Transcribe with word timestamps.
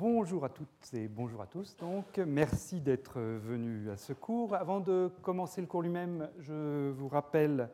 Bonjour 0.00 0.46
à 0.46 0.48
toutes 0.48 0.94
et 0.94 1.08
bonjour 1.08 1.42
à 1.42 1.46
tous. 1.46 1.76
Donc, 1.76 2.16
merci 2.16 2.80
d'être 2.80 3.20
venus 3.20 3.86
à 3.90 3.98
ce 3.98 4.14
cours. 4.14 4.54
Avant 4.54 4.80
de 4.80 5.12
commencer 5.20 5.60
le 5.60 5.66
cours 5.66 5.82
lui-même, 5.82 6.30
je 6.38 6.88
vous 6.88 7.08
rappelle 7.08 7.68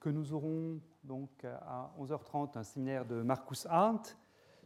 que 0.00 0.08
nous 0.08 0.32
aurons 0.32 0.80
donc 1.04 1.30
à 1.44 1.92
11h30 2.00 2.58
un 2.58 2.64
séminaire 2.64 3.04
de 3.04 3.22
Marcus 3.22 3.66
Arndt 3.66 4.16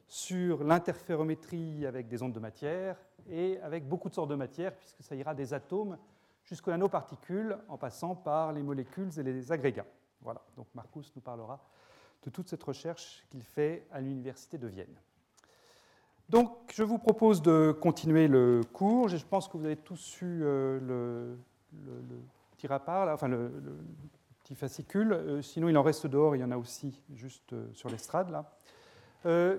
sur 0.08 0.64
l'interférométrie 0.64 1.84
avec 1.84 2.08
des 2.08 2.22
ondes 2.22 2.32
de 2.32 2.40
matière 2.40 2.96
et 3.28 3.60
avec 3.60 3.86
beaucoup 3.86 4.08
de 4.08 4.14
sortes 4.14 4.30
de 4.30 4.34
matière, 4.34 4.74
puisque 4.74 5.02
ça 5.02 5.14
ira 5.14 5.34
des 5.34 5.52
atomes 5.52 5.98
jusqu'aux 6.42 6.70
nanoparticules 6.70 7.58
en 7.68 7.76
passant 7.76 8.14
par 8.14 8.50
les 8.54 8.62
molécules 8.62 9.10
et 9.18 9.22
les 9.22 9.52
agrégats. 9.52 9.84
Voilà, 10.22 10.40
donc 10.56 10.68
Marcus 10.74 11.12
nous 11.14 11.20
parlera 11.20 11.60
de 12.22 12.30
toute 12.30 12.48
cette 12.48 12.62
recherche 12.62 13.26
qu'il 13.28 13.42
fait 13.42 13.86
à 13.92 14.00
l'Université 14.00 14.56
de 14.56 14.68
Vienne. 14.68 14.96
Donc, 16.30 16.72
je 16.72 16.82
vous 16.82 16.98
propose 16.98 17.42
de 17.42 17.76
continuer 17.78 18.28
le 18.28 18.62
cours. 18.72 19.08
Je 19.08 19.24
pense 19.24 19.46
que 19.46 19.58
vous 19.58 19.66
avez 19.66 19.76
tous 19.76 20.22
eu 20.22 20.40
euh, 20.42 20.80
le, 20.80 21.36
petit 22.56 22.66
rapport, 22.66 23.08
enfin 23.08 23.28
le, 23.28 23.52
petit 24.42 24.54
fascicule. 24.54 25.12
Euh, 25.12 25.42
sinon, 25.42 25.68
il 25.68 25.76
en 25.76 25.82
reste 25.82 26.06
dehors. 26.06 26.34
Il 26.34 26.40
y 26.40 26.44
en 26.44 26.50
a 26.50 26.56
aussi 26.56 27.02
juste 27.14 27.52
euh, 27.52 27.66
sur 27.74 27.90
l'estrade 27.90 28.30
là. 28.30 28.50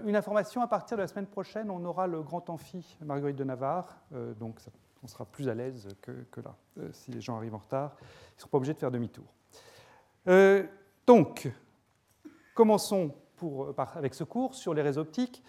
une 0.06 0.16
information 0.16 0.62
à 0.62 0.68
partir 0.68 0.98
de 0.98 1.04
la 1.04 1.08
semaine 1.08 1.28
prochaine, 1.28 1.70
on 1.70 1.84
aura 1.86 2.08
le 2.08 2.22
grand 2.24 2.50
amphi 2.50 2.98
Marguerite 3.02 3.36
de 3.36 3.44
Navarre. 3.44 3.98
donc, 4.40 4.60
on 5.04 5.08
sera 5.08 5.26
plus 5.26 5.50
à 5.50 5.54
l'aise 5.54 5.88
que, 6.02 6.42
là. 6.42 6.56
si 6.92 7.12
les 7.12 7.22
gens 7.22 7.38
arrivent 7.38 7.56
en 7.56 7.60
retard, 7.60 7.96
ils 8.02 8.38
ne 8.38 8.40
seront 8.42 8.50
pas 8.50 8.58
obligés 8.58 8.74
de 8.74 8.80
faire 8.80 8.92
demi-tour. 8.92 9.26
donc, 11.08 11.52
commençons 12.54 13.12
avec 13.96 14.14
ce 14.14 14.24
cours 14.24 14.54
sur 14.54 14.74
les 14.74 14.82
réseaux 14.82 15.02
optiques. 15.02 15.44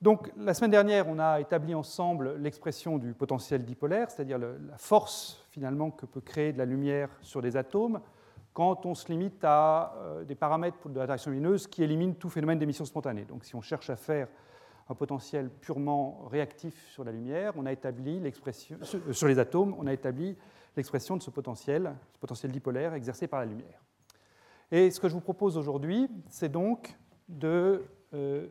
Donc, 0.00 0.30
la 0.36 0.54
semaine 0.54 0.70
dernière, 0.70 1.08
on 1.08 1.18
a 1.18 1.40
établi 1.40 1.74
ensemble 1.74 2.36
l'expression 2.36 2.98
du 2.98 3.14
potentiel 3.14 3.64
dipolaire, 3.64 4.10
c'est-à-dire 4.10 4.38
la 4.38 4.78
force 4.78 5.44
finalement 5.50 5.90
que 5.90 6.06
peut 6.06 6.20
créer 6.20 6.52
de 6.52 6.58
la 6.58 6.64
lumière 6.64 7.10
sur 7.20 7.42
des 7.42 7.56
atomes 7.56 8.00
quand 8.52 8.86
on 8.86 8.94
se 8.94 9.06
limite 9.08 9.44
à 9.44 9.94
euh, 9.98 10.24
des 10.24 10.34
paramètres 10.34 10.88
de 10.88 10.98
l'interaction 10.98 11.30
lumineuse 11.30 11.66
qui 11.68 11.82
éliminent 11.82 12.14
tout 12.14 12.28
phénomène 12.28 12.58
d'émission 12.58 12.84
spontanée. 12.84 13.24
Donc, 13.24 13.44
si 13.44 13.54
on 13.54 13.60
cherche 13.60 13.90
à 13.90 13.96
faire 13.96 14.28
un 14.88 14.94
potentiel 14.94 15.48
purement 15.48 16.26
réactif 16.30 16.88
sur 16.90 17.04
la 17.04 17.12
lumière, 17.12 17.52
on 17.56 17.66
a 17.66 17.72
établi 17.72 18.18
l'expression 18.20 18.76
euh, 18.94 19.12
sur 19.12 19.28
les 19.28 19.38
atomes, 19.38 19.74
on 19.78 19.86
a 19.86 19.92
établi 19.92 20.36
l'expression 20.76 21.16
de 21.16 21.22
ce 21.22 21.30
potentiel, 21.30 21.94
ce 22.12 22.18
potentiel 22.18 22.50
dipolaire 22.50 22.94
exercé 22.94 23.26
par 23.26 23.40
la 23.40 23.46
lumière. 23.46 23.80
Et 24.70 24.90
ce 24.90 25.00
que 25.00 25.08
je 25.08 25.14
vous 25.14 25.20
propose 25.20 25.56
aujourd'hui, 25.56 26.08
c'est 26.28 26.50
donc 26.50 26.96
de 27.28 27.84
euh, 28.14 28.48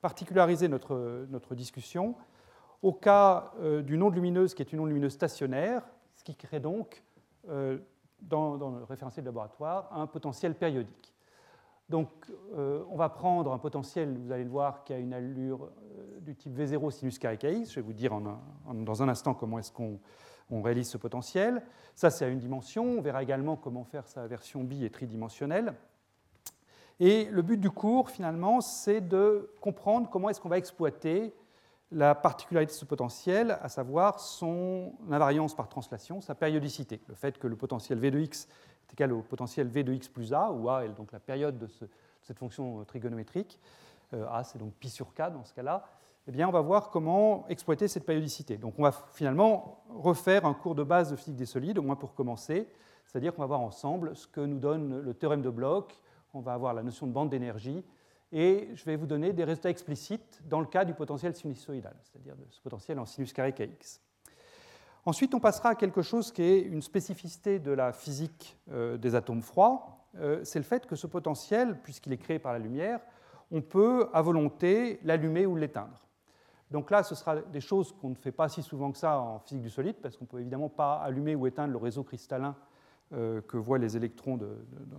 particulariser 0.00 0.68
notre, 0.68 1.26
notre 1.30 1.54
discussion 1.54 2.14
au 2.82 2.92
cas 2.92 3.52
euh, 3.60 3.82
d'une 3.82 4.02
onde 4.02 4.14
lumineuse 4.14 4.54
qui 4.54 4.62
est 4.62 4.72
une 4.72 4.80
onde 4.80 4.88
lumineuse 4.88 5.12
stationnaire, 5.12 5.82
ce 6.14 6.24
qui 6.24 6.34
crée 6.34 6.60
donc, 6.60 7.02
euh, 7.48 7.78
dans, 8.20 8.56
le 8.56 8.84
référentiel 8.84 9.24
de 9.24 9.28
laboratoire, 9.28 9.88
un 9.92 10.06
potentiel 10.06 10.54
périodique. 10.54 11.14
Donc, 11.88 12.08
euh, 12.54 12.84
on 12.90 12.96
va 12.96 13.08
prendre 13.08 13.52
un 13.52 13.58
potentiel, 13.58 14.16
vous 14.18 14.30
allez 14.30 14.44
le 14.44 14.50
voir, 14.50 14.84
qui 14.84 14.92
a 14.92 14.98
une 14.98 15.14
allure 15.14 15.70
du 16.20 16.34
type 16.34 16.56
V0 16.56 16.90
sinus 16.90 17.18
carré 17.18 17.38
Je 17.42 17.74
vais 17.76 17.80
vous 17.80 17.94
dire 17.94 18.12
dans 18.70 19.02
un 19.02 19.08
instant 19.08 19.32
comment 19.32 19.58
est-ce 19.58 19.72
qu'on 19.72 19.98
on 20.50 20.62
réalise 20.62 20.88
ce 20.88 20.98
potentiel. 20.98 21.62
Ça, 21.94 22.10
c'est 22.10 22.24
à 22.24 22.28
une 22.28 22.38
dimension. 22.38 22.84
On 22.84 23.00
verra 23.00 23.22
également 23.22 23.56
comment 23.56 23.84
faire 23.84 24.06
sa 24.06 24.26
version 24.26 24.64
bi 24.64 24.84
et 24.84 24.90
tridimensionnelle. 24.90 25.74
Et 27.00 27.26
le 27.26 27.42
but 27.42 27.58
du 27.58 27.70
cours, 27.70 28.10
finalement, 28.10 28.60
c'est 28.60 29.00
de 29.00 29.50
comprendre 29.60 30.08
comment 30.10 30.28
est-ce 30.28 30.40
qu'on 30.40 30.48
va 30.48 30.58
exploiter 30.58 31.32
la 31.90 32.14
particularité 32.14 32.72
de 32.72 32.76
ce 32.76 32.84
potentiel, 32.84 33.58
à 33.62 33.68
savoir 33.68 34.20
son 34.20 34.92
invariance 35.10 35.54
par 35.54 35.68
translation, 35.68 36.20
sa 36.20 36.34
périodicité, 36.34 37.00
le 37.08 37.14
fait 37.14 37.38
que 37.38 37.46
le 37.46 37.56
potentiel 37.56 37.98
V 37.98 38.10
de 38.10 38.20
x 38.20 38.46
est 38.88 38.92
égal 38.92 39.12
au 39.12 39.22
potentiel 39.22 39.68
V 39.68 39.84
de 39.84 39.92
x 39.94 40.08
plus 40.08 40.34
A, 40.34 40.50
où 40.50 40.68
A 40.68 40.84
est 40.84 40.90
donc 40.90 41.12
la 41.12 41.20
période 41.20 41.56
de, 41.56 41.68
cette 42.22 42.38
fonction 42.38 42.84
trigonométrique, 42.84 43.58
euh, 44.12 44.26
A 44.30 44.44
c'est 44.44 44.58
donc 44.58 44.74
pi 44.74 44.90
sur 44.90 45.14
k 45.14 45.32
dans 45.32 45.44
ce 45.44 45.54
cas-là, 45.54 45.88
eh 46.26 46.30
bien 46.30 46.46
on 46.46 46.52
va 46.52 46.60
voir 46.60 46.90
comment 46.90 47.46
exploiter 47.48 47.88
cette 47.88 48.04
périodicité. 48.04 48.58
Donc 48.58 48.74
on 48.76 48.82
va 48.82 48.92
finalement 48.92 49.82
refaire 49.88 50.44
un 50.44 50.52
cours 50.52 50.74
de 50.74 50.82
base 50.82 51.10
de 51.10 51.16
physique 51.16 51.36
des 51.36 51.46
solides, 51.46 51.78
au 51.78 51.82
moins 51.82 51.96
pour 51.96 52.14
commencer, 52.14 52.68
c'est-à-dire 53.06 53.34
qu'on 53.34 53.40
va 53.40 53.46
voir 53.46 53.60
ensemble 53.60 54.14
ce 54.14 54.26
que 54.26 54.42
nous 54.42 54.58
donne 54.58 55.00
le 55.00 55.14
théorème 55.14 55.40
de 55.40 55.48
Bloch, 55.48 55.94
on 56.34 56.40
va 56.40 56.52
avoir 56.52 56.74
la 56.74 56.82
notion 56.82 57.06
de 57.06 57.12
bande 57.12 57.30
d'énergie, 57.30 57.84
et 58.30 58.68
je 58.74 58.84
vais 58.84 58.96
vous 58.96 59.06
donner 59.06 59.32
des 59.32 59.44
résultats 59.44 59.70
explicites 59.70 60.42
dans 60.46 60.60
le 60.60 60.66
cas 60.66 60.84
du 60.84 60.94
potentiel 60.94 61.34
sinusoïdal, 61.34 61.96
c'est-à-dire 62.02 62.36
de 62.36 62.44
ce 62.50 62.60
potentiel 62.60 62.98
en 62.98 63.06
sinus 63.06 63.32
carré 63.32 63.52
kx. 63.52 64.00
Ensuite, 65.06 65.34
on 65.34 65.40
passera 65.40 65.70
à 65.70 65.74
quelque 65.74 66.02
chose 66.02 66.32
qui 66.32 66.42
est 66.42 66.60
une 66.60 66.82
spécificité 66.82 67.58
de 67.58 67.70
la 67.70 67.92
physique 67.92 68.58
euh, 68.70 68.98
des 68.98 69.14
atomes 69.14 69.42
froids, 69.42 69.98
euh, 70.16 70.42
c'est 70.44 70.58
le 70.58 70.64
fait 70.64 70.86
que 70.86 70.96
ce 70.96 71.06
potentiel, 71.06 71.78
puisqu'il 71.82 72.12
est 72.12 72.18
créé 72.18 72.38
par 72.38 72.52
la 72.52 72.58
lumière, 72.58 73.00
on 73.50 73.62
peut 73.62 74.08
à 74.12 74.20
volonté 74.20 75.00
l'allumer 75.04 75.46
ou 75.46 75.56
l'éteindre. 75.56 76.06
Donc 76.70 76.90
là, 76.90 77.02
ce 77.02 77.14
sera 77.14 77.36
des 77.36 77.60
choses 77.60 77.92
qu'on 77.92 78.10
ne 78.10 78.14
fait 78.14 78.32
pas 78.32 78.48
si 78.48 78.62
souvent 78.62 78.92
que 78.92 78.98
ça 78.98 79.18
en 79.18 79.38
physique 79.38 79.62
du 79.62 79.70
solide, 79.70 79.96
parce 80.02 80.16
qu'on 80.16 80.24
ne 80.24 80.28
peut 80.28 80.40
évidemment 80.40 80.68
pas 80.68 80.96
allumer 80.96 81.34
ou 81.34 81.46
éteindre 81.46 81.72
le 81.72 81.78
réseau 81.78 82.02
cristallin 82.02 82.54
que 83.10 83.56
voient 83.56 83.78
les 83.78 83.96
électrons 83.96 84.38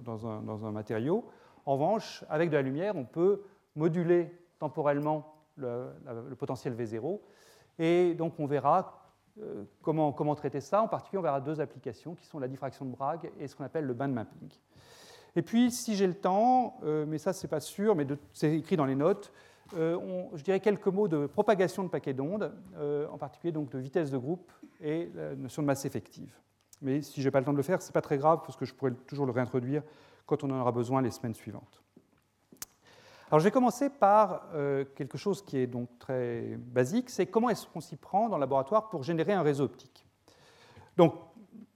dans, 0.03 0.27
un, 0.27 0.71
matériau. 0.71 1.29
En 1.65 1.73
revanche, 1.73 2.23
avec 2.29 2.49
de 2.49 2.55
la 2.55 2.61
lumière, 2.61 2.95
on 2.95 3.05
peut 3.05 3.43
moduler 3.75 4.31
temporellement 4.59 5.35
le, 5.55 6.35
potentiel 6.37 6.75
V0. 6.75 7.19
Et 7.77 8.13
donc 8.13 8.39
on 8.39 8.45
verra 8.45 8.99
euh, 9.41 9.63
comment, 9.81 10.11
comment, 10.11 10.35
traiter 10.35 10.61
ça. 10.61 10.81
En 10.81 10.87
particulier, 10.87 11.19
on 11.19 11.23
verra 11.23 11.41
deux 11.41 11.61
applications 11.61 12.15
qui 12.15 12.25
sont 12.25 12.39
la 12.39 12.47
diffraction 12.47 12.85
de 12.85 12.91
Bragg 12.91 13.31
et 13.39 13.47
ce 13.47 13.55
qu'on 13.55 13.63
appelle 13.63 13.85
le 13.85 13.93
band 13.93 14.09
mapping. 14.09 14.49
Et 15.35 15.41
puis, 15.41 15.71
si 15.71 15.95
j'ai 15.95 16.07
le 16.07 16.15
temps, 16.15 16.79
euh, 16.83 17.05
mais 17.07 17.17
ça, 17.17 17.33
c'est 17.33 17.47
pas 17.47 17.59
sûr, 17.59 17.95
mais 17.95 18.05
c'est 18.33 18.57
écrit 18.57 18.75
dans 18.75 18.85
les 18.85 18.95
notes, 18.95 19.31
je 19.71 20.41
dirais 20.41 20.59
quelques 20.59 20.87
mots 20.87 21.07
de 21.07 21.27
propagation 21.27 21.83
de 21.83 21.89
paquets 21.89 22.15
d'ondes, 22.15 22.51
en 22.75 23.17
particulier 23.19 23.51
donc 23.51 23.69
de 23.69 23.77
vitesse 23.77 24.09
de 24.09 24.17
groupe 24.17 24.51
et 24.81 25.11
la 25.13 25.35
notion 25.35 25.61
de 25.61 25.67
masse 25.67 25.85
effective. 25.85 26.33
Mais 26.81 27.01
si 27.01 27.21
je 27.21 27.27
n'ai 27.27 27.31
pas 27.31 27.39
le 27.39 27.45
temps 27.45 27.51
de 27.51 27.57
le 27.57 27.63
faire, 27.63 27.81
ce 27.81 27.89
n'est 27.89 27.93
pas 27.93 28.01
très 28.01 28.17
grave, 28.17 28.39
parce 28.41 28.55
que 28.55 28.65
je 28.65 28.73
pourrais 28.73 28.93
toujours 29.07 29.25
le 29.25 29.31
réintroduire 29.31 29.83
quand 30.25 30.43
on 30.43 30.51
en 30.51 30.59
aura 30.59 30.71
besoin 30.71 31.01
les 31.01 31.11
semaines 31.11 31.33
suivantes. 31.33 31.83
Alors 33.29 33.39
je 33.39 33.43
vais 33.43 33.51
commencer 33.51 33.89
par 33.89 34.47
euh, 34.53 34.85
quelque 34.95 35.17
chose 35.17 35.43
qui 35.43 35.57
est 35.57 35.67
donc 35.67 35.87
très 35.99 36.57
basique, 36.57 37.11
c'est 37.11 37.27
comment 37.27 37.49
est-ce 37.49 37.67
qu'on 37.67 37.81
s'y 37.81 37.95
prend 37.95 38.27
dans 38.27 38.37
le 38.37 38.41
laboratoire 38.41 38.89
pour 38.89 39.03
générer 39.03 39.33
un 39.33 39.43
réseau 39.43 39.65
optique. 39.65 40.05
Donc, 40.97 41.13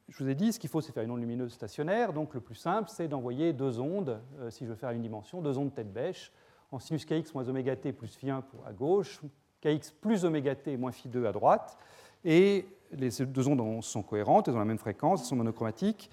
je 0.09 0.24
vous 0.24 0.30
ai 0.30 0.36
dit, 0.36 0.52
ce 0.52 0.59
qu'il 0.59 0.69
faut, 0.69 0.81
c'est 0.81 0.91
faire 0.91 1.03
une 1.03 1.12
onde 1.12 1.20
lumineuse 1.20 1.53
stationnaire. 1.53 2.12
Donc 2.12 2.34
le 2.34 2.40
plus 2.40 2.56
simple, 2.56 2.90
c'est 2.90 3.08
d'envoyer 3.08 3.53
deux 3.53 3.80
ondes, 3.80 4.20
euh, 4.40 4.50
si 4.50 4.66
je 4.66 4.70
veux 4.70 4.75
faire 4.75 4.91
une 4.91 5.02
dimension, 5.02 5.41
deux 5.41 5.58
ondes 5.58 5.74
tête 5.74 5.94
bêche, 5.94 6.31
en 6.72 6.80
sinus 6.80 7.06
kx 7.06 7.34
moins 7.34 7.47
oméga 7.47 7.75
t 7.75 7.94
plus 7.94 8.16
phi 8.16 8.30
1 8.31 8.41
pour 8.41 8.66
à 8.66 8.74
gauche, 8.74 9.22
kx 9.62 9.91
plus 9.91 10.25
oméga 10.25 10.56
t 10.56 10.75
moins 10.75 10.91
phi 10.91 11.08
2 11.08 11.25
à 11.25 11.31
droite, 11.31 11.78
et 12.25 12.66
les 12.98 13.09
deux 13.26 13.48
ondes 13.48 13.84
sont 13.84 14.04
cohérentes, 14.04 14.48
elles 14.48 14.56
ont 14.56 14.59
la 14.59 14.66
même 14.66 14.78
fréquence, 14.78 15.22
elles 15.22 15.28
sont 15.28 15.36
monochromatiques, 15.36 16.09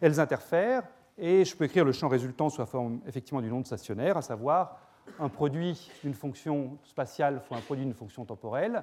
elles 0.00 0.20
interfèrent, 0.20 0.84
et 1.18 1.44
je 1.44 1.56
peux 1.56 1.64
écrire 1.64 1.84
le 1.84 1.92
champ 1.92 2.08
résultant 2.08 2.48
sous 2.48 2.60
la 2.60 2.66
forme 2.66 3.00
effectivement 3.06 3.40
d'une 3.40 3.52
onde 3.52 3.66
stationnaire, 3.66 4.16
à 4.16 4.22
savoir 4.22 4.78
un 5.18 5.28
produit 5.28 5.90
d'une 6.02 6.14
fonction 6.14 6.78
spatiale 6.84 7.40
fois 7.40 7.58
un 7.58 7.60
produit 7.60 7.84
d'une 7.84 7.94
fonction 7.94 8.24
temporelle. 8.24 8.82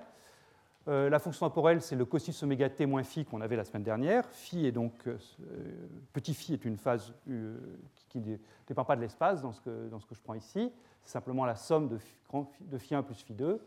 Euh, 0.87 1.09
la 1.09 1.19
fonction 1.19 1.47
temporelle, 1.47 1.81
c'est 1.81 1.95
le 1.95 2.05
cosinus 2.05 2.41
oméga 2.41 2.69
t 2.69 2.85
moins 2.85 3.03
phi 3.03 3.23
qu'on 3.23 3.41
avait 3.41 3.55
la 3.55 3.65
semaine 3.65 3.83
dernière. 3.83 4.27
Phi 4.29 4.65
est 4.65 4.71
donc, 4.71 5.07
euh, 5.07 5.17
petit 6.11 6.33
phi 6.33 6.53
est 6.53 6.65
une 6.65 6.77
phase 6.77 7.13
euh, 7.29 7.57
qui 8.09 8.19
ne 8.19 8.37
dépend 8.67 8.83
pas 8.83 8.95
de 8.95 9.01
l'espace 9.01 9.41
dans, 9.41 9.51
ce 9.51 9.61
que, 9.61 9.89
dans 9.89 9.99
ce 9.99 10.07
que 10.07 10.15
je 10.15 10.21
prends 10.21 10.33
ici. 10.33 10.71
C'est 11.03 11.11
simplement 11.11 11.45
la 11.45 11.55
somme 11.55 11.87
de, 11.87 11.99
de 12.61 12.77
phi 12.77 12.95
1 12.95 13.03
plus 13.03 13.21
phi 13.21 13.33
2. 13.33 13.61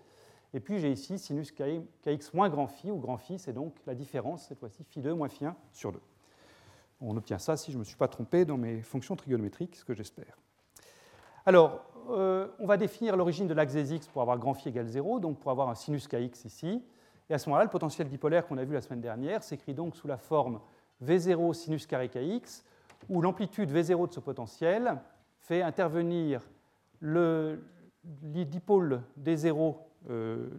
Et 0.55 0.61
puis 0.61 0.79
j'ai 0.79 0.93
ici 0.93 1.19
sinus 1.19 1.53
kx 1.53 2.33
moins 2.33 2.49
grand 2.49 2.69
phi, 2.69 2.91
où 2.91 2.97
grand 2.97 3.19
phi, 3.19 3.39
c'est 3.41 3.53
donc 3.53 3.75
la 3.87 3.95
différence, 3.95 4.47
cette 4.47 4.61
fois-ci, 4.61 4.85
phi 4.85 5.01
2 5.01 5.13
moins 5.13 5.29
phi 5.29 5.45
1 5.45 5.57
sur 5.73 5.93
2. 5.93 6.01
On 7.01 7.17
obtient 7.17 7.39
ça 7.39 7.57
si 7.57 7.73
je 7.73 7.77
ne 7.77 7.81
me 7.81 7.85
suis 7.85 7.97
pas 7.97 8.07
trompé 8.07 8.45
dans 8.45 8.57
mes 8.57 8.81
fonctions 8.81 9.17
trigonométriques, 9.17 9.75
ce 9.75 9.85
que 9.85 9.95
j'espère. 9.95 10.39
Alors, 11.45 11.85
euh, 12.11 12.47
on 12.61 12.67
va 12.67 12.77
définir 12.77 13.17
l'origine 13.17 13.49
de 13.49 13.55
l'axe 13.55 13.73
des 13.73 13.95
x 13.95 14.07
pour 14.07 14.23
avoir 14.23 14.39
grand 14.39 14.55
phi 14.55 14.69
égale 14.69 14.87
0, 14.87 15.19
donc 15.19 15.41
pour 15.41 15.51
avoir 15.51 15.69
un 15.69 15.75
sinus 15.75 16.07
kx 16.07 16.45
ici. 16.45 16.83
Et 17.29 17.35
à 17.35 17.39
ce 17.39 17.49
moment-là, 17.49 17.65
le 17.65 17.71
potentiel 17.71 18.09
dipolaire 18.09 18.47
qu'on 18.47 18.59
a 18.59 18.65
vu 18.65 18.75
la 18.75 18.81
semaine 18.81 19.01
dernière 19.01 19.43
s'écrit 19.43 19.75
donc 19.75 19.97
sous 19.97 20.07
la 20.07 20.19
forme 20.19 20.61
v0 21.03 21.53
sinus 21.53 21.87
carré 21.87 22.09
kx, 22.09 22.65
où 23.09 23.21
l'amplitude 23.21 23.73
v0 23.73 24.09
de 24.09 24.13
ce 24.13 24.21
potentiel 24.21 25.01
fait 25.41 25.63
intervenir 25.63 26.49
le 27.01 27.65
dipôle 28.05 29.03
d0 29.21 29.59
euh, 29.59 29.73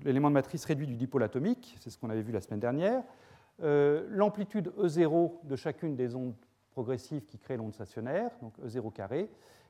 l'élément 0.04 0.30
de 0.30 0.34
matrice 0.34 0.66
réduit 0.66 0.88
du 0.88 0.96
dipôle 0.96 1.24
atomique, 1.24 1.76
c'est 1.80 1.90
ce 1.90 1.98
qu'on 1.98 2.10
avait 2.10 2.22
vu 2.22 2.32
la 2.32 2.42
semaine 2.42 2.60
dernière, 2.60 3.04
euh, 3.64 4.06
l'amplitude 4.10 4.74
E0 4.78 5.32
de 5.44 5.56
chacune 5.56 5.96
des 5.96 6.14
ondes 6.14 6.36
progressives 6.72 7.26
qui 7.26 7.38
créent 7.38 7.56
l'onde 7.56 7.74
stationnaire, 7.74 8.32
donc 8.42 8.54
E0 8.60 8.92
carré, 8.92 9.30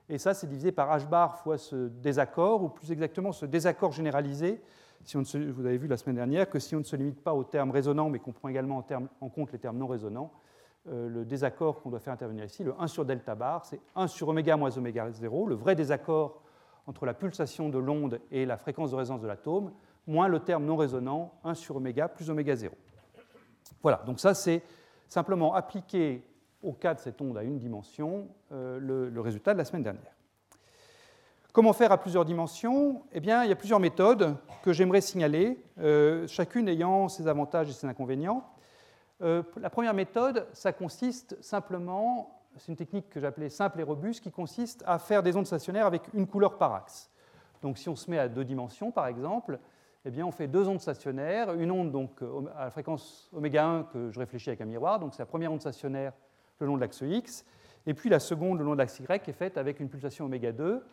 Et 0.10 0.18
ça, 0.18 0.34
c'est 0.34 0.48
divisé 0.48 0.72
par 0.72 0.96
h 0.98 1.08
bar 1.08 1.38
fois 1.38 1.58
ce 1.58 1.88
désaccord, 1.88 2.64
ou 2.64 2.70
plus 2.70 2.92
exactement 2.92 3.32
ce 3.32 3.46
désaccord 3.46 3.92
généralisé, 3.92 4.62
si 5.04 5.18
on 5.18 5.22
vous 5.22 5.66
avez 5.66 5.78
vu 5.78 5.88
la 5.88 5.98
semaine 5.98 6.16
dernière 6.16 6.50
que 6.50 6.58
si 6.58 6.76
on 6.76 6.80
ne 6.80 6.84
se 6.84 6.96
limite 6.96 7.22
pas 7.22 7.34
aux 7.36 7.44
termes 7.44 7.70
résonants, 7.70 8.10
mais 8.10 8.18
qu'on 8.18 8.32
prend 8.32 8.48
également 8.48 8.84
en, 9.22 9.30
compte 9.30 9.52
les 9.52 9.60
termes 9.60 9.78
non 9.78 9.86
résonants, 9.86 10.32
euh, 10.88 11.08
le 11.08 11.26
désaccord 11.26 11.82
qu'on 11.82 11.92
doit 11.92 12.00
faire 12.00 12.14
intervenir 12.14 12.44
ici, 12.44 12.64
le 12.64 12.74
1 12.80 12.88
sur 12.88 13.06
delta 13.06 13.36
bar, 13.36 13.66
c'est 13.66 13.80
1 13.96 14.08
sur 14.08 14.30
oméga 14.30 14.58
moins 14.58 14.76
oméga 14.78 15.12
0, 15.12 15.48
le 15.48 15.56
vrai 15.56 15.76
désaccord 15.76 16.42
entre 16.88 17.06
la 17.06 17.14
pulsation 17.14 17.70
de 17.70 17.78
l'onde 17.78 18.20
et 18.32 18.46
la 18.46 18.58
fréquence 18.58 18.92
de 18.92 18.96
résonance 18.96 19.22
de 19.22 19.28
l'atome, 19.28 19.72
moins 20.08 20.28
le 20.28 20.40
terme 20.40 20.66
non 20.66 20.76
résonant, 20.76 21.34
1 21.44 21.54
sur 21.56 21.76
oméga 21.78 22.08
plus 22.08 22.30
oméga 22.30 22.56
0. 22.56 22.76
Voilà, 23.82 24.04
donc 24.06 24.20
ça 24.20 24.34
c'est 24.34 24.62
simplement 25.08 25.54
appliqué 25.54 26.24
au 26.64 26.74
cas 26.74 26.94
de 26.94 27.00
cette 27.00 27.22
onde 27.22 27.38
à 27.38 27.44
une 27.44 27.58
dimension, 27.60 28.28
euh, 28.52 28.80
le, 28.80 29.22
résultat 29.22 29.54
de 29.54 29.60
la 29.60 29.66
semaine 29.66 29.84
dernière. 29.84 30.14
Comment 31.54 31.74
faire 31.74 31.92
à 31.92 31.98
plusieurs 31.98 32.26
dimensions? 32.26 33.04
Eh 33.14 33.20
bien, 33.20 33.44
il 33.44 33.50
y 33.50 33.54
a 33.54 33.56
plusieurs 33.56 33.80
méthodes 33.80 34.36
que 34.62 34.74
j'aimerais 34.74 35.02
signaler, 35.02 35.64
euh, 35.80 36.28
chacune 36.28 36.68
ayant 36.68 37.08
ses 37.08 37.28
avantages 37.28 37.70
et 37.70 37.74
ses 37.74 37.88
inconvénients. 37.88 38.44
Euh, 39.22 39.44
la 39.58 39.70
première 39.70 39.94
méthode, 39.94 40.48
ça 40.52 40.74
consiste 40.74 41.42
simplement, 41.42 42.45
c'est 42.58 42.72
une 42.72 42.78
technique 42.78 43.10
que 43.10 43.20
j'appelais 43.20 43.50
simple 43.50 43.80
et 43.80 43.84
robuste, 43.84 44.24
qui 44.24 44.32
consiste 44.32 44.84
à 44.86 45.00
faire 45.00 45.24
des 45.24 45.36
ondes 45.36 45.46
stationnaires 45.46 45.86
avec 45.86 46.04
une 46.14 46.28
couleur 46.28 46.58
par 46.58 46.74
axe. 46.74 47.10
Donc 47.62 47.78
si 47.78 47.90
on 47.90 47.96
se 47.96 48.10
met 48.10 48.20
à 48.20 48.28
deux 48.28 48.46
dimensions, 48.46 48.92
par 48.92 49.08
exemple, 49.08 49.60
eh 50.06 50.24
on 50.24 50.32
fait 50.32 50.48
deux 50.48 50.68
ondes 50.68 50.80
stationnaires, 50.80 51.54
une 51.56 51.72
onde 51.72 51.92
donc, 51.92 52.22
à 52.56 52.66
la 52.66 52.70
fréquence 52.70 53.30
oméga 53.34 53.66
1 53.66 53.84
que 53.84 54.12
je 54.12 54.20
réfléchis 54.20 54.50
avec 54.50 54.62
un 54.62 54.66
miroir, 54.66 55.00
donc 55.00 55.14
c'est 55.14 55.22
la 55.24 55.26
première 55.26 55.52
onde 55.52 55.62
stationnaire 55.62 56.14
le 56.60 56.68
long 56.68 56.76
de 56.76 56.82
l'axe 56.82 57.02
X, 57.02 57.44
et 57.88 57.94
puis 57.94 58.10
la 58.10 58.20
seconde 58.20 58.60
le 58.60 58.66
long 58.66 58.74
de 58.74 58.78
l'axe 58.78 59.00
Y 59.00 59.28
est 59.28 59.34
faite 59.34 59.58
avec 59.58 59.80
une 59.80 59.90
pulsation 59.90 60.26
oméga 60.26 60.52
2. 60.52 60.86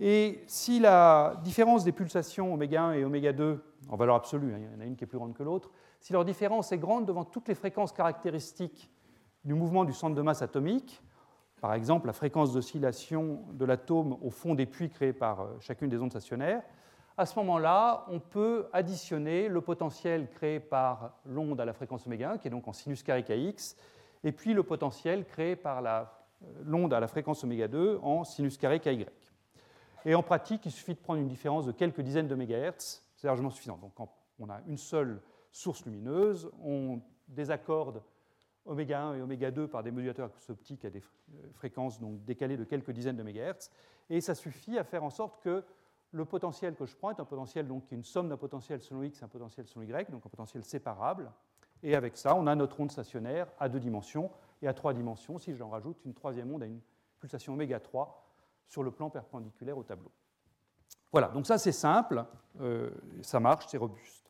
Et 0.00 0.42
si 0.46 0.78
la 0.80 1.40
différence 1.42 1.84
des 1.84 1.92
pulsations 1.92 2.52
oméga 2.52 2.82
1 2.82 2.92
et 2.94 3.04
oméga 3.04 3.32
2, 3.32 3.64
en 3.88 3.96
valeur 3.96 4.16
absolue, 4.16 4.52
hein, 4.52 4.58
il 4.58 4.74
y 4.74 4.76
en 4.76 4.80
a 4.80 4.84
une 4.84 4.96
qui 4.96 5.04
est 5.04 5.06
plus 5.06 5.18
grande 5.18 5.34
que 5.34 5.42
l'autre, 5.42 5.70
si 6.00 6.12
leur 6.12 6.24
différence 6.24 6.70
est 6.72 6.78
grande 6.78 7.06
devant 7.06 7.24
toutes 7.24 7.48
les 7.48 7.54
fréquences 7.54 7.92
caractéristiques 7.92 8.90
du 9.44 9.54
mouvement 9.54 9.84
du 9.84 9.92
centre 9.92 10.14
de 10.14 10.22
masse 10.22 10.42
atomique, 10.42 11.02
par 11.60 11.74
exemple 11.74 12.06
la 12.06 12.12
fréquence 12.12 12.52
d'oscillation 12.52 13.44
de 13.52 13.64
l'atome 13.64 14.16
au 14.22 14.30
fond 14.30 14.54
des 14.54 14.66
puits 14.66 14.90
créés 14.90 15.12
par 15.12 15.40
euh, 15.40 15.56
chacune 15.60 15.88
des 15.88 15.98
ondes 16.00 16.10
stationnaires, 16.10 16.62
à 17.16 17.26
ce 17.26 17.38
moment-là, 17.38 18.06
on 18.08 18.18
peut 18.18 18.66
additionner 18.72 19.46
le 19.48 19.60
potentiel 19.60 20.28
créé 20.30 20.58
par 20.58 21.12
l'onde 21.24 21.60
à 21.60 21.64
la 21.64 21.72
fréquence 21.72 22.06
oméga 22.06 22.32
1, 22.32 22.38
qui 22.38 22.48
est 22.48 22.50
donc 22.50 22.66
en 22.66 22.72
sinus 22.72 23.04
carré 23.04 23.22
kx, 23.22 23.76
et 24.24 24.32
puis 24.32 24.52
le 24.52 24.64
potentiel 24.64 25.24
créé 25.24 25.54
par 25.54 25.84
euh, 25.86 26.02
l'onde 26.64 26.92
à 26.92 26.98
la 26.98 27.06
fréquence 27.06 27.44
oméga 27.44 27.68
2 27.68 28.00
en 28.02 28.24
sinus 28.24 28.58
carré 28.58 28.80
ky. 28.80 29.06
Et 30.04 30.14
en 30.14 30.22
pratique, 30.22 30.66
il 30.66 30.72
suffit 30.72 30.94
de 30.94 30.98
prendre 30.98 31.20
une 31.20 31.28
différence 31.28 31.66
de 31.66 31.72
quelques 31.72 32.00
dizaines 32.00 32.28
de 32.28 32.34
mégahertz, 32.34 33.02
c'est 33.16 33.26
largement 33.26 33.50
suffisant. 33.50 33.78
Donc 33.78 33.92
quand 33.94 34.12
on 34.38 34.50
a 34.50 34.60
une 34.66 34.76
seule 34.76 35.22
source 35.52 35.84
lumineuse, 35.86 36.50
on 36.62 37.00
désaccorde 37.28 38.02
oméga 38.66 39.02
1 39.02 39.14
et 39.16 39.22
oméga 39.22 39.50
2 39.50 39.68
par 39.68 39.82
des 39.82 39.90
modulateurs 39.90 40.30
optiques 40.48 40.84
à 40.84 40.90
des 40.90 41.00
euh, 41.00 41.50
fréquences 41.52 42.00
donc 42.00 42.24
décalées 42.24 42.56
de 42.56 42.64
quelques 42.64 42.90
dizaines 42.90 43.16
de 43.16 43.22
mégahertz, 43.22 43.70
et 44.10 44.20
ça 44.20 44.34
suffit 44.34 44.78
à 44.78 44.84
faire 44.84 45.04
en 45.04 45.10
sorte 45.10 45.42
que 45.42 45.64
le 46.12 46.24
potentiel 46.24 46.74
que 46.76 46.86
je 46.86 46.96
prends 46.96 47.10
est 47.10 47.20
un 47.20 47.24
potentiel 47.24 47.66
donc, 47.66 47.84
qui 47.86 47.94
est 47.94 47.96
une 47.96 48.04
somme 48.04 48.28
d'un 48.28 48.36
potentiel 48.36 48.80
selon 48.80 49.02
x 49.02 49.20
et 49.20 49.24
un 49.24 49.28
potentiel 49.28 49.66
selon 49.66 49.84
y, 49.84 50.10
donc 50.10 50.24
un 50.24 50.28
potentiel 50.28 50.64
séparable, 50.64 51.30
et 51.82 51.94
avec 51.94 52.16
ça, 52.16 52.34
on 52.34 52.46
a 52.46 52.54
notre 52.54 52.80
onde 52.80 52.90
stationnaire 52.90 53.48
à 53.58 53.68
deux 53.68 53.80
dimensions 53.80 54.30
et 54.62 54.68
à 54.68 54.72
trois 54.72 54.94
dimensions, 54.94 55.38
si 55.38 55.54
j'en 55.54 55.68
rajoute 55.68 56.02
une 56.04 56.14
troisième 56.14 56.50
onde 56.52 56.62
à 56.62 56.66
une 56.66 56.80
pulsation 57.20 57.52
oméga 57.52 57.78
3 57.78 58.24
sur 58.66 58.82
le 58.82 58.90
plan 58.90 59.10
perpendiculaire 59.10 59.76
au 59.76 59.82
tableau. 59.82 60.10
Voilà, 61.12 61.28
donc 61.28 61.46
ça 61.46 61.58
c'est 61.58 61.72
simple, 61.72 62.24
euh, 62.60 62.90
ça 63.20 63.38
marche, 63.38 63.66
c'est 63.68 63.76
robuste. 63.76 64.23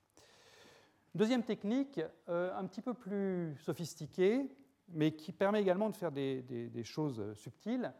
Deuxième 1.14 1.44
technique, 1.44 2.00
euh, 2.28 2.52
un 2.56 2.66
petit 2.66 2.82
peu 2.82 2.92
plus 2.92 3.56
sophistiquée, 3.60 4.50
mais 4.88 5.12
qui 5.12 5.30
permet 5.30 5.62
également 5.62 5.88
de 5.88 5.94
faire 5.94 6.10
des, 6.10 6.82
choses 6.82 7.32
subtiles, 7.34 7.92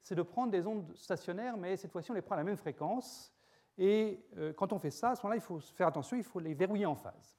c'est 0.00 0.14
de 0.14 0.22
prendre 0.22 0.52
des 0.52 0.64
ondes 0.64 0.96
stationnaires, 0.96 1.56
mais 1.56 1.76
cette 1.76 1.90
fois-ci 1.90 2.12
on 2.12 2.14
les 2.14 2.22
prend 2.22 2.36
à 2.36 2.38
la 2.38 2.44
même 2.44 2.56
fréquence. 2.56 3.34
Et 3.78 4.24
euh, 4.36 4.52
quand 4.52 4.72
on 4.72 4.78
fait 4.78 4.92
ça, 4.92 5.10
à 5.10 5.16
ce 5.16 5.22
moment-là, 5.22 5.38
il 5.38 5.44
faut 5.44 5.58
faire 5.58 5.88
attention, 5.88 6.16
il 6.16 6.22
faut 6.22 6.38
les 6.38 6.54
verrouiller 6.54 6.86
en 6.86 6.94
phase. 6.94 7.36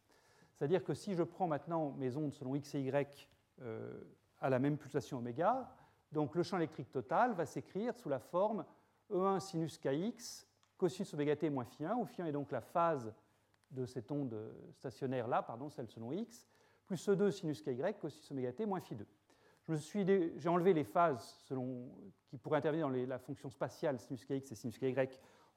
C'est-à-dire 0.52 0.84
que 0.84 0.94
si 0.94 1.14
je 1.14 1.24
prends 1.24 1.48
maintenant 1.48 1.92
mes 1.92 2.18
ondes 2.18 2.34
selon 2.34 2.56
x 2.56 2.76
et 2.76 2.82
y 2.82 3.30
euh, 3.62 4.04
à 4.42 4.50
la 4.50 4.60
même 4.60 4.78
pulsation 4.78 5.20
oméga, 5.20 5.74
donc 6.12 6.36
le 6.36 6.44
champ 6.44 6.58
électrique 6.58 6.92
total 6.92 7.32
va 7.32 7.46
s'écrire 7.46 7.96
sous 7.96 8.10
la 8.10 8.20
forme 8.20 8.66
E1 9.10 9.40
sinus 9.40 9.78
kx 9.78 10.46
cosinus 10.78 11.14
oméga 11.14 11.38
t 11.38 11.50
moins 11.50 11.64
phi 11.64 11.86
1, 11.86 11.96
où 11.96 12.04
phi 12.04 12.22
1 12.22 12.26
est 12.26 12.34
donc 12.34 12.52
la 12.52 12.60
phase 12.60 13.14
de 13.74 13.86
cette 13.86 14.12
onde 14.12 14.36
stationnaire-là, 14.72 15.44
pardon, 15.44 15.70
celle 15.70 15.88
selon 15.88 16.12
x, 16.12 16.48
plus 16.86 17.08
E2 17.08 17.32
sinus 17.32 17.62
ky 17.62 17.76
cosinus 18.00 18.32
oméga 18.32 18.54
t 18.54 18.66
moins 18.66 18.80
phi 18.80 18.96
2. 18.96 19.06
J'ai 20.38 20.50
enlevé 20.50 20.74
les 20.74 20.84
phases 20.84 21.42
selon, 21.48 21.90
qui 22.28 22.38
pourraient 22.38 22.58
intervenir 22.58 22.90
dans 22.90 23.10
la 23.10 23.20
fonction 23.20 23.50
spatiale 23.50 24.00
sinus 24.00 24.26
kx 24.26 24.52
et 24.52 24.56
sinus 24.56 24.78
ky 24.78 24.94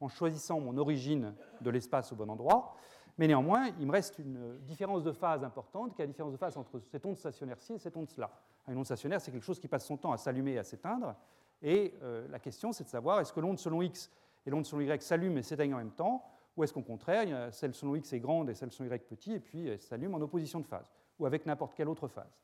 en 0.00 0.08
choisissant 0.08 0.60
mon 0.60 0.76
origine 0.76 1.34
de 1.60 1.70
l'espace 1.70 2.12
au 2.12 2.16
bon 2.16 2.28
endroit. 2.28 2.76
Mais 3.18 3.26
néanmoins, 3.26 3.70
il 3.80 3.86
me 3.86 3.92
reste 3.92 4.18
une 4.18 4.58
différence 4.60 5.02
de 5.02 5.12
phase 5.12 5.42
importante, 5.42 5.94
qui 5.94 6.02
est 6.02 6.04
la 6.04 6.12
différence 6.12 6.32
de 6.32 6.36
phase 6.36 6.56
entre 6.56 6.80
cette 6.80 7.04
onde 7.06 7.16
stationnaire-ci 7.16 7.74
et 7.74 7.78
cette 7.78 7.96
onde-là. 7.96 8.30
Une 8.68 8.76
onde 8.76 8.84
stationnaire, 8.84 9.20
c'est 9.20 9.32
quelque 9.32 9.44
chose 9.44 9.58
qui 9.58 9.68
passe 9.68 9.86
son 9.86 9.96
temps 9.96 10.12
à 10.12 10.18
s'allumer 10.18 10.52
et 10.52 10.58
à 10.58 10.64
s'éteindre. 10.64 11.14
Et 11.62 11.94
euh, 12.02 12.28
la 12.28 12.38
question, 12.38 12.72
c'est 12.72 12.84
de 12.84 12.88
savoir 12.88 13.20
est-ce 13.20 13.32
que 13.32 13.40
l'onde 13.40 13.58
selon 13.58 13.80
x 13.80 14.10
et 14.44 14.50
l'onde 14.50 14.66
selon 14.66 14.82
y 14.82 15.00
s'allument 15.00 15.38
et 15.38 15.42
s'éteignent 15.42 15.74
en 15.74 15.78
même 15.78 15.92
temps, 15.92 16.24
ou 16.56 16.64
est-ce 16.64 16.72
qu'au 16.72 16.82
contraire, 16.82 17.52
celle 17.52 17.74
selon 17.74 17.94
x 17.96 18.12
est 18.12 18.20
grande 18.20 18.48
et 18.50 18.54
celle 18.54 18.70
selon 18.72 18.92
y 18.92 18.98
petit, 18.98 19.32
et 19.32 19.40
puis 19.40 19.68
elle 19.68 19.80
s'allume 19.80 20.14
en 20.14 20.20
opposition 20.20 20.60
de 20.60 20.66
phase, 20.66 20.90
ou 21.18 21.26
avec 21.26 21.46
n'importe 21.46 21.74
quelle 21.74 21.88
autre 21.88 22.08
phase. 22.08 22.40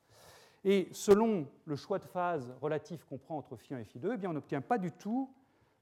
Et 0.63 0.87
selon 0.91 1.47
le 1.65 1.75
choix 1.75 1.99
de 1.99 2.05
phase 2.05 2.53
relatif 2.61 3.03
qu'on 3.05 3.17
prend 3.17 3.37
entre 3.37 3.57
phi 3.57 3.73
1 3.73 3.79
et 3.79 3.83
phi 3.83 3.99
2, 3.99 4.11
eh 4.13 4.17
bien, 4.17 4.29
on 4.29 4.33
n'obtient 4.33 4.61
pas 4.61 4.77
du 4.77 4.91
tout 4.91 5.33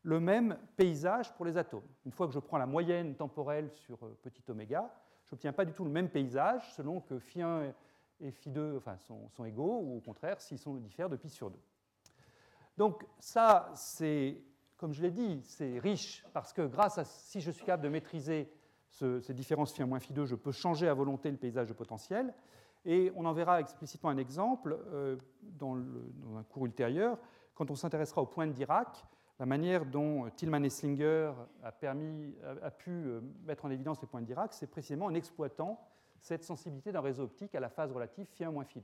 le 0.04 0.19
même 0.19 0.57
paysage 0.75 1.31
pour 1.33 1.45
les 1.45 1.57
atomes. 1.57 1.88
Une 2.06 2.12
fois 2.12 2.28
que 2.28 2.33
je 2.33 2.39
prends 2.39 2.57
la 2.57 2.66
moyenne 2.66 3.16
temporelle 3.16 3.69
sur 3.72 4.04
euh, 4.04 4.18
petit 4.24 4.44
oméga, 4.50 4.92
je 5.25 5.36
n'obtiens 5.36 5.54
pas 5.54 5.66
du 5.66 5.74
tout 5.74 5.86
le 5.86 5.92
même 5.92 6.10
paysage 6.10 6.74
selon 6.74 7.00
que 7.00 7.16
phi1 7.19 7.72
et 8.22 8.31
phi2 8.31 8.77
enfin, 8.77 8.98
sont, 8.98 9.45
égaux, 9.45 9.81
ou 9.84 9.98
au 9.98 10.00
contraire, 10.00 10.42
s'ils 10.42 10.57
sont 10.57 10.75
diffèrent 10.75 11.10
de 11.10 11.16
pi 11.16 11.30
sur 11.30 11.51
2. 11.51 11.60
Donc 12.77 13.06
ça, 13.19 13.72
c'est, 13.75 14.42
comme 14.81 14.94
je 14.94 15.04
l'ai 15.04 15.12
dit, 15.12 15.39
c'est 15.44 15.78
riche, 15.78 16.25
parce 16.33 16.54
que 16.54 16.63
grâce 16.63 16.98
à, 16.98 17.06
si 17.06 17.39
je 17.39 17.51
suis 17.51 17.63
capable 17.63 17.83
de 17.83 17.89
maîtriser 17.89 18.51
ces 18.89 19.33
différences 19.36 19.78
phi1 19.78 19.86
moins 19.86 20.00
phi2, 20.00 20.25
je 20.25 20.33
peux 20.33 20.51
changer 20.51 20.88
à 20.88 20.94
volonté 20.95 21.29
le 21.29 21.38
paysage 21.38 21.67
de 21.67 21.74
potentiel. 21.74 22.34
Et 22.84 23.12
on 23.15 23.25
en 23.25 23.32
verra 23.32 23.60
explicitement 23.60 24.10
un 24.10 24.17
exemple 24.17 24.75
euh, 24.91 25.17
dans, 25.44 25.75
un 25.75 26.44
cours 26.50 26.65
ultérieur, 26.65 27.20
quand 27.53 27.70
on 27.70 27.75
s'intéressera 27.75 28.24
au 28.24 28.25
point 28.25 28.48
de 28.48 28.53
Dirac, 28.53 29.05
la 29.39 29.46
manière 29.46 29.86
dont 29.86 30.27
Tillman 30.32 30.63
et 30.63 30.70
Slinger 30.72 31.32
a, 31.63 31.72
permis, 31.72 32.34
a, 32.63 32.72
pu 32.72 32.89
euh, 32.89 33.22
mettre 33.46 33.65
en 33.65 33.70
évidence 33.70 34.01
les 34.01 34.08
points 34.08 34.22
de 34.22 34.25
Dirac, 34.25 34.51
c'est 34.51 34.65
précisément 34.65 35.05
en 35.05 35.13
exploitant 35.13 35.79
cette 36.22 36.44
sensibilité 36.44 36.91
d'un 36.91 37.01
réseau 37.01 37.24
optique 37.25 37.53
à 37.53 37.60
la 37.60 37.70
phase 37.70 37.91
relative 37.91 38.25
φ1 38.36 38.50
moins 38.50 38.63
φ2. 38.63 38.82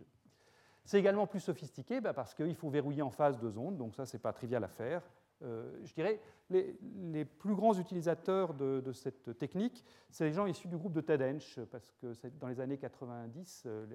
C'est 0.86 1.00
également 1.00 1.26
plus 1.26 1.40
sophistiqué 1.40 2.02
bah, 2.02 2.14
parce 2.14 2.36
qu'il 2.36 2.56
faut 2.56 2.70
verrouiller 2.70 3.02
en 3.02 3.10
phase 3.10 3.40
deux 3.40 3.58
ondes, 3.58 3.78
donc 3.78 3.96
ça, 3.96 4.06
ce 4.06 4.16
n'est 4.16 4.22
pas 4.22 4.32
trivial 4.32 4.64
à 4.64 4.68
faire. 4.68 5.02
Euh, 5.44 5.80
je 5.84 5.94
dirais 5.94 6.20
les, 6.50 6.76
les, 7.12 7.26
plus 7.26 7.56
grands 7.56 7.78
utilisateurs 7.78 8.54
de, 8.54 8.92
cette 8.94 9.38
technique, 9.38 9.84
c'est 10.10 10.26
les 10.26 10.34
gens 10.34 10.46
issus 10.46 10.68
du 10.68 10.78
groupe 10.78 10.94
de 10.94 11.02
Tadench, 11.02 11.60
parce 11.72 11.94
que 12.02 12.14
dans 12.40 12.48
les 12.48 12.60
années 12.60 12.78
90, 12.78 13.64
euh, 13.66 13.86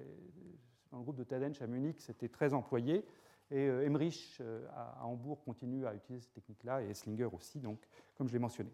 dans 0.91 0.97
le 0.97 1.03
groupe 1.03 1.17
de 1.17 1.23
Tadench 1.23 1.61
à 1.61 1.67
Munich, 1.67 1.99
c'était 1.99 2.29
très 2.29 2.53
employé. 2.53 3.05
Et 3.51 3.67
euh, 3.67 3.85
Emmerich 3.85 4.37
euh, 4.41 4.65
à 4.73 5.05
Hambourg 5.05 5.43
continue 5.43 5.85
à 5.85 5.93
utiliser 5.93 6.23
cette 6.23 6.33
technique-là, 6.33 6.83
et 6.83 6.89
Esslinger 6.89 7.29
aussi, 7.33 7.59
donc, 7.59 7.79
comme 8.15 8.27
je 8.27 8.33
l'ai 8.33 8.39
mentionné. 8.39 8.71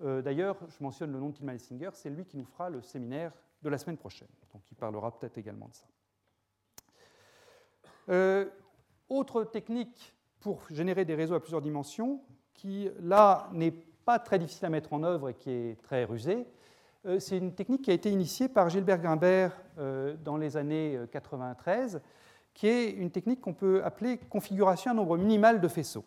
D'ailleurs, 0.00 0.56
je 0.68 0.80
mentionne 0.80 1.10
le 1.10 1.18
nom 1.18 1.30
de 1.30 1.34
Tillman 1.34 1.54
Esslinger, 1.54 1.90
c'est 1.94 2.08
lui 2.08 2.24
qui 2.24 2.36
nous 2.36 2.44
fera 2.44 2.70
le 2.70 2.80
séminaire 2.82 3.32
de 3.62 3.68
la 3.68 3.78
semaine 3.78 3.96
prochaine, 3.96 4.28
donc 4.52 4.62
il 4.70 4.76
parlera 4.76 5.10
peut-être 5.18 5.38
également 5.38 5.66
de 5.66 5.74
ça. 5.74 5.86
autre 9.08 9.42
technique 9.42 10.14
pour 10.40 10.62
générer 10.70 11.04
des 11.04 11.14
réseaux 11.14 11.34
à 11.34 11.40
plusieurs 11.40 11.62
dimensions, 11.62 12.20
qui 12.54 12.88
là 13.00 13.48
n'est 13.52 13.74
pas 14.04 14.18
très 14.18 14.38
difficile 14.38 14.66
à 14.66 14.70
mettre 14.70 14.92
en 14.92 15.02
œuvre 15.02 15.30
et 15.30 15.34
qui 15.34 15.50
est 15.50 15.82
très 15.82 16.04
rusée, 16.04 16.46
c'est 17.20 17.38
une 17.38 17.54
technique 17.54 17.82
qui 17.82 17.90
a 17.90 17.94
été 17.94 18.10
initiée 18.10 18.48
par 18.48 18.68
Gilbert 18.68 19.00
Grimbert 19.00 19.52
dans 20.24 20.36
les 20.36 20.56
années 20.56 20.98
93 21.12 22.00
qui 22.58 22.66
est 22.66 22.90
une 22.90 23.12
technique 23.12 23.40
qu'on 23.40 23.54
peut 23.54 23.84
appeler 23.84 24.18
configuration 24.18 24.90
à 24.90 24.94
nombre 24.94 25.16
minimal 25.16 25.60
de 25.60 25.68
faisceaux. 25.68 26.04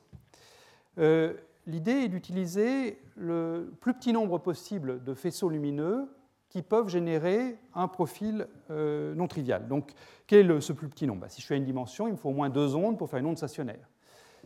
Euh, 0.98 1.34
l'idée 1.66 1.92
est 1.92 2.08
d'utiliser 2.10 3.02
le 3.16 3.74
plus 3.80 3.94
petit 3.94 4.12
nombre 4.12 4.38
possible 4.38 5.02
de 5.02 5.14
faisceaux 5.14 5.48
lumineux 5.48 6.10
qui 6.50 6.62
peuvent 6.62 6.90
générer 6.90 7.58
un 7.74 7.88
profil 7.88 8.48
euh, 8.70 9.16
non 9.16 9.30
trivial. 9.30 9.70
Donc, 9.70 9.94
quel 10.28 10.52
est 10.52 10.60
ce 10.60 10.74
plus 10.74 10.90
petit 10.90 11.08
nombre? 11.08 11.22
Bah, 11.22 11.30
Si 11.30 11.40
je 11.40 11.46
suis 11.46 11.54
à 11.54 11.58
une 11.58 11.64
dimension, 11.64 12.08
il 12.08 12.12
me 12.12 12.18
faut 12.18 12.28
au 12.30 12.34
moins 12.34 12.50
deux 12.50 12.76
ondes 12.76 12.98
pour 12.98 13.10
faire 13.10 13.20
une 13.20 13.28
onde 13.28 13.38
stationnaire. 13.38 13.88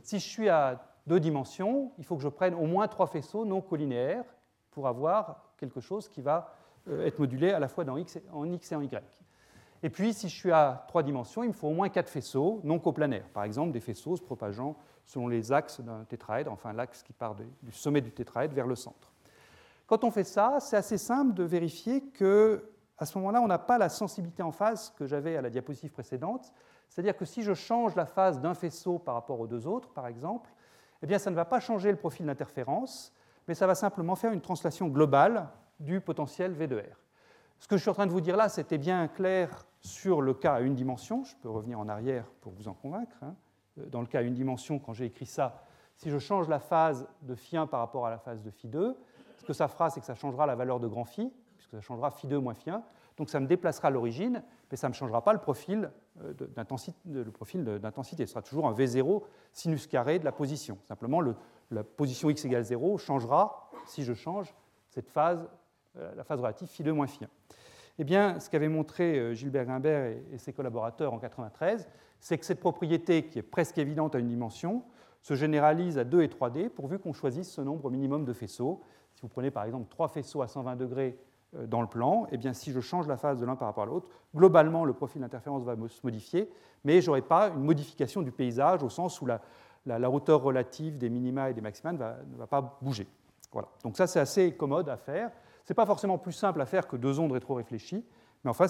Si 0.06 0.20
je 0.20 0.30
suis 0.30 0.50
à 0.50 0.86
deux 1.08 1.20
dimensions, 1.20 1.92
il 1.98 2.04
faut 2.04 2.16
que 2.16 2.22
je 2.22 2.30
prenne 2.30 2.54
au 2.54 2.68
moins 2.68 2.88
trois 2.88 3.08
faisceaux 3.08 3.44
non 3.44 3.60
collinéaires 3.60 4.24
pour 4.70 4.88
avoir 4.88 5.50
quelque 5.58 5.80
chose 5.80 6.08
qui 6.08 6.22
va 6.22 6.54
euh, 6.88 7.08
être 7.08 7.18
modulé 7.18 7.52
à 7.52 7.58
la 7.58 7.68
fois 7.68 7.84
en 7.90 7.98
X 7.98 8.18
et 8.72 8.76
en 8.76 8.82
Y. 8.82 9.04
Et 9.82 9.90
puis, 9.90 10.14
si 10.14 10.30
je 10.30 10.36
suis 10.36 10.52
à 10.52 10.86
trois 10.88 11.02
dimensions, 11.02 11.44
il 11.44 11.48
me 11.48 11.54
faut 11.54 11.70
au 11.70 11.74
moins 11.74 11.90
quatre 11.90 12.12
faisceaux 12.12 12.62
non 12.64 12.78
coplanaires. 12.78 13.28
Par 13.34 13.46
exemple, 13.46 13.72
des 13.72 13.80
faisceaux 13.80 14.16
se 14.16 14.22
propageant 14.22 14.76
selon 15.06 15.28
les 15.28 15.52
axes 15.52 15.82
d'un 15.82 16.04
tétraèdre, 16.04 16.52
enfin 16.52 16.72
l'axe 16.72 17.02
qui 17.02 17.12
part 17.12 17.34
du 17.34 17.72
sommet 17.72 18.02
du 18.02 18.12
tétraèdre 18.12 18.54
vers 18.54 18.68
le 18.68 18.76
centre. 18.76 19.12
Quand 19.88 20.04
on 20.04 20.12
fait 20.12 20.24
ça, 20.24 20.60
c'est 20.60 20.78
assez 20.78 21.00
simple 21.00 21.34
de 21.34 21.44
vérifier 21.44 22.02
que 22.02 22.70
à 23.00 23.08
ce 23.08 23.18
moment-là, 23.18 23.42
on 23.42 23.48
n'a 23.48 23.58
pas 23.58 23.80
la 23.80 23.90
sensibilité 23.90 24.44
en 24.44 24.52
phase 24.52 24.94
que 24.98 25.08
j'avais 25.08 25.36
à 25.36 25.42
la 25.42 25.50
diapositive 25.50 25.92
précédente. 25.92 26.54
C'est-à-dire 26.90 27.18
que 27.18 27.26
si 27.26 27.44
je 27.44 27.54
change 27.54 27.96
la 27.96 28.06
phase 28.06 28.40
d'un 28.40 28.54
faisceau 28.54 29.00
par 29.00 29.16
rapport 29.16 29.40
aux 29.40 29.48
deux 29.48 29.68
autres, 29.68 29.90
par 29.90 30.08
exemple, 30.08 30.50
eh 31.02 31.08
bien, 31.08 31.20
ça 31.20 31.30
ne 31.30 31.36
va 31.36 31.46
pas 31.46 31.60
changer 31.60 31.92
le 31.92 31.98
profil 31.98 32.26
d'interférence, 32.26 33.14
mais 33.48 33.54
ça 33.54 33.68
va 33.68 33.76
simplement 33.76 34.16
faire 34.16 34.32
une 34.32 34.42
translation 34.42 34.88
globale 34.88 35.50
du 35.80 36.02
potentiel 36.02 36.54
V 36.54 36.68
de 36.68 36.78
R. 36.78 37.06
Ce 37.60 37.68
que 37.68 37.78
je 37.78 37.82
suis 37.82 37.90
en 37.90 37.94
train 37.94 38.08
de 38.08 38.12
vous 38.12 38.22
dire 38.22 38.38
là, 38.38 38.50
c'était 38.50 38.78
bien 38.78 39.08
clair 39.08 39.66
sur 39.82 40.22
le 40.22 40.34
cas 40.34 40.56
à 40.56 40.60
une 40.62 40.76
dimension. 40.76 41.24
Je 41.24 41.36
peux 41.38 41.50
revenir 41.50 41.80
en 41.80 41.88
arrière 41.90 42.26
pour 42.42 42.54
vous 42.54 42.68
en 42.68 42.74
convaincre. 42.74 43.16
Hein. 43.22 43.36
Dans 43.78 44.02
le 44.02 44.08
cas 44.08 44.20
à 44.20 44.22
une 44.22 44.34
dimension, 44.34 44.80
quand 44.80 44.94
j'ai 44.94 45.06
écrit 45.06 45.26
ça, 45.26 45.64
si 45.96 46.10
je 46.10 46.18
change 46.18 46.48
la 46.48 46.60
phase 46.60 47.08
de 47.22 47.36
phi1 47.36 47.68
par 47.68 47.80
rapport 47.80 48.06
à 48.06 48.10
la 48.10 48.18
phase 48.18 48.42
de 48.42 48.52
phi2, 48.52 48.96
ce 49.38 49.46
que 49.46 49.54
ça 49.54 49.68
fera, 49.68 49.90
c'est 49.90 50.00
que 50.00 50.06
ça 50.06 50.16
changera 50.16 50.46
la 50.46 50.56
valeur 50.56 50.80
de 50.80 50.88
grand 50.88 51.06
phi, 51.06 51.32
puisque 51.56 51.72
ça 51.72 51.82
changera 51.82 52.10
phi2 52.10 52.38
moins 52.38 52.54
phi1. 52.54 52.82
Donc 53.18 53.30
ça 53.30 53.40
me 53.40 53.48
déplacera 53.48 53.90
l'origine, 53.90 54.44
mais 54.76 54.78
ça 54.78 54.90
ne 54.90 54.94
changera 54.94 55.24
pas 55.24 55.32
le 55.32 55.40
profil 55.40 55.90
euh, 56.22 56.34
d'intensité. 57.80 58.26
Ce 58.26 58.34
sera 58.34 58.42
toujours 58.42 58.68
un 58.68 58.74
V0 58.74 59.24
sinus 59.54 59.88
carré 59.88 60.20
de 60.20 60.26
la 60.26 60.34
position. 60.34 60.78
Simplement, 60.86 61.22
la 61.72 61.86
position 61.86 62.30
x 62.30 62.44
égale 62.44 62.66
0 62.66 62.98
changera 62.98 63.72
si 63.86 64.04
je 64.04 64.14
change 64.14 64.54
cette 64.90 65.10
phase, 65.10 65.48
euh, 65.98 66.14
la 66.16 66.26
phase 66.26 66.42
relative 66.42 66.68
phi2 66.68 66.92
moins 66.92 67.06
phi1. 67.06 67.28
Eh 68.00 68.04
bien, 68.04 68.38
ce 68.42 68.50
qu'avait 68.50 68.68
montré 68.68 69.18
euh, 69.18 69.34
Gilbert 69.34 69.66
Gimbert 69.66 70.18
et 70.34 70.38
ses 70.40 70.52
collaborateurs 70.52 71.14
en 71.14 71.20
1993, 71.20 71.88
c'est 72.20 72.38
que 72.38 72.46
cette 72.46 72.60
propriété, 72.60 73.28
qui 73.28 73.40
est 73.40 73.44
presque 73.44 73.78
évidente 73.78 74.14
à 74.14 74.20
une 74.20 74.28
dimension, 74.28 74.84
se 75.22 75.36
généralise 75.36 75.98
à 75.98 76.04
2 76.04 76.22
et 76.22 76.28
3D 76.28 76.68
pourvu 76.68 77.00
qu'on 77.00 77.14
choisisse 77.14 77.50
ce 77.50 77.62
nombre 77.62 77.90
minimum 77.90 78.26
de 78.26 78.34
faisceaux. 78.34 78.82
Si 79.14 79.22
vous 79.22 79.30
prenez 79.30 79.52
par 79.52 79.64
exemple 79.64 79.88
trois 79.90 80.10
faisceaux 80.10 80.42
à 80.42 80.50
120 80.50 80.76
degrés 80.76 81.18
dans 81.68 81.82
le 81.82 81.88
plan, 81.88 82.28
eh 82.32 82.38
bien, 82.38 82.54
si 82.54 82.72
je 82.72 82.80
change 82.80 83.08
la 83.08 83.18
phase 83.18 83.40
de 83.40 83.46
l'un 83.46 83.56
par 83.56 83.68
rapport 83.68 83.84
à 83.84 83.88
l'autre, 83.88 84.08
globalement, 84.36 84.86
le 84.86 84.94
profil 84.94 85.22
d'interférence 85.22 85.64
va 85.64 85.76
se 85.88 86.00
modifier, 86.04 86.50
mais 86.84 87.02
je 87.02 87.08
n'aurai 87.08 87.22
pas 87.22 87.50
une 87.50 87.64
modification 87.64 88.22
du 88.22 88.32
paysage 88.32 88.84
au 88.84 88.90
sens 88.90 89.22
où 89.22 89.26
la, 89.26 89.42
hauteur 90.10 90.42
relative 90.42 90.98
des 90.98 91.10
minima 91.10 91.50
et 91.50 91.54
des 91.54 91.62
maxima 91.62 91.94
ne 91.94 91.98
va, 91.98 92.48
pas 92.48 92.78
bouger. 92.82 93.08
Voilà. 93.52 93.68
Donc 93.84 93.98
ça, 93.98 94.08
c'est 94.08 94.20
assez 94.20 94.54
commode 94.54 94.90
à 94.90 94.98
faire. 94.98 95.32
Ce 95.64 95.72
n'est 95.72 95.76
pas 95.76 95.86
forcément 95.86 96.18
plus 96.18 96.34
simple 96.34 96.62
à 96.62 96.66
faire 96.66 96.88
que 96.88 96.96
deux 96.96 97.20
ondes 97.20 97.32
rétro-réfléchies, 97.32 98.06
mais 98.44 98.52
enfin, 98.52 98.68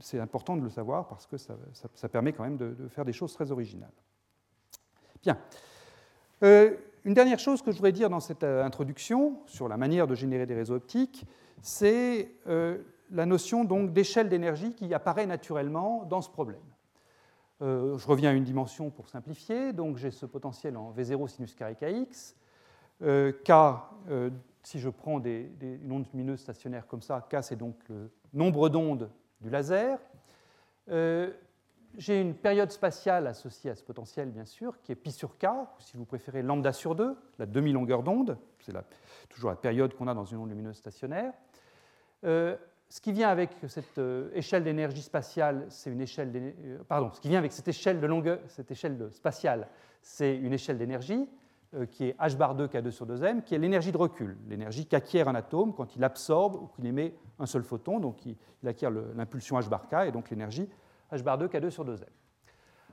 c'est 0.00 0.18
important 0.18 0.56
de 0.56 0.62
le 0.62 0.70
savoir 0.70 1.06
parce 1.06 1.26
que 1.26 1.36
ça, 1.36 2.08
permet 2.08 2.32
quand 2.32 2.42
même 2.42 2.56
de, 2.56 2.88
faire 2.88 3.04
des 3.04 3.12
choses 3.12 3.32
très 3.32 3.52
originales. 3.52 3.92
Bien. 5.22 5.38
Euh, 6.42 6.74
une 7.04 7.14
dernière 7.14 7.38
chose 7.38 7.62
que 7.62 7.70
je 7.70 7.76
voudrais 7.76 7.92
dire 7.92 8.10
dans 8.10 8.18
cette 8.18 8.42
euh, 8.42 8.64
introduction 8.64 9.40
sur 9.46 9.68
la 9.68 9.76
manière 9.76 10.08
de 10.08 10.14
générer 10.16 10.46
des 10.46 10.54
réseaux 10.54 10.74
optiques, 10.74 11.24
c'est 11.62 12.34
euh, 12.48 12.78
la 13.10 13.24
notion 13.24 13.64
donc 13.64 13.92
d'échelle 13.92 14.28
d'énergie 14.28 14.74
qui 14.74 14.92
apparaît 14.92 15.26
naturellement 15.26 16.04
dans 16.04 16.20
ce 16.20 16.28
problème. 16.28 16.60
Euh, 17.62 17.96
je 17.96 18.06
reviens 18.08 18.30
à 18.30 18.32
une 18.32 18.44
dimension 18.44 18.90
pour 18.90 19.08
simplifier. 19.08 19.72
Donc 19.72 19.96
j'ai 19.96 20.10
ce 20.10 20.26
potentiel 20.26 20.76
en 20.76 20.92
V0 20.92 21.28
sinus 21.28 21.54
carré 21.54 21.76
kx. 21.76 22.36
Euh, 23.02 23.32
K, 23.32 23.52
si 24.64 24.78
je 24.78 24.88
prends 24.88 25.18
des, 25.18 25.50
une 25.60 25.92
onde 25.92 26.06
lumineuse 26.12 26.40
stationnaire 26.40 26.86
comme 26.86 27.02
ça, 27.02 27.26
K 27.30 27.42
c'est 27.42 27.56
donc 27.56 27.76
le 27.88 28.10
nombre 28.32 28.68
d'ondes 28.68 29.10
du 29.40 29.48
laser. 29.50 29.98
j'ai 30.88 32.20
une 32.20 32.34
période 32.34 32.70
spatiale 32.70 33.26
associée 33.26 33.70
à 33.70 33.74
ce 33.74 33.82
potentiel, 33.82 34.30
bien 34.30 34.44
sûr, 34.44 34.80
qui 34.80 34.92
est 34.92 34.96
pi 34.96 35.10
sur 35.10 35.36
k, 35.36 35.46
ou 35.46 35.80
si 35.80 35.96
vous 35.96 36.04
préférez 36.04 36.42
lambda 36.42 36.72
sur 36.72 36.94
2, 36.94 37.16
la 37.38 37.46
demi-longueur 37.46 38.02
d'onde. 38.02 38.38
C'est 38.60 38.72
toujours 39.28 39.50
la 39.50 39.56
période 39.56 39.94
qu'on 39.94 40.06
a 40.06 40.14
dans 40.14 40.24
une 40.24 40.38
onde 40.38 40.50
lumineuse 40.50 40.76
stationnaire. 40.76 41.32
Euh, 42.24 42.56
ce 42.88 43.00
qui 43.00 43.12
vient 43.12 43.28
avec 43.28 43.50
cette 43.68 43.98
euh, 43.98 44.30
échelle 44.34 44.64
d'énergie 44.64 45.02
spatiale, 45.02 45.66
c'est 45.70 45.90
une 45.90 46.00
échelle 46.00 46.30
euh, 46.34 46.78
pardon, 46.86 47.10
ce 47.12 47.20
qui 47.20 47.28
vient 47.28 47.38
avec 47.38 47.52
cette 47.52 47.68
échelle 47.68 48.00
de 48.00 48.06
longueur, 48.06 48.38
cette 48.48 48.70
échelle 48.70 49.10
spatiale, 49.10 49.68
c'est 50.02 50.36
une 50.36 50.52
échelle 50.52 50.78
d'énergie 50.78 51.28
qui 51.90 52.04
est 52.08 52.16
h 52.18 52.36
bar 52.36 52.54
2 52.54 52.66
k2 52.66 52.90
sur 52.90 53.06
2m, 53.06 53.42
qui 53.44 53.54
est 53.54 53.58
l'énergie 53.58 53.92
de 53.92 53.96
recul, 53.96 54.36
l'énergie 54.46 54.84
qu'acquiert 54.84 55.26
un 55.28 55.34
atome 55.34 55.72
quand 55.72 55.96
il 55.96 56.04
absorbe 56.04 56.56
ou 56.56 56.66
qu'il 56.66 56.84
émet 56.84 57.14
un 57.38 57.46
seul 57.46 57.62
photon, 57.62 57.98
donc 57.98 58.26
il, 58.26 58.36
acquiert 58.68 58.90
l'impulsion 58.90 59.58
h 59.58 59.70
bar 59.70 59.88
k 59.88 60.06
et 60.06 60.12
donc 60.12 60.28
l'énergie 60.28 60.68
h 61.10 61.22
bar 61.22 61.38
2 61.38 61.48
k2 61.48 61.70
sur 61.70 61.86
2m. 61.86 62.04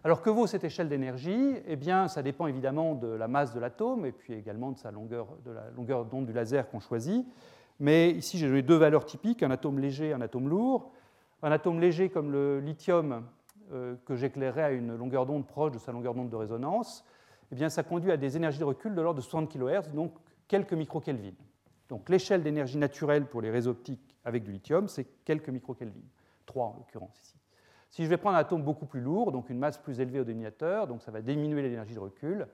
Alors 0.05 0.21
que 0.21 0.29
vaut 0.29 0.47
cette 0.47 0.63
échelle 0.63 0.87
d'énergie? 0.87 1.55
Eh 1.65 1.75
bien, 1.75 2.07
ça 2.07 2.23
dépend 2.23 2.47
évidemment 2.47 2.95
de 2.95 3.07
la 3.07 3.27
masse 3.27 3.53
de 3.53 3.59
l'atome 3.59 4.05
et 4.05 4.13
puis 4.13 4.33
également 4.33 4.71
de, 4.71 4.77
sa 4.77 4.91
longueur, 4.91 5.27
de 5.43 5.51
la 5.51 5.69
longueur 5.75 6.05
d'onde 6.05 6.25
du 6.25 6.31
laser 6.31 6.69
qu'on 6.69 6.79
choisit. 6.79 7.27
Mais 7.79 8.11
ici, 8.11 8.37
j'ai 8.37 8.47
donné 8.47 8.61
deux 8.61 8.75
valeurs 8.75 9.05
typiques, 9.05 9.43
un 9.43 9.51
atome 9.51 9.79
léger 9.79 10.09
et 10.09 10.13
un 10.13 10.21
atome 10.21 10.49
lourd. 10.49 10.91
Un 11.41 11.51
atome 11.51 11.79
léger 11.79 12.09
comme 12.09 12.31
le 12.31 12.59
lithium, 12.59 13.23
euh, 13.71 13.95
que 14.05 14.15
j'éclairerais 14.15 14.63
à 14.63 14.71
une 14.71 14.95
longueur 14.95 15.25
d'onde 15.25 15.45
proche 15.47 15.71
de 15.71 15.77
sa 15.77 15.91
longueur 15.91 16.13
d'onde 16.13 16.29
de 16.29 16.35
résonance, 16.35 17.05
eh 17.51 17.55
bien, 17.55 17.69
ça 17.69 17.83
conduit 17.83 18.11
à 18.11 18.17
des 18.17 18.35
énergies 18.35 18.59
de 18.59 18.65
recul 18.65 18.93
de 18.93 19.01
l'ordre 19.01 19.19
de 19.19 19.23
60 19.23 19.49
kHz, 19.49 19.91
donc 19.93 20.13
quelques 20.47 20.73
microkelvin. 20.73 21.33
Donc 21.87 22.09
l'échelle 22.09 22.43
d'énergie 22.43 22.77
naturelle 22.77 23.25
pour 23.25 23.41
les 23.41 23.49
réseaux 23.49 23.71
optiques 23.71 24.15
avec 24.25 24.43
du 24.43 24.51
lithium, 24.51 24.87
c'est 24.87 25.05
quelques 25.23 25.49
microkelvin, 25.49 26.01
3 26.45 26.65
en 26.65 26.75
l'occurrence 26.77 27.19
ici. 27.21 27.35
Si 27.89 28.03
je 28.03 28.09
vais 28.09 28.17
prendre 28.17 28.37
un 28.37 28.39
atome 28.39 28.63
beaucoup 28.63 28.85
plus 28.85 29.01
lourd, 29.01 29.31
donc 29.31 29.49
une 29.49 29.57
masse 29.57 29.77
plus 29.79 29.99
élevée 29.99 30.19
au 30.19 30.23
dénominateur, 30.23 30.85
donc 30.85 31.01
ça 31.01 31.09
va 31.11 31.21
diminuer 31.21 31.63
l'énergie 31.63 31.95
de 31.95 31.99
recul, 31.99 32.47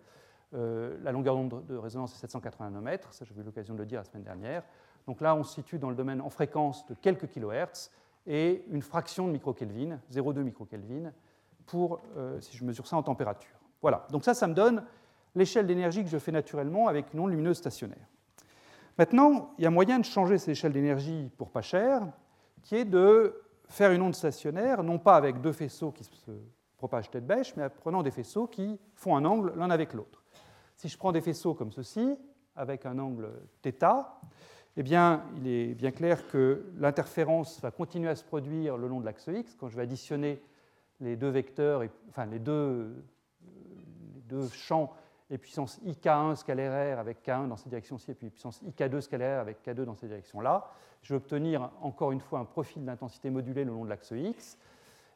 euh, 0.54 0.98
la 1.02 1.12
longueur 1.12 1.36
d'onde 1.36 1.66
de 1.66 1.76
résonance 1.76 2.14
est 2.14 2.20
780 2.20 2.70
nanomètres, 2.70 3.14
ça 3.14 3.26
j'ai 3.26 3.34
eu 3.34 3.44
l'occasion 3.44 3.74
de 3.74 3.80
le 3.80 3.86
dire 3.86 4.00
la 4.00 4.06
semaine 4.06 4.24
dernière. 4.24 4.64
Donc 5.08 5.22
là, 5.22 5.36
on 5.36 5.44
se 5.44 5.54
situe 5.54 5.80
dans 5.80 5.90
le 5.90 5.96
domaine 5.96 6.22
en 6.22 6.30
fréquence 6.30 6.86
de 6.88 6.96
quelques 6.96 7.28
kilohertz 7.28 7.92
et 8.26 8.64
une 8.70 8.82
fraction 8.82 9.28
de 9.28 9.34
microkelvin, 9.34 10.00
0,2 10.12 10.42
microkelvin, 10.42 11.12
pour, 11.66 12.02
euh, 12.18 12.40
si 12.42 12.58
je 12.58 12.64
mesure 12.64 12.88
ça 12.88 12.98
en 12.98 13.04
température. 13.04 13.56
Voilà, 13.82 14.08
donc 14.12 14.24
ça, 14.24 14.34
ça 14.34 14.48
me 14.48 14.54
donne 14.54 14.84
l'échelle 15.36 15.68
d'énergie 15.68 16.04
que 16.04 16.10
je 16.10 16.18
fais 16.18 16.32
naturellement 16.32 16.88
avec 16.88 17.14
une 17.14 17.20
onde 17.20 17.32
lumineuse 17.32 17.58
stationnaire. 17.58 18.08
Maintenant, 18.98 19.54
il 19.58 19.64
y 19.64 19.68
a 19.68 19.70
moyen 19.70 20.00
de 20.00 20.06
changer 20.06 20.38
cette 20.38 20.50
échelle 20.50 20.72
d'énergie 20.72 21.30
pour 21.38 21.50
pas 21.50 21.62
cher, 21.62 22.02
qui 22.64 22.76
est 22.76 22.86
de 22.86 23.44
faire 23.68 23.92
une 23.92 24.02
onde 24.02 24.16
stationnaire, 24.16 24.84
non 24.84 25.00
pas 25.00 25.16
avec 25.16 25.42
deux 25.42 25.52
faisceaux 25.52 25.92
qui 25.92 26.04
se 26.04 26.32
propagent 26.78 27.10
tête 27.12 27.28
bêche, 27.28 27.56
mais 27.56 27.64
en 27.64 27.70
prenant 27.70 28.04
des 28.04 28.12
faisceaux 28.12 28.48
qui 28.48 28.80
font 28.94 29.16
un 29.16 29.26
angle 29.26 29.54
l'un 29.56 29.70
avec 29.70 29.94
l'autre. 29.94 30.24
Si 30.78 30.88
je 30.88 30.98
prends 30.98 31.12
des 31.12 31.22
faisceaux 31.22 31.54
comme 31.54 31.72
ceci, 31.72 32.16
avec 32.56 32.86
un 32.86 32.98
angle 33.00 33.30
θ, 33.62 34.06
eh 34.78 34.84
bien, 34.84 35.24
il 35.38 35.48
est 35.48 35.74
bien 35.74 35.92
clair 35.92 36.28
que 36.28 36.66
l'interférence 36.78 37.62
va 37.62 37.72
continuer 37.72 38.10
à 38.10 38.16
se 38.16 38.24
produire 38.24 38.78
le 38.78 38.88
long 38.88 39.00
de 39.00 39.06
l'axe 39.06 39.28
X. 39.28 39.56
Quand 39.56 39.70
je 39.70 39.76
vais 39.76 39.84
additionner 39.84 40.42
les 41.00 41.16
deux 41.16 41.30
vecteurs, 41.30 41.82
enfin 42.10 42.26
les 42.26 42.40
deux, 42.40 42.94
champs 44.52 44.92
et 45.30 45.38
puissance 45.38 45.80
IK1 45.86 46.36
scalaire 46.36 47.00
avec 47.00 47.26
K1 47.26 47.48
dans 47.48 47.56
cette 47.56 47.70
direction-ci, 47.70 48.12
et 48.12 48.14
puis 48.16 48.30
puissance 48.30 48.62
IK2 48.64 49.00
scalaire 49.02 49.40
avec 49.40 49.66
K2 49.66 49.84
dans 49.84 49.96
cette 49.96 50.10
direction-là, 50.10 50.70
je 51.02 51.14
vais 51.14 51.18
obtenir 51.18 51.72
encore 51.82 52.12
une 52.12 52.20
fois 52.20 52.40
un 52.40 52.46
profil 52.46 52.84
d'intensité 52.84 53.30
modulé 53.30 53.64
le 53.64 53.72
long 53.72 53.86
de 53.86 53.90
l'axe 53.90 54.12
X. 54.12 54.58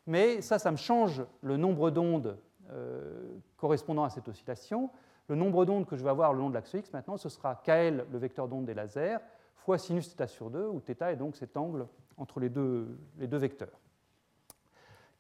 Mais 0.08 0.42
ça, 0.42 0.58
ça 0.58 0.72
me 0.72 0.78
change 0.78 1.24
le 1.42 1.58
nombre 1.58 1.92
d'ondes 1.92 2.38
euh, 2.72 3.36
correspondant 3.58 4.06
à 4.06 4.10
cette 4.10 4.28
oscillation. 4.28 4.90
Le 5.28 5.36
nombre 5.36 5.66
d'ondes 5.66 5.86
que 5.86 5.98
je 5.98 6.04
vais 6.04 6.10
avoir 6.10 6.34
le 6.34 6.40
long 6.40 6.50
de 6.50 6.54
l'axe 6.54 6.74
X, 6.74 6.94
maintenant, 6.94 7.18
ce 7.18 7.28
sera 7.28 7.56
KL, 7.56 8.06
le 8.10 8.18
vecteur 8.18 8.48
d'onde 8.48 8.66
des 8.66 8.74
lasers, 8.74 9.18
fois 9.59 9.79
sinus 9.79 10.15
θ 10.15 10.27
sur 10.29 10.51
2, 10.51 10.69
où 10.69 10.81
θ 10.81 10.91
est 11.11 11.17
donc 11.17 11.37
cet 11.37 11.57
angle 11.57 11.87
entre 12.17 12.41
les 12.41 12.49
deux, 12.49 12.99
les 13.19 13.27
deux 13.27 13.39
vecteurs. 13.39 13.81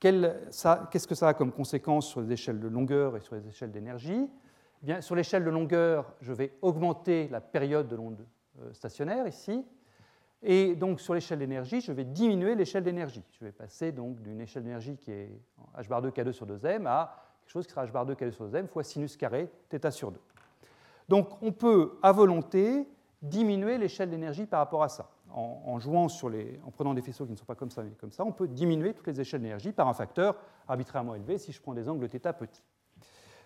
Qu'est-ce 0.00 1.06
que 1.06 1.14
ça 1.14 1.28
a 1.28 1.34
comme 1.34 1.50
conséquence 1.50 2.08
sur 2.08 2.20
les 2.20 2.32
échelles 2.32 2.60
de 2.60 2.68
longueur 2.68 3.16
et 3.16 3.20
sur 3.20 3.36
les 3.36 3.48
échelles 3.48 3.72
d'énergie 3.72 4.28
eh 4.82 4.86
Bien, 4.86 5.00
Sur 5.00 5.14
l'échelle 5.14 5.44
de 5.44 5.50
longueur, 5.50 6.12
je 6.20 6.32
vais 6.32 6.52
augmenter 6.60 7.28
la 7.28 7.40
période 7.40 7.88
de 7.88 7.96
l'onde 7.96 8.26
euh, 8.60 8.72
stationnaire 8.74 9.26
ici, 9.26 9.64
et 10.42 10.76
donc 10.76 11.00
sur 11.00 11.14
l'échelle 11.14 11.38
d'énergie, 11.38 11.80
je 11.80 11.90
vais 11.90 12.04
diminuer 12.04 12.54
l'échelle 12.54 12.84
d'énergie. 12.84 13.24
Je 13.32 13.46
vais 13.46 13.52
passer 13.52 13.92
donc 13.92 14.20
d'une 14.20 14.42
échelle 14.42 14.62
d'énergie 14.62 14.98
qui 14.98 15.10
est 15.10 15.40
h 15.78 15.88
bar 15.88 16.02
2 16.02 16.10
k2 16.10 16.32
sur 16.32 16.46
2m 16.46 16.86
à 16.86 17.32
quelque 17.40 17.52
chose 17.52 17.66
qui 17.66 17.72
sera 17.72 17.86
h 17.86 17.90
bar 17.90 18.04
2 18.04 18.14
k2 18.14 18.30
sur 18.30 18.46
2m 18.46 18.66
fois 18.66 18.84
sinus 18.84 19.16
carré 19.16 19.50
θ 19.70 19.90
sur 19.90 20.12
2. 20.12 20.20
Donc 21.08 21.42
on 21.42 21.50
peut 21.50 21.98
à 22.02 22.12
volonté 22.12 22.86
diminuer 23.21 23.77
l'échelle 23.77 24.09
d'énergie 24.09 24.45
par 24.45 24.59
rapport 24.59 24.83
à 24.83 24.89
ça. 24.89 25.09
En, 25.31 25.77
jouant 25.77 26.07
sur 26.07 26.27
les, 26.27 26.59
en 26.65 26.71
prenant 26.71 26.95
des 26.95 27.03
faisceaux 27.03 27.25
qui 27.25 27.33
ne 27.33 27.37
sont 27.37 27.45
pas 27.45 27.53
comme 27.53 27.69
ça, 27.69 27.83
comme 27.99 28.11
ça, 28.11 28.25
on 28.25 28.31
peut 28.31 28.47
diminuer 28.47 28.95
toutes 28.95 29.05
les 29.05 29.21
échelles 29.21 29.41
d'énergie 29.41 29.71
par 29.71 29.87
un 29.87 29.93
facteur 29.93 30.35
arbitrairement 30.67 31.13
élevé 31.13 31.37
si 31.37 31.51
je 31.51 31.61
prends 31.61 31.75
des 31.75 31.87
angles 31.87 32.09
θ 32.09 32.33
petits. 32.33 32.63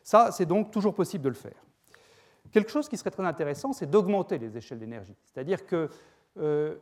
Ça, 0.01 0.32
c'est 0.32 0.46
donc 0.46 0.72
toujours 0.72 0.96
possible 0.96 1.25
de 1.25 1.30
le 1.30 1.36
faire. 1.36 1.62
Quelque 2.51 2.72
chose 2.72 2.88
qui 2.88 2.98
serait 2.98 3.12
très 3.12 3.25
intéressant, 3.25 3.74
c'est 3.74 3.89
d'augmenter 3.89 4.38
les 4.38 4.56
échelles 4.56 4.80
d'énergie. 4.80 5.15
C'est-à-dire 5.25 5.65
que 5.65 5.89
euh, 6.38 6.77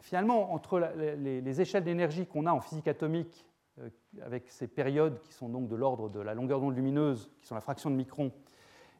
finalement, 0.00 0.52
entre 0.52 0.80
les, 0.96 1.60
échelles 1.60 1.84
d'énergie 1.84 2.26
qu'on 2.26 2.46
a 2.46 2.52
en 2.52 2.60
physique 2.60 2.88
atomique, 2.88 3.46
euh, 3.80 3.90
avec 4.22 4.48
ces 4.48 4.66
périodes 4.66 5.20
qui 5.20 5.32
sont 5.32 5.48
donc 5.48 5.68
de 5.68 5.76
l'ordre 5.76 6.08
de 6.08 6.20
la 6.20 6.34
longueur 6.34 6.60
d'onde 6.60 6.76
lumineuse, 6.76 7.30
qui 7.40 7.46
sont 7.46 7.54
la 7.54 7.60
fraction 7.60 7.90
de 7.90 7.96
micron, 7.96 8.32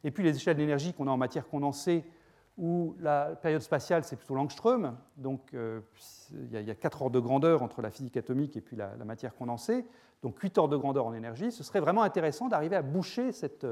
et 0.03 0.11
puis 0.11 0.23
les 0.23 0.35
échelles 0.35 0.57
d'énergie 0.57 0.93
qu'on 0.93 1.07
a 1.07 1.11
en 1.11 1.17
matière 1.17 1.47
condensée, 1.47 2.03
où 2.59 2.95
la 2.99 3.35
période 3.35 3.61
spatiale, 3.61 4.03
c'est 4.03 4.17
plutôt 4.17 4.35
l'angstrom, 4.35 4.97
donc 5.15 5.53
euh, 5.53 5.79
il 6.51 6.61
y, 6.61 6.69
a 6.69 6.75
4 6.75 7.01
ordres 7.01 7.15
de 7.15 7.19
grandeur 7.19 7.63
entre 7.63 7.81
la 7.81 7.89
physique 7.89 8.17
atomique 8.17 8.57
et 8.57 8.61
puis 8.61 8.75
la, 8.75 8.93
matière 9.05 9.33
condensée, 9.33 9.85
donc 10.21 10.37
8 10.39 10.57
ordres 10.57 10.73
de 10.73 10.77
grandeur 10.77 11.05
en 11.05 11.13
énergie, 11.13 11.51
ce 11.51 11.63
serait 11.63 11.79
vraiment 11.79 12.03
intéressant 12.03 12.49
d'arriver 12.49 12.75
à 12.75 12.81
boucher 12.81 13.31
cette, 13.31 13.65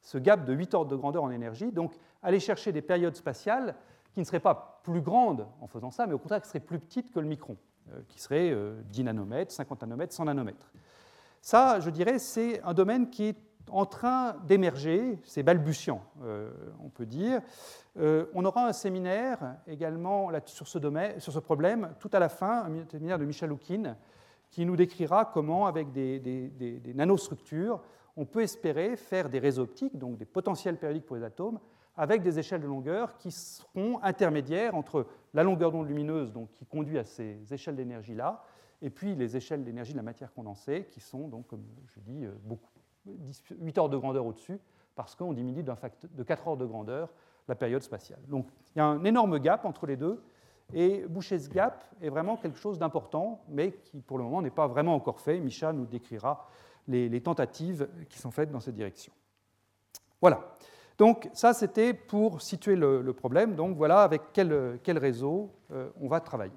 ce 0.00 0.18
gap 0.18 0.44
de 0.44 0.52
8 0.54 0.74
ordres 0.74 0.90
de 0.90 0.96
grandeur 0.96 1.22
en 1.22 1.30
énergie, 1.30 1.70
donc 1.72 1.92
aller 2.22 2.40
chercher 2.40 2.72
des 2.72 2.82
périodes 2.82 3.16
spatiales 3.16 3.74
qui 4.14 4.20
ne 4.20 4.24
seraient 4.24 4.40
pas 4.40 4.80
plus 4.82 5.00
grandes 5.00 5.46
en 5.60 5.66
faisant 5.66 5.90
ça, 5.90 6.06
mais 6.06 6.14
au 6.14 6.18
contraire 6.18 6.40
qui 6.40 6.48
seraient 6.48 6.60
plus 6.60 6.78
petites 6.78 7.12
que 7.12 7.20
le 7.20 7.26
micron, 7.26 7.56
euh, 7.92 8.00
qui 8.08 8.20
seraient 8.20 8.50
10 8.50 8.54
euh, 8.54 9.04
nanomètres, 9.04 9.52
50 9.52 9.82
nanomètres, 9.82 10.14
100 10.14 10.24
nanomètres. 10.24 10.72
Ça, 11.40 11.80
je 11.80 11.90
dirais, 11.90 12.18
c'est 12.18 12.62
un 12.62 12.72
domaine 12.72 13.10
qui 13.10 13.24
est 13.24 13.36
en 13.70 13.86
train 13.86 14.34
d'émerger, 14.46 15.18
c'est 15.24 15.42
balbutiant, 15.42 16.02
euh, 16.22 16.50
on 16.82 16.88
peut 16.88 17.06
dire. 17.06 17.40
on 17.96 18.44
aura 18.44 18.66
un 18.66 18.72
séminaire 18.72 19.56
également 19.66 20.30
sur, 20.46 20.68
ce 20.68 20.78
domaine, 20.78 21.20
sur 21.20 21.32
ce 21.32 21.38
problème 21.38 21.94
tout 21.98 22.10
à 22.12 22.18
la 22.18 22.28
fin, 22.28 22.64
un 22.64 22.88
séminaire 22.90 23.18
de 23.18 23.24
Michel 23.24 23.52
Houkin, 23.52 23.96
qui 24.50 24.66
nous 24.66 24.76
décrira 24.76 25.24
comment, 25.24 25.66
avec 25.66 25.92
des, 25.92 26.18
des 26.18 26.94
nanostructures, 26.94 27.80
on 28.16 28.24
peut 28.24 28.42
espérer 28.42 28.96
faire 28.96 29.28
des 29.28 29.38
réseaux 29.38 29.62
optiques, 29.62 29.96
donc 29.96 30.18
des 30.18 30.24
potentiels 30.24 30.76
périodiques 30.76 31.06
pour 31.06 31.16
les 31.16 31.24
atomes, 31.24 31.58
avec 31.96 32.22
des 32.22 32.38
échelles 32.38 32.60
de 32.60 32.66
longueur 32.66 33.16
qui 33.18 33.30
seront 33.30 33.98
intermédiaires 34.02 34.74
entre 34.74 35.06
la 35.34 35.42
longueur 35.42 35.72
d'onde 35.72 35.88
lumineuse 35.88 36.32
donc, 36.32 36.50
qui 36.52 36.64
conduit 36.64 36.98
à 36.98 37.04
ces 37.04 37.38
échelles 37.52 37.76
d'énergie-là, 37.76 38.44
et 38.80 38.90
puis 38.90 39.14
les 39.14 39.36
échelles 39.36 39.62
d'énergie 39.62 39.92
de 39.92 39.98
la 39.98 40.02
matière 40.02 40.32
condensée, 40.32 40.88
qui 40.90 41.00
sont, 41.00 41.28
donc, 41.28 41.46
comme 41.46 41.64
je 41.86 42.00
dis, 42.00 42.24
euh, 42.24 42.32
beaucoup, 42.42 42.71
8 43.06 43.78
ordres 43.78 43.94
de 43.94 43.98
grandeur 43.98 44.26
au-dessus, 44.26 44.58
parce 44.94 45.14
qu'on 45.14 45.32
diminue 45.32 45.62
de 45.62 46.22
4 46.22 46.48
ordres 46.48 46.62
de 46.62 46.66
grandeur 46.66 47.08
la 47.48 47.54
période 47.54 47.82
spatiale. 47.82 48.20
Donc 48.28 48.46
il 48.74 48.78
y 48.78 48.80
a 48.80 48.86
un 48.86 49.04
énorme 49.04 49.38
gap 49.38 49.64
entre 49.64 49.86
les 49.86 49.96
deux, 49.96 50.22
et 50.74 51.04
boucher 51.06 51.38
ce 51.38 51.48
gap 51.48 51.84
est 52.00 52.08
vraiment 52.08 52.36
quelque 52.36 52.58
chose 52.58 52.78
d'important, 52.78 53.42
mais 53.48 53.72
qui 53.84 54.00
pour 54.00 54.18
le 54.18 54.24
moment 54.24 54.40
n'est 54.40 54.50
pas 54.50 54.66
vraiment 54.66 54.94
encore 54.94 55.20
fait. 55.20 55.38
Micha 55.38 55.72
nous 55.72 55.84
décrira 55.84 56.48
les, 56.88 57.20
tentatives 57.20 57.88
qui 58.08 58.18
sont 58.18 58.30
faites 58.30 58.50
dans 58.50 58.60
cette 58.60 58.74
direction. 58.74 59.12
Voilà. 60.20 60.54
Donc 60.98 61.28
ça, 61.32 61.52
c'était 61.52 61.94
pour 61.94 62.42
situer 62.42 62.76
le, 62.76 63.12
problème. 63.12 63.54
Donc 63.54 63.76
voilà 63.76 64.02
avec 64.02 64.22
quel, 64.32 64.98
réseau 64.98 65.50
euh, 65.72 65.90
on 66.00 66.08
va 66.08 66.20
travailler. 66.20 66.52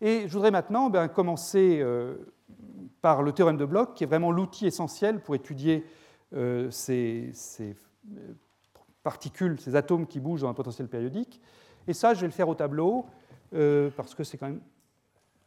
Et 0.00 0.28
je 0.28 0.32
voudrais 0.32 0.50
maintenant 0.50 0.90
ben, 0.90 1.08
commencer 1.08 1.80
euh, 1.82 2.32
par 3.00 3.22
le 3.22 3.32
théorème 3.32 3.56
de 3.56 3.64
Bloch, 3.64 3.94
qui 3.94 4.04
est 4.04 4.06
vraiment 4.06 4.30
l'outil 4.30 4.66
essentiel 4.66 5.20
pour 5.20 5.34
étudier 5.34 5.84
euh, 6.34 6.70
ces, 6.70 7.30
ces, 7.32 7.76
particules, 9.02 9.60
ces 9.60 9.76
atomes 9.76 10.06
qui 10.06 10.20
bougent 10.20 10.42
dans 10.42 10.48
un 10.48 10.54
potentiel 10.54 10.88
périodique. 10.88 11.40
Et 11.86 11.92
ça, 11.92 12.14
je 12.14 12.20
vais 12.20 12.26
le 12.26 12.32
faire 12.32 12.48
au 12.48 12.54
tableau, 12.54 13.06
parce 13.50 14.14
que 14.14 14.24
c'est 14.24 14.36
quand 14.36 14.48
même 14.48 14.60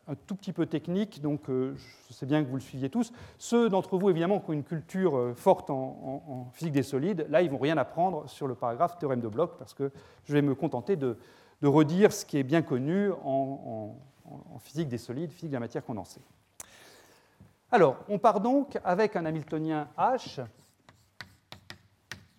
un 0.08 0.16
tout 0.16 0.36
petit 0.36 0.54
peu 0.54 0.66
technique, 0.66 1.22
donc 1.22 1.50
euh, 1.50 1.74
je 2.08 2.14
sais 2.14 2.26
bien 2.26 2.44
que 2.44 2.50
vous 2.50 2.56
le 2.56 2.62
suiviez 2.62 2.90
tous. 2.90 3.14
Ceux 3.38 3.70
d'entre 3.70 3.98
vous, 3.98 4.10
évidemment, 4.10 4.40
qui 4.40 4.50
ont 4.50 4.54
une 4.54 4.64
culture 4.64 5.16
euh, 5.16 5.34
forte 5.34 5.70
en, 5.70 6.50
physique 6.54 6.74
des 6.74 6.84
solides, 6.84 7.26
là, 7.30 7.42
ils 7.42 7.46
ne 7.46 7.52
vont 7.52 7.58
rien 7.58 7.78
apprendre 7.78 8.28
sur 8.28 8.48
le 8.48 8.56
paragraphe 8.56 8.98
théorème 8.98 9.22
de 9.22 9.28
Bloch, 9.28 9.52
parce 9.58 9.74
que 9.74 9.92
je 10.26 10.34
vais 10.34 10.42
me 10.42 10.56
contenter 10.56 10.96
de, 10.96 11.18
redire 11.64 12.12
ce 12.12 12.26
qui 12.26 12.38
est 12.38 12.44
bien 12.44 12.64
connu 12.64 13.12
en, 13.24 13.96
physique 14.60 14.88
des 14.88 14.98
solides, 14.98 15.32
physique 15.32 15.50
de 15.50 15.56
la 15.56 15.60
matière 15.60 15.84
condensée. 15.86 16.22
Alors, 17.74 18.04
on 18.10 18.20
part 18.20 18.42
donc 18.42 18.78
avec 18.84 19.16
un 19.16 19.26
Hamiltonien 19.26 19.88
H, 19.98 20.46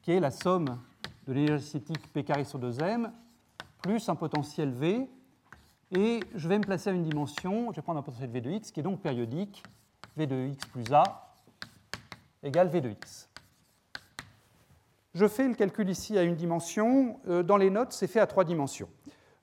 qui 0.02 0.12
est 0.12 0.20
la 0.20 0.30
somme 0.30 0.78
de 1.26 1.32
l'énergie 1.32 1.64
cinétique 1.64 2.12
P 2.12 2.22
carré 2.22 2.44
sur 2.44 2.58
2m, 2.58 3.10
plus 3.80 4.10
un 4.10 4.14
potentiel 4.14 4.70
V, 4.70 5.08
et 5.90 6.20
je 6.34 6.48
vais 6.48 6.58
me 6.58 6.64
placer 6.64 6.90
à 6.90 6.92
une 6.92 7.02
dimension, 7.02 7.70
je 7.70 7.76
vais 7.76 7.82
prendre 7.82 7.98
un 7.98 8.02
potentiel 8.02 8.28
V 8.28 8.42
de 8.42 8.50
x 8.50 8.70
qui 8.70 8.80
est 8.80 8.82
donc 8.82 9.00
périodique, 9.00 9.62
V 10.18 10.26
de 10.26 10.48
x 10.48 10.66
plus 10.66 10.92
A 10.92 11.32
égale 12.42 12.68
V 12.68 12.82
de 12.82 12.90
x. 12.90 13.30
Je 15.14 15.26
fais 15.26 15.48
le 15.48 15.54
calcul 15.54 15.88
ici 15.88 16.18
à 16.18 16.24
une 16.24 16.34
dimension. 16.34 17.20
Euh, 17.26 17.42
dans 17.42 17.56
les 17.56 17.70
notes, 17.70 17.92
c'est 17.92 18.06
fait 18.06 18.20
à 18.20 18.26
trois 18.26 18.44
dimensions. 18.44 18.88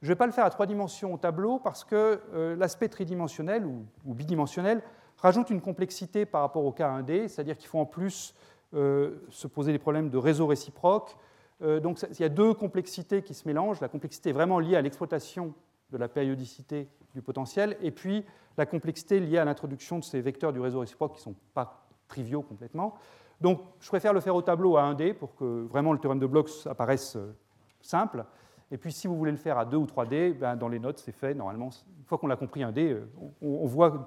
Je 0.01 0.07
ne 0.07 0.11
vais 0.11 0.15
pas 0.15 0.27
le 0.27 0.31
faire 0.31 0.45
à 0.45 0.49
trois 0.49 0.65
dimensions 0.65 1.13
au 1.13 1.17
tableau 1.17 1.59
parce 1.59 1.83
que 1.83 2.21
euh, 2.33 2.55
l'aspect 2.55 2.89
tridimensionnel 2.89 3.65
ou, 3.65 3.85
bidimensionnel 4.05 4.83
rajoute 5.21 5.49
une 5.49 5.61
complexité 5.61 6.25
par 6.25 6.41
rapport 6.41 6.65
au 6.65 6.71
cas 6.71 6.89
1D, 6.99 7.27
c'est-à-dire 7.27 7.57
qu'il 7.57 7.67
faut 7.67 7.79
en 7.79 7.85
plus 7.85 8.35
euh, 8.73 9.25
se 9.29 9.47
poser 9.47 9.71
des 9.71 9.79
problèmes 9.79 10.09
de 10.09 10.17
réseau 10.17 10.47
réciproque. 10.47 11.15
donc 11.61 12.01
il 12.11 12.21
y 12.21 12.23
a 12.23 12.29
deux 12.29 12.53
complexités 12.53 13.21
qui 13.21 13.33
se 13.33 13.47
mélangent. 13.47 13.81
La 13.81 13.89
complexité 13.89 14.31
vraiment 14.31 14.59
liée 14.59 14.75
à 14.75 14.81
l'exploitation 14.81 15.53
de 15.91 15.97
la 15.97 16.07
périodicité 16.07 16.87
du 17.13 17.21
potentiel, 17.21 17.75
et 17.81 17.91
puis 17.91 18.23
la 18.57 18.65
complexité 18.65 19.19
liée 19.19 19.37
à 19.37 19.45
l'introduction 19.45 19.99
de 19.99 20.03
ces 20.03 20.21
vecteurs 20.21 20.53
du 20.53 20.59
réseau 20.59 20.81
réciproque 20.81 21.13
qui 21.13 21.19
ne 21.19 21.33
sont 21.33 21.35
pas 21.53 21.87
triviaux 22.07 22.41
complètement. 22.41 22.95
Donc 23.41 23.61
je 23.79 23.87
préfère 23.87 24.13
le 24.13 24.19
faire 24.19 24.35
au 24.35 24.41
tableau 24.41 24.77
à 24.77 24.83
1D 24.93 25.13
pour 25.13 25.35
que 25.35 25.65
vraiment 25.69 25.93
le 25.93 25.99
théorème 25.99 26.19
de 26.19 26.27
Bloch 26.27 26.67
apparaisse 26.67 27.15
euh, 27.15 27.33
simple. 27.81 28.25
Et 28.71 28.77
puis 28.77 28.91
si 28.91 29.07
vous 29.07 29.15
voulez 29.15 29.31
le 29.31 29.37
faire 29.37 29.57
à 29.57 29.65
2 29.65 29.77
ou 29.77 29.85
3D, 29.85 30.37
ben, 30.37 30.55
dans 30.55 30.67
les 30.67 30.79
notes 30.79 30.99
c'est 30.99 31.13
fait 31.13 31.33
normalement. 31.33 31.69
Une 31.97 32.05
fois 32.05 32.17
qu'on 32.17 32.29
a 32.29 32.35
compris 32.35 32.61
1D, 32.61 32.91
euh, 32.91 33.05
on, 33.41 33.65
voit, 33.65 34.05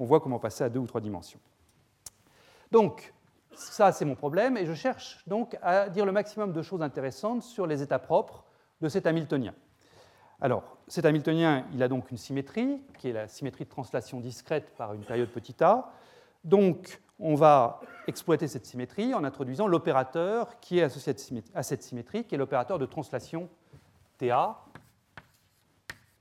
on 0.00 0.04
voit 0.04 0.18
comment 0.18 0.40
passer 0.40 0.64
à 0.64 0.68
2 0.68 0.80
ou 0.80 0.86
3 0.88 1.00
dimensions. 1.00 1.38
Donc 2.72 3.14
ça 3.52 3.92
c'est 3.92 4.04
mon 4.04 4.16
problème, 4.16 4.56
et 4.56 4.66
je 4.66 4.74
cherche 4.74 5.22
donc 5.28 5.56
à 5.62 5.88
dire 5.88 6.06
le 6.06 6.12
maximum 6.12 6.52
de 6.52 6.62
choses 6.62 6.82
intéressantes 6.82 7.44
sur 7.44 7.68
les 7.68 7.82
états 7.82 8.00
propres 8.00 8.44
de 8.80 8.88
cet 8.88 9.06
Hamiltonien. 9.06 9.54
Alors, 10.40 10.78
cet 10.88 11.04
Hamiltonien, 11.04 11.66
il 11.74 11.82
a 11.82 11.88
donc 11.88 12.10
une 12.10 12.16
symétrie, 12.16 12.80
qui 12.96 13.10
est 13.10 13.12
la 13.12 13.28
symétrie 13.28 13.64
de 13.64 13.68
translation 13.68 14.20
discrète 14.20 14.74
par 14.74 14.94
une 14.94 15.04
période 15.04 15.28
petit 15.28 15.62
a. 15.62 15.92
Donc, 16.44 17.02
on 17.18 17.34
va 17.34 17.82
exploiter 18.06 18.48
cette 18.48 18.64
symétrie 18.64 19.12
en 19.12 19.22
introduisant 19.22 19.66
l'opérateur 19.66 20.58
qui 20.60 20.78
est 20.78 20.82
associé 20.82 21.14
à 21.54 21.62
cette 21.62 21.82
symétrie, 21.82 22.24
qui 22.24 22.34
est 22.34 22.38
l'opérateur 22.38 22.78
de 22.78 22.86
translation 22.86 23.50
TA, 24.16 24.64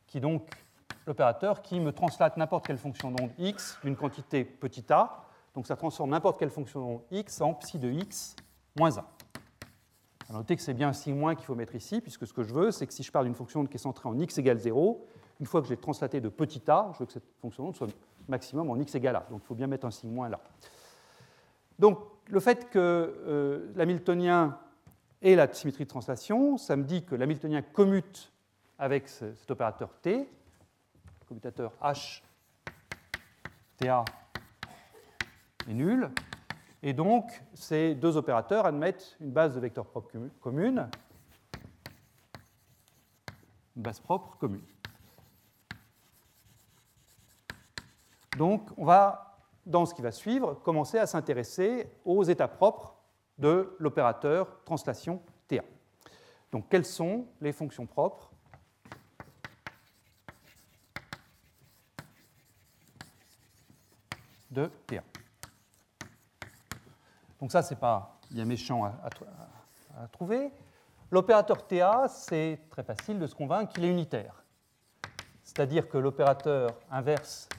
qui 0.05 0.19
donc 0.19 0.49
l'opérateur 1.07 1.61
qui 1.61 1.79
me 1.79 1.91
translate 1.91 2.37
n'importe 2.37 2.67
quelle 2.67 2.77
fonction 2.77 3.11
d'onde 3.11 3.31
x 3.37 3.77
d'une 3.83 3.95
quantité 3.95 4.43
petit 4.43 4.85
a. 4.91 5.23
Donc 5.55 5.67
ça 5.67 5.75
transforme 5.75 6.11
n'importe 6.11 6.39
quelle 6.39 6.49
fonction 6.49 6.79
d'onde 6.79 7.01
x 7.11 7.41
en 7.41 7.53
psi 7.53 7.79
de 7.79 7.89
x 7.89 8.35
moins 8.77 8.97
1. 8.97 9.05
Notez 10.31 10.55
que 10.55 10.61
c'est 10.61 10.75
bien 10.75 10.91
un 10.91 11.13
moins 11.13 11.33
qu'il 11.33 11.45
faut 11.45 11.55
mettre 11.55 11.73
ici, 11.73 12.01
puisque 12.01 12.27
ce 12.27 12.33
que 12.33 12.43
je 12.43 12.53
veux, 12.53 12.69
c'est 12.69 12.85
que 12.85 12.93
si 12.93 13.01
je 13.01 13.11
pars 13.11 13.23
d'une 13.23 13.33
fonction 13.33 13.65
qui 13.65 13.75
est 13.75 13.79
centrée 13.79 14.07
en 14.07 14.17
x 14.17 14.37
égale 14.37 14.59
0, 14.59 15.07
une 15.39 15.45
fois 15.47 15.61
que 15.61 15.67
je 15.67 15.73
l'ai 15.73 15.79
translaté 15.79 16.21
de 16.21 16.29
petit 16.29 16.61
a, 16.69 16.91
je 16.93 16.99
veux 16.99 17.05
que 17.07 17.13
cette 17.13 17.27
fonction 17.41 17.73
soit 17.73 17.87
maximum 18.27 18.69
en 18.69 18.75
x 18.75 18.93
égale 18.93 19.15
a. 19.15 19.25
Donc 19.31 19.41
il 19.43 19.47
faut 19.47 19.55
bien 19.55 19.65
mettre 19.65 19.87
un 19.87 19.91
signe 19.91 20.11
moins 20.11 20.29
là. 20.29 20.39
Donc 21.79 21.97
le 22.27 22.39
fait 22.39 22.69
que 22.69 22.77
euh, 22.77 23.71
l'hamiltonien 23.75 24.59
ait 25.21 25.35
la 25.35 25.51
symétrie 25.51 25.85
de 25.85 25.89
translation, 25.89 26.57
ça 26.57 26.75
me 26.75 26.83
dit 26.83 27.03
que 27.03 27.15
l'hamiltonien 27.15 27.63
commute 27.63 28.31
avec 28.77 29.07
cet 29.07 29.49
opérateur 29.49 29.89
t, 30.01 30.29
commutateur 31.29 31.71
h, 31.81 32.23
ta 33.77 34.03
est 35.67 35.73
nul, 35.73 36.09
et 36.81 36.93
donc, 36.93 37.43
ces 37.53 37.93
deux 37.93 38.17
opérateurs 38.17 38.65
admettent 38.65 39.15
une 39.21 39.31
base 39.31 39.53
de 39.53 39.59
vecteurs 39.59 39.85
propres 39.85 40.11
commune, 40.41 40.89
une 43.75 43.81
base 43.83 43.99
propre 43.99 44.37
commune. 44.37 44.65
Donc, 48.37 48.67
on 48.77 48.85
va, 48.85 49.37
dans 49.65 49.85
ce 49.85 49.93
qui 49.93 50.01
va 50.01 50.11
suivre, 50.11 50.55
commencer 50.55 50.97
à 50.97 51.05
s'intéresser 51.05 51.91
aux 52.05 52.23
états 52.23 52.47
propres 52.47 52.95
de 53.37 53.75
l'opérateur 53.77 54.63
translation 54.63 55.21
TA. 55.47 55.63
Donc, 56.51 56.69
quelles 56.69 56.85
sont 56.85 57.27
les 57.39 57.51
fonctions 57.51 57.85
propres 57.85 58.28
donc 67.39 67.51
ça, 67.51 67.61
c'est 67.61 67.79
pas 67.79 68.17
bien 68.31 68.45
méchant 68.45 68.83
à, 68.85 70.07
trouver. 70.11 70.51
L'opérateur 71.11 71.65
TA, 71.65 72.07
c'est 72.07 72.59
très 72.69 72.83
facile 72.83 73.19
de 73.19 73.27
se 73.27 73.35
convaincre 73.35 73.73
qu'il 73.73 73.85
est 73.85 73.89
unitaire. 73.89 74.43
C'est-à-dire 75.43 75.89
que 75.89 75.97
l'opérateur 75.97 76.69
inverse 76.91 77.49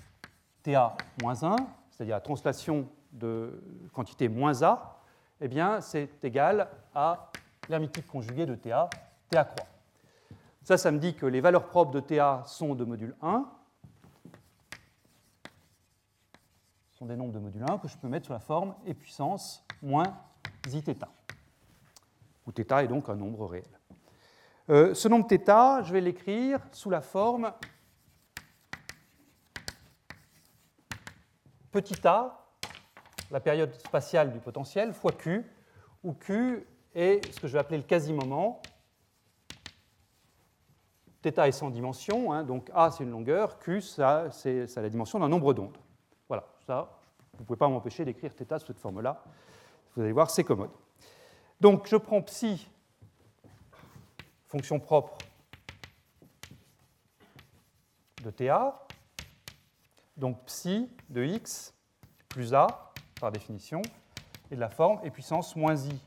TA 0.62 0.96
moins 1.22 1.42
1, 1.42 1.56
c'est-à-dire 1.90 2.16
la 2.16 2.20
translation 2.20 2.88
de 3.12 3.62
quantité 3.92 4.28
moins 4.28 4.62
A, 4.62 5.00
eh 5.40 5.48
bien, 5.48 5.80
c'est 5.80 6.22
égal 6.22 6.68
à 6.94 7.30
l'hermitique 7.68 8.06
conjuguée 8.06 8.46
de 8.46 8.54
TA, 8.54 8.88
TA 9.30 9.44
croix. 9.44 9.66
Ça, 10.62 10.76
ça 10.76 10.90
me 10.90 10.98
dit 10.98 11.14
que 11.14 11.26
les 11.26 11.40
valeurs 11.40 11.66
propres 11.66 11.92
de 11.92 12.00
TA 12.00 12.42
sont 12.46 12.74
de 12.74 12.84
module 12.84 13.16
1, 13.22 13.46
sont 16.99 17.05
des 17.05 17.15
nombres 17.15 17.33
de 17.33 17.39
module 17.39 17.63
1 17.69 17.77
que 17.79 17.87
je 17.87 17.97
peux 17.97 18.07
mettre 18.07 18.27
sous 18.27 18.33
la 18.33 18.39
forme 18.39 18.75
e 18.87 18.93
puissance 18.93 19.65
moins 19.81 20.17
iθ, 20.71 21.05
où 22.47 22.51
θ 22.51 22.83
est 22.83 22.87
donc 22.87 23.09
un 23.09 23.15
nombre 23.15 23.45
réel. 23.45 23.79
Euh, 24.69 24.93
ce 24.93 25.07
nombre 25.07 25.27
θ, 25.27 25.83
je 25.83 25.93
vais 25.93 26.01
l'écrire 26.01 26.59
sous 26.71 26.89
la 26.89 27.01
forme 27.01 27.53
petit 31.71 32.07
a, 32.07 32.45
la 33.31 33.41
période 33.41 33.73
spatiale 33.73 34.31
du 34.31 34.39
potentiel, 34.39 34.93
fois 34.93 35.11
q, 35.11 35.45
où 36.03 36.13
q 36.13 36.65
est 36.93 37.29
ce 37.33 37.39
que 37.41 37.47
je 37.47 37.53
vais 37.53 37.59
appeler 37.59 37.77
le 37.77 37.83
quasi-moment. 37.83 38.61
θ 41.21 41.39
est 41.39 41.51
sans 41.51 41.69
dimension, 41.69 42.31
hein, 42.31 42.43
donc 42.43 42.71
a 42.73 42.91
c'est 42.91 43.03
une 43.03 43.11
longueur, 43.11 43.59
q 43.59 43.81
ça, 43.81 44.31
c'est 44.31 44.73
la 44.77 44.89
dimension 44.89 45.19
d'un 45.19 45.27
nombre 45.27 45.53
d'ondes. 45.53 45.77
Ça, 46.66 47.00
vous 47.34 47.40
ne 47.40 47.44
pouvez 47.46 47.58
pas 47.58 47.68
m'empêcher 47.68 48.04
d'écrire 48.04 48.32
θ 48.32 48.58
sous 48.58 48.66
cette 48.66 48.78
forme-là. 48.78 49.22
Vous 49.94 50.02
allez 50.02 50.12
voir, 50.12 50.30
c'est 50.30 50.44
commode. 50.44 50.70
Donc 51.60 51.86
je 51.86 51.96
prends 51.96 52.22
psi 52.22 52.68
fonction 54.50 54.80
propre 54.80 55.16
de 58.24 58.30
TA, 58.30 58.86
donc 60.16 60.44
psi 60.44 60.90
de 61.08 61.24
x 61.24 61.72
plus 62.28 62.52
a, 62.52 62.92
par 63.20 63.30
définition, 63.30 63.80
et 64.50 64.56
de 64.56 64.60
la 64.60 64.68
forme 64.68 65.00
et 65.04 65.10
puissance 65.10 65.54
moins 65.54 65.76
i 65.76 66.00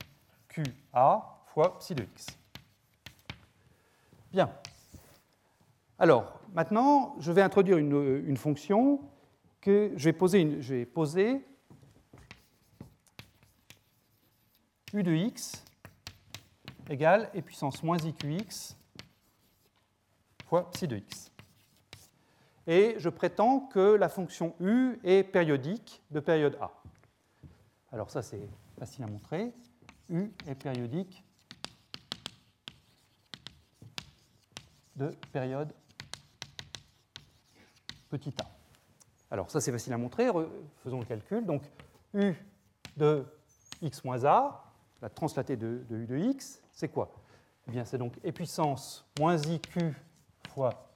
qa 0.50 1.39
fois 1.48 1.80
psi 1.80 1.96
de 1.96 2.04
x. 2.04 2.28
Bien. 4.32 4.50
Alors, 6.00 6.39
maintenant, 6.54 7.16
je 7.20 7.32
vais 7.32 7.42
introduire 7.42 7.78
une, 7.78 8.38
fonction 8.38 9.00
que 9.63 9.93
je 9.95 10.04
vais 10.04 10.13
u 14.93 15.04
de 15.04 15.13
x 15.13 15.63
égale 16.89 17.32
e 17.34 17.41
puissance 17.41 17.82
moins 17.82 17.97
iqx 17.97 18.76
fois 20.45 20.69
psi 20.71 20.86
de 20.86 20.97
x. 20.97 21.32
Et 22.67 22.95
je 22.97 23.08
prétends 23.08 23.62
que 23.62 23.95
la 23.95 24.10
fonction 24.10 24.54
u 24.60 24.99
est 25.06 25.23
périodique 25.23 26.04
de 26.12 26.19
période 26.19 26.58
A. 26.60 26.71
Alors 27.93 28.12
ça, 28.12 28.21
c'est 28.21 28.49
facile 28.78 29.06
à 29.06 29.08
montrer. 29.08 29.54
u 30.10 30.30
est 30.45 30.56
périodique 30.56 31.23
de 34.97 35.08
période 35.32 35.73
petit 38.10 38.36
a. 38.41 38.53
Alors 39.34 39.50
ça, 39.50 39.60
c'est 39.60 39.72
facile 39.72 39.91
à 39.93 39.98
montrer. 39.98 40.30
Faisons 40.84 41.00
le 41.00 41.06
calcul. 41.06 41.43
Donc 41.43 41.63
u 42.13 42.36
de 42.96 43.26
x 43.82 44.04
moins 44.04 44.24
a, 44.26 44.63
la 45.02 45.10
translatée 45.10 45.58
de, 45.58 45.84
u 45.89 46.06
de 46.06 46.15
x, 46.15 46.62
c'est 46.72 46.88
quoi? 46.88 47.12
Eh 47.67 47.72
bien, 47.72 47.84
c'est 47.84 47.98
donc 47.98 48.13
e 48.24 48.30
puissance 48.30 49.04
moins 49.19 49.38
iq 49.38 49.80
fois 50.50 50.88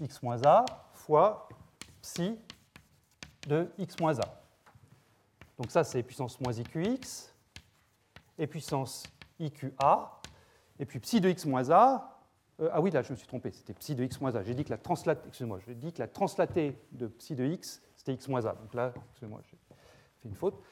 x 0.00 0.22
moins 0.22 0.40
a 0.44 0.64
fois 0.92 1.48
psi 2.00 2.38
de 3.48 3.68
x 3.78 3.98
moins 3.98 4.16
a. 4.20 4.42
Donc 5.58 5.72
ça, 5.72 5.82
c'est 5.82 6.04
puissance 6.04 6.40
moins 6.40 6.52
iqx, 6.52 7.34
et 8.38 8.46
puissance 8.46 9.02
iqa, 9.40 10.20
et 10.78 10.86
puis 10.86 11.00
psi 11.00 11.20
de 11.20 11.28
x 11.28 11.46
moins 11.46 11.68
a. 11.70 12.11
Euh, 12.62 12.68
ah 12.72 12.80
oui, 12.80 12.90
là, 12.90 13.02
je 13.02 13.10
me 13.10 13.16
suis 13.16 13.26
trompé, 13.26 13.50
c'était 13.50 13.74
psi 13.74 13.94
de 13.94 14.04
x 14.04 14.20
moins 14.20 14.34
a. 14.34 14.42
J'ai 14.42 14.54
dit 14.54 14.64
que 14.64 14.70
la 14.70 14.78
translatée, 14.78 15.26
excusez-moi, 15.28 15.58
j'ai 15.66 15.74
dit 15.74 15.92
que 15.92 15.98
la 15.98 16.08
translatée 16.08 16.78
de 16.92 17.08
psi 17.08 17.34
de 17.34 17.44
x, 17.44 17.82
c'était 17.96 18.14
x 18.14 18.28
moins 18.28 18.46
a. 18.46 18.54
Donc 18.54 18.72
là, 18.74 18.92
excusez-moi, 19.10 19.40
j'ai 19.50 19.56
fait 20.20 20.28
une 20.28 20.36
faute. 20.36 20.62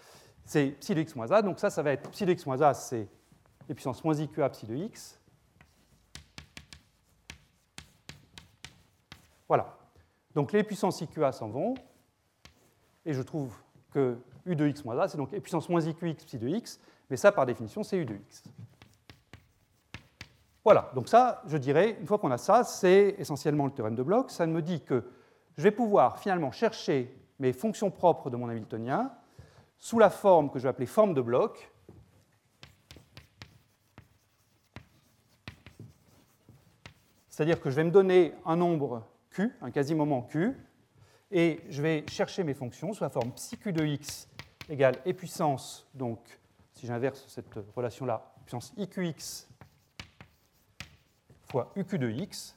C'est 0.45 0.67
psi 0.79 0.95
de 0.95 1.01
x 1.01 1.17
moins 1.17 1.31
a, 1.33 1.43
donc 1.43 1.59
ça, 1.59 1.69
ça 1.69 1.83
va 1.83 1.93
être 1.93 2.09
psi 2.11 2.25
de 2.25 2.33
x 2.33 2.47
moins 2.47 2.61
a, 2.61 2.75
c'est 2.75 3.09
et 3.69 3.75
puissance 3.75 4.03
moins 4.05 4.15
iqa 4.15 4.49
psi 4.51 4.67
de 4.67 4.75
x. 4.75 5.21
Voilà. 9.49 9.77
Donc 10.35 10.53
les 10.53 10.63
puissances 10.63 11.01
IQA 11.01 11.33
s'en 11.33 11.49
vont, 11.49 11.75
et 13.05 13.13
je 13.13 13.23
trouve 13.23 13.57
que 13.91 14.17
U 14.47 14.55
de 14.55 14.67
x 14.69 14.85
moins 14.85 14.97
A, 14.99 15.09
c'est 15.09 15.19
donc 15.19 15.35
E 15.35 15.41
puissance 15.41 15.69
moins 15.69 15.81
IQX 15.81 16.25
psi 16.25 16.39
de 16.39 16.49
x, 16.49 16.81
mais 17.09 17.17
ça, 17.17 17.33
par 17.33 17.47
définition, 17.47 17.83
c'est 17.83 17.97
U 17.97 18.05
de 18.05 18.15
x. 18.15 18.45
Voilà, 20.63 20.91
donc 20.95 21.09
ça, 21.09 21.43
je 21.47 21.57
dirais, 21.57 21.97
une 21.99 22.07
fois 22.07 22.19
qu'on 22.19 22.31
a 22.31 22.39
ça, 22.39 22.65
c'est 22.65 23.15
essentiellement 23.19 23.65
le 23.65 23.73
théorème 23.73 23.95
de 23.95 24.03
Bloch. 24.03 24.31
Ça 24.31 24.47
me 24.47 24.61
dit 24.61 24.83
que 24.83 25.05
je 25.57 25.63
vais 25.63 25.71
pouvoir 25.71 26.19
finalement 26.19 26.53
chercher 26.53 27.17
mes 27.39 27.53
fonctions 27.53 27.91
propres 27.91 28.29
de 28.29 28.37
mon 28.37 28.49
Hamiltonien 28.49 29.11
sous 29.79 29.99
la 29.99 30.11
forme 30.11 30.51
que 30.51 30.59
je 30.59 30.65
vais 30.65 30.69
appeler 30.69 30.87
forme 30.87 31.15
de 31.15 31.23
Bloch, 31.23 31.73
c'est-à-dire 37.31 37.59
que 37.59 37.71
je 37.71 37.77
vais 37.77 37.85
me 37.85 37.91
donner 37.91 38.35
un 38.45 38.57
nombre 38.57 39.07
Q, 39.31 39.57
un 39.63 39.71
quasi-moment 39.71 40.21
Q, 40.23 40.55
et 41.31 41.61
je 41.71 41.81
vais 41.81 42.05
chercher 42.11 42.45
mes 42.45 42.53
fonctions 42.53 42.93
sous 42.93 43.03
la 43.03 43.09
forme 43.09 43.33
psi 43.33 43.57
Q 43.57 43.73
de 43.73 43.87
x 43.87 44.29
égale 44.69 44.97
e 45.07 45.13
puissance, 45.13 45.89
donc 45.95 46.19
si 46.75 46.87
j'inverse 46.87 47.25
cette 47.29 47.47
relation-là, 47.75 48.35
puissance 48.45 48.75
iqx 48.77 49.50
fois 51.51 51.73
uq 51.77 51.97
de 51.97 52.11
x, 52.11 52.57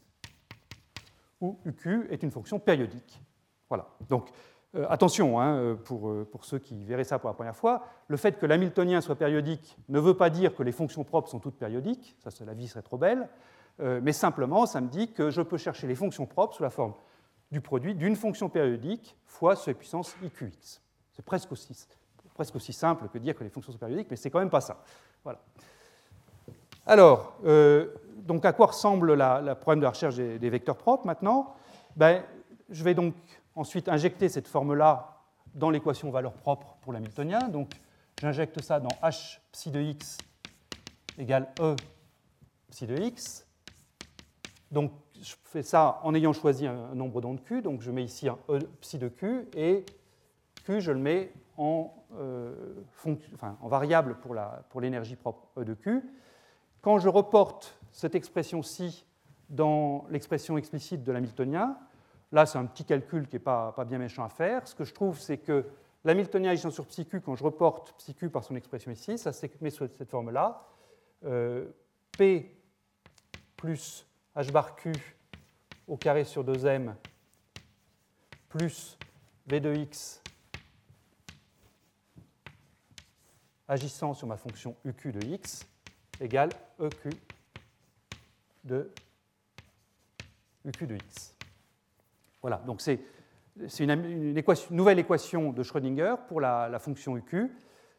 où 1.41 1.59
uq 1.65 2.07
est 2.09 2.23
une 2.23 2.31
fonction 2.31 2.59
périodique. 2.59 3.21
Voilà. 3.69 3.87
Donc, 4.09 4.29
euh, 4.75 4.85
attention, 4.89 5.39
hein, 5.39 5.77
pour, 5.83 6.09
euh, 6.09 6.27
pour, 6.29 6.45
ceux 6.45 6.57
qui 6.57 6.83
verraient 6.83 7.03
ça 7.03 7.19
pour 7.19 7.29
la 7.29 7.35
première 7.35 7.55
fois, 7.55 7.85
le 8.07 8.17
fait 8.17 8.39
que 8.39 8.45
l'hamiltonien 8.45 9.01
soit 9.01 9.15
périodique 9.15 9.77
ne 9.89 9.99
veut 9.99 10.15
pas 10.15 10.29
dire 10.29 10.55
que 10.55 10.63
les 10.63 10.71
fonctions 10.71 11.03
propres 11.03 11.29
sont 11.29 11.39
toutes 11.39 11.57
périodiques, 11.57 12.15
ça, 12.19 12.29
la 12.45 12.53
vie 12.53 12.67
serait 12.67 12.81
trop 12.81 12.97
belle. 12.97 13.29
Euh, 13.79 13.99
mais 14.03 14.13
simplement, 14.13 14.65
ça 14.65 14.81
me 14.81 14.87
dit 14.87 15.11
que 15.11 15.29
je 15.29 15.41
peux 15.41 15.57
chercher 15.57 15.87
les 15.87 15.95
fonctions 15.95 16.25
propres 16.25 16.55
sous 16.55 16.63
la 16.63 16.69
forme 16.69 16.93
du 17.51 17.61
produit 17.61 17.95
d'une 17.95 18.15
fonction 18.15 18.49
périodique 18.49 19.15
fois 19.25 19.55
ce 19.55 19.71
puissance 19.71 20.15
iqx. 20.23 20.81
C'est 21.11 21.25
presque 21.25 21.51
aussi, 21.51 21.87
presque 22.33 22.55
aussi 22.55 22.73
simple 22.73 23.07
que 23.09 23.17
dire 23.17 23.35
que 23.35 23.43
les 23.43 23.49
fonctions 23.49 23.71
sont 23.71 23.79
périodiques, 23.79 24.07
mais 24.09 24.15
c'est 24.15 24.31
quand 24.31 24.39
même 24.39 24.49
pas 24.49 24.61
ça. 24.61 24.83
Voilà. 25.23 25.39
Alors, 26.85 27.37
euh, 27.45 27.87
donc 28.17 28.45
à 28.45 28.51
quoi 28.51 28.67
ressemble 28.67 29.13
le 29.13 29.53
problème 29.55 29.79
de 29.79 29.83
la 29.83 29.91
recherche 29.91 30.15
des, 30.15 30.49
vecteurs 30.49 30.77
propres 30.77 31.05
maintenant? 31.05 31.55
Ben, 31.95 32.23
Je 32.69 32.83
vais 32.83 32.93
donc 32.93 33.13
ensuite 33.55 33.87
injecter 33.87 34.29
cette 34.29 34.47
forme-là 34.47 35.21
dans 35.53 35.69
l'équation 35.69 36.09
valeur 36.11 36.33
propre 36.33 36.75
pour 36.81 36.91
l'hamiltonien. 36.91 37.47
Donc 37.47 37.69
j'injecte 38.19 38.61
ça 38.61 38.79
dans 38.79 38.95
h 39.01 39.39
psi 39.51 39.71
de 39.71 39.79
x 39.79 40.17
égale 41.17 41.47
e 41.59 41.75
psi 42.69 42.87
de 42.87 42.97
x. 42.97 43.45
Donc, 44.71 44.91
je 45.21 45.35
fais 45.43 45.61
ça 45.61 45.99
en 46.03 46.15
ayant 46.15 46.33
choisi 46.33 46.65
un 46.65 46.95
nombre 46.95 47.21
d'ondes 47.21 47.43
Q. 47.43 47.61
Donc, 47.61 47.81
je 47.81 47.91
mets 47.91 48.03
ici 48.03 48.27
un 48.27 48.37
E 48.49 48.59
psi 48.81 48.97
de 48.97 49.07
Q 49.07 49.47
et 49.55 49.85
Q, 50.65 50.81
je 50.81 50.91
le 50.91 50.97
mets 50.97 51.31
en, 51.57 51.93
euh, 52.17 52.55
variable 53.61 54.17
pour 54.71 54.81
l'énergie 54.81 55.15
propre 55.15 55.47
E 55.57 55.63
de 55.63 55.75
Q. 55.75 56.01
Quand 56.83 56.99
je 56.99 57.07
reporte 57.07 57.79
cette 57.93 58.13
expression-ci 58.13 59.05
dans 59.49 60.05
l'expression 60.09 60.57
explicite 60.57 61.01
de 61.01 61.13
l'Hamiltonien, 61.13 61.77
là, 62.33 62.45
c'est 62.45 62.57
un 62.57 62.65
petit 62.65 62.83
calcul 62.83 63.25
qui 63.29 63.37
n'est 63.37 63.39
pas, 63.39 63.71
pas, 63.71 63.85
bien 63.85 63.97
méchant 63.97 64.25
à 64.25 64.27
faire. 64.27 64.67
Ce 64.67 64.75
que 64.75 64.83
je 64.83 64.93
trouve, 64.93 65.17
c'est 65.17 65.37
que 65.37 65.65
l'Hamiltonien 66.03 66.51
agissant 66.51 66.71
sur 66.71 66.85
psi 66.85 67.05
Q, 67.05 67.21
quand 67.21 67.35
je 67.35 67.43
reporte 67.45 67.93
psi 67.97 68.13
Q 68.13 68.29
par 68.29 68.43
son 68.43 68.57
expression 68.57 68.91
ici, 68.91 69.17
ça 69.17 69.31
met 69.61 69.69
sous 69.69 69.87
cette 69.97 70.09
forme-là. 70.09 70.61
Euh, 71.23 71.69
P 72.17 72.53
plus 73.55 74.05
h 74.35 74.51
bar 74.51 74.75
q 74.75 74.91
au 75.87 75.95
carré 75.95 76.25
sur 76.25 76.43
2m 76.43 76.95
plus 78.49 78.97
v 79.47 79.61
de 79.61 79.73
x 79.73 80.21
agissant 83.69 84.13
sur 84.13 84.27
ma 84.27 84.35
fonction 84.35 84.75
uq 84.83 85.07
de 85.07 85.25
x 85.25 85.65
égale 86.19 86.49
eq 86.79 87.09
de 88.63 88.89
uq 90.65 90.83
de 90.85 90.95
x. 90.95 91.35
Voilà, 92.41 92.57
donc 92.57 92.81
c'est 92.81 92.99
une, 93.79 94.33
nouvelle 94.71 94.99
équation 94.99 95.51
de 95.51 95.63
Schrödinger 95.63 96.15
pour 96.27 96.41
la, 96.41 96.77
fonction 96.79 97.17
uq. 97.17 97.51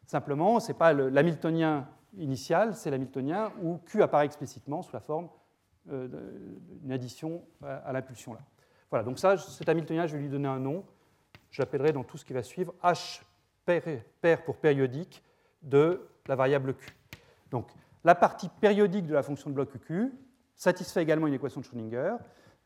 Simplement, 0.05 0.59
ce 0.59 0.67
n'est 0.67 0.77
pas 0.77 0.93
l'hamiltonien 0.93 1.87
initial, 2.17 2.75
c'est 2.75 2.91
l'hamiltonien 2.91 3.51
où 3.61 3.77
q 3.77 4.01
apparaît 4.01 4.25
explicitement 4.25 4.81
sous 4.81 4.93
la 4.93 4.99
forme 4.99 5.29
euh, 5.91 6.07
une 6.83 6.91
addition 6.91 7.43
à, 7.63 7.91
l'impulsion 7.93 8.33
là. 8.33 8.39
Voilà, 8.89 9.03
donc 9.03 9.19
ça, 9.19 9.37
cet 9.37 9.67
Hamiltonien, 9.67 10.07
je 10.07 10.15
vais 10.15 10.21
lui 10.21 10.29
donner 10.29 10.47
un 10.47 10.59
nom. 10.59 10.85
Je 11.51 11.61
l'appellerai 11.61 11.91
dans 11.91 12.03
tout 12.03 12.17
ce 12.17 12.25
qui 12.25 12.33
va 12.33 12.43
suivre 12.43 12.73
H 12.83 13.21
pair 13.65 14.43
pour 14.43 14.57
périodique 14.57 15.23
de 15.61 16.07
la 16.27 16.35
variable 16.35 16.75
Q. 16.75 16.95
Donc 17.51 17.67
la 18.05 18.15
partie 18.15 18.47
périodique 18.47 19.07
de 19.07 19.13
la 19.13 19.23
fonction 19.23 19.49
de 19.49 19.55
bloc 19.55 19.73
UQ 19.75 20.13
satisfait 20.55 21.01
également 21.01 21.27
une 21.27 21.33
équation 21.33 21.59
de 21.59 21.65
Schrödinger, 21.65 22.15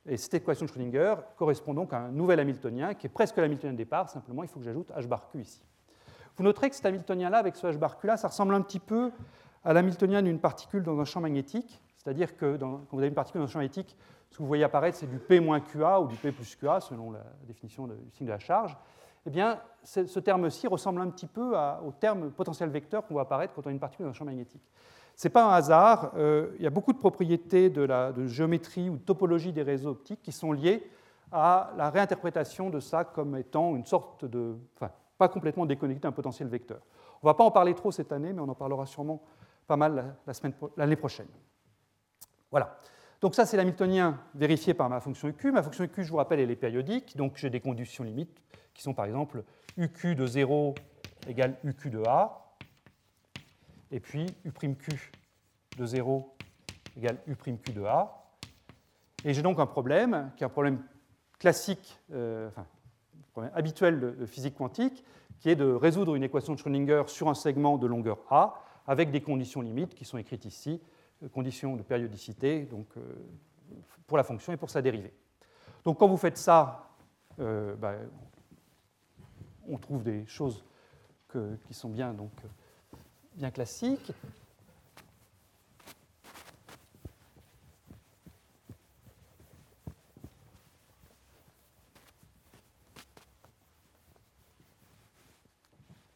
et 0.05 0.17
cette 0.17 0.33
équation 0.35 0.65
de 0.65 0.69
Schrödinger 0.69 1.15
correspond 1.37 1.73
donc 1.73 1.93
à 1.93 1.99
un 2.01 2.11
nouvel 2.11 2.39
Hamiltonien 2.39 2.93
qui 2.93 3.07
est 3.07 3.09
presque 3.09 3.37
l'Hamiltonien 3.37 3.73
de 3.73 3.77
départ, 3.77 4.09
simplement 4.09 4.43
il 4.43 4.49
faut 4.49 4.59
que 4.59 4.65
j'ajoute 4.65 4.91
h 4.91 5.07
bar 5.07 5.29
q 5.31 5.39
ici. 5.39 5.65
Vous 6.35 6.43
noterez 6.43 6.69
que 6.69 6.75
cet 6.75 6.85
Hamiltonien-là, 6.85 7.37
avec 7.37 7.55
ce 7.55 7.67
h 7.67 7.77
bar 7.77 7.97
q 7.97 8.07
là, 8.07 8.17
ça 8.17 8.27
ressemble 8.27 8.53
un 8.53 8.61
petit 8.61 8.79
peu 8.79 9.11
à 9.63 9.73
l'Hamiltonien 9.73 10.21
d'une 10.21 10.39
particule 10.39 10.83
dans 10.83 10.99
un 10.99 11.05
champ 11.05 11.21
magnétique, 11.21 11.81
c'est-à-dire 11.95 12.35
que 12.35 12.57
quand 12.57 12.87
vous 12.91 12.99
avez 12.99 13.07
une 13.07 13.13
particule 13.13 13.39
dans 13.41 13.47
un 13.47 13.49
champ 13.49 13.59
magnétique, 13.59 13.97
ce 14.29 14.37
que 14.37 14.43
vous 14.43 14.47
voyez 14.47 14.63
apparaître, 14.65 14.97
c'est 14.97 15.09
du 15.09 15.19
P 15.19 15.39
moins 15.39 15.61
QA 15.61 16.01
ou 16.01 16.07
du 16.07 16.15
P 16.15 16.31
plus 16.31 16.55
QA, 16.55 16.81
selon 16.81 17.11
la 17.11 17.23
définition 17.47 17.87
du 17.87 17.95
signe 18.11 18.27
de 18.27 18.31
la 18.31 18.39
charge. 18.39 18.77
Eh 19.25 19.29
bien, 19.29 19.59
ce 19.83 20.19
terme-ci 20.19 20.67
ressemble 20.67 21.01
un 21.01 21.09
petit 21.09 21.27
peu 21.27 21.55
au 21.83 21.91
terme 21.91 22.31
potentiel 22.31 22.69
vecteur 22.69 23.05
qu'on 23.05 23.15
voit 23.15 23.23
apparaître 23.23 23.53
quand 23.53 23.65
on 23.65 23.69
a 23.69 23.71
une 23.71 23.79
particule 23.79 24.05
dans 24.05 24.11
un 24.11 24.13
champ 24.13 24.25
magnétique. 24.25 24.63
Ce 25.19 25.27
n'est 25.27 25.33
pas 25.33 25.43
un 25.43 25.53
hasard, 25.53 26.13
euh, 26.15 26.55
il 26.59 26.63
y 26.63 26.67
a 26.67 26.69
beaucoup 26.69 26.93
de 26.93 26.97
propriétés 26.97 27.69
de, 27.69 27.81
la, 27.81 28.13
géométrie 28.27 28.89
ou 28.89 28.95
de 28.95 29.01
topologie 29.01 29.51
des 29.51 29.63
réseaux 29.63 29.89
optiques 29.89 30.21
qui 30.21 30.31
sont 30.31 30.53
liées 30.53 30.89
à 31.29 31.73
la 31.75 31.89
réinterprétation 31.89 32.69
de 32.69 32.79
ça 32.79 33.03
comme 33.03 33.35
étant 33.35 33.75
une 33.75 33.83
sorte 33.83 34.23
de, 34.23 34.55
enfin, 34.77 34.93
pas 35.17 35.27
complètement 35.27 35.65
déconnecté 35.65 36.03
d'un 36.03 36.13
potentiel 36.13 36.47
vecteur. 36.47 36.79
On 37.21 37.27
ne 37.27 37.31
va 37.31 37.33
pas 37.33 37.43
en 37.43 37.51
parler 37.51 37.73
trop 37.73 37.91
cette 37.91 38.13
année, 38.13 38.31
mais 38.31 38.39
on 38.39 38.47
en 38.47 38.55
parlera 38.55 38.85
sûrement 38.85 39.21
pas 39.67 39.75
mal 39.75 40.15
l'année 40.77 40.95
prochaine. 40.95 41.27
Voilà. 42.49 42.79
Donc 43.19 43.35
ça, 43.35 43.45
c'est 43.45 43.57
l'hamiltonien 43.57 44.21
vérifié 44.35 44.73
par 44.73 44.87
ma 44.87 45.01
fonction 45.01 45.27
UQ. 45.27 45.51
Ma 45.51 45.63
fonction 45.63 45.83
UQ, 45.83 46.05
je 46.05 46.11
vous 46.11 46.17
rappelle, 46.17 46.39
elle 46.39 46.49
est 46.51 46.55
périodique, 46.55 47.17
donc 47.17 47.33
j'ai 47.35 47.49
des 47.49 47.59
conditions 47.59 48.05
limites 48.05 48.41
qui 48.73 48.81
sont 48.81 48.93
par 48.93 49.03
exemple 49.03 49.43
UQ 49.75 50.15
de 50.15 50.25
0 50.25 50.75
égale 51.27 51.57
UQ 51.65 51.89
de 51.89 52.03
A, 52.07 52.48
et 53.91 53.99
puis 53.99 54.25
U'Q 54.45 55.11
de 55.77 55.85
0 55.85 56.35
égale 56.97 57.17
U'Q 57.27 57.73
de 57.73 57.83
A. 57.83 58.25
Et 59.25 59.33
j'ai 59.33 59.41
donc 59.41 59.59
un 59.59 59.65
problème, 59.65 60.31
qui 60.35 60.43
est 60.43 60.45
un 60.45 60.49
problème 60.49 60.81
classique, 61.39 61.99
euh, 62.11 62.47
enfin, 62.47 62.65
problème 63.31 63.51
habituel 63.55 63.99
de, 63.99 64.25
physique 64.25 64.55
quantique, 64.55 65.03
qui 65.39 65.49
est 65.49 65.55
de 65.55 65.65
résoudre 65.65 66.15
une 66.15 66.23
équation 66.23 66.53
de 66.53 66.59
Schrödinger 66.59 67.03
sur 67.07 67.29
un 67.29 67.33
segment 67.33 67.77
de 67.77 67.87
longueur 67.87 68.19
A, 68.29 68.61
avec 68.87 69.11
des 69.11 69.21
conditions 69.21 69.61
limites 69.61 69.93
qui 69.93 70.05
sont 70.05 70.17
écrites 70.17 70.45
ici, 70.45 70.81
euh, 71.23 71.29
conditions 71.29 71.75
de 71.75 71.83
périodicité 71.83 72.63
donc, 72.63 72.87
euh, 72.97 73.01
pour 74.07 74.17
la 74.17 74.23
fonction 74.23 74.53
et 74.53 74.57
pour 74.57 74.69
sa 74.69 74.81
dérivée. 74.81 75.13
Donc 75.83 75.99
quand 75.99 76.07
vous 76.07 76.17
faites 76.17 76.37
ça, 76.37 76.85
bah, 77.37 77.93
on 79.65 79.77
trouve 79.77 80.03
des 80.03 80.25
choses 80.25 80.65
qui 81.31 81.73
sont 81.73 81.87
bien 81.87 82.13
donc, 82.13 82.31
bien 83.39 83.51
classique. 83.51 84.11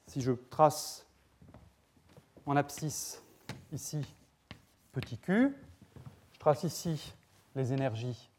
Si 0.07 0.21
je 0.21 0.33
trace 0.33 1.07
en 2.45 2.57
abscisse 2.57 3.23
ici 3.71 4.01
petit 4.91 5.17
q, 5.17 5.55
je 6.33 6.39
trace 6.39 6.63
ici 6.65 7.13
les 7.55 7.71
énergies 7.71 8.29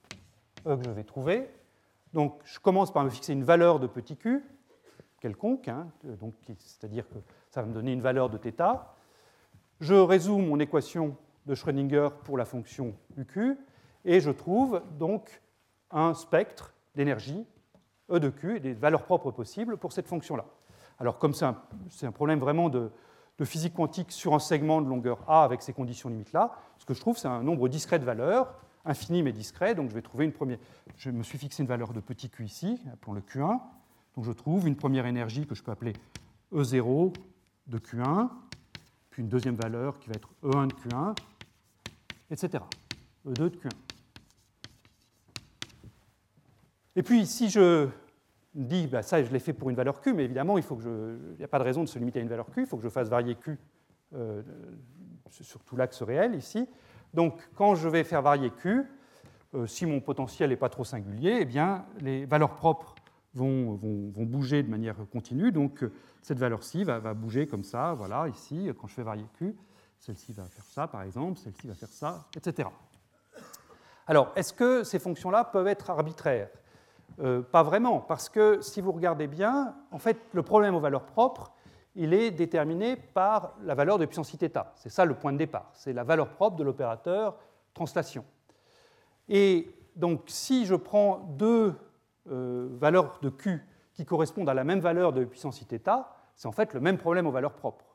E 0.66 0.76
que 0.76 0.84
je 0.84 0.90
vais 0.90 1.04
trouver. 1.04 1.48
Donc 2.12 2.38
je 2.44 2.58
commence 2.58 2.92
par 2.92 3.02
me 3.02 3.08
fixer 3.08 3.32
une 3.32 3.44
valeur 3.44 3.80
de 3.80 3.86
petit 3.86 4.18
q 4.18 4.44
quelconque, 5.20 5.68
hein, 5.68 5.90
c'est-à-dire 6.58 7.08
que 7.08 7.18
ça 7.54 7.62
va 7.62 7.68
me 7.68 7.72
donner 7.72 7.92
une 7.92 8.00
valeur 8.00 8.30
de 8.30 8.36
θ. 8.36 8.50
Je 9.78 9.94
résous 9.94 10.38
mon 10.38 10.58
équation 10.58 11.16
de 11.46 11.54
Schrödinger 11.54 12.08
pour 12.24 12.36
la 12.36 12.44
fonction 12.44 12.96
UQ 13.16 13.56
et 14.04 14.18
je 14.18 14.32
trouve 14.32 14.82
donc 14.98 15.40
un 15.92 16.14
spectre 16.14 16.74
d'énergie 16.96 17.46
E 18.10 18.18
de 18.18 18.28
Q 18.28 18.56
et 18.56 18.60
des 18.60 18.72
valeurs 18.72 19.04
propres 19.04 19.30
possibles 19.30 19.76
pour 19.76 19.92
cette 19.92 20.08
fonction-là. 20.08 20.46
Alors 20.98 21.18
comme 21.18 21.32
c'est 21.32 21.44
un, 21.44 22.12
problème 22.12 22.40
vraiment 22.40 22.70
de, 22.70 22.90
physique 23.44 23.74
quantique 23.74 24.10
sur 24.10 24.34
un 24.34 24.40
segment 24.40 24.82
de 24.82 24.88
longueur 24.88 25.20
A 25.28 25.44
avec 25.44 25.62
ces 25.62 25.72
conditions 25.72 26.08
limites-là, 26.08 26.56
ce 26.78 26.84
que 26.84 26.92
je 26.92 27.00
trouve 27.00 27.16
c'est 27.16 27.28
un 27.28 27.44
nombre 27.44 27.68
discret 27.68 28.00
de 28.00 28.04
valeurs, 28.04 28.52
infini 28.84 29.22
mais 29.22 29.32
discret, 29.32 29.76
donc 29.76 29.90
je 29.90 29.94
vais 29.94 30.02
trouver 30.02 30.24
une 30.24 30.32
première... 30.32 30.58
Je 30.96 31.08
me 31.10 31.22
suis 31.22 31.38
fixé 31.38 31.62
une 31.62 31.68
valeur 31.68 31.92
de 31.92 32.00
petit 32.00 32.30
q 32.30 32.46
ici, 32.46 32.80
appelons 32.92 33.12
le 33.12 33.20
Q1, 33.20 33.60
donc 34.16 34.24
je 34.24 34.32
trouve 34.32 34.66
une 34.66 34.74
première 34.74 35.06
énergie 35.06 35.46
que 35.46 35.54
je 35.54 35.62
peux 35.62 35.70
appeler 35.70 35.92
E0 36.52 37.12
de 37.66 37.78
Q1, 37.78 38.28
puis 39.10 39.22
une 39.22 39.28
deuxième 39.28 39.54
valeur 39.54 39.98
qui 39.98 40.08
va 40.08 40.14
être 40.14 40.30
E1 40.42 40.68
de 40.68 40.74
Q1, 40.74 41.16
etc. 42.30 42.64
E2 43.26 43.50
de 43.50 43.56
Q1. 43.56 43.70
Et 46.96 47.02
puis 47.02 47.26
si 47.26 47.48
je 47.50 47.88
dis, 48.54 48.86
bah, 48.86 49.02
ça 49.02 49.22
je 49.22 49.30
l'ai 49.32 49.38
fait 49.40 49.52
pour 49.52 49.70
une 49.70 49.76
valeur 49.76 50.00
Q, 50.00 50.14
mais 50.14 50.24
évidemment 50.24 50.58
il 50.58 50.64
n'y 51.38 51.44
a 51.44 51.48
pas 51.48 51.58
de 51.58 51.64
raison 51.64 51.82
de 51.82 51.88
se 51.88 51.98
limiter 51.98 52.20
à 52.20 52.22
une 52.22 52.28
valeur 52.28 52.50
Q, 52.50 52.62
il 52.62 52.66
faut 52.66 52.76
que 52.76 52.82
je 52.82 52.88
fasse 52.88 53.08
varier 53.08 53.34
Q 53.34 53.58
euh, 54.14 54.42
sur 55.30 55.64
tout 55.64 55.76
l'axe 55.76 56.02
réel 56.02 56.34
ici. 56.34 56.68
Donc 57.14 57.48
quand 57.54 57.74
je 57.74 57.88
vais 57.88 58.04
faire 58.04 58.22
varier 58.22 58.50
Q, 58.50 58.84
euh, 59.54 59.66
si 59.66 59.86
mon 59.86 60.00
potentiel 60.00 60.50
n'est 60.50 60.56
pas 60.56 60.68
trop 60.68 60.84
singulier, 60.84 61.38
eh 61.40 61.44
bien 61.44 61.84
les 62.00 62.26
valeurs 62.26 62.54
propres 62.54 62.94
vont, 63.34 63.74
vont, 63.74 64.24
bouger 64.24 64.62
de 64.62 64.70
manière 64.70 64.96
continue. 65.10 65.50
Donc 65.50 65.84
cette 66.24 66.38
valeur-ci 66.38 66.84
va, 66.84 67.12
bouger 67.12 67.46
comme 67.46 67.64
ça, 67.64 67.92
voilà, 67.92 68.26
ici, 68.28 68.70
quand 68.80 68.86
je 68.86 68.94
fais 68.94 69.02
varier 69.02 69.26
Q. 69.38 69.54
Celle-ci 69.98 70.32
va 70.32 70.44
faire 70.46 70.64
ça, 70.64 70.88
par 70.88 71.02
exemple, 71.02 71.38
celle-ci 71.38 71.66
va 71.66 71.74
faire 71.74 71.90
ça, 71.90 72.24
etc. 72.34 72.66
Alors, 74.06 74.32
est-ce 74.34 74.54
que 74.54 74.84
ces 74.84 74.98
fonctions-là 74.98 75.44
peuvent 75.44 75.66
être 75.66 75.90
arbitraires? 75.90 76.48
Euh, 77.20 77.42
Pas 77.42 77.62
vraiment, 77.62 78.00
parce 78.00 78.30
que 78.30 78.62
si 78.62 78.80
vous 78.80 78.92
regardez 78.92 79.26
bien, 79.26 79.76
en 79.90 79.98
fait, 79.98 80.18
le 80.32 80.42
problème 80.42 80.74
aux 80.74 80.80
valeurs 80.80 81.04
propres, 81.04 81.52
il 81.94 82.14
est 82.14 82.30
déterminé 82.30 82.96
par 82.96 83.54
la 83.62 83.74
valeur 83.74 83.98
de 83.98 84.06
puissance 84.06 84.30
θ. 84.30 84.64
C'est 84.76 84.88
ça 84.88 85.04
le 85.04 85.14
point 85.14 85.32
de 85.32 85.38
départ. 85.38 85.70
C'est 85.74 85.92
la 85.92 86.04
valeur 86.04 86.30
propre 86.30 86.56
de 86.56 86.64
l'opérateur 86.64 87.36
translation. 87.74 88.24
Et 89.28 89.74
donc, 89.94 90.22
si 90.28 90.64
je 90.64 90.74
prends 90.74 91.18
deux 91.36 91.74
euh, 92.30 92.68
valeurs 92.80 93.18
de 93.20 93.28
Q 93.28 93.62
qui 93.92 94.06
correspondent 94.06 94.48
à 94.48 94.54
la 94.54 94.64
même 94.64 94.80
valeur 94.80 95.12
de 95.12 95.24
puissance 95.24 95.60
θ, 95.60 96.13
c'est 96.34 96.48
en 96.48 96.52
fait 96.52 96.74
le 96.74 96.80
même 96.80 96.98
problème 96.98 97.26
aux 97.26 97.32
valeurs 97.32 97.54
propres. 97.54 97.94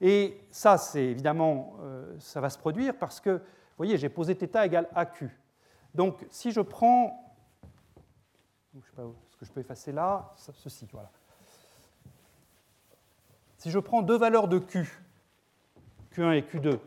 Et 0.00 0.40
ça, 0.50 0.76
c'est 0.76 1.04
évidemment, 1.04 1.76
euh, 1.80 2.14
ça 2.18 2.40
va 2.40 2.50
se 2.50 2.58
produire 2.58 2.98
parce 2.98 3.20
que, 3.20 3.30
vous 3.30 3.76
voyez, 3.78 3.96
j'ai 3.96 4.08
posé 4.08 4.34
θ 4.34 4.64
égale 4.64 4.88
AQ. 4.94 5.30
Donc, 5.94 6.26
si 6.30 6.50
je 6.50 6.60
prends, 6.60 7.34
je 8.72 8.78
ne 8.78 8.82
sais 8.82 8.92
pas 8.96 9.02
ce 9.30 9.36
que 9.36 9.44
je 9.44 9.52
peux 9.52 9.60
effacer 9.60 9.92
là, 9.92 10.34
ceci, 10.36 10.86
voilà. 10.92 11.10
Si 13.58 13.70
je 13.70 13.78
prends 13.78 14.02
deux 14.02 14.18
valeurs 14.18 14.48
de 14.48 14.58
Q, 14.58 15.00
Q1 16.12 16.32
et 16.34 16.42
Q2, 16.42 16.78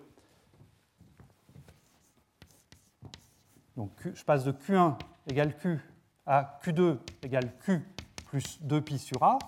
donc 3.75 3.91
je 4.13 4.23
passe 4.23 4.43
de 4.43 4.51
Q1 4.51 4.95
égale 5.27 5.55
Q 5.57 5.79
à 6.25 6.59
Q2 6.63 6.97
égale 7.23 7.51
Q 7.59 7.81
plus 8.25 8.59
2pi 8.61 8.97
sur 8.97 9.23
A, 9.23 9.39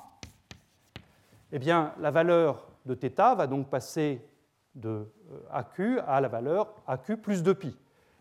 eh 1.53 1.59
bien, 1.59 1.93
la 2.01 2.11
valeur 2.11 2.67
de 2.87 2.95
θ 2.95 3.37
va 3.37 3.47
donc 3.47 3.71
passer 3.71 4.21
de 4.75 4.89
euh, 4.89 5.39
AQ 5.53 6.01
à 6.07 6.21
la 6.21 6.29
valeur 6.29 6.75
AQ 6.87 7.19
plus 7.19 7.43
2pi. 7.43 7.75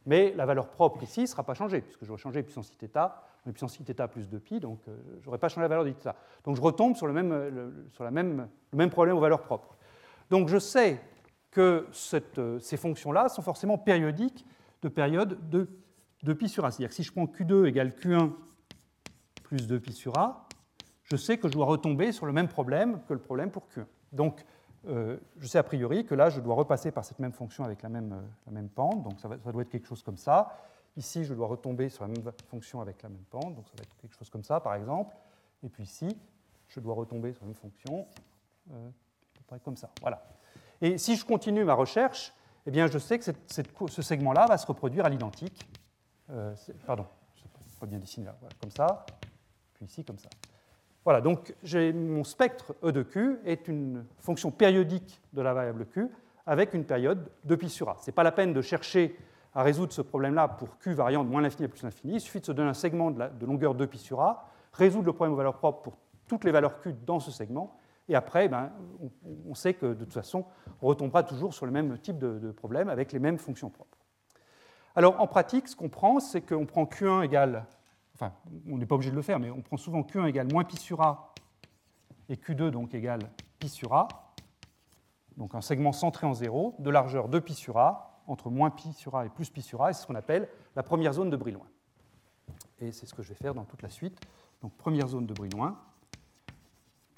Mais 0.06 0.34
la 0.36 0.46
valeur 0.46 0.68
propre 0.68 1.02
ici 1.04 1.22
ne 1.22 1.26
sera 1.26 1.44
pas 1.44 1.54
changée, 1.54 1.82
puisque 1.82 2.04
je 2.04 2.12
vais 2.12 2.18
changer 2.18 2.44
puissance 2.44 2.72
θ, 2.72 3.10
puissance 3.52 3.78
θ 3.78 4.08
plus 4.08 4.28
2pi, 4.28 4.60
donc 4.60 4.80
euh, 4.88 4.96
je 5.22 5.26
n'aurai 5.26 5.38
pas 5.38 5.50
changé 5.50 5.62
la 5.62 5.68
valeur 5.68 5.86
de 5.86 5.92
θ. 5.92 6.13
Donc 6.44 6.56
je 6.56 6.62
retombe 6.62 6.96
sur, 6.96 7.08
le 7.08 7.13
même, 7.13 7.89
sur 7.92 8.04
la 8.04 8.12
même, 8.12 8.48
le 8.72 8.78
même 8.78 8.89
problème 8.89 9.16
aux 9.18 9.22
valeurs 9.22 9.42
propres. 9.42 9.76
Donc 10.30 10.50
je 10.50 10.58
sais 10.58 11.00
que 11.54 11.88
cette, 11.92 12.39
euh, 12.39 12.60
ces 12.60 12.78
fonctions-là 12.78 13.30
sont 13.30 13.42
forcément 13.42 13.78
périodiques 13.78 14.46
de 14.82 14.89
période 14.89 15.38
de 15.50 15.70
2pi 16.26 16.48
sur 16.48 16.66
A. 16.66 16.72
C'est-à-dire 16.72 16.89
que 16.89 16.96
si 16.96 17.04
je 17.04 17.12
prends 17.12 17.26
Q2 17.26 17.66
égale 17.66 17.89
Q1 17.89 18.32
plus 19.44 19.68
2pi 19.68 19.92
sur 19.92 20.18
A, 20.18 20.47
je 21.11 21.16
sais 21.16 21.38
que 21.38 21.49
je 21.49 21.53
dois 21.53 21.66
retomber 21.66 22.12
sur 22.12 22.27
le 22.27 22.33
même 22.33 22.49
problème 22.49 23.01
que 23.09 23.14
le 23.14 23.21
problème 23.21 23.51
pour 23.51 23.66
Q1. 23.68 23.87
Donc, 24.12 24.44
euh, 24.87 25.18
je 25.38 25.47
sais 25.47 25.59
a 25.59 25.62
priori 25.62 26.05
que 26.05 26.14
là, 26.14 26.31
je 26.31 26.40
dois 26.40 26.55
repasser 26.55 26.90
par 26.90 27.05
cette 27.05 27.18
même 27.18 27.33
fonction 27.33 27.64
avec 27.64 27.83
la 27.83 27.88
même, 27.88 28.25
euh, 28.53 28.62
pente, 28.75 29.03
donc 29.03 29.18
ça, 29.21 29.29
doit 29.29 29.62
être 29.62 29.71
quelque 29.71 29.87
chose 29.87 30.03
comme 30.03 30.18
ça. 30.18 30.57
Ici, 30.97 31.25
je 31.25 31.35
dois 31.35 31.47
retomber 31.47 31.88
sur 31.88 32.07
la 32.07 32.09
même 32.09 32.33
fonction 32.49 32.81
avec 32.81 33.03
la 33.03 33.09
même 33.09 33.25
pente, 33.31 33.55
donc 33.55 33.66
ça 33.68 33.75
va 33.77 33.83
être 33.83 33.97
quelque 33.97 34.16
chose 34.16 34.31
comme 34.31 34.44
ça, 34.44 34.61
par 34.61 34.75
exemple. 34.75 35.16
Et 35.62 35.68
puis 35.68 35.85
ici, 35.85 36.16
je 36.68 36.81
dois 36.81 36.94
retomber 36.94 37.33
sur 37.33 37.42
la 37.42 37.49
même 37.49 37.57
fonction, 37.57 38.07
euh, 38.73 38.90
comme 39.64 39.77
ça. 39.77 39.90
Voilà. 40.01 40.23
Et 40.81 40.99
si 40.99 41.16
je 41.16 41.25
continue 41.25 41.64
ma 41.64 41.75
recherche, 41.75 42.35
eh 42.66 42.71
bien, 42.71 42.87
je 42.87 42.99
sais 42.99 43.18
que 43.18 43.25
ce 43.25 44.03
segment-là 44.03 44.47
va 44.47 44.59
se 44.59 44.66
reproduire 44.66 45.07
à 45.07 45.09
l'identique. 45.09 45.66
Pardon, 46.87 47.07
je 47.35 47.44
ne 47.44 47.81
pas 47.81 47.87
bien 47.87 47.99
dessiner 47.99 48.27
là, 48.27 48.37
comme 48.61 48.71
ça, 48.71 49.07
puis 49.73 49.87
ici 49.87 50.05
comme 50.05 50.18
ça. 50.18 50.29
Voilà, 51.05 51.21
donc 51.21 51.55
mon 51.95 52.25
spectre 52.25 52.75
E 52.85 52.93
de 52.93 53.03
Q 53.03 53.39
est 53.45 53.69
une 53.69 54.05
fonction 54.19 54.51
périodique 54.51 55.23
de 55.33 55.43
la 55.43 55.55
variable 55.55 55.87
Q 55.87 56.09
avec 56.47 56.75
une 56.75 56.85
période 56.85 57.31
de 57.45 57.55
pi 57.57 57.69
sur 57.69 57.89
A. 57.89 57.97
Ce 58.01 58.07
n'est 58.07 58.15
pas 58.15 58.23
la 58.23 58.33
peine 58.33 58.53
de 58.53 58.61
chercher 58.61 59.17
à 59.55 59.63
résoudre 59.63 59.93
ce 59.93 60.03
problème-là 60.03 60.49
pour 60.49 60.79
Q 60.79 60.93
variant 60.93 61.25
de 61.25 61.31
moins 61.31 61.41
l'infini 61.41 61.65
à 61.65 61.69
plus 61.69 61.83
l'infini. 61.83 62.15
Il 62.15 62.21
suffit 62.21 62.41
de 62.41 62.47
se 62.47 62.53
donner 62.53 62.69
un 62.69 62.75
segment 62.75 63.11
de, 63.11 63.23
de 63.29 63.47
longueur 63.47 63.75
2 63.75 63.87
pi 63.87 63.99
sur 63.99 64.21
A, 64.21 64.51
résoudre 64.73 65.07
le 65.07 65.13
problème 65.13 65.33
aux 65.33 65.37
valeurs 65.37 65.57
propres 65.57 65.81
pour 65.83 65.99
toutes 66.27 66.45
les 66.45 66.51
valeurs 66.51 66.81
Q 66.81 66.95
dans 67.07 67.21
ce 67.21 67.31
segment, 67.31 67.79
et 68.09 68.15
après, 68.15 68.49
ben, 68.49 68.73
on, 69.47 69.55
sait 69.55 69.75
que 69.75 69.87
de 69.87 70.05
toute 70.05 70.15
façon, 70.15 70.47
on 70.81 70.87
retombera 70.87 71.23
toujours 71.23 71.53
sur 71.53 71.67
le 71.67 71.73
même 71.73 71.99
type 71.99 72.19
de, 72.19 72.51
problème 72.53 72.89
avec 72.89 73.13
les 73.13 73.19
mêmes 73.19 73.39
fonctions 73.39 73.69
propres. 73.69 73.99
Alors 74.97 75.21
en 75.21 75.27
pratique, 75.27 75.69
ce 75.69 75.77
qu'on 75.77 75.91
prend, 75.91 76.19
c'est 76.19 76.41
qu'on 76.41 76.65
prend 76.65 76.85
Q1 76.85 77.23
égale, 77.23 77.67
enfin, 78.19 78.33
on 78.69 78.79
n'est 78.79 78.87
pas 78.87 78.97
obligé 78.97 79.11
de 79.11 79.17
le 79.17 79.23
faire, 79.23 79.39
mais 79.39 79.51
on 79.51 79.63
prend 79.63 79.77
souvent 79.77 80.03
Q1 80.03 80.27
égale 80.27 80.49
moins 80.53 80.65
pi 80.65 80.77
sur 80.77 81.01
A 81.03 81.35
et 82.29 82.35
Q2 82.35 82.71
donc 82.71 82.95
égale 82.95 83.31
pi 83.59 83.69
sur 83.69 83.95
A, 83.95 84.09
donc 85.37 85.55
un 85.55 85.61
segment 85.61 85.93
centré 85.93 86.27
en 86.27 86.35
0, 86.35 86.77
de 86.79 86.91
largeur 86.91 87.29
2 87.29 87.41
pi 87.41 87.55
sur 87.55 87.79
A, 87.79 88.23
entre 88.27 88.51
moins 88.51 88.71
pi 88.71 88.93
sur 88.93 89.17
A 89.17 89.27
et 89.27 89.29
plus 89.29 89.51
pi 89.51 89.63
sur 89.63 89.83
A, 89.83 89.91
et 89.91 89.93
c'est 89.95 90.03
ce 90.03 90.07
qu'on 90.07 90.15
appelle 90.15 90.49
la 90.77 90.83
première 90.83 91.13
zone 91.13 91.31
de 91.31 91.37
Brillouin. 91.37 91.67
Et 92.81 92.93
c'est 92.93 93.07
ce 93.07 93.15
que 93.15 93.23
je 93.23 93.31
vais 93.31 93.35
faire 93.35 93.55
dans 93.55 93.65
toute 93.65 93.83
la 93.83 93.89
suite. 93.89 94.21
Donc 94.63 94.73
première 94.77 95.09
zone 95.09 95.27
de 95.27 95.35
Brillouin 95.35 95.79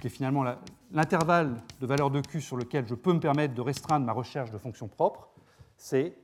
qui 0.00 0.06
est 0.06 0.10
finalement 0.10 0.44
l'intervalle 0.92 1.56
de 1.78 1.86
valeur 1.86 2.10
de 2.10 2.20
Q 2.20 2.40
sur 2.40 2.56
lequel 2.56 2.86
je 2.86 2.94
peux 2.94 3.12
me 3.12 3.20
permettre 3.20 3.54
de 3.54 3.60
restreindre 3.60 4.06
ma 4.06 4.12
recherche 4.12 4.50
de 4.50 4.56
fonctions 4.56 4.88
propres, 4.88 5.28
c'est 5.76 6.16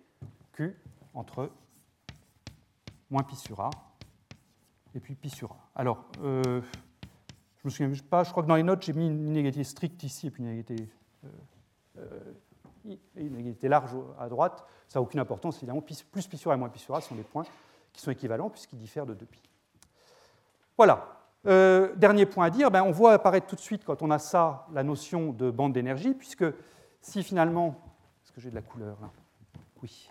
Q 0.53 0.81
entre 1.13 1.51
moins 3.11 3.23
pi 3.23 3.37
sur 3.37 3.61
A 3.61 3.71
et 4.97 5.01
puis 5.01 5.15
pi 5.15 5.29
sur 5.29 5.53
A. 5.53 5.57
Alors, 5.77 6.07
euh, 6.23 6.63
je 7.59 7.61
me 7.65 7.71
souviens 7.71 7.93
pas, 8.09 8.25
je 8.25 8.31
crois 8.31 8.43
que 8.43 8.49
dans 8.49 8.57
les 8.57 8.63
notes, 8.63 8.83
j'ai 8.83 8.95
mis 8.95 9.07
une 9.07 9.29
inégalité 9.29 9.63
stricte 9.63 10.03
ici 10.03 10.27
et 10.27 10.31
puis 10.31 10.43
une 10.43 10.49
inégalité, 10.49 10.89
euh, 11.99 12.01
euh, 13.19 13.69
large 13.69 13.91
à 14.19 14.29
droite. 14.29 14.65
Ça 14.89 14.99
n'a 14.99 15.03
aucune 15.03 15.21
importance, 15.21 15.59
évidemment. 15.59 15.83
Plus 15.83 16.27
pi 16.27 16.39
sur 16.39 16.51
A 16.51 16.55
et 16.55 16.57
moins 16.57 16.71
pi 16.71 16.79
sur 16.79 16.95
A 16.95 17.01
sont 17.03 17.15
des 17.15 17.23
points 17.23 17.45
qui 17.93 18.01
sont 18.01 18.11
équivalents 18.11 18.49
puisqu'ils 18.49 18.79
diffèrent 18.79 19.07
de 19.07 19.15
2pi. 19.15 19.41
Voilà, 20.77 21.13
dernier 21.97 22.27
point 22.27 22.47
à 22.47 22.51
dire, 22.51 22.71
ben, 22.71 22.83
on 22.83 22.91
voit 22.91 23.13
apparaître 23.13 23.47
tout 23.47 23.57
de 23.57 23.61
suite 23.61 23.85
quand 23.85 24.03
on 24.03 24.11
a 24.11 24.19
ça 24.19 24.67
la 24.73 24.83
notion 24.83 25.33
de 25.33 25.51
bande 25.51 25.73
d'énergie, 25.73 26.13
puisque 26.13 26.45
si 27.01 27.23
finalement, 27.23 27.81
est-ce 28.23 28.33
que 28.33 28.41
j'ai 28.41 28.51
de 28.51 28.55
la 28.55 28.63
couleur 28.63 28.99
là? 29.01 29.11
Oui. 29.83 30.09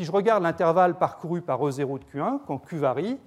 Si 0.00 0.06
je 0.06 0.12
regarde 0.12 0.42
l'intervalle 0.42 0.96
parcouru 0.96 1.42
par 1.42 1.60
E0 1.60 1.98
de 1.98 2.04
Q1, 2.04 2.40
quand 2.46 2.56
Q 2.56 2.78
varie, 2.78 3.18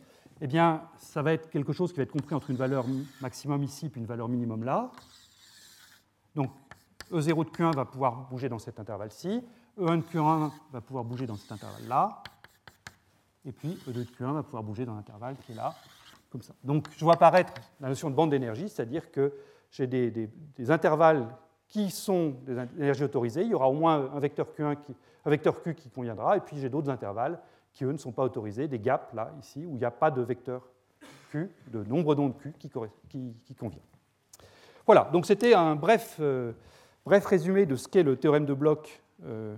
eh 0.41 0.47
bien, 0.47 0.81
ça 0.97 1.21
va 1.21 1.33
être 1.33 1.51
quelque 1.51 1.71
chose 1.71 1.91
qui 1.91 1.97
va 1.97 2.01
être 2.01 2.11
compris 2.11 2.33
entre 2.33 2.49
une 2.49 2.57
valeur 2.57 2.85
maximum 3.21 3.61
ici 3.61 3.91
et 3.95 3.99
une 3.99 4.07
valeur 4.07 4.27
minimum 4.27 4.63
là. 4.63 4.89
Donc, 6.33 6.49
E0 7.11 7.45
de 7.45 7.49
Q1 7.51 7.75
va 7.75 7.85
pouvoir 7.85 8.27
bouger 8.27 8.49
dans 8.49 8.57
cet 8.57 8.79
intervalle-ci, 8.79 9.43
E1 9.79 9.97
de 9.97 10.01
Q1 10.01 10.49
va 10.71 10.81
pouvoir 10.81 11.03
bouger 11.03 11.27
dans 11.27 11.35
cet 11.35 11.51
intervalle-là, 11.51 12.23
et 13.45 13.51
puis 13.51 13.77
E2 13.87 13.93
de 13.93 14.03
Q1 14.05 14.33
va 14.33 14.41
pouvoir 14.41 14.63
bouger 14.63 14.87
dans 14.87 14.95
l'intervalle 14.95 15.35
qui 15.45 15.51
est 15.51 15.55
là, 15.55 15.75
donc 16.63 16.87
je 16.97 17.05
vois 17.05 17.13
apparaître 17.13 17.53
la 17.81 17.89
notion 17.89 18.09
de 18.09 18.15
bande 18.15 18.31
d'énergie, 18.31 18.67
c'est-à-dire 18.67 19.11
que 19.11 19.31
j'ai 19.69 19.85
des, 19.85 20.71
intervalles 20.71 21.27
qui 21.67 21.91
sont 21.91 22.29
des 22.47 22.53
énergies 22.79 23.03
autorisées. 23.03 23.43
Il 23.43 23.49
y 23.49 23.53
aura 23.53 23.69
au 23.69 23.73
moins 23.73 24.11
un 24.11 24.19
vecteur, 24.19 24.47
Q1 24.57 24.77
qui, 24.81 24.95
vecteur 25.29 25.61
Q 25.61 25.75
qui 25.75 25.89
conviendra, 25.89 26.37
et 26.37 26.39
puis 26.39 26.57
j'ai 26.57 26.69
d'autres 26.69 26.89
intervalles 26.89 27.39
qui, 27.73 27.85
eux, 27.85 27.91
ne 27.91 27.97
sont 27.97 28.11
pas 28.11 28.23
autorisés, 28.23 28.67
des 28.67 28.79
gaps, 28.79 29.13
là, 29.13 29.33
ici, 29.39 29.65
où 29.65 29.75
il 29.75 29.79
n'y 29.79 29.85
a 29.85 29.91
pas 29.91 30.11
de 30.11 30.21
vecteur 30.21 30.61
Q, 31.31 31.49
de 31.67 31.83
nombre 31.83 32.15
d'ondes 32.15 32.37
Q 32.37 32.53
qui, 32.59 32.69
convient. 32.69 33.81
Voilà, 34.85 35.09
donc 35.11 35.25
c'était 35.25 35.53
un 35.53 35.75
bref, 35.75 36.17
euh, 36.19 36.53
bref, 37.05 37.25
résumé 37.25 37.65
de 37.65 37.75
ce 37.75 37.87
qu'est 37.87 38.03
le 38.03 38.17
théorème 38.17 38.45
de 38.45 38.53
Bloch 38.53 39.01
euh, 39.25 39.55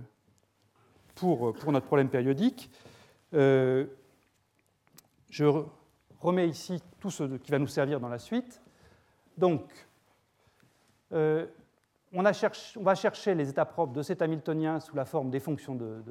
pour, 1.14 1.52
pour, 1.54 1.72
notre 1.72 1.86
problème 1.86 2.08
périodique. 2.08 2.70
Euh, 3.34 3.86
je 5.30 5.44
remets 6.20 6.48
ici 6.48 6.82
tout 7.00 7.10
ce 7.10 7.24
qui 7.38 7.50
va 7.50 7.58
nous 7.58 7.66
servir 7.66 8.00
dans 8.00 8.08
la 8.08 8.18
suite. 8.18 8.62
Donc, 9.36 9.62
on, 12.16 12.82
va 12.82 12.94
chercher 12.94 13.34
les 13.34 13.50
états 13.50 13.66
propres 13.66 13.92
de 13.92 14.02
cet 14.02 14.22
Hamiltonien 14.22 14.80
sous 14.80 14.96
la 14.96 15.04
forme 15.04 15.30
des 15.30 15.40
fonctions 15.40 15.74
de, 15.74 16.02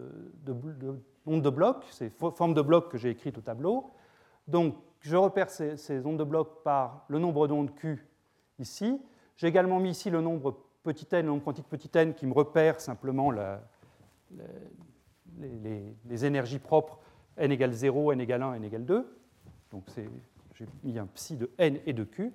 ondes 1.25 1.41
de 1.41 1.49
bloc, 1.49 1.83
ces 1.89 2.09
formes 2.09 2.53
de 2.53 2.61
blocs 2.61 2.91
que 2.91 2.97
j'ai 2.97 3.09
écrites 3.09 3.37
au 3.37 3.41
tableau. 3.41 3.91
Donc, 4.47 4.75
je 4.99 5.15
repère 5.15 5.49
ces, 5.49 6.05
ondes 6.05 6.19
de 6.19 6.23
bloc 6.23 6.63
par 6.63 7.05
le 7.07 7.17
nombre 7.19 7.47
d'ondes 7.47 7.73
Q 7.73 8.07
ici. 8.59 9.01
J'ai 9.35 9.47
également 9.47 9.79
mis 9.79 9.91
ici 9.91 10.09
le 10.09 10.21
nombre 10.21 10.59
petit 10.83 11.07
n, 11.11 11.25
le 11.25 11.31
nombre 11.31 11.43
quantique 11.43 11.67
petit 11.67 11.89
n, 11.95 12.13
qui 12.13 12.27
me 12.27 12.33
repère 12.33 12.79
simplement 12.79 13.31
les, 15.39 16.25
énergies 16.25 16.59
propres 16.59 16.99
n 17.37 17.51
égale 17.51 17.73
0, 17.73 18.11
n 18.13 18.21
égale 18.21 18.43
1, 18.43 18.53
n 18.53 18.63
égale 18.63 18.85
2. 18.85 19.17
Donc 19.71 19.83
j'ai 19.95 20.67
mis 20.83 20.99
un 20.99 21.07
psi 21.07 21.35
de 21.35 21.49
n 21.57 21.79
et 21.85 21.93
de 21.93 22.03
q. 22.03 22.31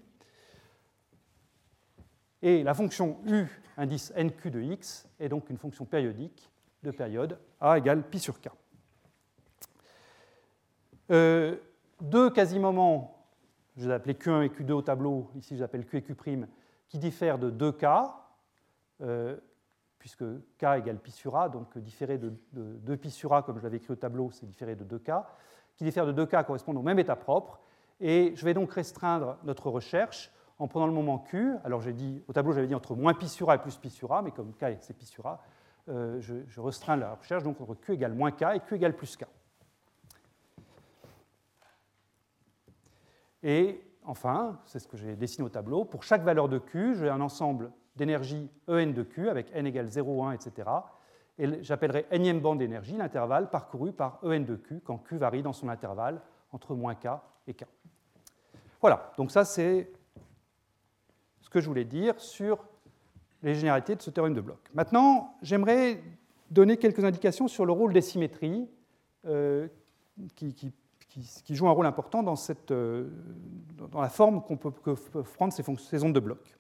Et 2.42 2.62
la 2.62 2.74
fonction 2.74 3.18
u, 3.26 3.46
indice 3.76 4.12
nq 4.16 4.48
de 4.48 4.60
x, 4.60 5.08
est 5.18 5.28
donc 5.28 5.50
une 5.50 5.58
fonction 5.58 5.84
périodique 5.84 6.50
de 6.82 6.90
période 6.90 7.38
a 7.60 7.76
égale 7.78 8.02
pi 8.02 8.18
sur 8.18 8.40
k. 8.40 8.48
Euh, 11.10 11.56
deux 12.00 12.30
quasi-moments, 12.30 13.26
je 13.76 13.86
les 13.86 13.92
appelle 13.92 14.14
Q1 14.14 14.44
et 14.44 14.48
Q2 14.48 14.72
au 14.72 14.82
tableau, 14.82 15.30
ici 15.36 15.50
je 15.50 15.56
les 15.56 15.62
appelle 15.62 15.84
Q 15.84 15.98
et 15.98 16.02
Q', 16.02 16.46
qui 16.88 16.98
diffèrent 16.98 17.38
de 17.38 17.50
2K, 17.50 18.10
euh, 19.02 19.36
puisque 19.98 20.24
K 20.58 20.78
égale 20.78 20.98
pi 20.98 21.10
sur 21.10 21.36
A, 21.36 21.48
donc 21.48 21.76
différer 21.76 22.16
de, 22.16 22.32
de 22.52 22.62
2 22.78 22.96
pi 22.96 23.10
sur 23.10 23.34
A, 23.34 23.42
comme 23.42 23.58
je 23.58 23.64
l'avais 23.64 23.76
écrit 23.76 23.92
au 23.92 23.96
tableau, 23.96 24.30
c'est 24.30 24.46
différer 24.46 24.76
de 24.76 24.84
2K 24.84 25.24
qui 25.80 25.84
diffèrent 25.84 26.04
de 26.04 26.12
deux 26.12 26.26
cas 26.26 26.44
correspondent 26.44 26.76
au 26.76 26.82
même 26.82 26.98
état 26.98 27.16
propre. 27.16 27.58
Et 28.00 28.34
je 28.36 28.44
vais 28.44 28.52
donc 28.52 28.70
restreindre 28.70 29.38
notre 29.44 29.70
recherche 29.70 30.30
en 30.60 30.68
prenant 30.68 30.86
le 30.86 30.92
moment 30.92 31.18
Q. 31.18 31.54
Alors 31.64 31.80
j'ai 31.80 31.92
dit, 31.92 32.22
au 32.28 32.32
tableau, 32.32 32.52
j'avais 32.52 32.68
dit 32.68 32.74
entre 32.74 32.94
moins 32.94 33.14
pi 33.14 33.28
sur 33.28 33.50
A 33.50 33.56
et 33.56 33.58
plus 33.58 33.76
pi 33.76 33.90
sur 33.90 34.12
A, 34.12 34.22
mais 34.22 34.30
comme 34.30 34.52
K 34.52 34.76
c'est 34.80 34.96
pi 34.96 35.06
sur 35.06 35.26
A, 35.26 35.40
euh, 35.88 36.20
je, 36.20 36.60
restreins 36.60 36.96
la 36.96 37.14
recherche 37.14 37.42
donc 37.42 37.60
entre 37.60 37.74
Q 37.74 37.94
égale 37.94 38.12
moins 38.12 38.30
K 38.30 38.42
et 38.54 38.60
Q 38.60 38.76
égale 38.76 38.94
plus 38.94 39.16
K. 39.16 39.24
Et 43.42 43.82
enfin, 44.04 44.60
c'est 44.66 44.78
ce 44.78 44.86
que 44.86 44.96
j'ai 44.96 45.16
dessiné 45.16 45.44
au 45.44 45.48
tableau, 45.48 45.84
pour 45.84 46.04
chaque 46.04 46.22
valeur 46.22 46.48
de 46.48 46.58
Q, 46.58 46.94
j'ai 46.94 47.08
un 47.08 47.20
ensemble 47.20 47.72
d'énergie 47.96 48.50
En 48.68 48.86
de 48.86 49.02
Q 49.02 49.30
avec 49.30 49.50
n 49.52 49.66
égale 49.66 49.88
0, 49.88 50.24
1, 50.24 50.32
etc 50.32 50.70
et 51.40 51.62
j'appellerai 51.62 52.06
énième 52.10 52.40
bande 52.40 52.58
d'énergie 52.58 52.96
l'intervalle 52.96 53.48
parcouru 53.48 53.92
par 53.92 54.18
En 54.22 54.40
de 54.40 54.56
Q 54.56 54.82
quand 54.84 54.98
Q 54.98 55.16
varie 55.16 55.42
dans 55.42 55.54
son 55.54 55.70
intervalle 55.70 56.20
entre 56.52 56.74
moins 56.74 56.94
K 56.94 57.08
et 57.46 57.54
K. 57.54 57.64
Voilà, 58.80 59.12
donc 59.16 59.30
ça 59.30 59.46
c'est 59.46 59.90
que 61.50 61.60
je 61.60 61.66
voulais 61.66 61.84
dire 61.84 62.18
sur 62.20 62.64
les 63.42 63.54
généralités 63.54 63.96
de 63.96 64.02
ce 64.02 64.10
théorème 64.10 64.34
de 64.34 64.40
Bloch. 64.40 64.58
Maintenant, 64.74 65.34
j'aimerais 65.42 66.02
donner 66.50 66.76
quelques 66.76 67.04
indications 67.04 67.48
sur 67.48 67.64
le 67.64 67.72
rôle 67.72 67.92
des 67.92 68.00
symétries 68.00 68.68
euh, 69.26 69.68
qui, 70.34 70.72
jouent 71.50 71.68
un 71.68 71.72
rôle 71.72 71.86
important 71.86 72.22
dans, 72.22 72.34
euh, 72.70 73.08
la 73.94 74.08
forme 74.08 74.42
qu'on 74.42 74.56
peut, 74.56 74.94
prendre 75.36 75.52
ces, 75.52 75.64
ces 75.78 76.04
ondes 76.04 76.14
de 76.14 76.20
Bloch. 76.20 76.56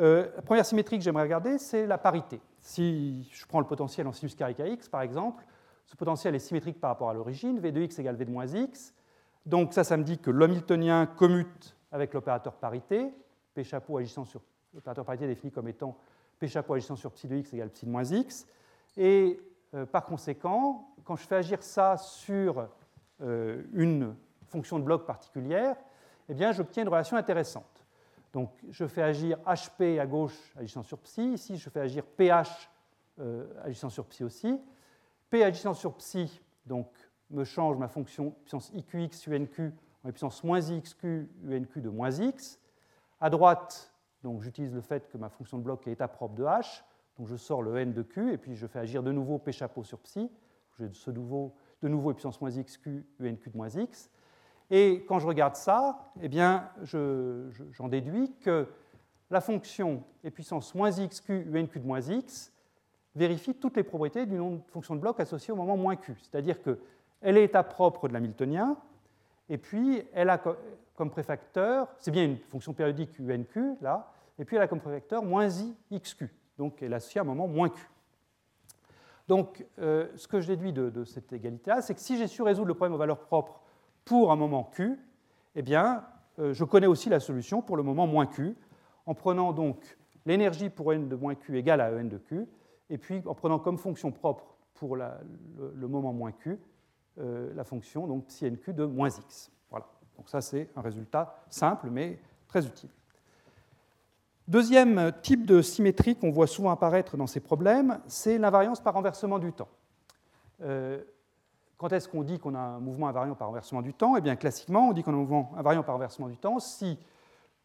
Euh, 0.00 0.28
la 0.34 0.42
première 0.42 0.66
symétrie 0.66 0.98
que 0.98 1.04
j'aimerais 1.04 1.22
regarder, 1.22 1.58
c'est 1.58 1.86
la 1.86 1.98
parité. 1.98 2.40
Si 2.58 3.28
je 3.32 3.46
prends 3.46 3.60
le 3.60 3.66
potentiel 3.66 4.06
en 4.06 4.12
sinus 4.12 4.34
carré 4.34 4.54
x, 4.58 4.88
par 4.88 5.02
exemple, 5.02 5.44
ce 5.86 5.96
potentiel 5.96 6.34
est 6.34 6.40
symétrique 6.40 6.80
par 6.80 6.90
rapport 6.90 7.10
à 7.10 7.14
l'origine, 7.14 7.60
v 7.60 7.70
de 7.70 7.80
x 7.82 7.98
égale 7.98 8.16
v 8.16 8.24
de 8.24 8.30
moins 8.30 8.46
x. 8.46 8.92
Donc 9.46 9.72
ça, 9.72 9.84
ça 9.84 9.96
me 9.96 10.02
dit 10.02 10.18
que 10.18 10.30
l'hamiltonien 10.30 11.06
commute 11.06 11.76
avec 11.92 12.14
l'opérateur 12.14 12.54
parité, 12.54 13.12
p 13.54 13.64
chapeau 13.64 13.98
agissant 13.98 14.24
sur 14.24 14.42
l'opérateur 14.72 15.04
parité 15.04 15.26
défini 15.26 15.52
comme 15.52 15.68
étant 15.68 15.96
p 16.38 16.48
chapeau 16.48 16.74
agissant 16.74 16.96
sur 16.96 17.12
psi 17.12 17.28
de 17.28 17.36
x 17.36 17.52
égale 17.52 17.70
psi 17.70 17.86
de 17.86 17.90
moins 17.90 18.04
x. 18.04 18.46
Et 18.96 19.40
euh, 19.74 19.86
par 19.86 20.04
conséquent, 20.04 20.94
quand 21.04 21.16
je 21.16 21.26
fais 21.26 21.36
agir 21.36 21.62
ça 21.62 21.96
sur 21.96 22.68
euh, 23.20 23.62
une 23.72 24.14
fonction 24.48 24.78
de 24.78 24.84
bloc 24.84 25.06
particulière, 25.06 25.76
eh 26.28 26.34
bien, 26.34 26.52
j'obtiens 26.52 26.82
une 26.82 26.88
relation 26.88 27.16
intéressante. 27.16 27.84
Donc 28.32 28.50
je 28.70 28.86
fais 28.86 29.02
agir 29.02 29.38
HP 29.46 30.00
à 30.00 30.06
gauche 30.06 30.54
agissant 30.56 30.82
sur 30.82 30.98
psi. 30.98 31.34
Ici, 31.34 31.56
je 31.56 31.70
fais 31.70 31.80
agir 31.80 32.04
PH 32.04 32.70
euh, 33.20 33.46
agissant 33.62 33.90
sur 33.90 34.06
psi 34.06 34.24
aussi. 34.24 34.60
P 35.30 35.44
agissant 35.44 35.74
sur 35.74 35.94
psi 35.94 36.40
donc, 36.66 36.88
me 37.30 37.44
change 37.44 37.76
ma 37.76 37.88
fonction 37.88 38.30
puissance 38.30 38.70
IQX 38.74 39.28
UNQ 39.28 39.72
en 40.02 40.10
puissance 40.10 40.44
moins 40.44 40.60
IXQ 40.60 41.28
UNQ 41.48 41.80
de 41.80 41.88
moins 41.88 42.10
X. 42.10 42.58
À 43.24 43.30
droite, 43.30 43.90
donc 44.22 44.42
j'utilise 44.42 44.74
le 44.74 44.82
fait 44.82 45.08
que 45.08 45.16
ma 45.16 45.30
fonction 45.30 45.56
de 45.56 45.62
bloc 45.62 45.86
est 45.86 45.92
état 45.92 46.08
propre 46.08 46.34
de 46.34 46.44
H. 46.44 46.82
Donc 47.16 47.26
je 47.26 47.36
sors 47.36 47.62
le 47.62 47.74
N 47.78 47.94
de 47.94 48.02
Q 48.02 48.34
et 48.34 48.36
puis 48.36 48.54
je 48.54 48.66
fais 48.66 48.80
agir 48.80 49.02
de 49.02 49.12
nouveau 49.12 49.38
P 49.38 49.50
chapeau 49.50 49.82
sur 49.82 49.98
psi. 50.00 50.30
J'ai 50.78 50.88
de 50.88 51.12
nouveau, 51.12 51.56
de 51.80 51.88
nouveau 51.88 52.12
puissance 52.12 52.38
moins 52.42 52.50
XQ 52.50 53.02
UNQ 53.20 53.48
de 53.48 53.56
moins 53.56 53.70
X. 53.70 54.10
Et 54.68 55.06
quand 55.08 55.20
je 55.20 55.26
regarde 55.26 55.56
ça, 55.56 56.12
eh 56.20 56.28
bien, 56.28 56.68
j'en 56.82 57.88
déduis 57.88 58.30
que 58.42 58.68
la 59.30 59.40
fonction 59.40 60.04
et 60.22 60.30
puissance 60.30 60.74
moins 60.74 60.90
xq 60.90 61.30
unq 61.30 61.78
de 61.78 61.86
moins 61.86 62.02
x 62.02 62.52
vérifie 63.14 63.54
toutes 63.54 63.78
les 63.78 63.84
propriétés 63.84 64.26
d'une 64.26 64.60
fonction 64.66 64.96
de 64.96 65.00
bloc 65.00 65.18
associée 65.18 65.54
au 65.54 65.56
moment 65.56 65.78
moins 65.78 65.96
q. 65.96 66.14
C'est-à-dire 66.20 66.62
qu'elle 66.62 67.38
est 67.38 67.44
état 67.44 67.62
propre 67.62 68.06
de 68.06 68.12
l'hamiltonien, 68.12 68.76
et 69.48 69.56
puis 69.56 70.02
elle 70.12 70.28
a 70.28 70.42
comme 70.94 71.10
préfacteur, 71.10 71.88
c'est 71.98 72.10
bien 72.10 72.24
une 72.24 72.38
fonction 72.38 72.72
périodique 72.72 73.18
unq, 73.20 73.78
là, 73.80 74.12
et 74.38 74.44
puis 74.44 74.56
elle 74.56 74.62
a 74.62 74.68
comme 74.68 74.80
préfacteur 74.80 75.24
moins 75.24 75.48
i 75.48 76.00
xq, 76.00 76.24
donc 76.58 76.82
elle 76.82 76.94
associe 76.94 77.22
à 77.22 77.26
un 77.26 77.28
moment 77.28 77.46
moins 77.46 77.68
q. 77.68 77.88
Donc 79.28 79.64
euh, 79.78 80.08
ce 80.16 80.28
que 80.28 80.40
je 80.40 80.48
déduis 80.48 80.72
de, 80.72 81.04
cette 81.04 81.32
égalité-là, 81.32 81.82
c'est 81.82 81.94
que 81.94 82.00
si 82.00 82.18
j'ai 82.18 82.26
su 82.26 82.42
résoudre 82.42 82.68
le 82.68 82.74
problème 82.74 82.94
aux 82.94 82.98
valeurs 82.98 83.20
propres 83.20 83.60
pour 84.04 84.30
un 84.32 84.36
moment 84.36 84.64
q, 84.64 84.98
eh 85.54 85.62
bien, 85.62 86.04
euh, 86.38 86.52
je 86.52 86.64
connais 86.64 86.86
aussi 86.86 87.08
la 87.08 87.20
solution 87.20 87.62
pour 87.62 87.76
le 87.76 87.82
moment 87.82 88.06
moins 88.06 88.26
q, 88.26 88.56
en 89.06 89.14
prenant 89.14 89.52
donc 89.52 89.96
l'énergie 90.26 90.70
pour 90.70 90.92
n 90.92 91.08
de 91.08 91.16
moins 91.16 91.34
q 91.34 91.58
égale 91.58 91.80
à 91.80 91.90
en 91.90 92.04
de 92.04 92.18
q, 92.18 92.46
et 92.90 92.98
puis 92.98 93.22
en 93.26 93.34
prenant 93.34 93.58
comme 93.58 93.78
fonction 93.78 94.12
propre 94.12 94.56
pour 94.74 94.96
le, 94.96 95.88
moment 95.88 96.12
moins 96.12 96.32
q, 96.32 96.58
euh, 97.18 97.52
la 97.54 97.64
fonction 97.64 98.06
donc 98.06 98.26
psi 98.26 98.50
de 98.50 98.84
moins 98.84 99.08
x. 99.08 99.50
Donc 100.16 100.28
ça, 100.28 100.40
c'est 100.40 100.68
un 100.76 100.80
résultat 100.80 101.36
simple, 101.48 101.88
mais 101.90 102.18
très 102.48 102.66
utile. 102.66 102.90
Deuxième 104.46 105.12
type 105.22 105.46
de 105.46 105.62
symétrie 105.62 106.16
qu'on 106.16 106.30
voit 106.30 106.46
souvent 106.46 106.70
apparaître 106.70 107.16
dans 107.16 107.26
ces 107.26 107.40
problèmes, 107.40 108.00
c'est 108.06 108.36
l'invariance 108.38 108.80
par 108.80 108.94
renversement 108.94 109.38
du 109.38 109.52
temps. 109.52 109.68
Euh, 110.62 111.02
quand 111.78 111.92
est-ce 111.92 112.08
qu'on 112.08 112.22
dit 112.22 112.38
qu'on 112.38 112.54
a 112.54 112.60
un 112.60 112.80
mouvement 112.80 113.08
invariant 113.08 113.34
par 113.34 113.48
renversement 113.48 113.82
du 113.82 113.94
temps? 113.94 114.16
Eh 114.16 114.20
bien, 114.20 114.36
classiquement, 114.36 114.88
on 114.88 114.92
dit 114.92 115.02
qu'on 115.02 115.12
a 115.12 115.16
un 115.16 115.20
mouvement 115.20 115.52
invariant 115.56 115.82
par 115.82 115.94
renversement 115.94 116.28
du 116.28 116.36
temps 116.36 116.58
si, 116.58 116.98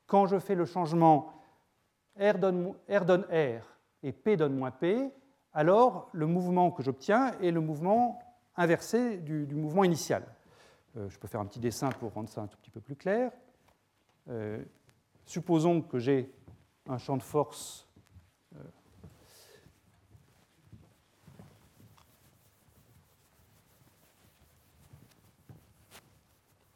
quand 0.07 0.25
je 0.25 0.39
fais 0.39 0.55
le 0.55 0.65
changement 0.65 1.33
R 2.19 2.37
donne 2.39 2.73
R, 3.29 3.63
et 4.03 4.11
P 4.11 4.37
donne 4.37 4.55
moins 4.55 4.71
P, 4.71 5.11
alors 5.53 6.09
le 6.13 6.27
mouvement 6.27 6.71
que 6.71 6.83
j'obtiens 6.83 7.31
est 7.41 7.51
le 7.51 7.61
mouvement 7.61 8.19
inversé 8.55 9.17
du, 9.17 9.47
mouvement 9.53 9.83
initial. 9.83 10.23
Euh, 10.97 11.09
je 11.09 11.19
peux 11.19 11.27
faire 11.27 11.41
un 11.41 11.45
petit 11.45 11.59
dessin 11.59 11.89
pour 11.89 12.13
rendre 12.13 12.29
ça 12.29 12.41
un 12.41 12.47
tout 12.47 12.57
petit 12.57 12.71
peu 12.71 12.81
plus 12.81 12.95
clair. 12.95 13.31
Euh, 14.29 14.63
supposons 15.25 15.81
que 15.81 15.99
j'ai 15.99 16.33
un 16.87 16.97
champ 16.97 17.17
de 17.17 17.23
force 17.23 17.87
euh, 18.55 18.59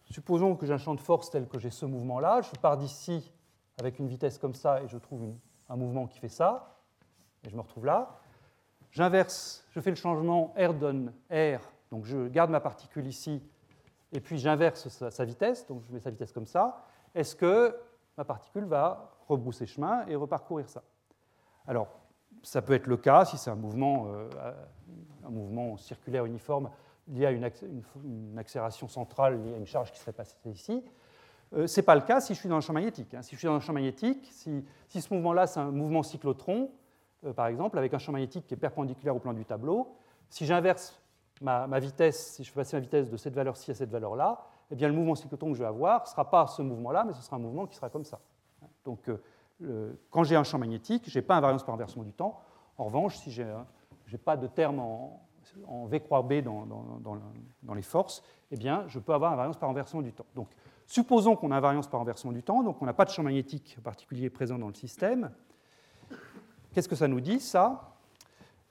Supposons 0.10 0.56
que 0.56 0.68
j'ai 0.68 0.74
un 0.74 0.78
champ 0.78 0.94
de 0.94 1.00
force 1.00 1.32
tel 1.32 1.48
que 1.48 1.58
j'ai 1.58 1.72
ce 1.72 1.88
mouvement-là. 1.88 2.42
Je 2.42 2.52
pars 2.60 2.78
d'ici 2.78 3.34
avec 3.80 3.98
une 3.98 4.08
vitesse 4.08 4.38
comme 4.38 4.54
ça 4.54 4.84
et 4.84 4.88
je 4.88 5.00
trouve 5.00 5.34
un 5.70 5.76
mouvement 5.76 6.06
qui 6.06 6.20
fait 6.20 6.30
ça. 6.30 6.78
Et 7.44 7.50
je 7.50 7.56
me 7.56 7.62
retrouve 7.62 7.88
là. 7.88 8.20
J'inverse, 8.92 9.66
je 9.72 9.80
fais 9.80 9.90
le 9.90 9.96
changement 9.96 10.54
R 10.56 10.76
donne 10.76 11.14
R. 11.32 11.60
Donc 11.90 12.06
je 12.06 12.28
garde 12.28 12.52
ma 12.52 12.60
particule 12.60 13.08
ici 13.08 13.42
et 14.14 14.22
puis 14.22 14.38
j'inverse 14.38 14.88
sa, 14.88 15.26
vitesse. 15.26 15.68
Donc 15.68 15.82
je 15.88 15.94
mets 15.94 16.00
sa 16.00 16.12
vitesse 16.12 16.32
comme 16.32 16.46
ça. 16.46 16.86
Est-ce 17.14 17.36
que 17.36 17.76
ma 18.18 18.24
particule 18.24 18.66
va 18.66 19.12
rebrousser 19.28 19.66
chemin 19.66 20.06
et 20.08 20.16
reparcourir 20.16 20.70
ça? 20.70 20.84
Alors, 21.68 21.88
ça 22.44 22.62
peut 22.62 22.74
être 22.74 22.88
le 22.88 22.98
cas 22.98 23.26
si 23.26 23.38
c'est 23.38 23.50
un 23.50 23.56
mouvement, 23.56 24.08
euh, 24.08 25.78
circulaire 25.78 26.26
uniforme 26.26 26.70
lié 27.08 27.26
à 27.26 27.32
une, 27.32 28.38
accélération 28.38 28.88
centrale 28.88 29.42
liée 29.44 29.56
à 29.56 29.58
une 29.58 29.66
charge 29.66 29.92
qui 29.92 30.00
serait 30.00 30.14
passée 30.14 30.38
ici. 30.46 30.84
Euh, 31.54 31.68
ce 31.68 31.80
n'est 31.80 31.86
pas 31.86 31.96
le 31.96 32.02
cas 32.02 32.22
si 32.22 32.34
je 32.34 32.40
suis 32.40 32.50
dans 32.50 32.58
un 32.58 32.62
champ 32.62 32.74
magnétique. 32.74 33.14
Hein. 33.14 33.22
Si 33.24 33.32
je 33.32 33.40
suis 33.40 33.48
dans 33.48 33.56
un 33.56 33.60
champ 33.60 33.74
magnétique, 33.74 34.28
si, 34.32 34.64
ce 34.90 35.14
mouvement-là, 35.14 35.48
c'est 35.48 35.60
un 35.60 35.72
mouvement 35.72 36.04
cyclotron, 36.04 36.72
euh, 37.26 37.34
par 37.34 37.48
exemple, 37.48 37.78
avec 37.78 37.94
un 37.94 37.98
champ 37.98 38.12
magnétique 38.12 38.46
qui 38.46 38.54
est 38.54 38.58
perpendiculaire 38.58 39.16
au 39.16 39.20
plan 39.20 39.34
du 39.34 39.44
tableau, 39.44 39.96
si 40.30 40.46
j'inverse 40.46 41.03
ma, 41.44 41.80
vitesse, 41.80 42.34
si 42.34 42.44
je 42.44 42.50
fais 42.50 42.62
passer 42.62 42.78
ma 42.78 42.82
vitesse 42.82 43.10
de 43.10 43.18
cette 43.18 43.36
valeur-ci 43.36 43.72
à 43.72 43.76
cette 43.76 43.90
valeur-là, 43.90 44.46
eh 44.72 44.76
bien, 44.76 44.88
le 44.88 44.94
mouvement 44.94 45.16
cyclotron 45.16 45.50
que 45.52 45.56
je 45.56 45.62
vais 45.62 45.68
avoir 45.68 46.02
ne 46.02 46.08
sera 46.08 46.30
pas 46.30 46.48
ce 46.48 46.62
mouvement-là, 46.62 47.04
mais 47.06 47.14
ce 47.14 47.22
sera 47.22 47.36
un 47.36 47.40
mouvement 47.40 47.68
qui 47.68 47.76
sera 47.76 47.90
comme 47.90 48.06
ça. 48.06 48.20
Donc, 48.86 49.10
euh, 49.62 49.94
quand 50.10 50.24
j'ai 50.24 50.36
un 50.36 50.44
champ 50.44 50.58
magnétique, 50.58 51.10
je 51.10 51.18
n'ai 51.18 51.22
pas 51.22 51.36
invariance 51.36 51.64
par 51.64 51.76
inversion 51.76 52.02
du 52.02 52.14
temps. 52.14 52.40
En 52.78 52.86
revanche, 52.86 53.18
si 53.18 53.32
je 53.32 53.44
n'ai 53.44 54.18
pas 54.18 54.38
de 54.38 54.48
terme 54.48 54.80
en, 54.80 55.20
V 55.88 56.00
croix 56.00 56.22
B 56.24 56.36
dans, 56.42 57.76
les 57.76 57.82
forces, 57.82 58.24
eh 58.50 58.56
bien, 58.56 58.86
je 58.88 58.98
peux 58.98 59.14
avoir 59.14 59.34
invariance 59.34 59.58
par 59.58 59.68
renversement 59.68 60.02
du 60.02 60.14
temps. 60.14 60.26
Donc, 60.34 60.48
supposons 60.88 61.36
qu'on 61.36 61.52
a 61.52 61.58
invariance 61.58 61.88
par 61.88 62.00
renversement 62.00 62.32
du 62.32 62.42
temps, 62.42 62.64
donc 62.64 62.82
on 62.82 62.86
n'a 62.86 62.94
pas 62.94 63.06
de 63.06 63.10
champ 63.10 63.24
magnétique 63.24 63.78
particulier 63.84 64.30
présent 64.30 64.58
dans 64.58 64.70
le 64.70 64.74
système. 64.74 65.32
Qu'est-ce 66.72 66.88
que 66.88 66.96
ça 66.96 67.08
nous 67.08 67.20
dit, 67.20 67.40
ça? 67.40 67.93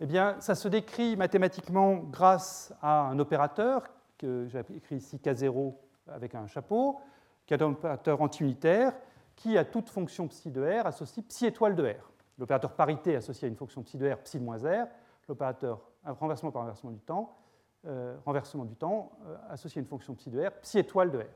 Eh 0.05 0.07
bien, 0.07 0.35
ça 0.41 0.57
se 0.57 0.67
décrit 0.67 1.15
mathématiquement 1.15 1.95
grâce 1.95 2.75
à 2.83 3.03
un 3.03 3.21
opérateur 3.21 3.85
que 4.19 4.49
j'ai 4.49 4.59
écrit 4.75 4.97
ici 4.97 5.17
K0 5.19 5.77
avec 6.09 6.35
un 6.35 6.49
chapeau, 6.49 6.99
qui 7.47 7.55
est 7.55 7.63
un 7.63 7.71
opérateur 7.71 8.21
anti-unitaire 8.21 8.95
qui, 9.37 9.57
à 9.57 9.65
toute 9.65 9.89
fonction 9.89 10.27
psi 10.27 10.51
de 10.51 10.61
R, 10.61 10.89
associe 10.89 11.25
psi 11.25 11.47
étoile 11.47 11.77
de 11.77 11.85
R. 11.85 12.11
L'opérateur 12.37 12.73
parité 12.73 13.15
associé 13.15 13.47
à 13.47 13.49
une 13.49 13.55
fonction 13.55 13.85
psi 13.85 13.97
de 13.97 14.11
R, 14.11 14.19
psi 14.19 14.41
moins 14.41 14.57
R, 14.57 14.89
l'opérateur 15.29 15.81
renversement 16.05 16.51
par 16.51 16.63
renversement 16.63 16.91
du 16.91 17.01
temps, 17.01 17.39
euh, 17.87 18.17
renversement 18.27 18.65
du 18.65 18.75
temps 18.75 19.13
euh, 19.29 19.37
associé 19.51 19.79
à 19.79 19.83
une 19.83 19.89
fonction 19.89 20.17
psi 20.17 20.31
de 20.31 20.45
R, 20.45 20.51
psi 20.63 20.81
étoile 20.81 21.13
de 21.13 21.21
R, 21.21 21.27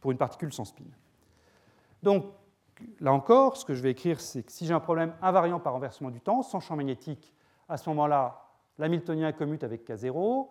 pour 0.00 0.12
une 0.12 0.18
particule 0.18 0.50
sans 0.50 0.64
spin. 0.64 0.84
Donc, 2.02 2.24
là 3.00 3.12
encore, 3.12 3.58
ce 3.58 3.66
que 3.66 3.74
je 3.74 3.82
vais 3.82 3.90
écrire, 3.90 4.18
c'est 4.18 4.44
que 4.44 4.50
si 4.50 4.64
j'ai 4.64 4.72
un 4.72 4.80
problème 4.80 5.12
invariant 5.20 5.60
par 5.60 5.74
renversement 5.74 6.08
du 6.08 6.22
temps, 6.22 6.40
sans 6.40 6.60
champ 6.60 6.74
magnétique, 6.74 7.34
à 7.68 7.76
ce 7.76 7.88
moment-là, 7.90 8.42
l'hamiltonien 8.78 9.32
commute 9.32 9.64
avec 9.64 9.88
K0, 9.88 10.48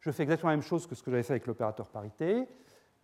je 0.00 0.10
fais 0.10 0.22
exactement 0.22 0.50
la 0.50 0.56
même 0.56 0.64
chose 0.64 0.86
que 0.86 0.94
ce 0.94 1.02
que 1.02 1.10
j'avais 1.10 1.22
fait 1.22 1.34
avec 1.34 1.46
l'opérateur 1.46 1.86
parité, 1.88 2.48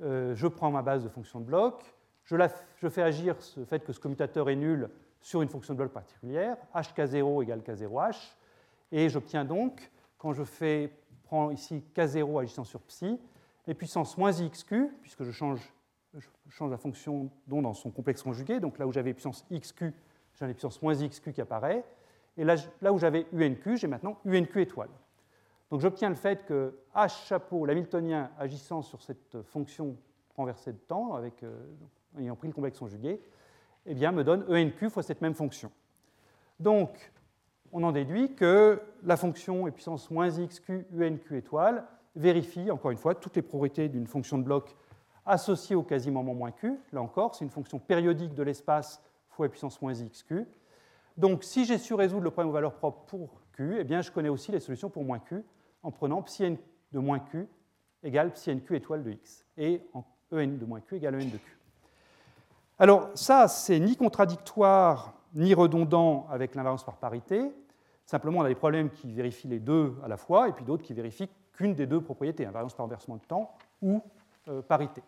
euh, 0.01 0.35
je 0.35 0.47
prends 0.47 0.71
ma 0.71 0.83
base 0.83 1.05
de 1.05 1.09
fonction 1.09 1.41
de 1.41 1.45
bloc, 1.45 1.83
je, 2.25 2.37
fais 2.89 3.03
agir 3.03 3.41
ce 3.41 3.65
fait 3.65 3.81
que 3.81 3.93
ce 3.93 4.01
commutateur 4.01 4.49
est 4.49 4.57
nul 4.57 4.89
sur 5.21 5.43
une 5.43 5.49
fonction 5.49 5.75
de 5.75 5.79
bloc 5.79 5.93
particulière, 5.93 6.57
hk0 6.75 7.43
égale 7.43 7.61
k0h, 7.61 8.35
et 8.93 9.09
j'obtiens 9.09 9.45
donc, 9.45 9.91
quand 10.19 10.33
je 10.33 10.43
prends 11.25 11.51
ici 11.51 11.83
K0 11.97 12.41
agissant 12.41 12.65
sur 12.65 12.81
psi, 12.81 13.19
les 13.67 13.75
puissances 13.75 14.17
moins 14.19 14.33
xq, 14.33 14.75
puisque 15.01 15.25
je 15.25 15.33
change, 15.33 15.61
la 16.61 16.77
fonction 16.77 17.31
dont 17.47 17.63
dans 17.63 17.75
son 17.75 17.91
complexe 17.91 18.23
conjugué, 18.23 18.61
donc 18.61 18.79
là 18.79 18.87
où 18.87 18.93
j'avais 18.93 19.15
puissance 19.15 19.45
xq, 19.51 19.85
j'ai 20.35 20.47
les 20.47 20.53
puissances 20.53 20.83
moins 20.83 20.95
xq 20.95 21.33
qui 21.33 21.41
apparaît, 21.41 21.85
et 22.37 22.45
là, 22.45 22.57
où 22.93 22.99
j'avais 22.99 23.27
unq, 23.35 23.77
j'ai 23.77 23.87
maintenant 23.87 24.19
unq 24.25 24.57
étoile. 24.57 24.91
Donc 25.71 25.81
j'obtiens 25.81 26.09
le 26.09 26.15
fait 26.15 26.45
que 26.45 26.75
h 26.95 27.27
chapeau, 27.27 27.67
l'hamiltonien 27.67 28.31
agissant 28.39 28.83
sur 28.83 29.03
cette 29.03 29.43
fonction 29.43 29.97
renversée 30.37 30.73
de 30.73 30.79
temps, 30.79 31.15
avec, 31.15 31.43
euh, 31.43 31.55
ayant 32.19 32.37
pris 32.37 32.49
le 32.49 32.55
complexe 32.55 32.79
conjugué, 32.79 33.21
eh 33.87 33.95
bien, 33.95 34.13
me 34.13 34.25
donne 34.25 34.45
enq 34.49 34.89
fois 34.89 35.03
cette 35.03 35.21
même 35.21 35.35
fonction. 35.35 35.71
Donc, 36.61 37.13
on 37.73 37.83
en 37.83 37.93
déduit 37.93 38.35
que 38.35 38.81
la 39.03 39.17
fonction 39.17 39.67
est 39.67 39.73
puissance 39.73 40.11
moins 40.11 40.29
xq 40.29 40.71
unq 40.95 41.33
étoile 41.33 41.85
vérifie, 42.15 42.71
encore 42.71 42.91
une 42.91 42.99
fois, 42.99 43.15
toutes 43.15 43.37
les 43.37 43.43
propriétés 43.43 43.89
d'une 43.89 44.07
fonction 44.07 44.39
de 44.39 44.45
bloc 44.45 44.77
associée 45.25 45.75
au 45.75 45.83
quasi-moment 45.83 46.35
moins 46.35 46.51
q. 46.51 46.79
Là 46.93 47.01
encore, 47.01 47.35
c'est 47.35 47.45
une 47.45 47.51
fonction 47.51 47.79
périodique 47.79 48.35
de 48.35 48.43
l'espace 48.43 49.03
fois 49.29 49.49
puissance 49.49 49.81
moins 49.81 49.95
xq. 49.95 50.35
Donc, 51.17 51.45
si 51.45 51.65
j'ai 51.65 51.79
su 51.79 51.95
résoudre 51.95 52.25
le 52.25 52.31
problème 52.31 52.51
aux 52.51 52.55
valeurs 52.55 52.75
propres 52.75 53.03
pour 53.07 53.41
q, 53.53 53.77
eh 53.79 53.85
bien, 53.85 54.01
je 54.01 54.11
connais 54.11 54.29
aussi 54.29 54.53
les 54.53 54.61
solutions 54.61 54.91
pour 54.91 55.05
moins 55.05 55.19
q 55.19 55.45
en 55.83 55.91
prenant 55.91 56.23
psi 56.23 56.45
n 56.45 56.57
de 56.93 56.99
moins 56.99 57.19
q 57.19 57.47
égale 58.03 58.33
psi 58.33 58.55
nq 58.55 58.75
étoile 58.75 59.03
de 59.03 59.11
x 59.11 59.45
et 59.57 59.83
en 59.93 60.05
en 60.33 60.47
de 60.47 60.65
moins 60.65 60.81
q 60.81 60.97
égale 60.97 61.17
en 61.17 61.19
de 61.19 61.37
q. 61.37 61.59
Alors, 62.79 63.11
ça, 63.15 63.49
c'est 63.49 63.79
ni 63.79 63.97
contradictoire 63.97 65.15
ni 65.35 65.55
redondant 65.55 66.27
avec 66.31 66.55
l'invariance 66.55 66.85
par 66.85 66.97
parité. 66.97 67.53
Simplement, 68.07 68.41
on 68.41 68.43
a 68.43 68.49
des 68.49 68.55
problèmes 68.55 68.91
qui 68.91 69.13
vérifient 69.13 69.49
les 69.49 69.61
deux 69.61 69.95
à 70.05 70.09
la 70.09 70.17
fois, 70.17 70.49
et 70.49 70.53
puis 70.53 70.65
d'autres 70.65 70.83
qui 70.83 70.93
vérifient 70.93 71.29
qu'une 71.53 71.75
des 71.75 71.87
deux 71.87 72.01
propriétés, 72.01 72.47
invariance 72.47 72.75
par 72.75 72.85
renversement 72.85 73.17
de 73.17 73.23
temps 73.23 73.55
ou 73.81 74.03
euh, 74.49 74.63
parité. 74.63 75.03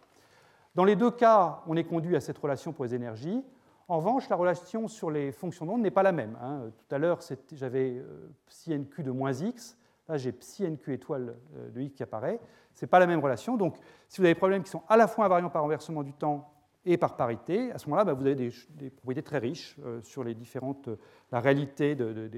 Dans 0.75 0.85
les 0.85 0.97
deux 0.97 1.11
cas, 1.11 1.63
on 1.67 1.77
est 1.77 1.85
conduit 1.85 2.17
à 2.17 2.21
cette 2.21 2.39
relation 2.39 2.73
pour 2.73 2.85
les 2.85 2.95
énergies. 2.95 3.43
En 3.87 3.99
revanche, 3.99 4.29
la 4.31 4.37
relation 4.37 4.89
sur 4.89 5.11
les 5.11 5.31
fonctions 5.31 5.67
d'onde 5.67 5.83
n'est 5.83 5.91
pas 5.91 6.03
la 6.03 6.13
même. 6.13 6.39
Hein. 6.41 6.71
Tout 6.89 6.95
à 6.95 6.99
l'heure, 6.99 7.21
j'avais 7.53 7.99
euh, 7.99 8.31
psi 8.47 8.73
nq 8.73 9.03
de 9.03 9.11
moins 9.11 9.33
x. 9.33 9.77
Là, 10.09 10.17
j'ai 10.17 10.33
psi 10.33 10.65
nq 10.65 10.89
étoile 10.89 11.37
euh, 11.57 11.71
de 11.71 11.81
x 11.83 11.95
qui 11.95 12.03
apparaît. 12.03 12.41
Ce 12.73 12.85
n'est 12.85 12.89
pas 12.89 12.99
la 12.99 13.07
même 13.07 13.21
relation. 13.21 13.57
Donc, 13.57 13.77
si 14.09 14.21
vous 14.21 14.25
avez 14.25 14.33
des 14.33 14.39
problèmes 14.39 14.63
qui 14.63 14.71
sont 14.71 14.83
à 14.89 14.97
la 14.97 15.07
fois 15.07 15.27
invariants 15.27 15.51
par 15.51 15.63
renversement 15.63 16.03
du 16.03 16.15
temps 16.15 16.51
et 16.87 16.97
par 16.97 17.17
parité, 17.17 17.73
à 17.73 17.79
ce 17.79 17.87
moment-là, 17.87 18.05
bah, 18.05 18.15
vous 18.15 18.25
avez 18.25 18.35
des, 18.35 18.91
propriétés 18.91 19.23
très 19.23 19.39
riches 19.39 19.77
euh, 19.85 20.01
sur 20.03 20.25
les 20.25 20.35
différentes, 20.35 20.89
la 21.31 21.41
réalité, 21.41 21.95
de, 21.95 22.31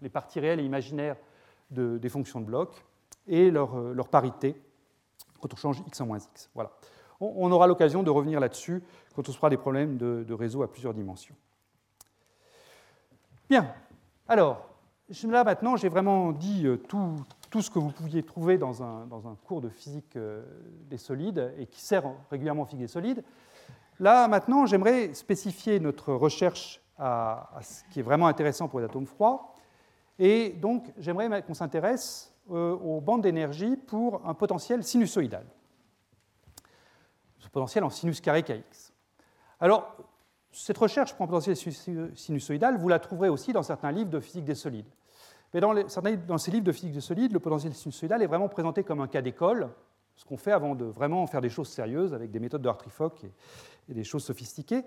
les 0.00 0.08
parties 0.08 0.40
réelles 0.40 0.60
et 0.60 0.64
imaginaires 0.64 1.16
des 1.70 2.08
fonctions 2.10 2.40
de 2.40 2.46
bloc 2.46 2.84
et 3.26 3.50
leur, 3.50 3.78
leur, 3.78 4.08
parité 4.08 4.60
quand 5.40 5.52
on 5.54 5.56
change 5.56 5.82
x 5.86 6.00
en 6.02 6.06
moins 6.06 6.18
x. 6.18 6.50
Voilà. 6.54 6.70
On, 7.22 7.50
aura 7.52 7.66
l'occasion 7.66 8.02
de 8.02 8.10
revenir 8.10 8.40
là-dessus 8.40 8.82
quand 9.14 9.28
on 9.28 9.32
se 9.32 9.36
fera 9.36 9.50
des 9.50 9.56
problèmes 9.56 9.96
de, 9.96 10.32
réseau 10.34 10.62
à 10.62 10.70
plusieurs 10.70 10.94
dimensions. 10.94 11.34
Bien, 13.48 13.72
alors, 14.28 14.66
là 15.24 15.44
maintenant, 15.44 15.76
j'ai 15.76 15.88
vraiment 15.88 16.32
dit 16.32 16.66
euh, 16.66 16.76
tout, 16.76 17.60
ce 17.60 17.70
que 17.70 17.78
vous 17.78 17.90
pouviez 17.90 18.22
trouver 18.22 18.56
dans 18.58 18.82
un, 18.82 19.06
dans 19.06 19.28
un 19.28 19.36
cours 19.46 19.60
de 19.60 19.68
physique 19.68 20.16
euh, 20.16 20.42
des 20.88 20.96
solides 20.96 21.52
et 21.58 21.66
qui 21.66 21.80
sert 21.80 22.04
régulièrement 22.30 22.62
en 22.62 22.66
physique 22.66 22.80
des 22.80 22.88
solides. 22.88 23.24
Là, 24.00 24.26
maintenant, 24.26 24.66
j'aimerais 24.66 25.12
spécifier 25.14 25.78
notre 25.78 26.12
recherche 26.14 26.80
à, 26.98 27.50
ce 27.62 27.84
qui 27.92 28.00
est 28.00 28.02
vraiment 28.02 28.26
intéressant 28.26 28.68
pour 28.68 28.80
les 28.80 28.86
atomes 28.86 29.06
froids. 29.06 29.54
Et 30.18 30.50
donc, 30.50 30.92
j'aimerais 30.98 31.42
qu'on 31.42 31.54
s'intéresse 31.54 32.34
euh, 32.50 32.74
aux 32.76 33.00
bandes 33.00 33.22
d'énergie 33.22 33.76
pour 33.76 34.26
un 34.26 34.34
potentiel 34.34 34.82
sinusoïdal. 34.84 35.44
Potentiel 37.52 37.84
en 37.84 37.90
sinus 37.90 38.20
carré 38.20 38.42
kx. 38.42 38.92
Alors, 39.60 39.94
cette 40.50 40.78
recherche 40.78 41.14
pour 41.14 41.24
un 41.24 41.28
potentiel 41.28 41.56
sinusoïdal, 42.14 42.76
vous 42.78 42.88
la 42.88 42.98
trouverez 42.98 43.28
aussi 43.28 43.52
dans 43.52 43.62
certains 43.62 43.92
livres 43.92 44.10
de 44.10 44.20
physique 44.20 44.44
des 44.44 44.54
solides. 44.54 44.88
Mais 45.54 45.60
dans, 45.60 45.74
dans 45.74 46.38
ces 46.38 46.50
livres 46.50 46.64
de 46.64 46.72
physique 46.72 46.92
des 46.92 47.00
solides, 47.00 47.32
le 47.32 47.40
potentiel 47.40 47.74
sinusoïdal 47.74 48.22
est 48.22 48.26
vraiment 48.26 48.48
présenté 48.48 48.84
comme 48.84 49.00
un 49.00 49.06
cas 49.06 49.22
d'école, 49.22 49.68
ce 50.16 50.24
qu'on 50.24 50.36
fait 50.36 50.52
avant 50.52 50.74
de 50.74 50.84
vraiment 50.84 51.26
faire 51.26 51.40
des 51.40 51.48
choses 51.48 51.68
sérieuses 51.68 52.14
avec 52.14 52.30
des 52.30 52.40
méthodes 52.40 52.62
de 52.62 52.68
Hartree-Fock 52.68 53.24
et, 53.88 53.94
des 53.94 54.04
choses 54.04 54.24
sophistiquées. 54.24 54.84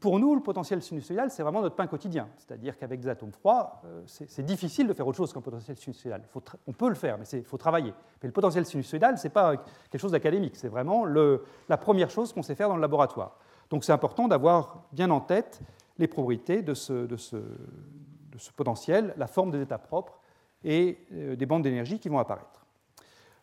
Pour 0.00 0.18
nous, 0.18 0.34
le 0.34 0.42
potentiel 0.42 0.82
sinusoïdal, 0.82 1.30
c'est 1.30 1.42
vraiment 1.42 1.62
notre 1.62 1.74
pain 1.74 1.86
quotidien. 1.86 2.28
C'est-à-dire 2.36 2.76
qu'avec 2.76 3.00
des 3.00 3.08
atomes 3.08 3.32
froids, 3.32 3.80
euh, 3.86 4.02
c'est 4.06 4.44
difficile 4.44 4.86
de 4.86 4.92
faire 4.92 5.06
autre 5.06 5.16
chose 5.16 5.32
qu'un 5.32 5.40
potentiel 5.40 5.76
sinusoïdal. 5.78 6.22
on 6.66 6.72
peut 6.72 6.90
le 6.90 6.94
faire, 6.94 7.16
mais 7.18 7.24
il 7.32 7.44
faut 7.44 7.56
travailler. 7.56 7.94
Mais 8.22 8.26
le 8.26 8.32
potentiel 8.32 8.66
sinusoïdal, 8.66 9.16
ce 9.16 9.24
n'est 9.24 9.32
pas 9.32 9.56
quelque 9.56 10.00
chose 10.00 10.12
d'académique. 10.12 10.56
C'est 10.56 10.68
vraiment 10.68 11.06
la 11.06 11.76
première 11.78 12.10
chose 12.10 12.34
qu'on 12.34 12.42
sait 12.42 12.54
faire 12.54 12.68
dans 12.68 12.76
le 12.76 12.82
laboratoire. 12.82 13.38
Donc 13.70 13.84
c'est 13.84 13.92
important 13.92 14.28
d'avoir 14.28 14.84
bien 14.92 15.10
en 15.10 15.20
tête 15.20 15.60
les 15.98 16.08
propriétés 16.08 16.60
de 16.60 16.74
ce, 16.74 17.06
potentiel, 18.54 19.14
la 19.16 19.26
forme 19.26 19.50
des 19.50 19.62
états 19.62 19.78
propres 19.78 20.20
et 20.62 20.98
euh, 21.12 21.36
des 21.36 21.46
bandes 21.46 21.62
d'énergie 21.62 21.98
qui 21.98 22.10
vont 22.10 22.18
apparaître. 22.18 22.65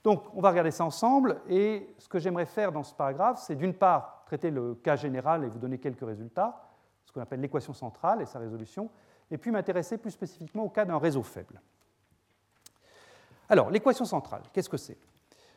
Donc, 0.03 0.23
on 0.33 0.41
va 0.41 0.49
regarder 0.49 0.71
ça 0.71 0.83
ensemble. 0.83 1.41
Et 1.47 1.93
ce 1.97 2.09
que 2.09 2.19
j'aimerais 2.19 2.45
faire 2.45 2.71
dans 2.71 2.83
ce 2.83 2.93
paragraphe, 2.93 3.39
c'est 3.39 3.55
d'une 3.55 3.73
part 3.73 4.23
traiter 4.25 4.51
le 4.51 4.75
cas 4.75 4.95
général 4.95 5.43
et 5.43 5.47
vous 5.47 5.59
donner 5.59 5.77
quelques 5.77 6.05
résultats, 6.05 6.69
ce 7.05 7.11
qu'on 7.11 7.21
appelle 7.21 7.39
l'équation 7.39 7.73
centrale 7.73 8.21
et 8.21 8.25
sa 8.25 8.39
résolution, 8.39 8.89
et 9.31 9.37
puis 9.37 9.51
m'intéresser 9.51 9.97
plus 9.97 10.11
spécifiquement 10.11 10.63
au 10.63 10.69
cas 10.69 10.85
d'un 10.85 10.97
réseau 10.97 11.23
faible. 11.23 11.61
Alors, 13.47 13.69
l'équation 13.69 14.05
centrale, 14.05 14.41
qu'est-ce 14.51 14.69
que 14.69 14.77
c'est? 14.77 14.97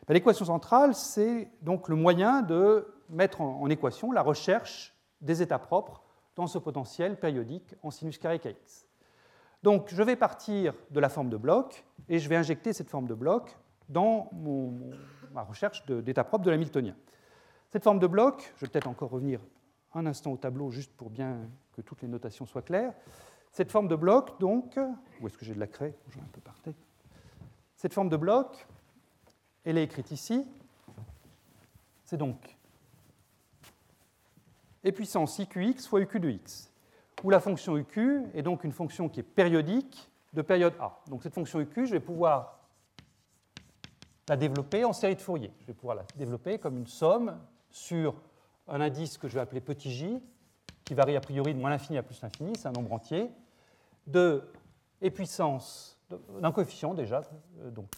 Ben, 0.07 0.13
L'équation 0.13 0.45
centrale, 0.45 0.95
c'est 0.95 1.49
donc 1.61 1.89
le 1.89 1.95
moyen 1.95 2.41
de 2.41 2.87
mettre 3.09 3.41
en, 3.41 3.69
équation 3.69 4.11
la 4.11 4.21
recherche 4.21 4.95
des 5.21 5.41
états 5.41 5.59
propres 5.59 6.03
dans 6.35 6.47
ce 6.47 6.57
potentiel 6.57 7.19
périodique 7.19 7.75
en 7.83 7.91
sinus 7.91 8.17
carré 8.17 8.39
kx. 8.39 8.85
Donc, 9.63 9.87
je 9.89 10.03
vais 10.03 10.15
partir 10.15 10.73
de 10.91 10.99
la 10.99 11.09
forme 11.09 11.29
de 11.29 11.37
bloc 11.37 11.83
et 12.07 12.19
je 12.19 12.29
vais 12.29 12.35
injecter 12.35 12.73
cette 12.73 12.89
forme 12.89 13.07
de 13.07 13.15
bloc 13.15 13.57
dans 13.89 14.29
ma 15.33 15.43
recherche 15.43 15.85
d'état 15.85 16.23
propre 16.23 16.45
de 16.45 16.51
l'hamiltonien. 16.51 16.95
Cette 17.71 17.83
forme 17.83 17.99
de 17.99 18.07
bloc, 18.07 18.53
je 18.57 18.65
vais 18.65 18.71
peut-être 18.71 18.87
encore 18.87 19.09
revenir 19.09 19.39
un 19.93 20.05
instant 20.05 20.31
au 20.31 20.37
tableau 20.37 20.71
juste 20.71 20.91
pour 20.95 21.09
bien 21.09 21.39
que 21.73 21.81
toutes 21.81 22.01
les 22.01 22.07
notations 22.07 22.45
soient 22.45 22.61
claires. 22.61 22.93
Cette 23.51 23.71
forme 23.71 23.87
de 23.87 23.95
bloc, 23.95 24.39
donc, 24.39 24.79
où 25.21 25.27
est-ce 25.27 25.37
que 25.37 25.45
j'ai 25.45 25.53
de 25.53 25.59
la 25.59 25.67
craie 25.67 25.95
J'en 26.09 26.19
ai 26.19 26.23
un 26.23 26.31
peu 26.31 26.41
parté. 26.41 26.75
Cette 27.75 27.93
forme 27.93 28.09
de 28.09 28.17
bloc, 28.17 28.67
elle 29.63 29.77
est 29.77 29.83
écrite 29.83 30.11
ici. 30.11 30.47
C'est 32.03 32.17
donc 32.17 32.57
e 34.85 34.91
puissance 34.91 35.39
iqx 35.39 35.87
fois 35.87 35.99
uq 35.99 36.17
de 36.17 36.29
x, 36.29 36.71
où 37.23 37.29
la 37.29 37.39
fonction 37.39 37.77
uq 37.77 37.99
est 38.33 38.43
donc 38.43 38.63
une 38.63 38.71
fonction 38.71 39.09
qui 39.09 39.19
est 39.19 39.23
périodique 39.23 40.09
de 40.33 40.41
période 40.41 40.73
A. 40.79 40.99
Donc 41.09 41.23
cette 41.23 41.33
fonction 41.33 41.59
uq, 41.59 41.85
je 41.85 41.91
vais 41.91 41.99
pouvoir 41.99 42.56
la 44.29 44.35
développer 44.35 44.83
en 44.83 44.93
série 44.93 45.15
de 45.15 45.21
Fourier. 45.21 45.51
Je 45.61 45.67
vais 45.67 45.73
pouvoir 45.73 45.95
la 45.95 46.03
développer 46.15 46.59
comme 46.59 46.77
une 46.77 46.87
somme 46.87 47.39
sur 47.69 48.21
un 48.67 48.81
indice 48.81 49.17
que 49.17 49.27
je 49.27 49.35
vais 49.35 49.39
appeler 49.39 49.61
petit 49.61 49.91
j, 49.91 50.19
qui 50.83 50.93
varie 50.93 51.15
a 51.15 51.21
priori 51.21 51.53
de 51.53 51.59
moins 51.59 51.69
l'infini 51.69 51.97
à 51.97 52.03
plus 52.03 52.21
l'infini, 52.21 52.53
c'est 52.57 52.67
un 52.67 52.71
nombre 52.71 52.93
entier, 52.93 53.29
de 54.05 54.43
et 55.01 55.11
puissance 55.11 55.99
d'un 56.41 56.51
coefficient 56.51 56.93
déjà, 56.93 57.21
euh, 57.59 57.69
donc, 57.69 57.89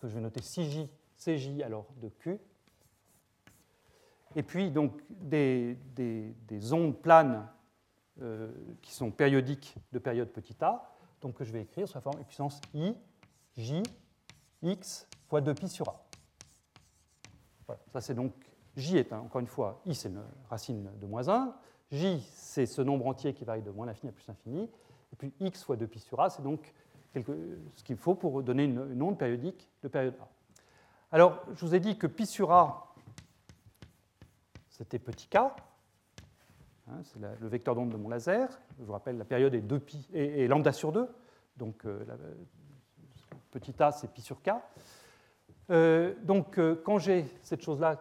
que 0.00 0.08
je 0.08 0.14
vais 0.14 0.20
noter 0.20 0.40
6j, 0.40 0.88
cj 1.16 1.62
alors 1.62 1.86
de 2.00 2.08
q, 2.08 2.38
et 4.34 4.42
puis 4.42 4.70
donc 4.70 5.00
des, 5.10 5.76
des, 5.94 6.72
ondes 6.72 6.96
planes 6.96 7.48
euh, 8.20 8.50
qui 8.82 8.92
sont 8.92 9.10
périodiques 9.10 9.74
de 9.92 9.98
période 9.98 10.28
petit 10.28 10.56
a, 10.60 10.94
donc 11.20 11.34
que 11.34 11.44
je 11.44 11.52
vais 11.52 11.62
écrire 11.62 11.88
sous 11.88 11.94
la 11.94 12.00
forme 12.00 12.20
et 12.20 12.24
puissance 12.24 12.60
i, 12.74 12.94
j, 13.56 13.82
x 14.62 15.08
fois 15.28 15.40
2pi 15.40 15.68
sur 15.68 15.88
a. 15.88 16.04
Voilà, 17.66 17.80
ça 17.92 18.00
c'est 18.00 18.14
donc 18.14 18.32
j 18.76 18.98
est, 18.98 19.12
encore 19.12 19.40
une 19.40 19.46
fois, 19.46 19.80
i 19.86 19.94
c'est 19.94 20.08
une 20.08 20.22
racine 20.50 20.90
de 21.00 21.06
moins 21.06 21.28
1, 21.28 21.54
j 21.90 22.20
c'est 22.34 22.66
ce 22.66 22.82
nombre 22.82 23.06
entier 23.06 23.32
qui 23.34 23.44
varie 23.44 23.62
de 23.62 23.70
moins 23.70 23.86
l'infini 23.86 24.10
à 24.10 24.12
plus 24.12 24.26
l'infini, 24.26 24.70
et 25.12 25.16
puis 25.16 25.32
x 25.40 25.64
fois 25.64 25.76
2pi 25.76 25.98
sur 25.98 26.20
a, 26.20 26.30
c'est 26.30 26.42
donc 26.42 26.72
ce 27.14 27.82
qu'il 27.82 27.96
faut 27.96 28.14
pour 28.14 28.42
donner 28.42 28.64
une, 28.64 29.02
onde 29.02 29.18
périodique 29.18 29.70
de 29.82 29.88
période 29.88 30.14
a. 30.20 30.28
Alors, 31.12 31.42
je 31.54 31.64
vous 31.64 31.74
ai 31.74 31.80
dit 31.80 31.96
que 31.96 32.06
pi 32.06 32.26
sur 32.26 32.52
a, 32.52 32.94
c'était 34.68 34.98
petit 34.98 35.28
k, 35.28 35.36
hein, 35.36 37.00
c'est 37.04 37.18
le 37.18 37.48
vecteur 37.48 37.74
d'onde 37.74 37.90
de 37.90 37.96
mon 37.96 38.10
laser. 38.10 38.60
Je 38.78 38.84
vous 38.84 38.92
rappelle, 38.92 39.16
la 39.16 39.24
période 39.24 39.54
est 39.54 39.62
2pi 39.62 40.12
et, 40.12 40.46
lambda 40.46 40.72
sur 40.72 40.92
2, 40.92 41.08
donc 41.56 41.86
euh, 41.86 42.04
petit 43.50 43.82
a, 43.82 43.92
c'est 43.92 44.12
pi 44.12 44.20
sur 44.20 44.42
k. 44.42 44.50
Euh, 45.70 46.14
donc, 46.22 46.58
euh, 46.58 46.80
quand 46.84 46.98
j'ai 46.98 47.26
cette 47.42 47.62
chose-là 47.62 47.98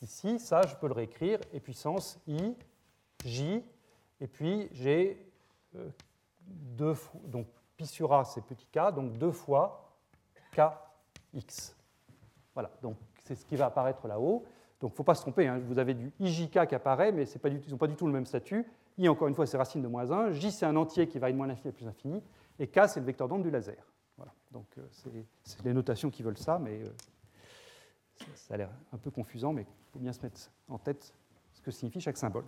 ici, 0.00 0.38
ça, 0.38 0.62
je 0.62 0.74
peux 0.76 0.86
le 0.86 0.92
réécrire, 0.92 1.38
et 1.52 1.60
puissance 1.60 2.18
i, 2.26 2.54
j, 3.24 3.62
et 4.20 4.26
puis 4.26 4.68
j'ai 4.72 5.18
euh, 5.76 5.88
deux 6.46 6.94
fois, 6.94 7.20
donc 7.24 7.46
pi 7.76 7.86
sur 7.86 8.12
a, 8.12 8.24
c'est 8.24 8.42
petit 8.42 8.66
k, 8.66 8.94
donc 8.94 9.18
deux 9.18 9.32
fois 9.32 9.96
kx. 10.52 11.76
Voilà, 12.54 12.70
donc 12.82 12.96
c'est 13.24 13.34
ce 13.34 13.44
qui 13.44 13.56
va 13.56 13.66
apparaître 13.66 14.06
là-haut. 14.06 14.44
Donc 14.80 14.90
il 14.90 14.94
ne 14.94 14.96
faut 14.96 15.04
pas 15.04 15.14
se 15.14 15.22
tromper, 15.22 15.46
hein. 15.46 15.60
vous 15.64 15.78
avez 15.78 15.94
du 15.94 16.12
ijk 16.20 16.66
qui 16.66 16.74
apparaît, 16.74 17.12
mais 17.12 17.24
pas 17.24 17.48
ils 17.48 17.70
n'ont 17.70 17.78
pas 17.78 17.86
du 17.86 17.94
tout 17.94 18.06
le 18.06 18.12
même 18.12 18.26
statut. 18.26 18.66
i, 18.98 19.08
encore 19.08 19.28
une 19.28 19.34
fois, 19.34 19.46
c'est 19.46 19.56
racine 19.56 19.82
de 19.82 19.88
moins 19.88 20.10
1, 20.10 20.32
j, 20.32 20.50
c'est 20.50 20.66
un 20.66 20.76
entier 20.76 21.08
qui 21.08 21.18
varie 21.18 21.32
de 21.32 21.38
moins 21.38 21.46
l'infini 21.46 21.68
à 21.68 21.72
plus 21.72 21.86
l'infini, 21.86 22.22
et 22.58 22.66
k, 22.66 22.88
c'est 22.88 23.00
le 23.00 23.06
vecteur 23.06 23.28
d'onde 23.28 23.42
du 23.42 23.50
laser. 23.50 23.91
Donc 24.50 24.66
euh, 24.78 24.86
c'est 24.90 25.64
les 25.64 25.72
notations 25.72 26.10
qui 26.10 26.22
veulent 26.22 26.38
ça, 26.38 26.58
mais 26.58 26.82
euh, 26.82 26.90
ça 28.34 28.54
a 28.54 28.56
l'air 28.56 28.70
un 28.92 28.98
peu 28.98 29.10
confusant, 29.10 29.52
mais 29.52 29.62
il 29.62 29.92
faut 29.92 29.98
bien 29.98 30.12
se 30.12 30.22
mettre 30.22 30.50
en 30.68 30.78
tête 30.78 31.14
ce 31.52 31.60
que 31.60 31.70
signifie 31.70 32.00
chaque 32.00 32.16
symbole. 32.16 32.44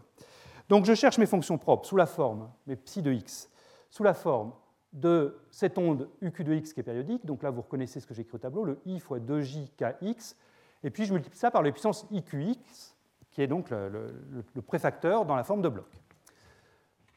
Donc 0.68 0.84
je 0.84 0.94
cherche 0.94 1.18
mes 1.18 1.26
fonctions 1.26 1.58
propres 1.58 1.86
sous 1.86 1.96
la 1.96 2.06
forme, 2.06 2.50
mes 2.66 2.76
psi 2.76 3.02
de 3.02 3.12
x, 3.12 3.50
sous 3.90 4.02
la 4.02 4.14
forme 4.14 4.52
de 4.92 5.38
cette 5.50 5.76
onde 5.78 6.08
uq 6.20 6.42
de 6.42 6.54
x 6.54 6.72
qui 6.72 6.80
est 6.80 6.84
périodique. 6.84 7.26
Donc 7.26 7.42
là, 7.42 7.50
vous 7.50 7.62
reconnaissez 7.62 8.00
ce 8.00 8.06
que 8.06 8.14
j'ai 8.14 8.22
écrit 8.22 8.36
au 8.36 8.38
tableau, 8.38 8.64
le 8.64 8.80
i 8.86 9.00
fois 9.00 9.18
2j 9.18 9.70
kx. 9.76 10.36
Et 10.82 10.90
puis 10.90 11.04
je 11.04 11.12
multiplie 11.12 11.38
ça 11.38 11.50
par 11.50 11.62
la 11.62 11.72
puissance 11.72 12.06
iqx, 12.10 12.94
qui 13.30 13.42
est 13.42 13.46
donc 13.46 13.70
le 13.70 14.62
préfacteur 14.62 15.24
dans 15.26 15.34
la 15.34 15.44
forme 15.44 15.62
de 15.62 15.68
bloc. 15.68 16.03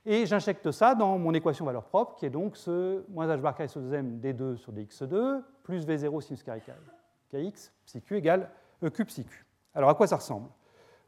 Et 0.09 0.25
j'injecte 0.25 0.71
ça 0.71 0.95
dans 0.95 1.17
mon 1.17 1.33
équation 1.33 1.65
valeur 1.65 1.83
propre, 1.83 2.15
qui 2.15 2.25
est 2.25 2.29
donc 2.29 2.55
ce 2.55 3.03
moins 3.09 3.27
h 3.27 3.41
bar 3.41 3.53
carré 3.53 3.67
sur 3.67 3.81
2m 3.81 4.21
d2 4.21 4.55
sur 4.55 4.71
dx2, 4.71 5.41
plus 5.63 5.85
v0 5.85 6.21
sinus 6.21 6.43
kx, 6.43 7.73
psi 7.85 8.01
q 8.01 8.15
égale 8.15 8.49
e 8.81 8.87
q 8.87 9.03
psi 9.03 9.25
q. 9.25 9.45
Alors 9.75 9.89
à 9.89 9.95
quoi 9.95 10.07
ça 10.07 10.15
ressemble? 10.15 10.47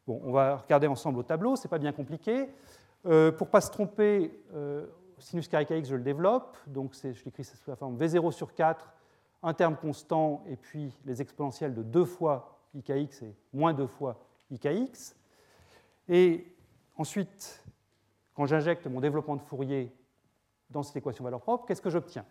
Bon, 0.06 0.20
on 0.22 0.34
va 0.34 0.58
regarder 0.58 0.88
ensemble 0.88 1.20
au 1.20 1.24
tableau, 1.24 1.56
c'est 1.56 1.70
pas 1.70 1.80
bien 1.80 1.93
compliqué. 1.93 2.50
Euh, 3.06 3.32
pour 3.32 3.47
ne 3.47 3.52
pas 3.52 3.62
se 3.62 3.72
tromper, 3.72 4.38
euh, 4.54 4.86
sinus 5.18 5.47
kx, 5.47 5.88
je 5.88 5.95
le 5.95 6.04
développe, 6.04 6.58
donc 6.68 6.93
je 6.93 7.24
l'écris 7.24 7.45
sous 7.45 7.70
la 7.70 7.78
forme 7.78 7.95
v0 7.95 8.34
sur 8.34 8.54
4, 8.54 8.91
un 9.43 9.54
terme 9.54 9.78
constant, 9.78 10.43
et 10.45 10.58
puis 10.58 10.93
les 11.06 11.22
exponentielles 11.22 11.74
de 11.74 11.84
2 11.84 12.04
fois 12.04 12.60
ikx 12.76 13.22
et 13.22 13.34
moins 13.54 13.74
2 13.74 13.88
fois 13.88 14.20
ikx. 14.52 15.16
Et 16.10 16.54
ensuite, 16.97 17.64
quand 18.40 18.46
j'injecte 18.46 18.88
mon 18.88 19.02
développement 19.02 19.36
de 19.36 19.42
Fourier 19.42 19.94
dans 20.70 20.82
cette 20.82 20.96
équation 20.96 21.26
valeur 21.26 21.42
propre, 21.42 21.66
qu'est-ce 21.66 21.82
que 21.82 21.90
j'obtiens? 21.90 22.24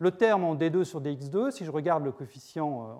Le 0.00 0.10
terme 0.10 0.42
en 0.42 0.56
d2 0.56 0.82
sur 0.82 1.00
dx2, 1.00 1.52
si 1.52 1.64
je 1.64 1.70
regarde 1.70 2.02
le 2.02 2.10
coefficient 2.10 2.98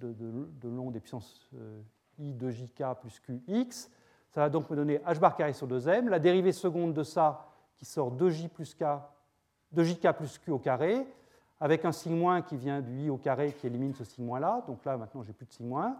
euh, 0.00 0.14
de, 0.14 0.68
long 0.70 0.90
des 0.90 1.00
puissances 1.00 1.50
euh, 1.54 1.82
i 2.18 2.32
de 2.32 2.50
jk 2.50 2.82
plus 2.98 3.20
qx, 3.20 3.90
ça 4.30 4.40
va 4.40 4.48
donc 4.48 4.70
me 4.70 4.76
donner 4.76 5.00
h 5.00 5.18
bar 5.18 5.36
carré 5.36 5.52
sur 5.52 5.68
2m. 5.68 6.08
La 6.08 6.18
dérivée 6.18 6.52
seconde 6.52 6.94
de 6.94 7.02
ça 7.02 7.50
qui 7.76 7.84
sort 7.84 8.16
2j 8.16 8.48
plus 8.48 8.74
k, 8.74 8.84
2jk 9.76 10.14
plus 10.14 10.38
q 10.38 10.50
au 10.50 10.58
carré, 10.58 11.06
avec 11.60 11.84
un 11.84 11.92
signe 11.92 12.16
moins 12.16 12.40
qui 12.40 12.56
vient 12.56 12.80
du 12.80 13.00
i 13.00 13.10
au 13.10 13.18
carré 13.18 13.52
qui 13.52 13.66
élimine 13.66 13.92
ce 13.92 14.04
signe 14.04 14.24
moins 14.24 14.40
là. 14.40 14.64
Donc 14.66 14.82
là, 14.86 14.96
maintenant, 14.96 15.22
j'ai 15.24 15.34
plus 15.34 15.44
de 15.44 15.52
signe 15.52 15.68
moins. 15.68 15.98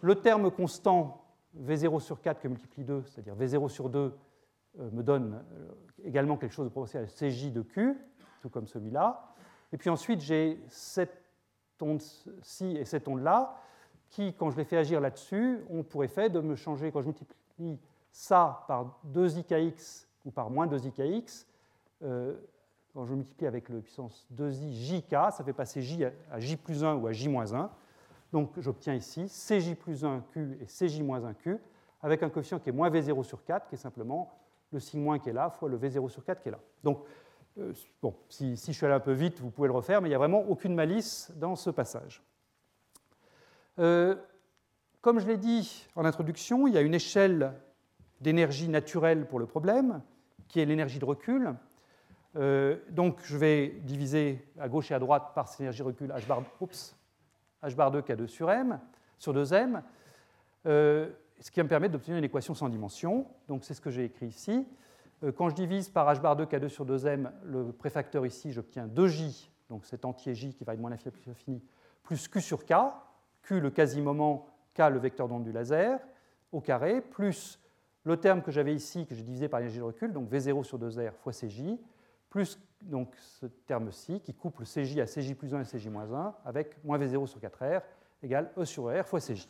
le 0.00 0.14
terme 0.14 0.50
constant 0.50 1.19
V0 1.58 2.00
sur 2.00 2.20
4 2.20 2.40
que 2.40 2.48
multiplie 2.48 2.84
2, 2.84 3.04
c'est-à-dire 3.06 3.36
V0 3.36 3.68
sur 3.68 3.88
2, 3.88 4.16
euh, 4.78 4.90
me 4.92 5.02
donne 5.02 5.42
euh, 5.52 5.68
également 6.04 6.36
quelque 6.36 6.52
chose 6.52 6.66
de 6.66 6.70
proportionnel 6.70 7.08
à 7.08 7.12
CJ 7.12 7.52
de 7.52 7.62
Q, 7.62 7.98
tout 8.40 8.48
comme 8.48 8.66
celui-là. 8.66 9.34
Et 9.72 9.76
puis 9.76 9.90
ensuite, 9.90 10.20
j'ai 10.20 10.60
cette 10.68 11.16
onde-ci 11.80 12.76
et 12.76 12.84
cette 12.84 13.08
onde-là, 13.08 13.56
qui, 14.10 14.34
quand 14.34 14.50
je 14.50 14.56
les 14.56 14.64
fais 14.64 14.76
agir 14.76 15.00
là-dessus, 15.00 15.60
ont 15.70 15.82
pour 15.82 16.04
effet 16.04 16.28
de 16.28 16.40
me 16.40 16.54
changer, 16.54 16.92
quand 16.92 17.00
je 17.00 17.06
multiplie 17.06 17.78
ça 18.12 18.64
par 18.66 19.00
2ikx 19.12 20.06
ou 20.24 20.30
par 20.30 20.50
moins 20.50 20.66
2ikx, 20.66 21.46
euh, 22.02 22.36
quand 22.92 23.04
je 23.04 23.14
multiplie 23.14 23.46
avec 23.46 23.68
le 23.68 23.80
puissance 23.80 24.26
2i 24.36 24.72
jk, 24.72 25.10
ça 25.10 25.44
fait 25.44 25.52
passer 25.52 25.80
j 25.80 26.04
à 26.30 26.40
j 26.40 26.56
plus 26.56 26.82
1 26.84 26.94
ou 26.96 27.06
à 27.06 27.12
j 27.12 27.28
moins 27.28 27.52
1. 27.52 27.70
Donc 28.32 28.52
j'obtiens 28.58 28.94
ici 28.94 29.28
cj 29.28 29.74
plus 29.74 30.04
1q 30.04 30.60
et 30.60 30.66
cj 30.66 31.02
moins 31.02 31.20
1q, 31.20 31.58
avec 32.02 32.22
un 32.22 32.30
coefficient 32.30 32.58
qui 32.58 32.68
est 32.68 32.72
moins 32.72 32.90
v0 32.90 33.22
sur 33.24 33.44
4, 33.44 33.68
qui 33.68 33.74
est 33.74 33.78
simplement 33.78 34.32
le 34.72 34.80
signe 34.80 35.02
moins 35.02 35.18
qui 35.18 35.28
est 35.28 35.32
là, 35.32 35.50
fois 35.50 35.68
le 35.68 35.78
v0 35.78 36.08
sur 36.08 36.24
4 36.24 36.42
qui 36.42 36.48
est 36.48 36.52
là. 36.52 36.60
Donc, 36.84 37.00
euh, 37.58 37.72
bon, 38.00 38.14
si, 38.28 38.54
je 38.54 38.72
suis 38.72 38.86
allé 38.86 38.94
un 38.94 39.00
peu 39.00 39.12
vite, 39.12 39.40
vous 39.40 39.50
pouvez 39.50 39.68
le 39.68 39.74
refaire, 39.74 40.00
mais 40.00 40.08
il 40.08 40.12
n'y 40.12 40.16
a 40.16 40.18
vraiment 40.18 40.42
aucune 40.48 40.74
malice 40.74 41.32
dans 41.36 41.56
ce 41.56 41.70
passage. 41.70 42.22
Euh, 43.78 44.14
comme 45.00 45.18
je 45.18 45.26
l'ai 45.26 45.36
dit 45.36 45.88
en 45.96 46.04
introduction, 46.04 46.66
il 46.66 46.74
y 46.74 46.78
a 46.78 46.82
une 46.82 46.94
échelle 46.94 47.54
d'énergie 48.20 48.68
naturelle 48.68 49.26
pour 49.26 49.38
le 49.38 49.46
problème, 49.46 50.02
qui 50.48 50.60
est 50.60 50.66
l'énergie 50.66 50.98
de 50.98 51.04
recul. 51.04 51.54
Euh, 52.36 52.76
donc 52.90 53.18
je 53.24 53.36
vais 53.36 53.80
diviser 53.82 54.46
à 54.58 54.68
gauche 54.68 54.90
et 54.92 54.94
à 54.94 55.00
droite 55.00 55.32
par 55.34 55.48
cette 55.48 55.60
énergie 55.60 55.80
de 55.80 55.84
recul 55.84 56.10
h 56.10 56.26
bar, 56.26 56.42
h 57.62 57.74
bar 57.74 57.90
2 57.90 58.00
K2 58.00 58.26
sur 58.26 58.50
M, 58.50 58.78
sur 59.18 59.34
2M 59.34 59.82
ce 61.40 61.50
qui 61.50 61.58
va 61.58 61.64
me 61.64 61.68
permettre 61.68 61.92
d'obtenir 61.92 62.18
une 62.18 62.24
équation 62.24 62.54
sans 62.54 62.68
dimension. 62.68 63.26
Donc 63.48 63.64
c'est 63.64 63.74
ce 63.74 63.80
que 63.80 63.90
j'ai 63.90 64.04
écrit 64.04 64.26
ici. 64.26 64.66
Euh, 65.24 65.32
quand 65.32 65.48
je 65.48 65.54
divise 65.54 65.88
par 65.88 66.12
h 66.12 66.20
bar 66.20 66.36
2 66.36 66.44
k2 66.44 66.68
sur 66.68 66.86
2m, 66.86 67.30
le 67.44 67.72
préfacteur 67.72 68.26
ici, 68.26 68.52
j'obtiens 68.52 68.86
2j, 68.86 69.48
donc 69.68 69.84
cet 69.86 70.04
entier 70.04 70.34
j 70.34 70.54
qui 70.54 70.64
va 70.64 70.74
être 70.74 70.80
moins 70.80 70.90
l'infini 70.90 71.10
plus 71.10 71.26
l'infini, 71.26 71.62
plus 72.02 72.28
q 72.28 72.40
sur 72.40 72.64
k, 72.64 72.74
q 73.42 73.60
le 73.60 73.70
quasi-moment, 73.70 74.46
k 74.74 74.90
le 74.90 74.98
vecteur 74.98 75.28
d'onde 75.28 75.44
du 75.44 75.52
laser, 75.52 75.98
au 76.52 76.60
carré, 76.60 77.00
plus 77.00 77.58
le 78.04 78.16
terme 78.16 78.42
que 78.42 78.50
j'avais 78.50 78.74
ici, 78.74 79.06
que 79.06 79.14
j'ai 79.14 79.22
divisé 79.22 79.48
par 79.48 79.60
l'énergie 79.60 79.78
de 79.78 79.84
recul, 79.84 80.12
donc 80.12 80.30
v0 80.30 80.64
sur 80.64 80.78
2r 80.78 81.12
fois 81.12 81.32
cj, 81.32 81.78
plus 82.30 82.58
donc 82.82 83.14
ce 83.16 83.46
terme-ci 83.46 84.20
qui 84.20 84.32
couple 84.32 84.64
cj 84.64 84.98
à 85.00 85.06
cj 85.06 85.34
plus 85.34 85.54
1 85.54 85.60
et 85.60 85.64
cj 85.64 85.88
moins 85.88 86.10
1 86.12 86.34
avec 86.46 86.82
moins 86.84 86.98
v0 86.98 87.26
sur 87.26 87.40
4r 87.40 87.82
égale 88.22 88.50
e 88.56 88.64
sur 88.64 88.88
r 88.88 89.04
fois 89.04 89.20
cj. 89.20 89.48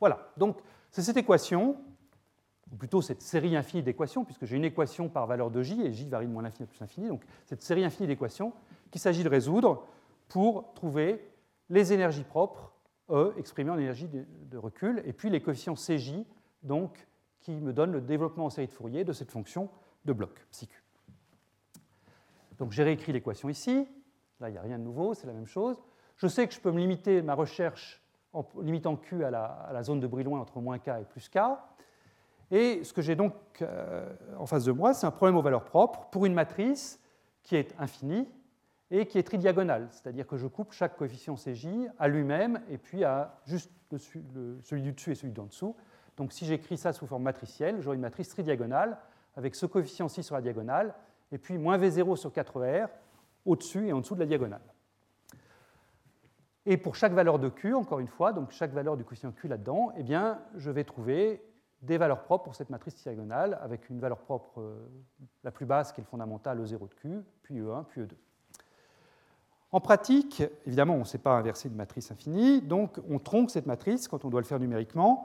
Voilà, 0.00 0.30
donc 0.36 0.58
c'est 0.90 1.02
cette 1.02 1.16
équation, 1.16 1.76
ou 2.72 2.76
plutôt 2.76 3.02
cette 3.02 3.22
série 3.22 3.56
infinie 3.56 3.82
d'équations, 3.82 4.24
puisque 4.24 4.44
j'ai 4.44 4.56
une 4.56 4.64
équation 4.64 5.08
par 5.08 5.26
valeur 5.26 5.50
de 5.50 5.62
j, 5.62 5.80
et 5.82 5.92
j 5.92 6.08
varie 6.08 6.26
de 6.26 6.32
moins 6.32 6.42
l'infini 6.42 6.64
à 6.64 6.66
plus 6.66 6.80
l'infini, 6.80 7.08
donc 7.08 7.22
cette 7.44 7.62
série 7.62 7.84
infinie 7.84 8.06
d'équations 8.06 8.52
qu'il 8.90 9.00
s'agit 9.00 9.24
de 9.24 9.28
résoudre 9.28 9.86
pour 10.28 10.72
trouver 10.74 11.28
les 11.68 11.92
énergies 11.92 12.24
propres, 12.24 12.74
E, 13.10 13.34
exprimées 13.36 13.70
en 13.70 13.78
énergie 13.78 14.08
de 14.08 14.56
recul, 14.56 15.02
et 15.04 15.12
puis 15.12 15.28
les 15.28 15.42
coefficients 15.42 15.76
Cj, 15.76 16.24
donc, 16.62 17.06
qui 17.40 17.52
me 17.52 17.74
donnent 17.74 17.92
le 17.92 18.00
développement 18.00 18.46
en 18.46 18.50
série 18.50 18.66
de 18.66 18.72
Fourier 18.72 19.04
de 19.04 19.12
cette 19.12 19.30
fonction 19.30 19.68
de 20.06 20.14
bloc, 20.14 20.30
psi. 20.50 20.68
Donc 22.58 22.72
j'ai 22.72 22.82
réécrit 22.82 23.12
l'équation 23.12 23.48
ici, 23.48 23.88
là 24.40 24.48
il 24.48 24.52
n'y 24.52 24.58
a 24.58 24.62
rien 24.62 24.78
de 24.78 24.84
nouveau, 24.84 25.14
c'est 25.14 25.26
la 25.26 25.32
même 25.32 25.46
chose. 25.46 25.80
Je 26.16 26.26
sais 26.26 26.46
que 26.46 26.54
je 26.54 26.60
peux 26.60 26.70
me 26.70 26.78
limiter 26.78 27.22
ma 27.22 27.34
recherche 27.34 28.02
en 28.32 28.46
limitant 28.60 28.96
Q 28.96 29.24
à 29.24 29.30
la, 29.30 29.82
zone 29.82 30.00
de 30.00 30.06
Brillouin 30.06 30.40
entre 30.40 30.60
moins 30.60 30.78
K 30.78 30.88
et 31.00 31.04
plus 31.04 31.28
K. 31.28 31.38
Et 32.50 32.84
ce 32.84 32.92
que 32.92 33.02
j'ai 33.02 33.16
donc 33.16 33.34
euh, 33.62 34.12
en 34.38 34.46
face 34.46 34.64
de 34.64 34.72
moi, 34.72 34.92
c'est 34.92 35.06
un 35.06 35.10
problème 35.10 35.36
aux 35.36 35.42
valeurs 35.42 35.64
propres 35.64 36.06
pour 36.10 36.26
une 36.26 36.34
matrice 36.34 37.00
qui 37.42 37.56
est 37.56 37.74
infinie 37.78 38.28
et 38.90 39.06
qui 39.06 39.18
est 39.18 39.22
tridiagonale, 39.22 39.88
c'est-à-dire 39.90 40.26
que 40.26 40.36
je 40.36 40.46
coupe 40.46 40.72
chaque 40.72 40.96
coefficient 40.96 41.36
Cj 41.36 41.88
à 41.98 42.06
lui-même 42.06 42.60
et 42.68 42.78
puis 42.78 43.02
à 43.02 43.40
juste 43.44 43.72
celui 44.62 44.82
du 44.82 44.92
dessus 44.92 45.12
et 45.12 45.14
celui 45.14 45.32
d'en 45.32 45.46
dessous. 45.46 45.74
Donc 46.16 46.32
si 46.32 46.46
j'écris 46.46 46.76
ça 46.76 46.92
sous 46.92 47.06
forme 47.06 47.22
matricielle, 47.22 47.80
j'aurai 47.80 47.96
une 47.96 48.02
matrice 48.02 48.28
tridiagonale 48.28 48.98
avec 49.36 49.54
ce 49.54 49.66
coefficient-ci 49.66 50.22
sur 50.22 50.34
la 50.34 50.42
diagonale 50.42 50.94
et 51.34 51.38
puis 51.38 51.58
moins 51.58 51.76
V0 51.76 52.14
sur 52.14 52.30
4R 52.30 52.88
au-dessus 53.44 53.88
et 53.88 53.92
en 53.92 54.00
dessous 54.00 54.14
de 54.14 54.20
la 54.20 54.26
diagonale. 54.26 54.62
Et 56.64 56.76
pour 56.76 56.94
chaque 56.94 57.12
valeur 57.12 57.40
de 57.40 57.48
Q, 57.48 57.74
encore 57.74 57.98
une 57.98 58.08
fois, 58.08 58.32
donc 58.32 58.52
chaque 58.52 58.72
valeur 58.72 58.96
du 58.96 59.04
coefficient 59.04 59.32
Q 59.32 59.48
là-dedans, 59.48 59.92
eh 59.96 60.04
bien, 60.04 60.40
je 60.54 60.70
vais 60.70 60.84
trouver 60.84 61.44
des 61.82 61.98
valeurs 61.98 62.22
propres 62.22 62.44
pour 62.44 62.54
cette 62.54 62.70
matrice 62.70 62.94
diagonale, 63.02 63.58
avec 63.60 63.90
une 63.90 63.98
valeur 63.98 64.18
propre 64.18 64.60
euh, 64.60 64.88
la 65.42 65.50
plus 65.50 65.66
basse 65.66 65.92
qui 65.92 66.00
est 66.00 66.04
le 66.04 66.08
fondamental 66.08 66.58
E0 66.58 66.88
de 66.88 66.94
Q, 66.94 67.24
puis 67.42 67.60
E1, 67.60 67.84
puis 67.84 68.02
E2. 68.02 68.12
En 69.72 69.80
pratique, 69.80 70.44
évidemment, 70.66 70.94
on 70.94 71.00
ne 71.00 71.04
sait 71.04 71.18
pas 71.18 71.32
inverser 71.32 71.68
une 71.68 71.74
matrice 71.74 72.12
infinie, 72.12 72.62
donc 72.62 73.00
on 73.10 73.18
tronque 73.18 73.50
cette 73.50 73.66
matrice 73.66 74.06
quand 74.06 74.24
on 74.24 74.30
doit 74.30 74.40
le 74.40 74.46
faire 74.46 74.60
numériquement. 74.60 75.24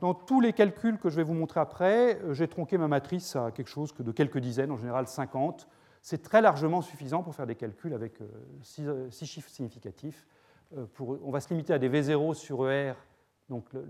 Dans 0.00 0.14
tous 0.14 0.40
les 0.40 0.52
calculs 0.52 0.98
que 0.98 1.08
je 1.08 1.16
vais 1.16 1.22
vous 1.22 1.34
montrer 1.34 1.60
après, 1.60 2.20
euh, 2.22 2.34
j'ai 2.34 2.48
tronqué 2.48 2.78
ma 2.78 2.88
matrice 2.88 3.36
à 3.36 3.50
quelque 3.50 3.68
chose 3.68 3.94
de 3.98 4.12
quelques 4.12 4.38
dizaines, 4.38 4.70
en 4.70 4.76
général 4.76 5.06
50. 5.06 5.68
C'est 6.02 6.22
très 6.22 6.42
largement 6.42 6.82
suffisant 6.82 7.22
pour 7.22 7.34
faire 7.34 7.46
des 7.46 7.54
calculs 7.54 7.94
avec 7.94 8.20
euh, 8.20 9.08
six 9.10 9.26
chiffres 9.26 9.50
significatifs 9.50 10.26
euh, 10.76 10.86
on 11.22 11.30
va 11.30 11.40
se 11.40 11.48
limiter 11.50 11.72
à 11.72 11.78
des 11.78 11.88
V0 11.88 12.34
sur 12.34 12.68
ER, 12.70 12.94
donc 13.48 13.72
le, 13.72 13.84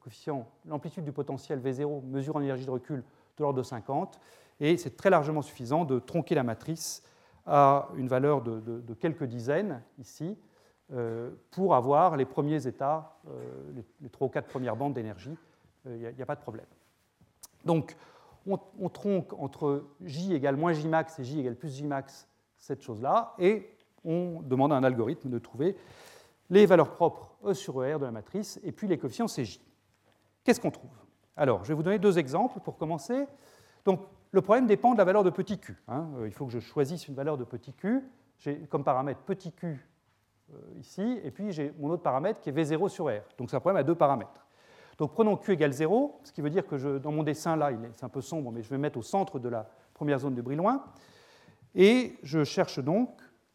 coefficient, 0.00 0.46
l'amplitude 0.66 1.04
du 1.04 1.12
potentiel 1.12 1.60
V0 1.60 2.04
mesure 2.04 2.36
en 2.36 2.40
énergie 2.40 2.66
de 2.66 2.70
recul 2.70 3.02
de 3.36 3.42
l'ordre 3.42 3.58
de 3.58 3.62
50, 3.62 4.18
et 4.60 4.76
c'est 4.76 4.96
très 4.96 5.10
largement 5.10 5.42
suffisant 5.42 5.84
de 5.84 5.98
tronquer 5.98 6.34
la 6.34 6.42
matrice 6.42 7.02
à 7.46 7.88
une 7.96 8.08
valeur 8.08 8.42
de, 8.42 8.94
quelques 8.94 9.24
dizaines 9.24 9.82
ici, 9.98 10.36
euh, 10.92 11.30
pour 11.50 11.74
avoir 11.74 12.16
les 12.16 12.24
premiers 12.24 12.66
états, 12.66 13.18
euh, 13.28 13.82
les, 14.00 14.08
trois 14.08 14.26
ou 14.26 14.30
quatre 14.30 14.48
premières 14.48 14.76
bandes 14.76 14.94
d'énergie. 14.94 15.36
Il 15.86 16.14
n'y 16.14 16.22
a, 16.22 16.26
pas 16.26 16.34
de 16.34 16.40
problème. 16.40 16.66
Donc, 17.64 17.96
on, 18.46 18.58
on, 18.80 18.88
tronque 18.88 19.32
entre 19.34 19.84
J 20.02 20.34
égale 20.34 20.56
moins 20.56 20.72
J 20.72 20.88
max 20.88 21.18
et 21.18 21.24
J 21.24 21.40
égale 21.40 21.56
plus 21.56 21.74
J 21.74 21.84
max 21.84 22.28
cette 22.56 22.82
chose-là, 22.82 23.34
et 23.38 23.70
on 24.04 24.40
demande 24.42 24.72
à 24.72 24.76
un 24.76 24.84
algorithme 24.84 25.30
de 25.30 25.38
trouver 25.38 25.76
les 26.50 26.66
valeurs 26.66 26.92
propres 26.92 27.36
E 27.44 27.54
sur 27.54 27.84
ER 27.84 27.98
de 27.98 28.04
la 28.04 28.10
matrice, 28.10 28.60
et 28.62 28.72
puis 28.72 28.88
les 28.88 28.98
coefficients 28.98 29.26
CJ. 29.26 29.60
Qu'est-ce 30.44 30.60
qu'on 30.60 30.70
trouve? 30.70 30.90
Alors, 31.36 31.64
je 31.64 31.68
vais 31.68 31.74
vous 31.74 31.82
donner 31.82 31.98
deux 31.98 32.18
exemples 32.18 32.60
pour 32.60 32.76
commencer. 32.76 33.26
Donc, 33.84 34.00
le 34.30 34.40
problème 34.40 34.66
dépend 34.66 34.92
de 34.92 34.98
la 34.98 35.04
valeur 35.04 35.24
de 35.24 35.30
petit 35.30 35.58
q. 35.58 35.76
Hein. 35.88 36.08
Euh, 36.18 36.26
il 36.26 36.32
faut 36.32 36.46
que 36.46 36.52
je 36.52 36.60
choisisse 36.60 37.08
une 37.08 37.14
valeur 37.14 37.36
de 37.36 37.44
petit 37.44 37.72
q. 37.72 38.02
J'ai 38.38 38.58
comme 38.68 38.84
paramètre 38.84 39.20
petit 39.20 39.52
q 39.52 39.86
euh, 40.52 40.58
ici, 40.78 41.20
et 41.24 41.30
puis 41.30 41.52
j'ai 41.52 41.72
mon 41.78 41.88
autre 41.90 42.02
paramètre 42.02 42.40
qui 42.40 42.50
est 42.50 42.52
V0 42.52 42.88
sur 42.88 43.06
R. 43.06 43.22
Donc 43.38 43.50
c'est 43.50 43.56
un 43.56 43.60
problème 43.60 43.80
à 43.80 43.82
deux 43.82 43.94
paramètres. 43.94 44.45
Donc 44.98 45.12
prenons 45.12 45.36
q 45.36 45.52
égale 45.52 45.72
0, 45.72 46.20
ce 46.24 46.32
qui 46.32 46.40
veut 46.40 46.50
dire 46.50 46.66
que 46.66 46.98
dans 46.98 47.12
mon 47.12 47.22
dessin 47.22 47.56
là, 47.56 47.70
c'est 47.92 48.04
un 48.04 48.08
peu 48.08 48.20
sombre, 48.22 48.50
mais 48.52 48.62
je 48.62 48.70
vais 48.70 48.78
mettre 48.78 48.98
au 48.98 49.02
centre 49.02 49.38
de 49.38 49.48
la 49.48 49.68
première 49.94 50.18
zone 50.18 50.34
de 50.34 50.42
Brillouin. 50.42 50.82
Et 51.74 52.16
je 52.22 52.44
cherche 52.44 52.78
donc 52.78 53.10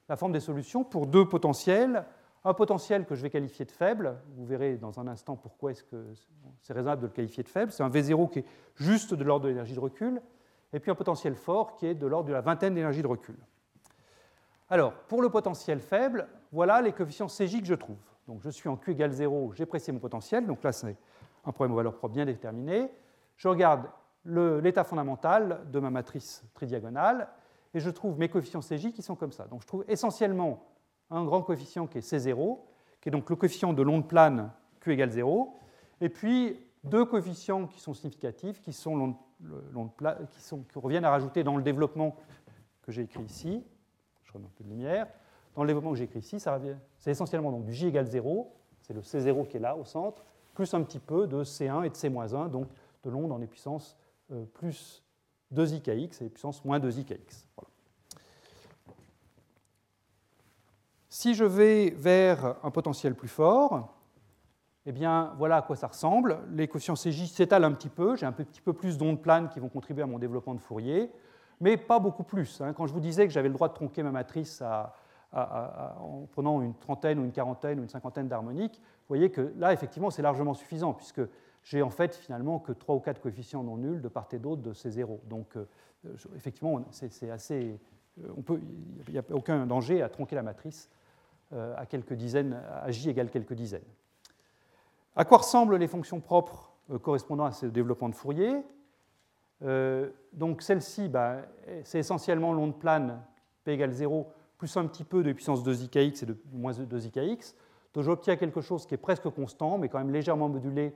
la 0.07 0.15
forme 0.15 0.33
des 0.33 0.39
solutions 0.39 0.83
pour 0.83 1.07
deux 1.07 1.27
potentiels 1.27 2.05
un 2.43 2.53
potentiel 2.53 3.05
que 3.05 3.15
je 3.15 3.21
vais 3.21 3.29
qualifier 3.29 3.65
de 3.65 3.71
faible, 3.71 4.17
vous 4.35 4.45
verrez 4.45 4.77
dans 4.77 4.99
un 4.99 5.07
instant 5.07 5.35
pourquoi 5.35 5.71
est-ce 5.71 5.83
que 5.83 6.13
c'est 6.61 6.73
raisonnable 6.73 7.03
de 7.03 7.07
le 7.07 7.13
qualifier 7.13 7.43
de 7.43 7.49
faible, 7.49 7.71
c'est 7.71 7.83
un 7.83 7.89
V0 7.89 8.29
qui 8.31 8.39
est 8.39 8.45
juste 8.75 9.13
de 9.13 9.23
l'ordre 9.23 9.43
de 9.45 9.49
l'énergie 9.49 9.75
de 9.75 9.79
recul, 9.79 10.21
et 10.73 10.79
puis 10.79 10.89
un 10.89 10.95
potentiel 10.95 11.35
fort 11.35 11.75
qui 11.75 11.85
est 11.85 11.93
de 11.93 12.07
l'ordre 12.07 12.29
de 12.29 12.33
la 12.33 12.41
vingtaine 12.41 12.73
d'énergie 12.73 13.03
de 13.03 13.07
recul. 13.07 13.35
Alors, 14.69 14.93
pour 14.93 15.21
le 15.21 15.29
potentiel 15.29 15.81
faible, 15.81 16.27
voilà 16.51 16.81
les 16.81 16.93
coefficients 16.93 17.27
CJ 17.27 17.59
que 17.59 17.67
je 17.67 17.75
trouve. 17.75 17.97
Donc 18.27 18.41
je 18.41 18.49
suis 18.49 18.69
en 18.69 18.77
Q 18.77 18.91
égale 18.91 19.11
0, 19.11 19.53
j'ai 19.53 19.65
précisé 19.65 19.91
mon 19.91 19.99
potentiel, 19.99 20.47
donc 20.47 20.63
là 20.63 20.71
c'est 20.71 20.95
un 21.45 21.51
problème 21.51 21.73
aux 21.73 21.77
valeurs 21.77 21.95
propres 21.95 22.13
bien 22.13 22.25
déterminé. 22.25 22.89
Je 23.37 23.47
regarde 23.47 23.87
l'état 24.25 24.83
fondamental 24.83 25.61
de 25.71 25.79
ma 25.79 25.89
matrice 25.89 26.43
tridiagonale, 26.53 27.27
et 27.73 27.79
je 27.79 27.89
trouve 27.89 28.19
mes 28.19 28.29
coefficients 28.29 28.59
CJ 28.59 28.91
qui 28.91 29.01
sont 29.01 29.15
comme 29.15 29.31
ça. 29.31 29.45
Donc 29.45 29.61
je 29.61 29.67
trouve 29.67 29.85
essentiellement 29.87 30.63
un 31.09 31.23
grand 31.23 31.41
coefficient 31.41 31.87
qui 31.87 31.97
est 31.97 32.01
C0, 32.01 32.59
qui 32.99 33.09
est 33.09 33.11
donc 33.11 33.29
le 33.29 33.35
coefficient 33.35 33.73
de 33.73 33.81
l'onde 33.81 34.07
plane 34.07 34.51
Q 34.81 34.93
égale 34.93 35.11
0, 35.11 35.55
et 36.01 36.09
puis 36.09 36.59
deux 36.83 37.05
coefficients 37.05 37.67
qui 37.67 37.79
sont 37.79 37.93
significatifs, 37.93 38.61
qui, 38.61 38.73
sont 38.73 39.15
qui, 40.69 40.79
reviennent 40.79 41.05
à 41.05 41.11
rajouter 41.11 41.43
dans 41.43 41.57
le 41.57 41.63
développement 41.63 42.15
que 42.81 42.91
j'ai 42.91 43.03
écrit 43.03 43.23
ici. 43.23 43.63
Je 44.23 44.33
remets 44.33 44.45
un 44.45 44.51
peu 44.55 44.63
de 44.63 44.69
lumière. 44.69 45.07
Dans 45.55 45.63
le 45.63 45.67
développement 45.67 45.91
que 45.91 45.97
j'ai 45.97 46.05
écrit 46.05 46.19
ici, 46.19 46.39
c'est 46.39 47.11
essentiellement 47.11 47.51
donc 47.51 47.65
du 47.65 47.73
J 47.73 47.87
égale 47.87 48.05
0, 48.05 48.51
c'est 48.81 48.93
le 48.93 49.01
C0 49.01 49.47
qui 49.47 49.57
est 49.57 49.59
là 49.59 49.75
au 49.75 49.83
centre, 49.83 50.23
plus 50.53 50.73
un 50.73 50.83
petit 50.83 50.99
peu 50.99 51.27
de 51.27 51.43
C1 51.43 51.85
et 51.85 51.89
de 51.89 51.95
C-1, 51.95 52.49
donc 52.49 52.67
de 53.03 53.09
l'onde 53.09 53.31
en 53.31 53.39
puissance 53.45 53.97
euh, 54.31 54.45
plus 54.45 55.03
2ikx 55.53 56.23
et 56.23 56.29
puissance 56.29 56.63
moins 56.63 56.79
2ikx. 56.79 57.45
Voilà. 57.55 57.69
Si 61.09 61.33
je 61.33 61.43
vais 61.43 61.89
vers 61.91 62.55
un 62.63 62.71
potentiel 62.71 63.15
plus 63.15 63.27
fort, 63.27 63.93
eh 64.85 64.91
bien, 64.91 65.33
voilà 65.37 65.57
à 65.57 65.61
quoi 65.61 65.75
ça 65.75 65.87
ressemble. 65.87 66.39
Les 66.51 66.67
coefficients 66.67 66.95
CJ 66.95 67.27
s'étalent 67.27 67.65
un 67.65 67.73
petit 67.73 67.89
peu. 67.89 68.15
J'ai 68.15 68.25
un 68.25 68.31
petit 68.31 68.61
peu 68.61 68.73
plus 68.73 68.97
d'ondes 68.97 69.21
planes 69.21 69.49
qui 69.49 69.59
vont 69.59 69.69
contribuer 69.69 70.03
à 70.03 70.07
mon 70.07 70.17
développement 70.17 70.55
de 70.55 70.61
Fourier, 70.61 71.11
mais 71.59 71.77
pas 71.77 71.99
beaucoup 71.99 72.23
plus. 72.23 72.61
Hein. 72.61 72.73
Quand 72.73 72.87
je 72.87 72.93
vous 72.93 72.99
disais 72.99 73.27
que 73.27 73.33
j'avais 73.33 73.49
le 73.49 73.53
droit 73.53 73.67
de 73.67 73.73
tronquer 73.73 74.03
ma 74.03 74.11
matrice 74.11 74.63
en 75.33 76.27
prenant 76.31 76.61
une 76.61 76.75
trentaine 76.75 77.19
ou 77.19 77.23
une 77.23 77.31
quarantaine 77.31 77.79
ou 77.79 77.83
une 77.83 77.89
cinquantaine 77.89 78.27
d'harmoniques, 78.27 78.81
voyez 79.11 79.29
que 79.29 79.53
là, 79.57 79.73
effectivement, 79.73 80.09
c'est 80.09 80.21
largement 80.21 80.53
suffisant, 80.53 80.93
puisque 80.93 81.21
j'ai 81.63 81.81
en 81.81 81.89
fait 81.89 82.15
finalement 82.15 82.59
que 82.59 82.71
trois 82.71 82.95
ou 82.95 82.99
quatre 82.99 83.21
coefficients 83.21 83.63
non 83.63 83.77
nuls 83.77 84.01
de 84.01 84.07
part 84.07 84.27
et 84.31 84.39
d'autre 84.39 84.61
de 84.61 84.73
ces 84.73 84.91
zéros. 84.91 85.21
Donc, 85.25 85.55
euh, 85.57 85.65
effectivement, 86.35 86.83
c'est 86.91 87.29
assez. 87.29 87.77
Euh, 88.23 88.57
il 89.07 89.13
n'y 89.13 89.19
a 89.19 89.23
aucun 89.31 89.65
danger 89.65 90.01
à 90.01 90.09
tronquer 90.09 90.35
la 90.35 90.43
matrice 90.43 90.89
euh, 91.53 91.75
à 91.77 91.85
quelques 91.85 92.13
dizaines, 92.13 92.61
à 92.71 92.89
j 92.91 93.09
égale 93.09 93.29
quelques 93.29 93.53
dizaines. 93.53 93.81
À 95.15 95.25
quoi 95.25 95.39
ressemblent 95.39 95.75
les 95.75 95.87
fonctions 95.87 96.21
propres 96.21 96.71
correspondant 97.01 97.45
à 97.45 97.51
ce 97.51 97.65
développement 97.65 98.09
de 98.09 98.15
Fourier? 98.15 98.63
Donc 100.33 100.61
celle-ci, 100.61 101.09
bah, 101.09 101.41
c'est 101.83 101.99
essentiellement 101.99 102.53
l'onde 102.53 102.79
plane 102.79 103.21
p 103.63 103.73
égale 103.73 103.91
0 103.91 104.31
plus 104.57 104.75
un 104.77 104.87
petit 104.87 105.03
peu 105.03 105.21
de 105.21 105.33
puissance 105.33 105.63
2ikx 105.63 106.23
et 106.23 106.25
de 106.25 106.37
moins 106.53 106.71
2ikx. 106.71 107.53
Donc 107.93 108.03
j'obtiens 108.03 108.37
quelque 108.37 108.61
chose 108.61 108.85
qui 108.85 108.93
est 108.93 108.97
presque 108.97 109.29
constant, 109.29 109.77
mais 109.77 109.89
quand 109.89 109.97
même 109.97 110.11
légèrement 110.11 110.49
modulé 110.49 110.95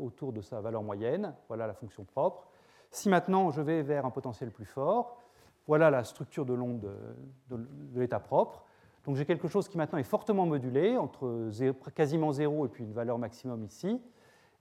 autour 0.00 0.32
de 0.32 0.40
sa 0.40 0.60
valeur 0.60 0.82
moyenne. 0.82 1.34
Voilà 1.48 1.66
la 1.66 1.74
fonction 1.74 2.04
propre. 2.04 2.48
Si 2.90 3.08
maintenant 3.08 3.50
je 3.50 3.60
vais 3.60 3.82
vers 3.82 4.06
un 4.06 4.10
potentiel 4.10 4.50
plus 4.50 4.64
fort, 4.64 5.18
voilà 5.66 5.90
la 5.90 6.04
structure 6.04 6.46
de 6.46 6.54
l'onde 6.54 6.90
de 7.50 8.00
l'état 8.00 8.20
propre. 8.20 8.64
Donc 9.04 9.16
j'ai 9.16 9.24
quelque 9.24 9.48
chose 9.48 9.68
qui 9.68 9.78
maintenant 9.78 9.98
est 9.98 10.04
fortement 10.04 10.46
modulé, 10.46 10.96
entre 10.96 11.50
quasiment 11.94 12.32
0 12.32 12.66
et 12.66 12.68
puis 12.68 12.84
une 12.84 12.92
valeur 12.92 13.18
maximum 13.18 13.62
ici. 13.64 14.00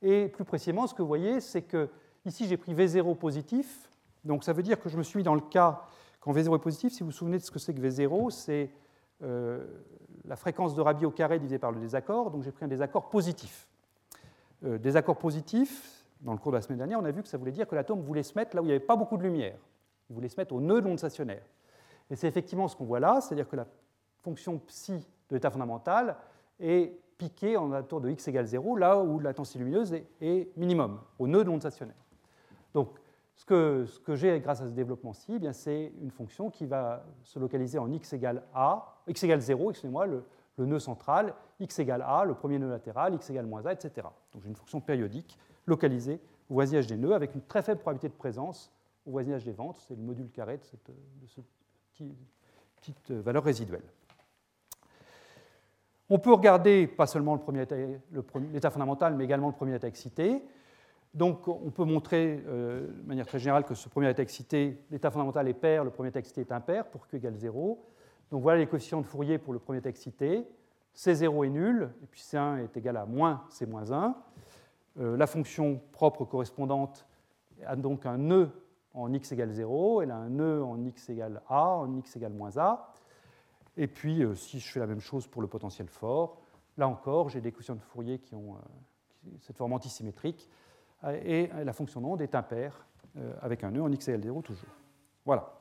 Et 0.02 0.28
plus 0.28 0.46
précisément, 0.46 0.86
ce 0.88 0.94
que 0.94 1.02
vous 1.02 1.08
voyez, 1.08 1.42
c'est 1.42 1.64
que 1.64 1.90
ici 2.26 2.46
j'ai 2.46 2.58
pris 2.58 2.74
V0 2.74 3.16
positif. 3.16 3.90
Donc 4.24 4.44
ça 4.44 4.54
veut 4.54 4.64
dire 4.64 4.80
que 4.80 4.90
je 4.90 4.98
me 4.98 5.04
suis 5.04 5.24
dans 5.24 5.36
le 5.36 5.42
cas 5.42 5.82
quand 6.20 6.34
V0 6.34 6.56
est 6.56 6.60
positif. 6.60 6.94
Si 6.94 7.00
vous 7.00 7.08
vous 7.08 7.12
souvenez 7.12 7.38
de 7.38 7.44
ce 7.44 7.52
que 7.52 7.60
c'est 7.60 7.74
que 7.74 7.82
V0, 7.82 8.30
c'est 8.30 8.70
euh, 9.24 9.66
la 10.26 10.36
fréquence 10.36 10.76
de 10.76 10.82
Rabi 10.82 11.06
au 11.06 11.12
carré 11.12 11.40
divisée 11.40 11.60
par 11.60 11.72
le 11.72 11.80
désaccord. 11.80 12.32
Donc 12.32 12.44
j'ai 12.44 12.52
pris 12.52 12.66
un 12.66 12.68
désaccord 12.68 13.10
positif. 13.10 13.68
Euh, 14.64 14.78
désaccord 14.78 15.18
positif, 15.18 16.06
dans 16.22 16.32
le 16.32 16.38
cours 16.38 16.52
de 16.52 16.58
la 16.58 16.62
semaine 16.62 16.80
dernière, 16.80 17.00
on 17.00 17.06
a 17.06 17.12
vu 17.12 17.22
que 17.22 17.28
ça 17.28 17.38
voulait 17.38 17.52
dire 17.52 17.68
que 17.68 17.76
l'atome 17.76 18.02
voulait 18.02 18.24
se 18.24 18.38
mettre 18.38 18.56
là 18.56 18.62
où 18.62 18.66
il 18.66 18.70
n'y 18.70 18.74
avait 18.74 18.84
pas 18.84 18.96
beaucoup 18.96 19.18
de 19.18 19.24
lumière. 19.24 19.58
Il 20.10 20.16
voulait 20.16 20.30
se 20.30 20.40
mettre 20.40 20.54
au 20.54 20.62
nœud 20.62 20.82
de 20.82 20.88
l'onde 20.88 20.98
stationnaire. 20.98 21.44
Et 22.10 22.16
c'est 22.16 22.28
effectivement 22.28 22.68
ce 22.68 22.76
qu'on 22.76 22.86
voit 22.86 23.00
là, 23.00 23.22
c'est-à-dire 23.22 23.48
que 23.48 23.56
la 23.56 23.68
fonction 24.24 24.58
psi 24.60 24.94
de 25.30 25.36
l'état 25.36 25.52
fondamental 25.52 26.16
est 26.60 26.98
piquée 27.18 27.58
en 27.58 27.70
la 27.70 27.84
tour 27.84 28.02
de 28.02 28.10
x 28.10 28.28
égale 28.28 28.46
0, 28.46 28.78
là 28.78 29.00
où 29.00 29.20
l'intensité 29.20 29.60
lumineuse 29.60 29.94
est, 30.22 30.58
minimum, 30.58 31.00
au 31.20 31.28
nœud 31.28 31.44
de 31.44 31.50
l'onde 31.50 31.62
stationnaire. 31.62 31.96
Donc, 32.74 32.90
ce 33.38 33.46
que, 34.00 34.16
j'ai 34.16 34.40
grâce 34.40 34.62
à 34.62 34.66
ce 34.68 34.72
développement-ci, 34.72 35.40
eh 35.42 35.54
c'est 35.54 35.94
une 36.02 36.10
fonction 36.10 36.50
qui 36.50 36.66
va 36.66 37.06
se 37.24 37.38
localiser 37.38 37.78
en 37.78 37.92
x 37.92 38.14
égale 38.14 38.44
a, 38.54 38.98
x 39.08 39.24
égale 39.24 39.40
0, 39.42 39.70
excusez-moi, 39.70 40.08
le, 40.08 40.26
nœud 40.58 40.80
central, 40.80 41.36
x 41.60 41.78
égale 41.78 42.02
a, 42.02 42.26
le 42.26 42.34
premier 42.34 42.58
nœud 42.58 42.70
latéral, 42.70 43.14
x 43.14 43.30
égale 43.30 43.46
moins 43.46 43.64
a, 43.68 43.74
etc. 43.74 44.08
Donc 44.34 44.42
j'ai 44.42 44.50
une 44.50 44.56
fonction 44.56 44.82
périodique 44.82 45.38
localisée 45.68 46.20
au 46.50 46.56
voisinage 46.56 46.88
des 46.88 46.98
nœuds 46.98 47.14
avec 47.14 47.36
une 47.36 47.44
très 47.44 47.62
faible 47.62 47.80
probabilité 47.80 48.10
de 48.10 48.16
présence 48.16 48.72
au 49.06 49.12
voisinage 49.12 49.46
des 49.46 49.52
ventes. 49.52 49.78
C'est 49.88 49.96
le 49.96 50.02
module 50.02 50.32
carré 50.32 50.58
de, 50.58 50.64
cette, 50.64 50.90
de 50.90 51.28
ce 51.28 51.42
petit, 51.94 52.16
petite 52.76 53.12
valeur 53.12 53.44
résiduelle. 53.44 53.84
On 56.10 56.18
peut 56.18 56.34
regarder 56.34 56.88
pas 56.88 57.06
seulement 57.06 57.40
l'état 58.52 58.72
fondamental, 58.72 59.14
mais 59.16 59.26
également 59.26 59.48
le 59.48 59.54
premier 59.54 59.76
état 59.76 59.88
excité. 59.88 60.42
Donc 61.14 61.48
on 61.48 61.72
peut 61.72 61.86
montrer 61.86 62.44
euh, 62.48 62.88
de 62.88 63.08
manière 63.08 63.26
très 63.26 63.40
générale 63.40 63.64
que 63.64 63.74
ce 63.74 63.90
premier 63.90 64.10
état 64.10 64.22
excité, 64.22 64.84
l'état 64.92 65.10
fondamental 65.10 65.48
est 65.48 65.54
pair, 65.54 65.84
le 65.84 65.90
premier 65.90 66.10
état 66.10 66.20
excité 66.20 66.42
est 66.42 66.52
impair 66.52 66.86
pour 66.86 67.08
q 67.08 67.18
égale 67.18 67.36
0. 67.36 67.84
Donc 68.32 68.42
voilà 68.42 68.60
les 68.60 68.68
coefficients 68.68 69.02
de 69.02 69.06
Fourier 69.06 69.38
pour 69.38 69.54
le 69.54 69.60
premier 69.60 69.80
état 69.80 69.90
excité. 69.90 70.46
C0 70.96 71.46
est 71.46 71.50
nul, 71.50 71.90
et 72.04 72.08
puis 72.08 72.22
C1 72.22 72.64
est 72.64 72.76
égal 72.76 72.98
à 72.98 73.06
moins 73.06 73.44
C 73.50 73.68
1. 73.72 74.16
Euh, 75.00 75.16
la 75.16 75.28
fonction 75.28 75.80
propre 75.92 76.26
correspondante 76.26 77.06
a 77.66 77.76
donc 77.76 78.06
un 78.06 78.18
nœud 78.18 78.50
en 78.94 79.14
x 79.14 79.32
égale 79.32 79.52
0, 79.52 80.02
elle 80.02 80.12
a 80.12 80.16
un 80.16 80.30
nœud 80.30 80.64
en 80.64 80.84
x 80.84 81.10
égale 81.10 81.42
a, 81.48 81.68
en 81.68 81.96
x 81.96 82.16
égale 82.16 82.34
moins 82.34 82.58
a. 82.58 82.94
Et 83.76 83.88
puis, 83.88 84.24
euh, 84.24 84.34
si 84.34 84.60
je 84.60 84.72
fais 84.72 84.80
la 84.80 84.88
même 84.88 85.00
chose 85.00 85.28
pour 85.28 85.42
le 85.42 85.48
potentiel 85.48 85.88
fort, 85.88 86.42
là 86.78 86.88
encore, 86.88 87.30
j'ai 87.30 87.42
des 87.42 87.52
coefficients 87.52 87.76
de 87.76 87.82
Fourier 87.82 88.20
qui 88.20 88.34
ont 88.34 88.56
cette 89.42 89.58
forme 89.58 89.74
antisymétrique, 89.74 90.50
et 91.24 91.50
la 91.64 91.74
fonction 91.74 92.02
d'onde 92.02 92.22
est 92.22 92.36
impaire, 92.36 92.86
avec 93.42 93.64
un 93.64 93.72
nœud 93.72 93.82
en 93.82 93.92
x 93.92 94.08
égale 94.08 94.24
0 94.24 94.42
toujours. 94.42 94.70
Voilà. 95.26 95.54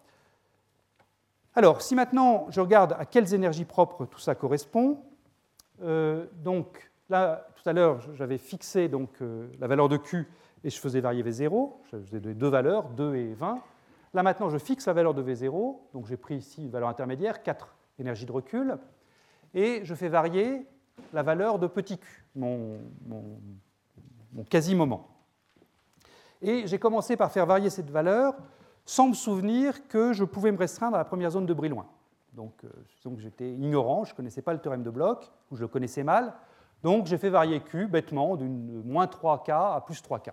Alors, 1.54 1.82
si 1.82 1.94
maintenant 1.94 2.46
je 2.50 2.60
regarde 2.60 2.94
à 2.98 3.06
quelles 3.06 3.32
énergies 3.34 3.64
propres 3.64 4.06
tout 4.06 4.18
ça 4.18 4.34
correspond, 4.34 4.98
donc 5.80 6.90
là, 7.08 7.46
tout 7.56 7.68
à 7.68 7.72
l'heure, 7.72 8.00
j'avais 8.14 8.38
fixé 8.38 8.88
donc, 8.88 9.10
la 9.58 9.66
valeur 9.66 9.88
de 9.88 9.96
Q 9.96 10.28
et 10.64 10.70
je 10.70 10.80
faisais 10.80 11.00
varier 11.00 11.22
V0, 11.22 11.72
je 11.92 11.98
faisais 11.98 12.20
deux 12.20 12.48
valeurs, 12.48 12.88
2 12.90 13.14
et 13.14 13.34
20. 13.34 13.62
Là 14.14 14.22
maintenant, 14.22 14.48
je 14.48 14.58
fixe 14.58 14.86
la 14.86 14.94
valeur 14.94 15.14
de 15.14 15.22
V0, 15.22 15.76
donc 15.92 16.06
j'ai 16.06 16.16
pris 16.16 16.36
ici 16.36 16.62
une 16.62 16.70
valeur 16.70 16.88
intermédiaire, 16.88 17.42
4 17.42 17.76
énergie 17.98 18.26
de 18.26 18.32
recul, 18.32 18.78
et 19.54 19.84
je 19.84 19.94
fais 19.94 20.08
varier 20.08 20.66
la 21.12 21.22
valeur 21.22 21.58
de 21.58 21.66
petit 21.66 21.98
q, 21.98 22.24
mon, 22.34 22.78
quasi-moment. 24.48 25.08
Et 26.42 26.66
j'ai 26.66 26.78
commencé 26.78 27.16
par 27.16 27.30
faire 27.32 27.46
varier 27.46 27.70
cette 27.70 27.90
valeur 27.90 28.34
sans 28.84 29.08
me 29.08 29.14
souvenir 29.14 29.88
que 29.88 30.12
je 30.12 30.24
pouvais 30.24 30.52
me 30.52 30.58
restreindre 30.58 30.94
à 30.94 30.98
la 30.98 31.04
première 31.04 31.30
zone 31.30 31.46
de 31.46 31.54
Brillouin. 31.54 31.86
Donc, 32.34 32.52
euh, 32.64 32.68
j'étais 33.18 33.50
ignorant, 33.50 34.04
je 34.04 34.12
ne 34.12 34.16
connaissais 34.16 34.42
pas 34.42 34.52
le 34.52 34.58
théorème 34.60 34.82
de 34.82 34.90
Bloch, 34.90 35.32
ou 35.50 35.56
je 35.56 35.62
le 35.62 35.68
connaissais 35.68 36.04
mal. 36.04 36.34
Donc 36.82 37.06
j'ai 37.06 37.18
fait 37.18 37.30
varier 37.30 37.60
Q 37.60 37.86
bêtement 37.86 38.36
d'une 38.36 38.82
moins 38.84 39.06
3K 39.06 39.76
à 39.76 39.82
plus 39.84 40.00
3K. 40.02 40.30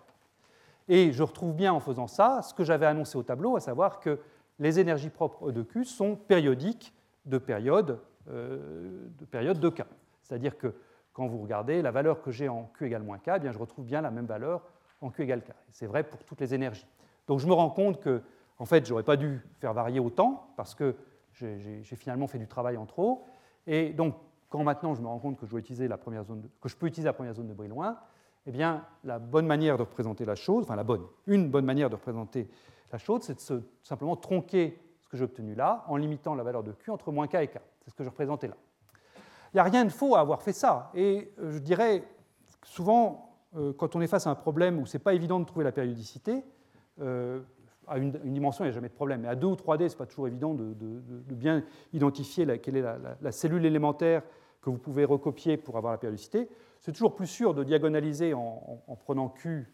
Et 0.89 1.11
je 1.11 1.23
retrouve 1.23 1.55
bien 1.55 1.73
en 1.73 1.79
faisant 1.79 2.07
ça 2.07 2.41
ce 2.41 2.53
que 2.53 2.63
j'avais 2.63 2.85
annoncé 2.85 3.17
au 3.17 3.23
tableau, 3.23 3.55
à 3.55 3.59
savoir 3.59 3.99
que 3.99 4.19
les 4.59 4.79
énergies 4.79 5.09
propres 5.09 5.51
de 5.51 5.63
Q 5.63 5.85
sont 5.85 6.15
périodiques 6.15 6.93
de 7.25 7.37
période, 7.37 7.99
euh, 8.29 9.07
de, 9.17 9.25
période 9.25 9.59
de 9.59 9.69
k. 9.69 9.83
C'est-à-dire 10.21 10.57
que 10.57 10.75
quand 11.13 11.27
vous 11.27 11.41
regardez 11.41 11.81
la 11.81 11.91
valeur 11.91 12.21
que 12.21 12.31
j'ai 12.31 12.49
en 12.49 12.69
Q 12.73 12.87
égale 12.87 13.03
moins 13.03 13.17
K, 13.17 13.31
eh 13.37 13.39
bien 13.39 13.51
je 13.51 13.59
retrouve 13.59 13.85
bien 13.85 14.01
la 14.01 14.11
même 14.11 14.25
valeur 14.25 14.61
en 15.03 15.09
Q 15.09 15.23
égale 15.23 15.43
K. 15.43 15.51
C'est 15.71 15.85
vrai 15.85 16.03
pour 16.03 16.23
toutes 16.23 16.41
les 16.41 16.53
énergies. 16.53 16.87
Donc 17.27 17.39
je 17.39 17.47
me 17.47 17.53
rends 17.53 17.69
compte 17.69 17.99
que, 17.99 18.21
en 18.57 18.65
fait, 18.65 18.85
je 18.85 18.91
n'aurais 18.91 19.03
pas 19.03 19.17
dû 19.17 19.41
faire 19.59 19.73
varier 19.73 19.99
autant 19.99 20.47
parce 20.57 20.75
que 20.75 20.95
j'ai 21.33 21.95
finalement 21.95 22.27
fait 22.27 22.39
du 22.39 22.47
travail 22.47 22.77
en 22.77 22.85
trop. 22.85 23.25
Et 23.67 23.91
donc, 23.91 24.15
quand 24.49 24.63
maintenant 24.63 24.93
je 24.93 25.01
me 25.01 25.07
rends 25.07 25.19
compte 25.19 25.39
que 25.39 25.45
je, 25.45 25.57
utiliser 25.57 25.87
la 25.87 25.97
première 25.97 26.23
zone 26.23 26.47
que 26.61 26.69
je 26.69 26.75
peux 26.75 26.87
utiliser 26.87 27.07
la 27.07 27.13
première 27.13 27.33
zone 27.33 27.47
de 27.47 27.53
Brillouin, 27.53 27.97
eh 28.45 28.51
bien, 28.51 28.85
la 29.03 29.19
bonne 29.19 29.47
manière 29.47 29.77
de 29.77 29.83
représenter 29.83 30.25
la 30.25 30.35
chose, 30.35 30.63
enfin 30.63 30.75
la 30.75 30.83
bonne, 30.83 31.05
une 31.27 31.49
bonne 31.49 31.65
manière 31.65 31.89
de 31.89 31.95
représenter 31.95 32.49
la 32.91 32.97
chose, 32.97 33.21
c'est 33.23 33.51
de 33.51 33.63
simplement 33.81 34.15
tronquer 34.15 34.79
que 35.09 35.17
j'ai 35.17 35.23
obtenu 35.23 35.55
là 35.55 35.85
en 35.87 35.95
limitant 35.95 36.35
la 36.35 36.43
valeur 36.43 36.63
de 36.63 36.71
Q 36.71 36.91
entre 36.91 37.11
moins 37.11 37.27
K 37.27 37.35
et 37.35 37.47
K. 37.47 37.59
C'est 37.81 37.91
ce 37.91 37.95
que 37.95 38.03
je 38.03 38.09
représentais 38.09 38.47
là. 38.47 38.55
Il 39.53 39.57
n'y 39.57 39.59
a 39.59 39.63
rien 39.63 39.85
de 39.85 39.91
faux 39.91 40.15
à 40.15 40.19
avoir 40.19 40.41
fait 40.41 40.53
ça. 40.53 40.89
Et 40.95 41.31
euh, 41.39 41.51
je 41.51 41.59
dirais, 41.59 42.03
souvent, 42.63 43.32
quand 43.77 43.95
on 43.95 44.01
est 44.01 44.07
face 44.07 44.27
à 44.27 44.29
un 44.29 44.35
problème 44.35 44.79
où 44.79 44.85
ce 44.85 44.97
n'est 44.97 45.03
pas 45.03 45.13
évident 45.13 45.39
de 45.39 45.45
trouver 45.45 45.63
la 45.63 45.71
périodicité, 45.71 46.43
euh, 47.01 47.39
à 47.87 47.97
une, 47.97 48.11
dimension, 48.11 48.63
il 48.63 48.67
n'y 48.67 48.71
a 48.71 48.73
jamais 48.73 48.89
de 48.89 48.93
problème. 48.93 49.21
Mais 49.21 49.27
à 49.27 49.35
2 49.35 49.45
ou 49.47 49.55
3D, 49.55 49.89
ce 49.89 49.93
n'est 49.93 49.97
pas 49.97 50.05
toujours 50.05 50.27
évident 50.27 50.53
de, 50.53 50.73
bien 51.33 51.63
identifier 51.91 52.59
quelle 52.59 52.77
est 52.77 52.81
la, 53.21 53.31
cellule 53.31 53.65
élémentaire 53.65 54.23
que 54.61 54.69
vous 54.69 54.77
pouvez 54.77 55.03
recopier 55.03 55.57
pour 55.57 55.77
avoir 55.77 55.91
la 55.91 55.97
périodicité. 55.97 56.49
C'est 56.79 56.93
toujours 56.93 57.15
plus 57.15 57.27
sûr 57.27 57.53
de 57.53 57.63
diagonaliser 57.63 58.33
en, 58.33 58.97
prenant 59.03 59.27
Q 59.27 59.73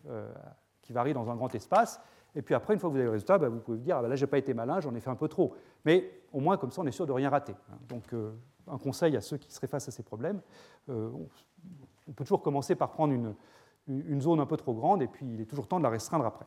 qui 0.81 0.91
varie 0.91 1.13
dans 1.13 1.29
un 1.29 1.35
grand 1.35 1.53
espace 1.53 2.01
et 2.35 2.41
puis 2.41 2.53
après, 2.53 2.73
une 2.73 2.79
fois 2.79 2.89
que 2.89 2.93
vous 2.93 2.99
avez 2.99 3.05
le 3.05 3.11
résultat, 3.11 3.37
bah, 3.37 3.49
vous 3.49 3.59
pouvez 3.59 3.77
vous 3.77 3.83
dire, 3.83 3.97
ah, 3.97 4.01
bah, 4.01 4.07
là, 4.07 4.15
je 4.15 4.23
n'ai 4.23 4.29
pas 4.29 4.37
été 4.37 4.53
malin, 4.53 4.79
j'en 4.79 4.93
ai 4.93 4.99
fait 4.99 5.09
un 5.09 5.15
peu 5.15 5.27
trop. 5.27 5.55
Mais 5.85 6.21
au 6.31 6.39
moins, 6.39 6.57
comme 6.57 6.71
ça, 6.71 6.81
on 6.81 6.85
est 6.85 6.91
sûr 6.91 7.07
de 7.07 7.11
rien 7.11 7.29
rater. 7.29 7.55
Hein. 7.71 7.77
Donc, 7.87 8.13
euh, 8.13 8.31
un 8.67 8.77
conseil 8.77 9.17
à 9.17 9.21
ceux 9.21 9.37
qui 9.37 9.51
seraient 9.51 9.67
face 9.67 9.87
à 9.87 9.91
ces 9.91 10.03
problèmes, 10.03 10.41
euh, 10.89 11.09
on 12.07 12.11
peut 12.11 12.23
toujours 12.23 12.41
commencer 12.41 12.75
par 12.75 12.91
prendre 12.91 13.13
une, 13.13 13.33
une, 13.89 14.21
zone 14.21 14.39
un 14.39 14.45
peu 14.45 14.57
trop 14.57 14.73
grande, 14.73 15.01
et 15.01 15.07
puis 15.07 15.25
il 15.33 15.41
est 15.41 15.45
toujours 15.45 15.67
temps 15.67 15.79
de 15.79 15.83
la 15.83 15.89
restreindre 15.89 16.25
après. 16.25 16.45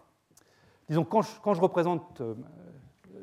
Disons, 0.89 1.05
quand 1.05 1.23
je, 1.23 1.61
représente 1.61 2.21
euh, 2.21 2.35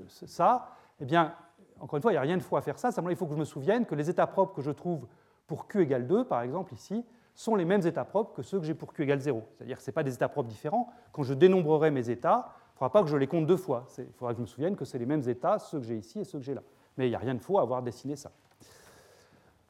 ça, 0.07 0.75
eh 0.99 1.05
bien, 1.05 1.33
encore 1.79 1.97
une 1.97 2.01
fois, 2.01 2.11
il 2.11 2.15
n'y 2.15 2.19
a 2.19 2.21
rien 2.21 2.37
de 2.37 2.43
faux 2.43 2.57
à 2.57 2.61
faire 2.61 2.77
ça, 2.77 2.91
simplement 2.91 3.11
il 3.11 3.17
faut 3.17 3.25
que 3.25 3.33
je 3.33 3.39
me 3.39 3.45
souvienne 3.45 3.85
que 3.85 3.95
les 3.95 4.09
états 4.09 4.27
propres 4.27 4.53
que 4.53 4.61
je 4.61 4.71
trouve 4.71 5.07
pour 5.47 5.67
Q 5.67 5.81
égale 5.81 6.07
2, 6.07 6.25
par 6.25 6.41
exemple, 6.41 6.73
ici, 6.73 7.05
sont 7.33 7.55
les 7.55 7.65
mêmes 7.65 7.85
états 7.85 8.03
propres 8.03 8.33
que 8.33 8.41
ceux 8.41 8.59
que 8.59 8.65
j'ai 8.65 8.73
pour 8.73 8.93
Q 8.93 9.03
égale 9.03 9.19
0. 9.19 9.43
C'est-à-dire 9.55 9.77
que 9.77 9.83
ce 9.83 9.91
pas 9.91 10.03
des 10.03 10.13
états 10.13 10.27
propres 10.27 10.49
différents. 10.49 10.89
Quand 11.13 11.23
je 11.23 11.33
dénombrerai 11.33 11.89
mes 11.89 12.09
états, 12.09 12.53
il 12.53 12.73
ne 12.73 12.77
faudra 12.79 12.91
pas 12.91 13.01
que 13.01 13.09
je 13.09 13.17
les 13.17 13.27
compte 13.27 13.47
deux 13.47 13.57
fois. 13.57 13.87
Il 13.97 14.11
faudra 14.13 14.33
que 14.33 14.37
je 14.37 14.41
me 14.41 14.47
souvienne 14.47 14.75
que 14.75 14.85
c'est 14.85 14.97
les 14.97 15.05
mêmes 15.05 15.27
états, 15.27 15.57
ceux 15.57 15.79
que 15.79 15.85
j'ai 15.85 15.97
ici 15.97 16.19
et 16.19 16.23
ceux 16.23 16.39
que 16.39 16.43
j'ai 16.43 16.53
là. 16.53 16.61
Mais 16.97 17.07
il 17.07 17.09
n'y 17.09 17.15
a 17.15 17.19
rien 17.19 17.33
de 17.33 17.39
faux 17.39 17.57
à 17.57 17.61
avoir 17.61 17.81
dessiné 17.81 18.15
ça. 18.15 18.31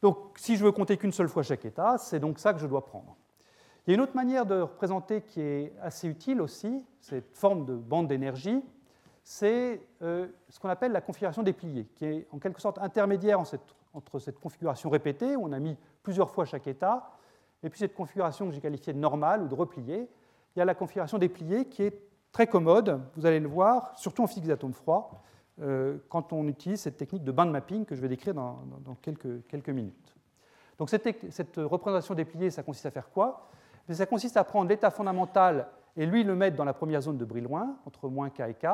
Donc, 0.01 0.17
si 0.37 0.55
je 0.55 0.63
veux 0.63 0.71
compter 0.71 0.97
qu'une 0.97 1.11
seule 1.11 1.27
fois 1.27 1.43
chaque 1.43 1.65
état, 1.65 1.97
c'est 1.97 2.19
donc 2.19 2.39
ça 2.39 2.53
que 2.53 2.59
je 2.59 2.67
dois 2.67 2.85
prendre. 2.85 3.15
Il 3.89 3.93
y 3.93 3.95
a 3.95 3.95
une 3.95 4.01
autre 4.01 4.15
manière 4.15 4.45
de 4.45 4.61
représenter 4.61 5.23
qui 5.23 5.41
est 5.41 5.73
assez 5.81 6.07
utile 6.07 6.41
aussi, 6.41 6.85
cette 7.01 7.35
forme 7.35 7.65
de 7.65 7.73
bande 7.73 8.07
d'énergie, 8.07 8.61
c'est 9.23 9.81
euh, 10.03 10.27
ce 10.47 10.59
qu'on 10.59 10.69
appelle 10.69 10.91
la 10.91 11.01
configuration 11.01 11.41
dépliée, 11.41 11.87
qui 11.95 12.05
est 12.05 12.27
en 12.31 12.37
quelque 12.37 12.61
sorte 12.61 12.77
intermédiaire 12.77 13.39
entre 13.39 14.19
cette 14.19 14.39
configuration 14.39 14.91
répétée, 14.91 15.35
où 15.35 15.47
on 15.47 15.51
a 15.53 15.57
mis 15.57 15.75
plusieurs 16.03 16.29
fois 16.29 16.45
chaque 16.45 16.67
état, 16.67 17.09
et 17.63 17.69
puis 17.71 17.79
cette 17.79 17.95
configuration 17.95 18.47
que 18.47 18.53
j'ai 18.53 18.61
qualifiée 18.61 18.93
de 18.93 18.99
normale 18.99 19.41
ou 19.41 19.47
de 19.47 19.55
repliée. 19.55 20.07
Il 20.55 20.59
y 20.59 20.61
a 20.61 20.65
la 20.65 20.75
configuration 20.75 21.17
dépliée 21.17 21.65
qui 21.65 21.81
est 21.81 21.99
très 22.31 22.45
commode, 22.45 23.01
vous 23.15 23.25
allez 23.25 23.39
le 23.39 23.49
voir, 23.49 23.97
surtout 23.97 24.21
en 24.21 24.27
physique 24.27 24.43
des 24.43 24.51
atomes 24.51 24.73
froids, 24.73 25.23
euh, 25.63 25.97
quand 26.09 26.31
on 26.31 26.47
utilise 26.47 26.81
cette 26.81 26.97
technique 26.97 27.23
de 27.23 27.31
band 27.31 27.47
mapping 27.47 27.85
que 27.85 27.95
je 27.95 28.01
vais 28.01 28.07
décrire 28.07 28.35
dans, 28.35 28.59
quelques, 29.01 29.69
minutes. 29.69 30.15
Donc 30.77 30.91
cette, 30.91 31.31
cette, 31.31 31.55
représentation 31.57 32.13
dépliée, 32.13 32.51
ça 32.51 32.61
consiste 32.61 32.85
à 32.85 32.91
faire 32.91 33.09
quoi? 33.09 33.49
Ça 33.91 34.05
consiste 34.05 34.37
à 34.37 34.43
prendre 34.43 34.69
l'état 34.69 34.91
fondamental 34.91 35.67
et 35.97 36.05
lui 36.05 36.23
le 36.23 36.35
mettre 36.35 36.55
dans 36.55 36.65
la 36.65 36.73
première 36.73 37.01
zone 37.01 37.17
de 37.17 37.25
Brillouin, 37.25 37.77
entre 37.85 38.07
moins 38.07 38.29
k 38.29 38.41
et 38.41 38.53
k, 38.53 38.67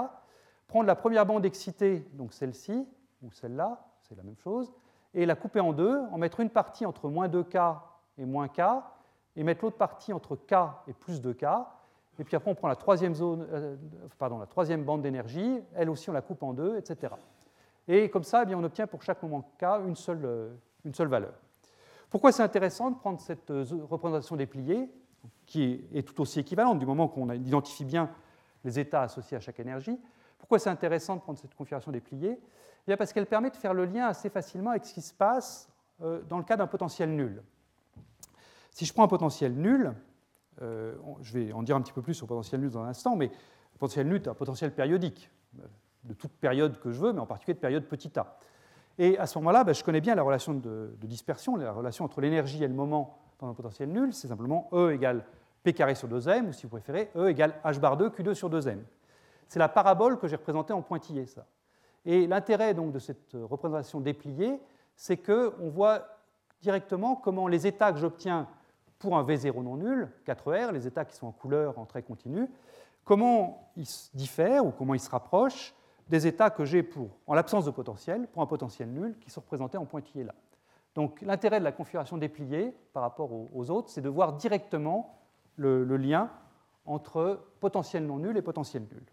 prendre 0.68 0.86
la 0.86 0.96
première 0.96 1.26
bande 1.26 1.46
excitée, 1.46 2.06
donc 2.14 2.34
celle-ci, 2.34 2.88
ou 3.24 3.32
celle-là, 3.32 3.86
c'est 4.02 4.16
la 4.16 4.24
même 4.24 4.38
chose, 4.38 4.74
et 5.14 5.26
la 5.26 5.36
couper 5.36 5.60
en 5.60 5.74
deux, 5.74 6.02
en 6.12 6.18
mettre 6.18 6.42
une 6.42 6.50
partie 6.50 6.86
entre 6.86 7.08
moins 7.10 7.28
2k 7.28 7.78
et 8.18 8.26
moins 8.26 8.48
k, 8.48 8.62
et 9.36 9.44
mettre 9.44 9.64
l'autre 9.64 9.78
partie 9.78 10.12
entre 10.12 10.36
k 10.36 10.54
et 10.88 10.94
plus 10.94 11.22
2k, 11.22 11.66
et 12.20 12.24
puis 12.24 12.36
après, 12.36 12.50
on 12.50 12.56
prend 12.56 12.68
la 12.68 12.76
troisième, 12.76 13.14
zone, 13.14 13.46
euh, 13.52 13.76
pardon, 14.18 14.40
la 14.40 14.46
troisième 14.46 14.84
bande 14.84 15.02
d'énergie, 15.02 15.60
elle 15.74 15.90
aussi, 15.90 16.10
on 16.10 16.14
la 16.14 16.22
coupe 16.22 16.44
en 16.44 16.54
deux, 16.54 16.78
etc. 16.78 17.14
Et 17.88 18.10
comme 18.10 18.24
ça, 18.24 18.44
eh 18.44 18.46
bien, 18.46 18.58
on 18.58 18.64
obtient 18.64 18.88
pour 18.88 19.04
chaque 19.04 19.22
moment 19.22 19.42
K 19.60 19.64
une 19.86 19.96
seule, 19.96 20.24
euh, 20.24 20.50
une 20.86 20.94
seule 20.94 21.10
valeur. 21.10 21.34
Pourquoi 22.10 22.32
c'est 22.32 22.44
intéressant 22.44 22.92
de 22.92 22.96
prendre 22.96 23.20
cette 23.20 23.52
euh, 23.52 23.66
représentation 23.90 24.38
dépliée, 24.38 24.90
qui 25.46 25.86
est 25.94 26.08
tout 26.08 26.22
aussi 26.22 26.40
équivalente 26.40 26.80
du 26.80 26.86
moment 26.86 27.08
qu'on 27.08 27.30
identifie 27.32 27.86
bien 27.86 28.10
les 28.64 28.80
états 28.80 29.04
associés 29.04 29.38
à 29.38 29.40
chaque 29.40 29.60
énergie 29.60 30.00
Pourquoi 30.40 30.60
c'est 30.60 30.70
intéressant 30.70 31.16
de 31.16 31.22
prendre 31.22 31.40
cette 31.40 31.54
configuration 31.54 31.92
dépliée 31.92 32.38
eh 32.40 32.86
bien 32.88 32.98
Parce 32.98 33.14
qu'elle 33.14 33.28
permet 33.28 33.50
de 33.50 33.56
faire 33.56 33.74
le 33.74 33.86
lien 33.86 34.08
assez 34.08 34.30
facilement 34.30 34.72
avec 34.72 34.86
ce 34.86 34.94
qui 34.94 35.02
se 35.02 35.14
passe 35.14 35.70
dans 36.00 36.38
le 36.38 36.44
cas 36.44 36.58
d'un 36.58 36.68
potentiel 36.68 37.16
nul. 37.16 37.42
Si 38.72 38.86
je 38.86 38.92
prends 38.92 39.04
un 39.04 39.08
potentiel 39.08 39.54
nul, 39.54 39.94
euh, 40.62 40.96
je 41.22 41.38
vais 41.38 41.54
en 41.54 41.64
dire 41.64 41.76
un 41.76 41.82
petit 41.82 41.94
peu 41.94 42.02
plus 42.02 42.14
sur 42.14 42.26
le 42.26 42.30
potentiel 42.30 42.62
nul 42.62 42.70
dans 42.70 42.82
un 42.82 42.88
instant, 42.88 43.16
mais 43.16 43.28
le 43.28 43.80
potentiel 43.80 44.08
nul 44.08 44.18
est 44.18 44.28
un 44.28 44.34
potentiel 44.34 44.74
périodique, 44.74 45.32
de 46.04 46.14
toute 46.14 46.32
période 46.34 46.80
que 46.80 46.92
je 46.92 47.00
veux, 47.00 47.14
mais 47.14 47.20
en 47.20 47.26
particulier 47.26 47.56
de 47.56 47.60
période 47.60 47.86
petit 47.86 48.12
a. 48.20 48.38
Et 48.98 49.18
à 49.18 49.28
ce 49.28 49.38
moment-là, 49.40 49.64
ben, 49.64 49.74
je 49.74 49.84
connais 49.84 50.02
bien 50.02 50.16
la 50.16 50.24
relation 50.24 50.54
de, 50.54 50.96
dispersion, 51.04 51.56
la 51.56 51.72
relation 51.72 52.06
entre 52.06 52.22
l'énergie 52.22 52.64
et 52.64 52.68
le 52.68 52.74
moment 52.74 53.18
dans 53.40 53.50
un 53.50 53.54
potentiel 53.54 53.90
nul, 53.90 54.14
c'est 54.14 54.28
simplement 54.28 54.70
E 54.74 54.92
égale 54.94 55.26
P 55.64 55.74
carré 55.74 55.96
sur 55.96 56.08
2m, 56.08 56.50
ou 56.50 56.54
si 56.54 56.64
vous 56.64 56.70
préférez, 56.70 57.12
E 57.16 57.30
égale 57.30 57.56
H 57.64 57.80
bar 57.80 57.98
2 57.98 58.10
Q2 58.10 58.34
sur 58.34 58.50
2m. 58.50 58.80
C'est 59.48 59.60
la 59.60 59.70
parabole 59.70 60.18
que 60.18 60.28
j'ai 60.28 60.36
représentée 60.36 60.74
en 60.74 60.82
pointillé, 60.82 61.26
ça. 61.26 61.46
Et 62.06 62.28
l'intérêt 62.28 62.74
donc 62.74 62.92
de 62.92 63.00
cette 63.00 63.34
représentation 63.34 64.00
dépliée, 64.00 64.60
c'est 64.96 65.18
qu'on 65.18 65.70
voit 65.70 66.06
directement 66.62 67.16
comment 67.16 67.48
les 67.48 67.68
états 67.68 67.92
que 67.92 68.00
j'obtiens 68.00 68.48
pour 69.00 69.18
un 69.18 69.24
V0 69.24 69.62
non 69.64 69.78
nul, 69.78 70.10
4R, 70.26 70.72
les 70.72 70.88
états 70.88 71.06
qui 71.06 71.16
sont 71.16 71.28
en 71.28 71.32
couleur 71.32 71.78
en 71.78 71.86
trait 71.86 72.04
continu, 72.04 72.50
comment 73.04 73.72
ils 73.76 73.88
diffèrent 74.14 74.66
ou 74.66 74.72
comment 74.72 74.94
ils 74.94 75.00
se 75.00 75.10
rapprochent 75.10 75.74
des 76.08 76.28
états 76.28 76.50
que 76.50 76.66
j'ai 76.66 76.84
pour, 76.84 77.10
en 77.28 77.34
l'absence 77.34 77.66
de 77.66 77.72
potentiel, 77.72 78.28
pour 78.28 78.42
un 78.42 78.46
potentiel 78.46 78.90
nul 78.90 79.18
qui 79.20 79.30
sont 79.30 79.42
représentés 79.42 79.78
en 79.78 79.86
pointillé 79.86 80.24
là. 80.24 80.36
Donc 80.96 81.22
l'intérêt 81.22 81.60
de 81.60 81.66
la 81.66 81.74
configuration 81.74 82.18
dépliée 82.18 82.74
par 82.94 83.04
rapport 83.04 83.30
aux, 83.32 83.70
autres, 83.70 83.90
c'est 83.90 84.02
de 84.02 84.10
voir 84.10 84.34
directement 84.34 85.20
le, 85.58 85.84
lien 85.98 86.32
entre 86.86 87.46
potentiel 87.60 88.06
non 88.06 88.18
nul 88.18 88.38
et 88.38 88.42
potentiel 88.42 88.84
nul. 88.84 89.04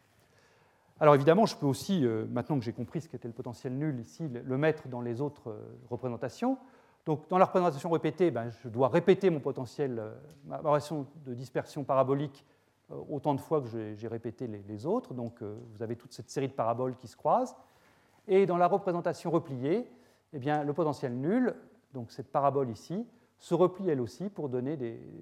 Alors 1.00 1.16
évidemment, 1.16 1.46
je 1.46 1.56
peux 1.56 1.66
aussi, 1.66 2.06
euh, 2.06 2.24
maintenant 2.30 2.56
que 2.58 2.64
j'ai 2.64 2.72
compris 2.72 3.00
ce 3.00 3.08
qu'était 3.08 3.26
le 3.26 3.34
potentiel 3.34 3.72
nul 3.72 3.98
ici, 3.98 4.28
le 4.28 4.56
mettre 4.56 4.86
dans 4.86 5.00
les 5.00 5.20
autres 5.20 5.50
euh, 5.50 5.60
représentations. 5.90 6.56
Donc, 7.04 7.28
dans 7.28 7.38
la 7.38 7.46
représentation 7.46 7.90
répétée, 7.90 8.30
ben, 8.30 8.48
je 8.50 8.68
dois 8.68 8.86
répéter 8.86 9.28
mon 9.28 9.40
potentiel, 9.40 9.98
euh, 9.98 10.14
ma 10.44 10.58
relation 10.58 11.06
de 11.26 11.34
dispersion 11.34 11.82
parabolique 11.82 12.44
autant 13.10 13.34
de 13.34 13.40
fois 13.40 13.62
que 13.62 13.94
j'ai 13.96 14.06
répété 14.06 14.46
les, 14.46 14.84
autres. 14.84 15.14
Donc, 15.14 15.42
vous 15.42 15.82
avez 15.82 15.96
toute 15.96 16.12
cette 16.12 16.28
série 16.28 16.48
de 16.48 16.52
paraboles 16.52 16.94
qui 16.96 17.08
se 17.08 17.16
croisent. 17.16 17.56
Et 18.28 18.44
dans 18.44 18.58
la 18.58 18.66
représentation 18.66 19.30
repliée, 19.30 19.88
eh 20.34 20.38
bien, 20.38 20.62
le 20.62 20.74
potentiel 20.74 21.14
nul, 21.14 21.54
donc 21.92 22.10
cette 22.10 22.30
parabole 22.30 22.70
ici, 22.70 23.06
se 23.38 23.54
replie 23.54 23.88
elle 23.88 24.00
aussi 24.00 24.28
pour 24.28 24.48
donner 24.48 24.78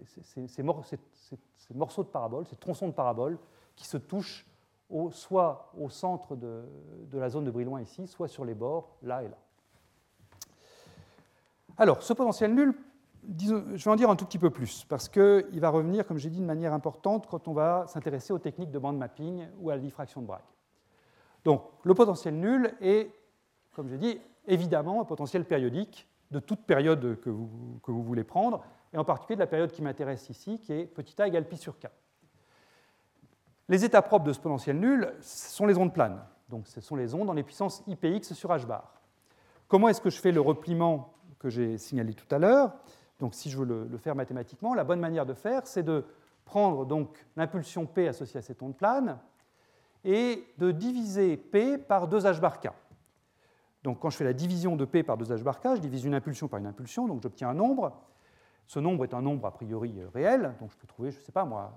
ces, 0.06 0.62
morceaux 0.62 2.04
de 2.04 2.08
paraboles, 2.08 2.46
ces 2.46 2.56
tronçons 2.56 2.88
de 2.88 2.92
paraboles 2.92 3.38
qui 3.76 3.86
se 3.86 3.96
touchent 3.96 4.46
soit 5.10 5.72
au 5.78 5.88
centre 5.88 6.36
de, 6.36 6.64
de 7.10 7.18
la 7.18 7.30
zone 7.30 7.44
de 7.44 7.50
Brillouin 7.50 7.80
ici, 7.80 8.06
soit 8.06 8.28
sur 8.28 8.44
les 8.44 8.54
bords, 8.54 8.96
là 9.02 9.22
et 9.22 9.28
là. 9.28 9.38
Alors, 11.78 12.02
ce 12.02 12.12
potentiel 12.12 12.54
nul, 12.54 12.74
je 13.38 13.54
vais 13.54 13.90
en 13.90 13.96
dire 13.96 14.10
un 14.10 14.16
tout 14.16 14.26
petit 14.26 14.38
peu 14.38 14.50
plus, 14.50 14.84
parce 14.84 15.08
qu'il 15.08 15.60
va 15.60 15.70
revenir, 15.70 16.06
comme 16.06 16.18
j'ai 16.18 16.28
dit, 16.28 16.40
de 16.40 16.44
manière 16.44 16.74
importante 16.74 17.26
quand 17.26 17.48
on 17.48 17.54
va 17.54 17.86
s'intéresser 17.86 18.32
aux 18.32 18.38
techniques 18.38 18.70
de 18.70 18.78
band 18.78 18.92
mapping 18.92 19.46
ou 19.60 19.70
à 19.70 19.76
la 19.76 19.80
diffraction 19.80 20.20
de 20.20 20.26
Bragg. 20.26 20.42
Donc, 21.44 21.62
le 21.84 21.94
potentiel 21.94 22.34
nul 22.34 22.74
est, 22.82 23.10
comme 23.72 23.88
j'ai 23.88 23.96
dit, 23.96 24.20
évidemment 24.46 25.00
un 25.00 25.04
potentiel 25.04 25.44
périodique 25.44 26.06
de 26.30 26.38
toute 26.38 26.64
période 26.64 27.18
que 27.20 27.30
vous, 27.30 28.02
voulez 28.02 28.24
prendre, 28.24 28.62
et 28.92 28.98
en 28.98 29.04
particulier 29.04 29.36
de 29.36 29.40
la 29.40 29.46
période 29.46 29.72
qui 29.72 29.82
m'intéresse 29.82 30.28
ici, 30.30 30.58
qui 30.58 30.72
est 30.72 30.86
petit 30.86 31.20
a 31.20 31.26
égale 31.26 31.46
pi 31.48 31.56
sur 31.56 31.78
k. 31.78 31.86
Les 33.68 33.84
états 33.84 34.02
propres 34.02 34.24
de 34.24 34.32
ce 34.32 34.40
potentiel 34.40 34.78
nul 34.78 35.12
ce 35.20 35.50
sont 35.54 35.66
les 35.66 35.78
ondes 35.78 35.94
planes. 35.94 36.20
Donc, 36.48 36.66
ce 36.66 36.80
sont 36.80 36.96
les 36.96 37.14
ondes 37.14 37.30
en 37.30 37.34
les 37.34 37.44
puissances 37.44 37.84
IPX 37.86 38.34
sur 38.34 38.50
h 38.50 38.66
bar. 38.66 39.00
Comment 39.68 39.88
est-ce 39.88 40.00
que 40.00 40.10
je 40.10 40.20
fais 40.20 40.32
le 40.32 40.40
repliement 40.40 41.14
que 41.38 41.48
j'ai 41.48 41.78
signalé 41.78 42.14
tout 42.14 42.32
à 42.34 42.38
l'heure? 42.38 42.72
Donc 43.20 43.34
si 43.34 43.50
je 43.50 43.58
veux 43.58 43.86
le, 43.88 43.98
faire 43.98 44.16
mathématiquement, 44.16 44.74
la 44.74 44.82
bonne 44.82 44.98
manière 44.98 45.26
de 45.26 45.34
faire, 45.34 45.66
c'est 45.66 45.82
de 45.82 46.04
prendre 46.44 47.14
l'impulsion 47.36 47.86
P 47.86 48.08
associée 48.08 48.38
à 48.38 48.42
cette 48.42 48.62
onde 48.62 48.76
plane 48.76 49.18
et 50.02 50.44
de 50.58 50.72
diviser 50.72 51.36
P 51.36 51.78
par 51.78 52.08
2h 52.08 52.40
bar 52.40 52.58
K. 52.58 52.70
Donc 53.82 54.00
quand 54.00 54.10
je 54.10 54.16
fais 54.16 54.24
la 54.24 54.32
division 54.32 54.76
de 54.76 54.84
P 54.84 55.02
par 55.02 55.16
2h 55.16 55.42
bar 55.42 55.60
K, 55.60 55.76
je 55.76 55.80
divise 55.80 56.04
une 56.04 56.14
impulsion 56.14 56.48
par 56.48 56.58
une 56.58 56.66
impulsion, 56.66 57.06
donc 57.06 57.22
j'obtiens 57.22 57.48
un 57.50 57.54
nombre. 57.54 57.92
Ce 58.66 58.78
nombre 58.78 59.04
est 59.04 59.14
un 59.14 59.22
nombre 59.22 59.46
a 59.46 59.50
priori 59.50 59.98
euh, 59.98 60.08
réel, 60.14 60.54
donc 60.60 60.70
je 60.70 60.76
peux 60.76 60.86
trouver, 60.86 61.10
je 61.10 61.18
ne 61.18 61.22
sais 61.24 61.32
pas 61.32 61.44
moi, 61.44 61.72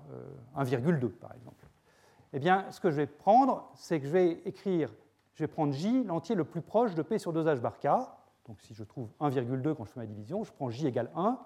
1,2 0.56 1.04
euh, 1.04 1.08
par 1.20 1.34
exemple. 1.34 1.66
Eh 2.32 2.38
bien, 2.38 2.70
ce 2.70 2.80
que 2.80 2.90
je 2.90 2.96
vais 2.96 3.06
prendre, 3.06 3.70
c'est 3.74 4.00
que 4.00 4.06
je 4.06 4.12
vais 4.12 4.42
écrire, 4.44 4.92
je 5.34 5.42
vais 5.42 5.48
prendre 5.48 5.72
J, 5.72 6.04
l'entier 6.04 6.34
le 6.34 6.44
plus 6.44 6.62
proche 6.62 6.94
de 6.94 7.02
P 7.02 7.18
sur 7.18 7.32
2H 7.32 7.60
bar 7.60 7.78
K, 7.78 7.88
donc 8.46 8.60
si 8.60 8.74
je 8.74 8.84
trouve 8.84 9.08
1,2 9.20 9.74
quand 9.74 9.84
je 9.84 9.92
fais 9.92 10.00
ma 10.00 10.06
division, 10.06 10.44
je 10.44 10.52
prends 10.52 10.68
j 10.68 10.86
égale 10.86 11.10
1, 11.14 11.38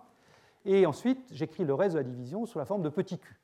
et 0.65 0.87
ensuite 0.87 1.21
j'écris 1.31 1.65
le 1.65 1.75
reste 1.75 1.95
de 1.95 2.01
la 2.01 2.05
division 2.05 2.45
sous 2.47 2.59
la 2.59 2.65
forme 2.65 2.83
de 2.83 2.89
petit 2.89 3.19
q. 3.19 3.41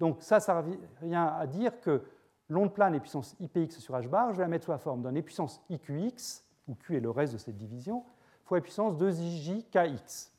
Donc 0.00 0.18
ça, 0.20 0.40
ça 0.40 0.60
revient 0.60 1.14
à 1.14 1.46
dire 1.46 1.80
que 1.80 2.02
l'onde 2.48 2.72
plane 2.72 2.94
est 2.94 3.00
puissance 3.00 3.36
IPX 3.40 3.78
sur 3.78 3.94
h 3.94 4.08
bar, 4.08 4.32
je 4.32 4.38
vais 4.38 4.42
la 4.42 4.48
mettre 4.48 4.64
sous 4.64 4.70
la 4.70 4.78
forme 4.78 5.02
d'un 5.02 5.22
puissance 5.22 5.62
IQX, 5.70 6.44
où 6.68 6.74
Q 6.74 6.96
est 6.96 7.00
le 7.00 7.10
reste 7.10 7.32
de 7.32 7.38
cette 7.38 7.56
division, 7.56 8.04
fois 8.44 8.60
puissance 8.60 8.94
2JKX. 8.94 10.30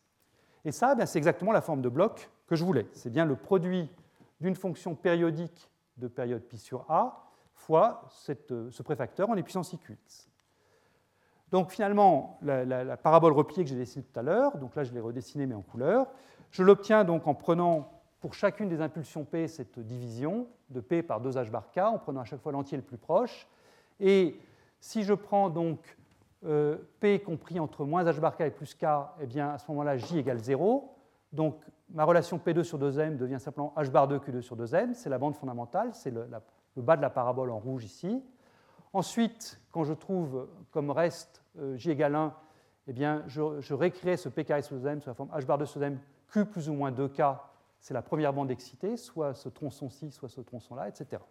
Et 0.65 0.71
ça, 0.71 0.95
ben, 0.95 1.05
c'est 1.05 1.17
exactement 1.17 1.51
la 1.51 1.61
forme 1.61 1.81
de 1.81 1.89
bloc 1.89 2.29
que 2.47 2.55
je 2.55 2.63
voulais. 2.63 2.87
C'est 2.93 3.09
bien 3.09 3.25
le 3.25 3.35
produit 3.35 3.89
d'une 4.39 4.55
fonction 4.55 4.95
périodique 4.95 5.69
de 5.97 6.07
période 6.07 6.41
pi 6.41 6.57
sur 6.57 6.85
A 6.89 7.25
fois 7.53 8.03
ce 8.09 8.81
préfacteur 8.81 9.29
en 9.29 9.41
puissance 9.41 9.73
IQX. 9.73 10.29
Donc 11.51 11.71
finalement, 11.71 12.39
la, 12.41 12.97
parabole 12.97 13.33
repliée 13.33 13.63
que 13.63 13.69
j'ai 13.69 13.75
dessinée 13.75 14.05
tout 14.05 14.19
à 14.19 14.23
l'heure, 14.23 14.57
donc 14.57 14.75
là 14.75 14.83
je 14.83 14.93
l'ai 14.93 14.99
redessinée 14.99 15.45
mais 15.45 15.55
en 15.55 15.61
couleur, 15.61 16.07
je 16.51 16.63
l'obtiens 16.63 17.03
donc 17.03 17.27
en 17.27 17.33
prenant 17.33 17.91
pour 18.19 18.33
chacune 18.33 18.69
des 18.69 18.81
impulsions 18.81 19.25
P 19.25 19.47
cette 19.47 19.79
division 19.79 20.47
de 20.69 20.79
P 20.81 21.01
par 21.01 21.21
2H 21.21 21.49
bar 21.49 21.71
K, 21.71 21.79
en 21.79 21.97
prenant 21.97 22.21
à 22.21 22.25
chaque 22.25 22.41
fois 22.41 22.51
l'entier 22.51 22.77
le 22.77 22.83
plus 22.83 22.97
proche. 22.97 23.47
Et 23.99 24.39
si 24.79 25.03
je 25.03 25.13
prends 25.13 25.49
donc 25.49 25.97
euh, 26.45 26.77
P 26.99 27.19
compris 27.19 27.59
entre 27.59 27.85
moins 27.85 28.03
H 28.03 28.19
bar 28.19 28.37
K 28.37 28.41
et 28.41 28.51
plus 28.51 28.73
K, 28.73 28.85
eh 29.21 29.25
bien 29.25 29.49
à 29.51 29.57
ce 29.57 29.65
moment-là 29.69 29.97
J 29.97 30.19
égale 30.19 30.39
0. 30.39 30.95
Donc 31.33 31.61
ma 31.89 32.05
relation 32.05 32.37
P2 32.37 32.63
sur 32.63 32.79
2M 32.79 33.17
devient 33.17 33.39
simplement 33.39 33.73
H 33.77 33.89
bar 33.89 34.07
2 34.07 34.19
Q2 34.19 34.41
sur 34.41 34.55
2M, 34.55 34.93
c'est 34.93 35.09
la 35.09 35.17
bande 35.17 35.35
fondamentale, 35.35 35.91
c'est 35.93 36.11
le 36.11 36.27
bas 36.81 36.95
de 36.95 37.01
la 37.01 37.09
parabole 37.09 37.51
en 37.51 37.59
rouge 37.59 37.83
ici. 37.83 38.23
Ensuite, 38.93 39.59
quand 39.71 39.83
je 39.83 39.93
trouve 39.93 40.47
comme 40.71 40.89
reste 40.89 41.43
euh, 41.59 41.75
j 41.77 41.91
égale 41.91 42.15
1, 42.15 42.33
eh 42.87 42.93
bien, 42.93 43.23
je, 43.27 43.61
je 43.61 43.73
réécrirai 43.75 44.17
ce 44.17 44.29
p 44.29 44.43
carré 44.43 44.63
sous 44.63 44.87
m 44.87 44.99
sous 44.99 45.09
la 45.09 45.13
forme 45.13 45.29
h 45.29 45.45
bar 45.45 45.57
de 45.59 45.65
sous 45.65 45.81
m 45.81 45.99
q 46.31 46.45
plus 46.45 46.69
ou 46.69 46.73
moins 46.73 46.91
2k, 46.91 47.37
c'est 47.79 47.93
la 47.93 48.01
première 48.01 48.33
bande 48.33 48.49
excitée, 48.49 48.97
soit 48.97 49.33
ce 49.33 49.49
tronçon-ci, 49.49 50.11
soit 50.11 50.29
ce 50.29 50.41
tronçon-là, 50.41 50.87
etc. 50.89 51.21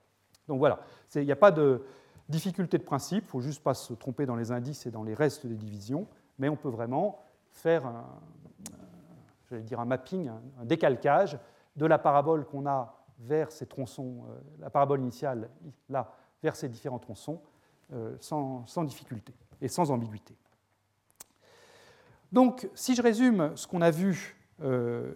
Donc 0.47 0.59
voilà, 0.59 0.81
il 1.15 1.25
n'y 1.25 1.33
a 1.33 1.37
pas 1.37 1.51
de 1.51 1.85
difficulté 2.29 2.79
de 2.79 2.83
principe, 2.83 3.24
il 3.24 3.26
ne 3.26 3.31
faut 3.31 3.41
juste 3.41 3.62
pas 3.62 3.74
se 3.74 3.93
tromper 3.95 4.26
dans 4.26 4.37
les 4.37 4.53
indices 4.53 4.87
et 4.87 4.91
dans 4.91 5.03
les 5.03 5.14
restes 5.14 5.47
des 5.47 5.57
divisions, 5.57 6.07
mais 6.39 6.49
on 6.49 6.57
peut 6.57 6.68
vraiment 6.68 7.22
faire 7.51 7.87
un, 7.87 8.05
un 9.53 9.85
mapping, 9.85 10.29
un, 10.29 10.64
décalcage 10.64 11.39
de 11.76 11.87
la 11.87 11.99
parabole 11.99 12.45
qu'on 12.45 12.66
a 12.66 12.95
vers 13.20 13.51
ces 13.51 13.66
tronçons, 13.66 14.24
euh, 14.29 14.39
la 14.61 14.70
parabole 14.70 15.01
initiale, 15.01 15.49
là, 15.89 16.12
vers 16.43 16.55
ces 16.55 16.68
différents 16.68 16.99
tronçons, 16.99 17.41
euh, 17.93 18.16
sans, 18.20 18.85
difficulté 18.85 19.35
et 19.61 19.68
sans 19.68 19.91
ambiguïté. 19.91 20.37
Donc, 22.31 22.68
si 22.74 22.95
je 22.95 23.03
résume 23.03 23.57
ce 23.57 23.66
qu'on 23.66 23.81
a 23.81 23.91
vu 23.91 24.37
euh, 24.62 25.14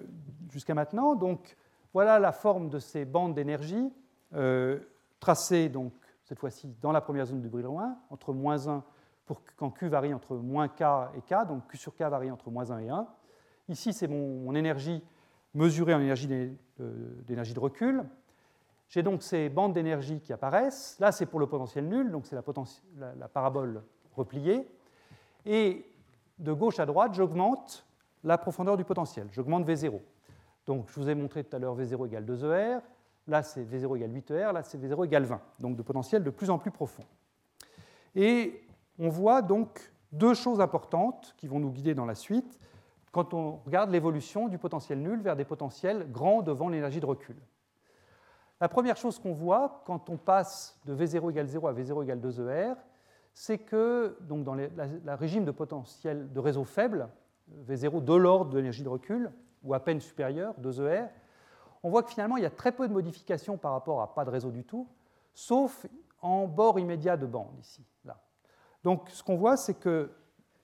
jusqu'à 0.50 0.74
maintenant, 0.74 1.14
donc, 1.14 1.56
voilà 1.92 2.18
la 2.18 2.32
forme 2.32 2.70
de 2.70 2.78
ces 2.78 3.04
bandes 3.04 3.34
d'énergie 3.34 3.92
tracées 5.20 5.68
donc, 5.68 5.92
cette 6.32 6.38
fois-ci 6.38 6.74
dans 6.80 6.92
la 6.92 7.02
première 7.02 7.26
zone 7.26 7.42
du 7.42 7.50
loin, 7.50 7.98
entre 8.08 8.32
moins 8.32 8.66
1 8.66 8.82
pour 9.26 9.42
quand 9.54 9.68
Q 9.68 9.88
varie 9.88 10.14
entre 10.14 10.34
moins 10.34 10.66
K 10.66 10.80
et 11.14 11.20
K, 11.20 11.46
donc 11.46 11.66
Q 11.66 11.76
sur 11.76 11.94
K 11.94 12.04
varie 12.04 12.30
entre 12.30 12.50
moins 12.50 12.70
1 12.70 12.78
et 12.78 12.88
1. 12.88 13.06
Ici, 13.68 13.92
c'est 13.92 14.08
mon, 14.08 14.54
énergie 14.54 15.04
mesurée 15.52 15.92
en 15.92 16.00
énergie 16.00 16.56
d'énergie 16.78 17.52
de 17.52 17.60
recul. 17.60 18.04
J'ai 18.88 19.02
donc 19.02 19.22
ces 19.22 19.50
bandes 19.50 19.74
d'énergie 19.74 20.20
qui 20.20 20.32
apparaissent. 20.32 20.96
Là, 21.00 21.12
c'est 21.12 21.26
pour 21.26 21.38
le 21.38 21.46
potentiel 21.46 21.86
nul, 21.86 22.10
donc 22.10 22.24
c'est 22.24 22.34
la, 22.34 23.14
la, 23.14 23.28
parabole 23.28 23.82
repliée. 24.16 24.66
Et 25.44 25.84
de 26.38 26.54
gauche 26.54 26.80
à 26.80 26.86
droite, 26.86 27.12
j'augmente 27.12 27.84
la 28.24 28.38
profondeur 28.38 28.78
du 28.78 28.84
potentiel. 28.86 29.28
J'augmente 29.32 29.68
V0. 29.68 30.00
Donc, 30.64 30.88
je 30.88 30.98
vous 30.98 31.10
ai 31.10 31.14
montré 31.14 31.44
tout 31.44 31.54
à 31.54 31.58
l'heure 31.58 31.76
V0 31.76 32.06
égale 32.06 32.24
2ER. 32.24 32.80
Là, 33.26 33.42
c'est 33.42 33.62
V0 33.62 33.96
égale 33.96 34.10
8ER. 34.10 34.52
Là, 34.52 34.62
c'est 34.62 34.78
V0 34.78 35.04
égale 35.04 35.24
20. 35.24 35.40
Donc, 35.60 35.76
de 35.76 35.82
potentiel 35.82 36.22
de 36.24 36.30
plus 36.30 36.50
en 36.50 36.58
plus 36.58 36.70
profond. 36.70 37.04
Et 38.14 38.62
on 38.98 39.08
voit 39.08 39.42
donc 39.42 39.92
deux 40.10 40.34
choses 40.34 40.60
importantes 40.60 41.34
qui 41.36 41.48
vont 41.48 41.60
nous 41.60 41.70
guider 41.70 41.94
dans 41.94 42.04
la 42.04 42.14
suite 42.14 42.58
quand 43.12 43.34
on 43.34 43.56
regarde 43.64 43.90
l'évolution 43.90 44.48
du 44.48 44.58
potentiel 44.58 45.00
nul 45.00 45.20
vers 45.20 45.36
des 45.36 45.44
potentiels 45.44 46.10
grands 46.10 46.42
devant 46.42 46.68
l'énergie 46.68 47.00
de 47.00 47.06
recul. 47.06 47.36
La 48.60 48.68
première 48.68 48.96
chose 48.96 49.18
qu'on 49.18 49.32
voit 49.32 49.82
quand 49.86 50.08
on 50.08 50.16
passe 50.16 50.80
de 50.84 50.94
V0 50.94 51.30
égale 51.30 51.46
0 51.46 51.66
à 51.66 51.72
V0 51.72 52.04
égale 52.04 52.20
2ER, 52.20 52.76
c'est 53.34 53.58
que 53.58 54.16
donc 54.20 54.44
dans 54.44 54.54
le 54.54 54.70
régime 55.08 55.44
de 55.44 55.50
potentiel 55.50 56.32
de 56.32 56.40
réseau 56.40 56.64
faible, 56.64 57.08
V0 57.68 58.04
de 58.04 58.14
l'ordre 58.14 58.50
de 58.50 58.58
l'énergie 58.58 58.82
de 58.82 58.88
recul, 58.88 59.30
ou 59.62 59.74
à 59.74 59.80
peine 59.80 60.00
supérieur, 60.00 60.54
2ER, 60.60 61.08
on 61.82 61.90
voit 61.90 62.02
que 62.02 62.10
finalement 62.10 62.36
il 62.36 62.42
y 62.42 62.46
a 62.46 62.50
très 62.50 62.72
peu 62.72 62.88
de 62.88 62.92
modifications 62.92 63.56
par 63.56 63.72
rapport 63.72 64.00
à 64.02 64.14
pas 64.14 64.24
de 64.24 64.30
réseau 64.30 64.50
du 64.50 64.64
tout, 64.64 64.88
sauf 65.34 65.86
en 66.20 66.46
bord 66.46 66.78
immédiat 66.78 67.16
de 67.16 67.26
bande, 67.26 67.58
ici, 67.60 67.84
là. 68.04 68.18
Donc 68.84 69.08
ce 69.10 69.22
qu'on 69.22 69.36
voit, 69.36 69.56
c'est 69.56 69.74
que 69.74 70.10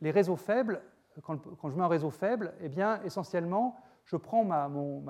les 0.01 0.11
réseaux 0.11 0.37
faibles, 0.37 0.81
quand, 1.23 1.39
je 1.65 1.75
mets 1.75 1.83
un 1.83 1.89
réseau 1.89 2.11
faible, 2.11 2.55
eh 2.61 2.69
bien, 2.69 3.03
essentiellement, 3.03 3.77
je 4.05 4.17
prends 4.17 4.45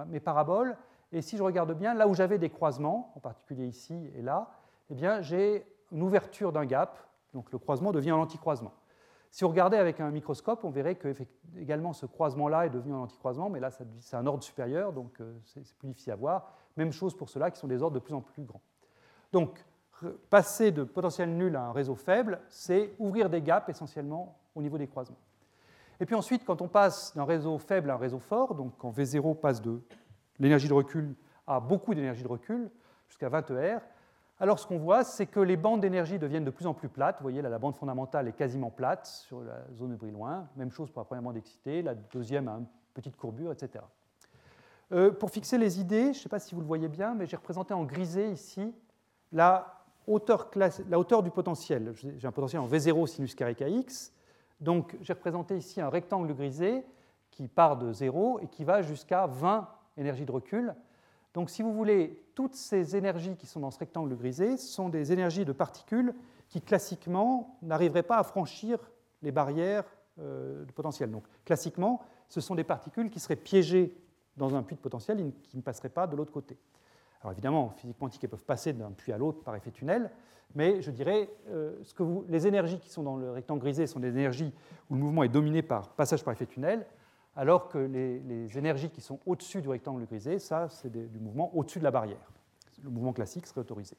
mes 0.07 0.21
paraboles 0.21 0.77
et 1.13 1.23
si 1.23 1.37
je 1.37 1.43
regarde 1.43 1.73
bien, 1.75 1.95
là 1.95 2.09
où 2.09 2.15
j'avais 2.15 2.39
des 2.39 2.51
croisements, 2.51 3.13
en 3.15 3.21
particulier 3.21 3.67
ici 3.67 4.11
et 4.15 4.23
là, 4.23 4.51
eh 4.91 4.95
bien, 4.95 5.21
j'ai 5.21 5.67
une 5.93 6.03
ouverture 6.03 6.53
d'un 6.53 6.65
gap, 6.65 6.99
donc 7.35 7.51
le 7.53 7.59
croisement 7.59 7.93
devient 7.93 8.11
un 8.11 8.17
anticroisement. 8.17 8.73
Si 9.31 9.45
on 9.45 9.49
regardait 9.49 9.77
avec 9.77 10.01
un 10.01 10.11
microscope, 10.11 10.65
on 10.65 10.71
verrait 10.71 10.95
que 10.95 11.13
ce 11.13 12.07
croisement-là 12.07 12.67
est 12.67 12.71
devenu 12.71 12.95
un 12.95 12.99
anticroisement, 12.99 13.51
mais 13.51 13.61
là, 13.61 13.71
c'est 14.01 14.17
un 14.17 14.27
ordre 14.27 14.43
supérieur, 14.43 14.93
donc 14.93 15.21
euh, 15.21 15.35
c'est 15.45 15.75
plus 15.77 15.89
difficile 15.89 16.13
à 16.13 16.17
voir. 16.17 16.53
Même 16.77 16.93
chose 16.93 17.17
pour 17.17 17.29
ceux-là 17.29 17.51
qui 17.51 17.59
sont 17.59 17.69
des 17.69 17.83
ordres 17.83 17.95
de 17.95 18.01
plus 18.01 18.15
en 18.15 18.21
plus 18.21 18.43
grands. 18.45 18.63
Donc, 19.33 19.65
passer 20.31 20.71
de 20.71 20.85
potentiel 20.85 21.37
nul 21.37 21.57
à 21.57 21.63
un 21.63 21.73
réseau 21.73 21.95
faible, 21.95 22.41
c'est 22.49 22.95
ouvrir 22.99 23.29
des 23.29 23.43
gaps 23.43 23.69
essentiellement 23.69 24.39
au 24.55 24.63
niveau 24.63 24.79
des 24.79 24.87
croisements. 24.87 25.19
Et 26.01 26.07
puis 26.07 26.15
ensuite, 26.15 26.45
quand 26.45 26.63
on 26.63 26.69
passe 26.69 27.15
d'un 27.17 27.25
réseau 27.25 27.59
faible 27.59 27.91
à 27.91 27.95
un 27.95 27.99
réseau 27.99 28.21
fort, 28.21 28.55
donc 28.55 28.73
quand 28.79 28.91
V0 28.91 29.41
passe 29.41 29.61
de 29.61 29.81
l'énergie 30.39 30.69
de 30.69 30.75
recul 30.75 31.17
a 31.49 31.61
beaucoup 31.61 31.95
d'énergie 31.95 32.23
de 32.23 32.29
recul, 32.29 32.71
jusqu'à 33.09 33.29
20 33.29 33.51
ER. 33.51 33.79
Alors 34.41 34.59
ce 34.61 34.67
qu'on 34.67 34.79
voit, 34.79 35.03
c'est 35.03 35.27
que 35.27 35.41
les 35.41 35.57
bandes 35.57 35.81
d'énergie 35.81 36.19
deviennent 36.19 36.45
de 36.45 36.51
plus 36.51 36.67
en 36.67 36.75
plus 36.75 36.89
plates. 36.89 37.17
Vous 37.19 37.25
voyez, 37.25 37.43
là, 37.43 37.49
la 37.49 37.59
bande 37.59 37.75
fondamentale 37.75 38.29
est 38.29 38.33
quasiment 38.33 38.71
plate 38.71 39.07
sur 39.07 39.41
la 39.41 39.65
zone 39.75 39.91
de 39.91 39.97
bris-loin. 39.97 40.49
Même 40.57 40.71
chose 40.71 40.91
pour 40.91 41.01
la 41.01 41.07
première 41.07 41.23
bande 41.23 41.37
excitée, 41.37 41.83
la 41.83 41.95
deuxième 41.95 42.47
a 42.47 42.53
une 42.53 42.67
petite 42.95 43.17
courbure, 43.17 43.51
etc. 43.51 43.85
Euh, 44.93 45.11
pour 45.11 45.31
fixer 45.31 45.59
les 45.59 45.81
idées, 45.81 46.05
je 46.05 46.09
ne 46.19 46.23
sais 46.23 46.29
pas 46.29 46.39
si 46.39 46.55
vous 46.55 46.61
le 46.61 46.67
voyez 46.67 46.89
bien, 46.89 47.15
mais 47.15 47.27
j'ai 47.27 47.37
représenté 47.37 47.75
en 47.75 47.85
grisé 47.85 48.31
ici 48.31 48.73
la 49.33 49.85
hauteur, 50.07 51.23
du 51.23 51.31
potentiel. 51.31 51.93
J'ai 51.95 52.27
un 52.27 52.33
potentiel 52.33 52.63
en 52.63 52.69
V0 52.69 53.07
sinus 53.07 53.35
carré 53.35 53.55
kx. 53.55 54.13
Donc 54.61 54.97
j'ai 55.01 55.13
représenté 55.13 55.57
ici 55.57 55.81
un 55.81 55.89
rectangle 55.89 56.33
grisé 56.33 56.85
qui 57.31 57.49
part 57.49 57.77
de 57.77 57.93
0 57.93 58.41
et 58.41 58.47
qui 58.47 58.65
va 58.65 58.83
jusqu'à 58.83 59.27
20 59.27 59.69
énergie 59.97 60.25
de 60.25 60.33
recul. 60.33 60.75
Donc 61.35 61.51
si 61.51 61.63
vous 61.63 61.73
voulez, 61.73 62.23
toutes 62.35 62.55
ces 62.55 62.97
énergies 62.97 63.37
qui 63.37 63.47
sont 63.47 63.61
dans 63.61 63.71
ce 63.71 63.79
rectangle 63.79 64.17
grisé 64.17 64.57
sont 64.57 64.89
des 64.89 65.13
énergies 65.13 65.45
de 65.45 65.53
particules 65.53 66.15
qui 66.49 66.63
classiquement 66.63 67.59
n'arriveraient 67.63 68.03
pas 68.03 68.19
à 68.19 68.23
franchir 68.23 68.79
les 69.23 69.33
barrières 69.33 69.85
euh, 70.21 70.65
de 70.65 70.73
potentiel. 70.73 71.11
Donc 71.11 71.25
classiquement, 71.45 72.01
ce 72.29 72.41
sont 72.41 72.55
des 72.55 72.65
particules 72.65 73.11
qui 73.11 73.21
seraient 73.21 73.37
piégées 73.37 73.97
dans 74.37 74.55
un 74.55 74.63
puits 74.63 74.77
de 74.77 74.81
potentiel 74.81 75.21
et 75.21 75.33
qui 75.43 75.57
ne 75.57 75.63
passeraient 75.63 75.89
pas 75.89 76.07
de 76.07 76.17
l'autre 76.17 76.33
côté. 76.33 76.57
Alors 77.21 77.33
évidemment, 77.33 77.67
en 77.67 77.71
physique 77.71 77.99
quantique, 77.99 78.23
elles 78.25 78.31
peuvent 78.31 78.45
passer 78.45 78.73
d'un 78.73 78.93
puits 78.93 79.13
à 79.13 79.19
l'autre 79.19 79.43
par 79.43 79.55
effet 79.57 79.71
tunnel, 79.71 80.11
mais 80.55 80.81
je 80.81 80.91
dirais, 80.91 81.29
euh, 81.49 81.83
que 81.95 82.05
les 82.29 82.47
énergies 82.47 82.79
qui 82.79 82.89
sont 82.89 83.03
dans 83.03 83.17
le 83.17 83.31
rectangle 83.31 83.61
grisé 83.61 83.87
sont 83.87 84.01
des 84.01 84.09
énergies 84.09 84.53
où 84.89 84.95
le 84.95 85.01
mouvement 85.01 85.25
est 85.25 85.29
dominé 85.29 85.63
par 85.63 85.91
passage 85.91 86.25
par 86.25 86.33
effet 86.33 86.47
tunnel, 86.47 86.87
alors 87.37 87.69
que 87.69 87.79
les, 87.79 88.59
énergies 88.59 88.91
qui 88.91 89.01
sont 89.01 89.21
au-dessus 89.27 89.63
du 89.63 89.69
rectangle 89.69 90.05
grisé, 90.07 90.39
ça, 90.39 90.69
c'est 90.69 90.91
du 90.91 91.21
mouvement 91.21 91.55
au-dessus 91.55 91.79
de 91.79 91.85
la 91.85 91.91
barrière. 91.91 92.33
Le 92.83 92.91
mouvement 92.91 93.13
classique 93.13 93.47
serait 93.47 93.61
autorisé. 93.61 93.97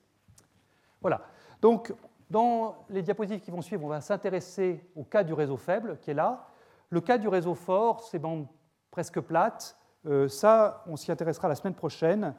Voilà. 1.01 1.21
Donc, 1.61 1.93
dans 2.29 2.75
les 2.89 3.01
diapositives 3.01 3.41
qui 3.41 3.51
vont 3.51 3.61
suivre, 3.61 3.83
on 3.85 3.89
va 3.89 4.01
s'intéresser 4.01 4.83
au 4.95 5.03
cas 5.03 5.23
du 5.23 5.33
réseau 5.33 5.57
faible, 5.57 5.97
qui 6.01 6.11
est 6.11 6.15
là. 6.15 6.47
Le 6.89 7.01
cas 7.01 7.17
du 7.17 7.27
réseau 7.27 7.55
fort, 7.55 8.01
ces 8.03 8.19
bandes 8.19 8.47
presque 8.91 9.19
plates, 9.19 9.77
euh, 10.05 10.27
ça, 10.27 10.83
on 10.87 10.95
s'y 10.95 11.11
intéressera 11.11 11.47
la 11.47 11.55
semaine 11.55 11.73
prochaine, 11.73 12.33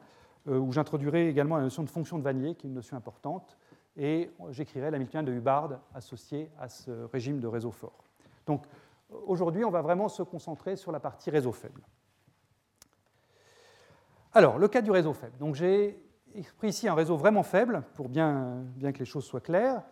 euh, 0.47 0.57
où 0.57 0.71
j'introduirai 0.71 1.27
également 1.27 1.57
la 1.57 1.63
notion 1.63 1.83
de 1.83 1.89
fonction 1.89 2.17
de 2.17 2.23
Vanier, 2.23 2.55
qui 2.55 2.67
est 2.67 2.69
une 2.69 2.75
notion 2.75 2.97
importante, 2.97 3.57
et 3.97 4.31
j'écrirai 4.49 4.89
la 4.89 4.95
Hamiltonienne 4.95 5.25
de 5.25 5.33
Hubbard 5.33 5.79
associée 5.93 6.49
à 6.59 6.69
ce 6.69 7.05
régime 7.11 7.39
de 7.39 7.47
réseau 7.47 7.71
fort. 7.71 8.03
Donc, 8.45 8.65
Aujourd'hui, 9.11 9.65
on 9.65 9.71
va 9.71 9.81
vraiment 9.81 10.07
se 10.07 10.23
concentrer 10.23 10.75
sur 10.75 10.91
la 10.91 10.99
partie 10.99 11.29
réseau 11.29 11.51
faible. 11.51 11.81
Alors, 14.33 14.57
le 14.57 14.67
cas 14.67 14.81
du 14.81 14.91
réseau 14.91 15.13
faible. 15.13 15.35
J'ai 15.53 15.99
pris 16.57 16.69
ici 16.69 16.87
un 16.87 16.93
réseau 16.93 17.17
vraiment 17.17 17.43
faible 17.43 17.83
pour 17.95 18.07
bien, 18.07 18.63
bien 18.75 18.93
que 18.93 18.99
les 18.99 19.05
choses 19.05 19.25
soient 19.25 19.41
claires. 19.41 19.83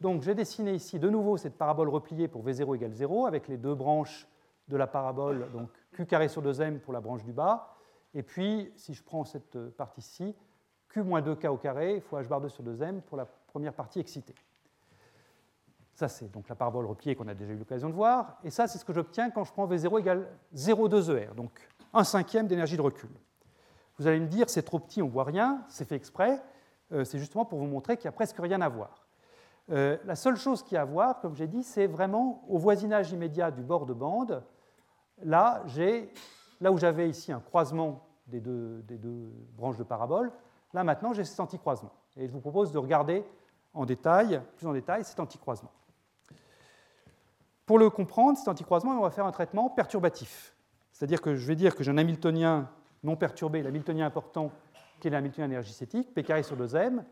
Donc, 0.00 0.22
j'ai 0.22 0.34
dessiné 0.34 0.72
ici 0.72 0.98
de 0.98 1.10
nouveau 1.10 1.36
cette 1.36 1.58
parabole 1.58 1.88
repliée 1.88 2.28
pour 2.28 2.42
V0 2.44 2.74
égale 2.74 2.92
0 2.92 3.26
avec 3.26 3.48
les 3.48 3.58
deux 3.58 3.74
branches 3.74 4.26
de 4.68 4.76
la 4.76 4.86
parabole, 4.86 5.50
donc 5.52 5.68
Q 5.92 6.06
carré 6.06 6.28
sur 6.28 6.42
2m 6.42 6.78
pour 6.78 6.92
la 6.92 7.00
branche 7.00 7.24
du 7.24 7.32
bas. 7.32 7.76
Et 8.14 8.22
puis, 8.22 8.72
si 8.76 8.94
je 8.94 9.02
prends 9.02 9.24
cette 9.24 9.58
partie-ci, 9.70 10.34
Q 10.88 11.02
moins 11.02 11.20
2K 11.20 11.48
au 11.48 11.56
carré 11.56 12.00
fois 12.00 12.22
H 12.22 12.28
bar 12.28 12.40
2 12.40 12.48
sur 12.48 12.64
2m 12.64 13.02
pour 13.02 13.16
la 13.16 13.26
première 13.26 13.74
partie 13.74 14.00
excitée. 14.00 14.34
Ça, 15.94 16.08
c'est 16.08 16.30
donc 16.30 16.48
la 16.48 16.54
parabole 16.54 16.86
repliée 16.86 17.14
qu'on 17.14 17.28
a 17.28 17.34
déjà 17.34 17.52
eu 17.52 17.56
l'occasion 17.56 17.88
de 17.88 17.94
voir. 17.94 18.38
Et 18.44 18.50
ça, 18.50 18.66
c'est 18.66 18.78
ce 18.78 18.84
que 18.84 18.92
j'obtiens 18.92 19.30
quand 19.30 19.44
je 19.44 19.52
prends 19.52 19.66
V0 19.66 20.00
égale 20.00 20.26
0,2 20.54 21.16
ER, 21.16 21.34
donc 21.36 21.50
un 21.92 22.04
cinquième 22.04 22.46
d'énergie 22.46 22.76
de 22.76 22.82
recul. 22.82 23.10
Vous 23.98 24.06
allez 24.06 24.20
me 24.20 24.26
dire, 24.26 24.48
c'est 24.48 24.62
trop 24.62 24.78
petit, 24.78 25.02
on 25.02 25.06
ne 25.06 25.10
voit 25.10 25.24
rien, 25.24 25.62
c'est 25.68 25.86
fait 25.86 25.96
exprès. 25.96 26.42
Euh, 26.92 27.04
c'est 27.04 27.18
justement 27.18 27.44
pour 27.44 27.58
vous 27.58 27.66
montrer 27.66 27.96
qu'il 27.96 28.04
n'y 28.04 28.08
a 28.08 28.12
presque 28.12 28.38
rien 28.38 28.60
à 28.60 28.68
voir. 28.68 29.06
Euh, 29.70 29.96
la 30.04 30.16
seule 30.16 30.36
chose 30.36 30.62
qu'il 30.62 30.74
y 30.74 30.78
a 30.78 30.82
à 30.82 30.84
voir, 30.84 31.20
comme 31.20 31.34
j'ai 31.34 31.46
dit, 31.46 31.62
c'est 31.62 31.86
vraiment 31.86 32.44
au 32.48 32.58
voisinage 32.58 33.12
immédiat 33.12 33.50
du 33.50 33.62
bord 33.62 33.86
de 33.86 33.92
bande. 33.92 34.42
Là, 35.22 35.62
là 36.60 36.72
où 36.72 36.78
j'avais 36.78 37.08
ici 37.08 37.32
un 37.32 37.40
croisement 37.40 38.06
des 38.26 38.40
deux, 38.40 38.82
des 38.82 38.98
deux 38.98 39.30
branches 39.56 39.76
de 39.76 39.84
parabole, 39.84 40.32
là 40.72 40.82
maintenant 40.84 41.12
j'ai 41.12 41.24
cet 41.24 41.38
anticroisement. 41.38 41.92
Et 42.16 42.26
je 42.26 42.32
vous 42.32 42.40
propose 42.40 42.72
de 42.72 42.78
regarder 42.78 43.24
en 43.74 43.84
détail, 43.84 44.40
plus 44.56 44.66
en 44.66 44.72
détail 44.72 45.04
cet 45.04 45.20
anticroisement. 45.20 45.70
Pour 47.72 47.78
le 47.78 47.88
comprendre, 47.88 48.36
cet 48.36 48.48
anticroisement, 48.48 48.90
on 48.98 49.00
va 49.00 49.08
faire 49.08 49.24
un 49.24 49.32
traitement 49.32 49.70
perturbatif. 49.70 50.54
C'est-à-dire 50.92 51.22
que 51.22 51.36
je 51.36 51.46
vais 51.46 51.56
dire 51.56 51.74
que 51.74 51.82
j'ai 51.82 51.90
un 51.90 51.96
Hamiltonien 51.96 52.68
non 53.02 53.16
perturbé, 53.16 53.62
l'Hamiltonien 53.62 54.04
important, 54.04 54.52
qui 55.00 55.08
est 55.08 55.10
l'Hamiltonien 55.10 55.46
énergétique, 55.46 56.12
P 56.12 56.22
carré 56.22 56.42
sur 56.42 56.54
2m. 56.54 57.02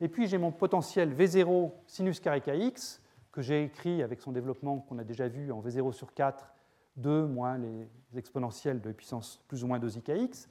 Et 0.00 0.08
puis 0.08 0.26
j'ai 0.26 0.36
mon 0.36 0.50
potentiel 0.50 1.14
V0 1.14 1.70
sinus 1.86 2.18
carré 2.18 2.40
kx, 2.40 3.00
que 3.30 3.40
j'ai 3.40 3.62
écrit 3.62 4.02
avec 4.02 4.20
son 4.20 4.32
développement 4.32 4.80
qu'on 4.80 4.98
a 4.98 5.04
déjà 5.04 5.28
vu 5.28 5.52
en 5.52 5.62
V0 5.62 5.92
sur 5.92 6.12
4, 6.12 6.54
2 6.96 7.26
moins 7.26 7.56
les 7.58 7.88
exponentielles 8.16 8.80
de 8.80 8.90
puissance 8.90 9.40
plus 9.46 9.62
ou 9.62 9.68
moins 9.68 9.78
2 9.78 9.96
ikx. 9.96 10.48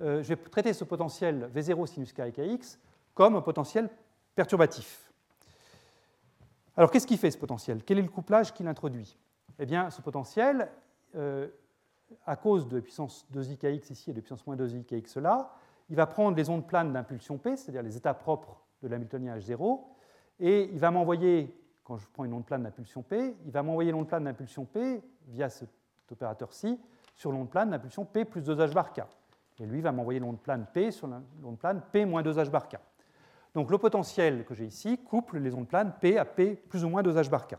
Euh, 0.00 0.22
je 0.22 0.28
vais 0.28 0.36
traiter 0.36 0.72
ce 0.72 0.84
potentiel 0.84 1.50
V0 1.52 1.86
sinus 1.88 2.12
carré 2.12 2.30
kx 2.30 2.78
comme 3.14 3.34
un 3.34 3.42
potentiel 3.42 3.90
perturbatif. 4.36 5.11
Alors 6.76 6.90
qu'est-ce 6.90 7.06
qu'il 7.06 7.18
fait 7.18 7.30
ce 7.30 7.38
potentiel? 7.38 7.82
Quel 7.84 7.98
est 7.98 8.02
le 8.02 8.08
couplage 8.08 8.52
qu'il 8.54 8.66
introduit? 8.66 9.16
Eh 9.58 9.66
bien, 9.66 9.90
ce 9.90 10.00
potentiel, 10.00 10.70
euh, 11.14 11.48
à 12.26 12.36
cause 12.36 12.66
de 12.68 12.80
puissance 12.80 13.26
2ikx 13.32 13.92
ici 13.92 14.10
et 14.10 14.14
de 14.14 14.20
puissance 14.20 14.46
moins 14.46 14.56
2ikx 14.56 15.20
là, 15.20 15.54
il 15.90 15.96
va 15.96 16.06
prendre 16.06 16.36
les 16.36 16.48
ondes 16.48 16.66
planes 16.66 16.92
d'impulsion 16.92 17.36
P, 17.36 17.56
c'est-à-dire 17.56 17.82
les 17.82 17.96
états 17.96 18.14
propres 18.14 18.62
de 18.82 18.88
l'Hamiltonien 18.88 19.36
H0, 19.36 19.80
et 20.40 20.70
il 20.72 20.78
va 20.78 20.90
m'envoyer, 20.90 21.54
quand 21.84 21.98
je 21.98 22.06
prends 22.12 22.24
une 22.24 22.32
onde 22.32 22.46
plane 22.46 22.62
d'impulsion 22.62 23.02
P, 23.02 23.36
il 23.44 23.52
va 23.52 23.62
m'envoyer 23.62 23.92
l'onde 23.92 24.08
plane 24.08 24.24
d'impulsion 24.24 24.64
P 24.64 25.02
via 25.28 25.50
cet 25.50 25.70
opérateur-ci 26.10 26.80
sur 27.14 27.30
l'onde 27.30 27.50
plane 27.50 27.70
d'impulsion 27.70 28.04
P 28.04 28.24
plus 28.24 28.40
2h 28.40 28.72
bar 28.72 28.92
k. 28.92 29.02
Et 29.58 29.66
lui 29.66 29.80
va 29.80 29.92
m'envoyer 29.92 30.18
l'onde 30.18 30.40
plane 30.40 30.66
P 30.72 30.90
sur 30.90 31.06
l'onde 31.06 31.58
plane 31.58 31.82
P 31.92 32.06
moins 32.06 32.22
2h 32.22 32.48
bar 32.50 32.68
k. 32.68 32.76
Donc 33.54 33.70
le 33.70 33.78
potentiel 33.78 34.44
que 34.44 34.54
j'ai 34.54 34.64
ici 34.64 34.98
couple 34.98 35.38
les 35.38 35.54
ondes 35.54 35.68
planes 35.68 35.94
P 36.00 36.18
à 36.18 36.24
P 36.24 36.56
plus 36.56 36.84
ou 36.84 36.88
moins 36.88 37.02
2h 37.02 37.28
bar 37.28 37.46
k. 37.46 37.56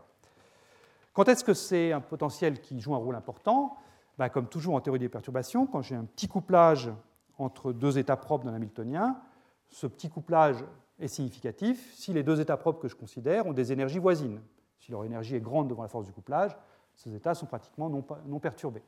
Quand 1.12 1.28
est-ce 1.28 1.44
que 1.44 1.54
c'est 1.54 1.92
un 1.92 2.00
potentiel 2.00 2.60
qui 2.60 2.80
joue 2.80 2.94
un 2.94 2.98
rôle 2.98 3.14
important? 3.14 3.76
Ben, 4.18 4.28
Comme 4.28 4.48
toujours 4.48 4.74
en 4.74 4.80
théorie 4.80 4.98
des 4.98 5.08
perturbations, 5.08 5.66
quand 5.66 5.82
j'ai 5.82 5.94
un 5.94 6.04
petit 6.04 6.26
couplage 6.26 6.90
entre 7.38 7.72
deux 7.72 7.98
états 7.98 8.16
propres 8.16 8.44
d'un 8.44 8.54
Hamiltonien, 8.54 9.20
ce 9.68 9.86
petit 9.86 10.08
couplage 10.08 10.64
est 10.98 11.08
significatif 11.08 11.94
si 11.94 12.12
les 12.12 12.22
deux 12.22 12.40
états 12.40 12.56
propres 12.56 12.80
que 12.80 12.88
je 12.88 12.96
considère 12.96 13.46
ont 13.46 13.52
des 13.52 13.72
énergies 13.72 13.98
voisines. 13.98 14.40
Si 14.78 14.90
leur 14.90 15.04
énergie 15.04 15.36
est 15.36 15.40
grande 15.40 15.68
devant 15.68 15.82
la 15.82 15.88
force 15.88 16.06
du 16.06 16.12
couplage, 16.12 16.56
ces 16.94 17.14
états 17.14 17.34
sont 17.34 17.46
pratiquement 17.46 17.88
non, 17.88 18.04
non 18.26 18.38
perturbés. 18.38 18.82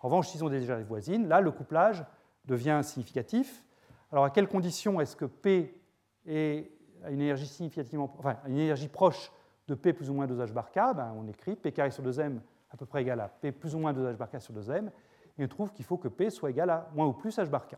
En 0.00 0.08
revanche, 0.08 0.28
s'ils 0.28 0.44
ont 0.44 0.48
des 0.48 0.62
énergies 0.62 0.84
voisines, 0.84 1.28
là, 1.28 1.40
le 1.40 1.50
couplage 1.50 2.04
devient 2.46 2.80
significatif. 2.82 3.64
Alors, 4.12 4.24
à 4.24 4.30
quelles 4.30 4.48
conditions 4.48 5.00
est-ce 5.00 5.16
que 5.16 5.26
P 5.26 5.79
est 6.26 6.70
à 7.04 7.10
une 7.10 7.20
énergie 7.20 7.46
significativement, 7.46 8.12
enfin, 8.18 8.36
une 8.46 8.58
énergie 8.58 8.88
proche 8.88 9.32
de 9.68 9.74
P 9.74 9.92
plus 9.92 10.10
ou 10.10 10.14
moins 10.14 10.26
2H 10.26 10.52
bar 10.52 10.70
K 10.70 10.94
ben, 10.94 11.14
On 11.16 11.26
écrit 11.28 11.56
P 11.56 11.72
carré 11.72 11.90
sur 11.90 12.04
2M 12.04 12.38
à 12.70 12.76
peu 12.76 12.86
près 12.86 13.02
égal 13.02 13.20
à 13.20 13.28
P 13.28 13.52
plus 13.52 13.74
ou 13.74 13.78
moins 13.78 13.92
2H 13.92 14.16
bar 14.16 14.30
K 14.30 14.40
sur 14.40 14.54
2M, 14.54 14.90
et 15.38 15.44
on 15.44 15.48
trouve 15.48 15.72
qu'il 15.72 15.84
faut 15.84 15.96
que 15.96 16.08
P 16.08 16.30
soit 16.30 16.50
égal 16.50 16.70
à 16.70 16.88
moins 16.94 17.06
ou 17.06 17.12
plus 17.12 17.38
H 17.38 17.48
bar 17.48 17.66
K. 17.66 17.76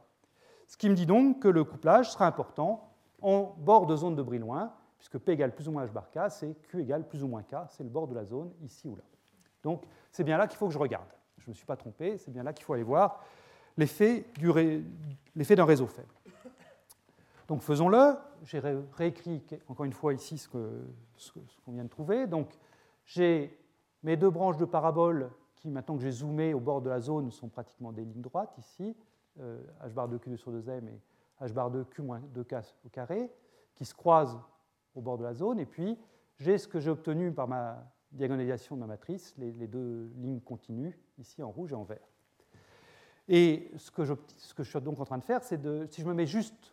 Ce 0.67 0.77
qui 0.77 0.89
me 0.89 0.95
dit 0.95 1.07
donc 1.07 1.41
que 1.41 1.49
le 1.49 1.65
couplage 1.65 2.11
sera 2.11 2.27
important 2.27 2.89
en 3.21 3.55
bord 3.59 3.87
de 3.87 3.95
zone 3.95 4.17
de 4.17 4.23
Brillouin, 4.23 4.73
puisque 4.99 5.19
P 5.19 5.33
égale 5.33 5.55
plus 5.55 5.69
ou 5.69 5.73
moins 5.73 5.85
H 5.85 5.93
bar 5.93 6.11
K, 6.11 6.31
c'est 6.31 6.55
Q 6.69 6.81
égale 6.81 7.07
plus 7.07 7.23
ou 7.23 7.29
moins 7.29 7.43
K, 7.43 7.57
c'est 7.69 7.83
le 7.83 7.91
bord 7.91 8.09
de 8.09 8.15
la 8.15 8.25
zone 8.25 8.53
ici 8.63 8.89
ou 8.89 8.97
là. 8.97 9.03
Donc 9.63 9.85
c'est 10.11 10.25
bien 10.25 10.37
là 10.37 10.47
qu'il 10.47 10.57
faut 10.57 10.67
que 10.67 10.73
je 10.73 10.79
regarde. 10.79 11.09
Je 11.39 11.45
ne 11.47 11.51
me 11.51 11.55
suis 11.55 11.67
pas 11.67 11.77
trompé, 11.77 12.19
c'est 12.19 12.31
bien 12.31 12.43
là 12.43 12.53
qu'il 12.53 12.65
faut 12.65 12.73
aller 12.73 12.83
voir 12.83 13.25
l'effet 13.77 14.25
d'un 14.37 15.65
réseau 15.65 15.87
faible. 15.87 16.15
Donc 17.53 17.61
faisons-le. 17.61 18.17
J'ai 18.45 18.61
réécrit 18.97 19.43
encore 19.69 19.85
une 19.85 19.93
fois 19.93 20.15
ici 20.15 20.39
ce 20.39 20.49
qu'on 20.49 21.73
vient 21.73 21.85
de 21.85 21.91
trouver. 21.91 22.27
Donc 22.27 22.49
j'ai 23.05 23.55
mes 24.03 24.17
deux 24.17 24.31
branches 24.31 24.57
de 24.57 24.65
parabole 24.65 25.31
qui, 25.57 25.69
maintenant 25.69 25.97
que 25.97 26.03
j'ai 26.03 26.13
zoomé 26.13 26.55
au 26.55 26.61
bord 26.61 26.81
de 26.81 26.89
la 26.89 26.99
zone, 26.99 27.31
sont 27.31 27.51
pratiquement 27.51 27.93
des 27.93 28.07
lignes 28.07 28.23
droites 28.23 28.57
ici, 28.57 28.97
euh, 29.39 29.63
h 29.85 29.93
bar 29.93 30.09
de 30.09 30.17
q 30.17 30.35
sur 30.39 30.51
2m 30.51 30.89
et 30.89 31.45
h 31.45 31.53
bar 31.53 31.71
de 31.71 31.83
q 31.83 32.01
moins 32.01 32.23
2k 32.35 32.73
au 32.87 32.89
carré, 32.89 33.31
qui 33.75 33.85
se 33.85 33.95
croisent 33.95 34.41
au 34.95 35.03
bord 35.03 35.19
de 35.19 35.25
la 35.25 35.35
zone. 35.35 35.61
Et 35.61 35.67
puis 35.67 35.99
j'ai 36.39 36.57
ce 36.57 36.67
que 36.67 36.81
j'ai 36.81 36.89
obtenu 36.89 37.33
par 37.33 37.49
ma 37.49 37.85
diagonalisation 38.13 38.77
de 38.77 38.81
ma 38.81 38.87
matrice, 38.87 39.35
les, 39.37 39.53
les 39.53 39.67
deux 39.67 40.11
lignes 40.17 40.41
continues, 40.41 40.99
ici 41.19 41.43
en 41.43 41.51
rouge 41.51 41.73
et 41.73 41.77
en 41.77 41.85
vert. 41.85 42.09
Et 43.29 43.71
ce 43.77 43.91
que, 43.91 44.05
je, 44.05 44.15
ce 44.39 44.55
que 44.55 44.63
je 44.63 44.71
suis 44.71 44.81
donc 44.81 44.99
en 45.01 45.05
train 45.05 45.19
de 45.19 45.25
faire, 45.25 45.45
c'est 45.45 45.61
de, 45.61 45.87
si 45.91 46.01
je 46.01 46.07
me 46.07 46.15
mets 46.15 46.27
juste 46.27 46.73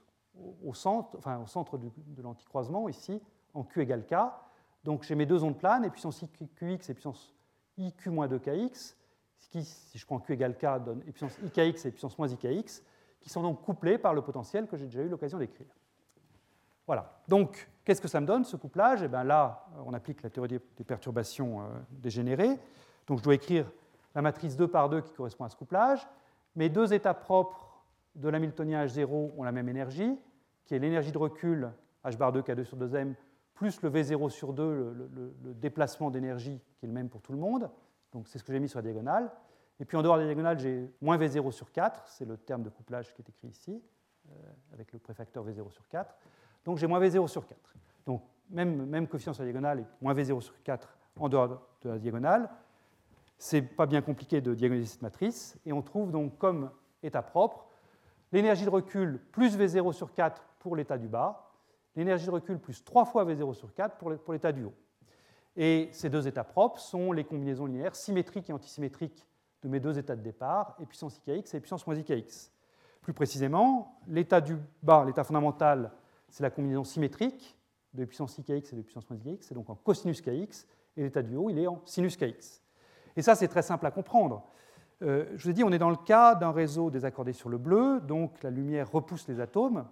au 0.63 0.73
centre, 0.73 1.17
centre 1.47 1.77
de 1.77 2.21
l'anticroisement, 2.21 2.89
ici, 2.89 3.21
en 3.53 3.63
Q 3.63 3.81
égale 3.81 4.05
K. 4.05 4.15
Donc 4.83 5.03
j'ai 5.03 5.15
mes 5.15 5.25
deux 5.25 5.43
ondes 5.43 5.57
planes, 5.57 5.85
et 5.85 5.89
puissance 5.89 6.21
IQX 6.21 6.89
et 6.89 6.93
puissance 6.93 7.33
IQ 7.77 8.09
moins 8.09 8.27
2KX, 8.27 8.95
qui, 9.49 9.63
si 9.63 9.97
je 9.97 10.05
prends 10.05 10.19
Q 10.19 10.33
égale 10.33 10.57
K, 10.57 10.83
donne 10.83 11.01
et 11.07 11.11
puissance 11.11 11.37
IKX 11.43 11.85
et 11.85 11.91
puissance 11.91 12.17
moins 12.17 12.27
IKX, 12.27 12.83
qui 13.19 13.29
sont 13.29 13.41
donc 13.41 13.61
couplés 13.61 13.97
par 13.97 14.13
le 14.13 14.21
potentiel 14.21 14.67
que 14.67 14.77
j'ai 14.77 14.85
déjà 14.85 15.01
eu 15.01 15.09
l'occasion 15.09 15.37
d'écrire. 15.37 15.67
Voilà. 16.87 17.21
Donc, 17.27 17.69
qu'est-ce 17.83 18.01
que 18.01 18.07
ça 18.07 18.19
me 18.19 18.25
donne, 18.25 18.45
ce 18.45 18.55
couplage? 18.55 19.03
Eh 19.03 19.07
bien 19.07 19.23
là, 19.23 19.67
on 19.85 19.93
applique 19.93 20.23
la 20.23 20.29
théorie 20.29 20.59
des 20.77 20.83
perturbations 20.83 21.61
euh, 21.61 21.65
dégénérées. 21.91 22.57
Donc, 23.05 23.19
je 23.19 23.23
dois 23.23 23.35
écrire 23.35 23.71
la 24.15 24.21
matrice 24.21 24.55
2 24.55 24.67
par 24.67 24.89
2 24.89 25.01
qui 25.01 25.13
correspond 25.13 25.43
à 25.43 25.49
ce 25.49 25.55
couplage. 25.55 26.07
Mes 26.55 26.69
deux 26.69 26.93
états 26.93 27.13
propres 27.13 27.83
de 28.15 28.27
l'Hamiltonien 28.27 28.83
H0 28.85 29.31
ont 29.37 29.43
la 29.43 29.51
même 29.51 29.69
énergie, 29.69 30.17
qui 30.69 30.75
est 30.75 30.79
l'énergie 30.79 31.11
de 31.11 31.17
recul 31.17 31.71
h 32.05 32.15
bar 32.15 32.31
2 32.31 32.43
K2 32.43 32.63
sur 32.63 32.77
2m 32.77 33.15
plus 33.55 33.81
le 33.81 33.89
V0 33.89 34.29
sur 34.29 34.53
2, 34.53 34.63
le, 34.71 35.33
déplacement 35.55 36.11
d'énergie 36.11 36.61
qui 36.77 36.85
est 36.85 36.87
le 36.87 36.93
même 36.93 37.09
pour 37.09 37.23
tout 37.23 37.31
le 37.31 37.39
monde. 37.39 37.71
Donc 38.11 38.27
c'est 38.27 38.37
ce 38.37 38.43
que 38.43 38.53
j'ai 38.53 38.59
mis 38.59 38.69
sur 38.69 38.77
la 38.77 38.83
diagonale. 38.83 39.31
Et 39.79 39.85
puis 39.85 39.97
en 39.97 40.03
dehors 40.03 40.17
de 40.17 40.21
la 40.21 40.27
diagonale, 40.27 40.59
j'ai 40.59 40.93
moins 41.01 41.17
V0 41.17 41.49
sur 41.51 41.71
4, 41.71 42.03
c'est 42.05 42.25
le 42.25 42.37
terme 42.37 42.61
de 42.61 42.69
couplage 42.69 43.15
qui 43.15 43.23
est 43.23 43.29
écrit 43.29 43.47
ici, 43.47 43.81
euh, 44.29 44.33
avec 44.71 44.93
le 44.93 44.99
préfacteur 44.99 45.43
V0 45.43 45.71
sur 45.71 45.87
4. 45.87 46.15
Donc 46.65 46.77
j'ai 46.77 46.85
moins 46.85 46.99
V0 46.99 47.27
sur 47.27 47.47
4. 47.47 47.59
Donc 48.05 48.21
même, 48.51 49.07
coefficient 49.07 49.33
sur 49.33 49.41
la 49.41 49.51
diagonale 49.51 49.79
et 49.79 49.85
moins 50.01 50.13
V0 50.13 50.39
sur 50.39 50.61
4 50.61 50.95
en 51.19 51.29
dehors 51.29 51.67
de 51.81 51.89
la 51.89 51.97
diagonale. 51.97 52.47
C'est 53.39 53.63
pas 53.63 53.87
bien 53.87 54.03
compliqué 54.03 54.39
de 54.39 54.53
diagonaliser 54.53 54.91
cette 54.91 55.01
matrice. 55.01 55.59
Et 55.65 55.73
on 55.73 55.81
trouve 55.81 56.11
donc 56.11 56.37
comme 56.37 56.69
état 57.01 57.23
propre 57.23 57.65
l'énergie 58.31 58.65
de 58.65 58.69
recul 58.69 59.19
plus 59.31 59.57
V0 59.57 59.93
sur 59.93 60.13
4 60.13 60.45
pour 60.59 60.75
l'état 60.75 60.97
du 60.97 61.07
bas, 61.07 61.51
l'énergie 61.95 62.25
de 62.25 62.31
recul 62.31 62.59
plus 62.59 62.83
3 62.83 63.05
fois 63.05 63.25
V0 63.25 63.53
sur 63.53 63.73
4 63.73 63.97
pour 63.97 64.33
l'état 64.33 64.51
du 64.51 64.65
haut. 64.65 64.75
Et 65.55 65.89
ces 65.91 66.09
deux 66.09 66.27
états 66.27 66.43
propres 66.43 66.79
sont 66.79 67.11
les 67.11 67.23
combinaisons 67.23 67.65
linéaires 67.65 67.95
symétriques 67.95 68.49
et 68.49 68.53
antisymétriques 68.53 69.27
de 69.61 69.67
mes 69.67 69.79
deux 69.79 69.97
états 69.97 70.15
de 70.15 70.21
départ, 70.21 70.77
et 70.79 70.85
puissance 70.85 71.17
IKX 71.17 71.53
et 71.53 71.59
puissance 71.59 71.85
moins 71.85 71.95
IKX. 71.95 72.51
Plus 73.01 73.13
précisément, 73.13 73.99
l'état 74.07 74.41
du 74.41 74.57
bas, 74.81 75.03
l'état 75.05 75.23
fondamental, 75.23 75.91
c'est 76.29 76.43
la 76.43 76.49
combinaison 76.49 76.83
symétrique 76.83 77.57
de 77.93 78.05
puissance 78.05 78.37
IKX 78.37 78.71
et 78.71 78.75
de 78.75 78.81
puissance 78.81 79.09
moins 79.09 79.19
IKX, 79.19 79.47
c'est 79.47 79.55
donc 79.55 79.69
en 79.69 79.75
cosinus 79.75 80.21
KX, 80.21 80.65
et 80.95 81.03
l'état 81.03 81.21
du 81.21 81.35
haut, 81.35 81.49
il 81.49 81.59
est 81.59 81.67
en 81.67 81.81
sinus 81.85 82.15
KX. 82.15 82.61
Et 83.15 83.21
ça, 83.21 83.35
c'est 83.35 83.47
très 83.47 83.61
simple 83.61 83.85
à 83.85 83.91
comprendre. 83.91 84.45
Euh, 85.01 85.25
je 85.35 85.43
vous 85.43 85.49
ai 85.49 85.53
dit, 85.53 85.63
on 85.63 85.71
est 85.71 85.79
dans 85.79 85.89
le 85.89 85.97
cas 85.97 86.35
d'un 86.35 86.51
réseau 86.51 86.89
désaccordé 86.89 87.33
sur 87.33 87.49
le 87.49 87.57
bleu, 87.57 87.99
donc 88.01 88.41
la 88.43 88.49
lumière 88.49 88.91
repousse 88.91 89.27
les 89.27 89.39
atomes. 89.39 89.85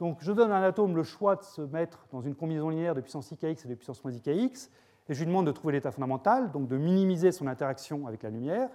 Donc 0.00 0.16
je 0.22 0.32
donne 0.32 0.50
à 0.50 0.56
un 0.56 0.62
atome 0.62 0.96
le 0.96 1.02
choix 1.02 1.36
de 1.36 1.42
se 1.42 1.60
mettre 1.60 2.06
dans 2.10 2.22
une 2.22 2.34
combinaison 2.34 2.70
linéaire 2.70 2.94
de 2.94 3.02
puissance 3.02 3.30
IKX 3.30 3.66
et 3.66 3.68
de 3.68 3.74
puissance 3.74 4.02
moins 4.02 4.12
IKX, 4.12 4.70
et 5.08 5.14
je 5.14 5.18
lui 5.18 5.26
demande 5.26 5.46
de 5.46 5.52
trouver 5.52 5.74
l'état 5.74 5.92
fondamental, 5.92 6.50
donc 6.52 6.68
de 6.68 6.78
minimiser 6.78 7.32
son 7.32 7.46
interaction 7.46 8.06
avec 8.06 8.22
la 8.22 8.30
lumière. 8.30 8.70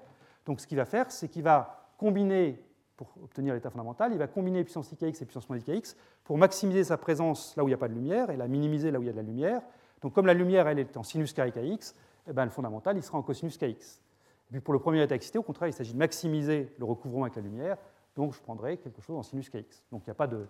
Donc 0.46 0.60
ce 0.60 0.68
qu'il 0.68 0.78
va 0.78 0.86
faire, 0.86 1.10
c'est 1.10 1.28
qu'il 1.28 1.42
va 1.42 1.90
combiner, 1.98 2.64
pour 2.96 3.10
obtenir 3.24 3.56
l'état 3.56 3.72
fondamental, 3.72 4.12
il 4.12 4.20
va 4.20 4.28
combiner 4.28 4.64
puissance 4.64 4.92
IKX 4.92 5.20
et 5.20 5.26
puissance 5.26 5.50
moins 5.50 5.58
IKX 5.58 5.96
pour 6.24 6.38
maximiser 6.38 6.84
sa 6.84 6.98
présence 6.98 7.56
là 7.56 7.64
où 7.64 7.68
il 7.68 7.72
n'y 7.72 7.76
a 7.76 7.78
pas 7.78 7.88
de 7.88 7.96
lumière 7.96 8.30
et 8.30 8.38
la 8.38 8.48
minimiser 8.48 8.92
là 8.92 9.00
où 9.00 9.02
il 9.02 9.08
y 9.08 9.10
a 9.10 9.14
de 9.14 9.18
la 9.18 9.24
lumière. 9.24 9.62
Donc 10.02 10.14
comme 10.14 10.28
la 10.28 10.36
lumière, 10.36 10.68
elle 10.68 10.78
est 10.78 10.96
en 10.96 11.02
sinus 11.02 11.34
carré 11.34 11.52
KX, 11.52 11.96
eh 12.28 12.34
ben, 12.34 12.46
le 12.46 12.52
fondamental, 12.52 12.98
il 12.98 13.02
sera 13.02 13.18
en 13.18 13.24
cosinus 13.24 13.58
kx. 13.58 13.64
Et 13.64 14.52
puis 14.52 14.60
pour 14.60 14.74
le 14.74 14.80
premier 14.80 15.02
état 15.02 15.16
excité, 15.16 15.40
au 15.40 15.44
contraire, 15.44 15.70
il 15.70 15.74
s'agit 15.74 15.94
de 15.94 15.98
maximiser 15.98 16.72
le 16.78 16.86
recouvrement 16.86 17.24
avec 17.24 17.36
la 17.36 17.42
lumière, 17.42 17.78
donc 18.16 18.34
je 18.34 18.42
prendrai 18.42 18.78
quelque 18.78 19.02
chose 19.02 19.18
en 19.18 19.24
sinus 19.24 19.50
kx. 19.50 19.84
Donc 19.92 20.04
il 20.06 20.10
n'y 20.10 20.12
a 20.12 20.16
pas 20.16 20.28
de, 20.28 20.46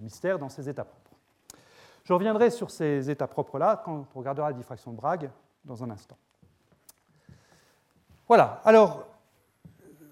mystère 0.00 0.38
dans 0.38 0.48
ces 0.48 0.68
états 0.68 0.84
propres. 0.84 1.10
Je 2.04 2.12
reviendrai 2.12 2.50
sur 2.50 2.70
ces 2.70 3.10
états 3.10 3.26
propres-là 3.26 3.82
quand 3.84 4.06
on 4.14 4.18
regardera 4.18 4.48
la 4.48 4.56
diffraction 4.56 4.92
de 4.92 4.96
Bragg 4.96 5.30
dans 5.64 5.82
un 5.82 5.90
instant. 5.90 6.18
Voilà, 8.28 8.60
alors 8.64 9.06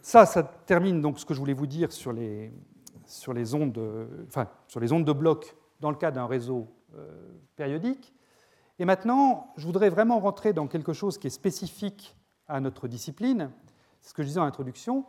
ça, 0.00 0.26
ça 0.26 0.42
termine 0.42 1.00
donc 1.00 1.18
ce 1.18 1.24
que 1.24 1.34
je 1.34 1.38
voulais 1.38 1.52
vous 1.52 1.66
dire 1.66 1.92
sur 1.92 2.12
les, 2.12 2.52
ondes, 3.54 4.08
enfin, 4.26 4.48
de 4.68 5.12
bloc 5.12 5.56
dans 5.80 5.90
le 5.90 5.96
cas 5.96 6.10
d'un 6.10 6.26
réseau 6.26 6.68
euh, 6.94 7.08
périodique. 7.56 8.12
Et 8.78 8.84
maintenant, 8.84 9.52
je 9.56 9.66
voudrais 9.66 9.90
vraiment 9.90 10.18
rentrer 10.18 10.52
dans 10.52 10.66
quelque 10.66 10.92
chose 10.92 11.18
qui 11.18 11.26
est 11.26 11.30
spécifique 11.30 12.16
à 12.48 12.60
notre 12.60 12.88
discipline. 12.88 13.50
C'est 14.00 14.10
ce 14.10 14.14
que 14.14 14.22
je 14.22 14.28
disais 14.28 14.40
en 14.40 14.44
introduction, 14.44 15.04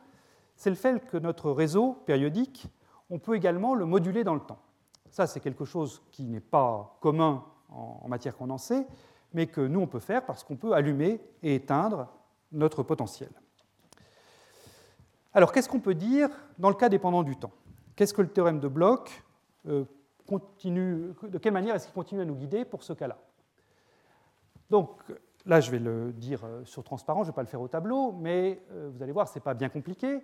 c'est 0.55 0.69
le 0.69 0.75
fait 0.75 1.05
que 1.07 1.17
notre 1.17 1.51
réseau 1.51 1.93
périodique, 2.05 2.67
on 3.13 3.19
peut 3.19 3.35
également 3.35 3.75
le 3.75 3.85
moduler 3.85 4.23
dans 4.23 4.33
le 4.33 4.39
temps. 4.39 4.57
Ça, 5.11 5.27
c'est 5.27 5.39
quelque 5.39 5.65
chose 5.65 6.01
qui 6.09 6.23
n'est 6.23 6.39
pas 6.39 6.97
commun 6.99 7.45
en 7.69 8.07
matière 8.07 8.35
condensée, 8.35 8.87
mais 9.33 9.45
que 9.45 9.61
nous, 9.61 9.79
on 9.79 9.85
peut 9.85 9.99
faire 9.99 10.25
parce 10.25 10.43
qu'on 10.43 10.55
peut 10.55 10.73
allumer 10.73 11.21
et 11.43 11.53
éteindre 11.53 12.07
notre 12.51 12.81
potentiel. 12.81 13.29
Alors, 15.31 15.51
qu'est-ce 15.51 15.69
qu'on 15.69 15.79
peut 15.79 15.93
dire 15.93 16.29
dans 16.57 16.69
le 16.69 16.75
cas 16.75 16.89
dépendant 16.89 17.21
du 17.21 17.37
temps? 17.37 17.51
Qu'est-ce 17.95 18.15
que 18.15 18.23
le 18.23 18.29
théorème 18.29 18.59
de 18.59 18.67
Bloch 18.67 19.23
euh, 19.67 19.85
continue, 20.27 21.13
de 21.21 21.37
quelle 21.37 21.53
manière 21.53 21.75
est-ce 21.75 21.85
qu'il 21.85 21.93
continue 21.93 22.21
à 22.21 22.25
nous 22.25 22.35
guider 22.35 22.65
pour 22.65 22.81
ce 22.81 22.93
cas-là? 22.93 23.19
Donc 24.71 24.89
là, 25.45 25.59
je 25.59 25.69
vais 25.69 25.77
le 25.77 26.13
dire 26.13 26.43
euh, 26.45 26.65
sur 26.65 26.83
transparent, 26.83 27.21
je 27.21 27.27
ne 27.27 27.31
vais 27.31 27.35
pas 27.35 27.43
le 27.43 27.47
faire 27.47 27.61
au 27.61 27.67
tableau, 27.67 28.11
mais 28.11 28.63
euh, 28.71 28.89
vous 28.91 29.03
allez 29.03 29.11
voir, 29.11 29.27
ce 29.27 29.37
n'est 29.37 29.43
pas 29.43 29.53
bien 29.53 29.69
compliqué. 29.69 30.23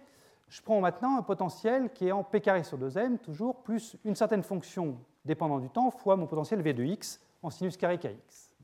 Je 0.49 0.61
prends 0.63 0.81
maintenant 0.81 1.17
un 1.17 1.21
potentiel 1.21 1.91
qui 1.93 2.07
est 2.07 2.11
en 2.11 2.23
p 2.23 2.41
sur 2.63 2.77
2m, 2.79 3.19
toujours, 3.19 3.61
plus 3.61 3.95
une 4.03 4.15
certaine 4.15 4.41
fonction 4.41 4.97
dépendant 5.23 5.59
du 5.59 5.69
temps, 5.69 5.91
fois 5.91 6.15
mon 6.15 6.25
potentiel 6.25 6.61
v 6.61 6.73
de 6.73 6.83
x 6.83 7.21
en 7.43 7.51
sinus 7.51 7.77
carré 7.77 7.99
kx. 7.99 8.55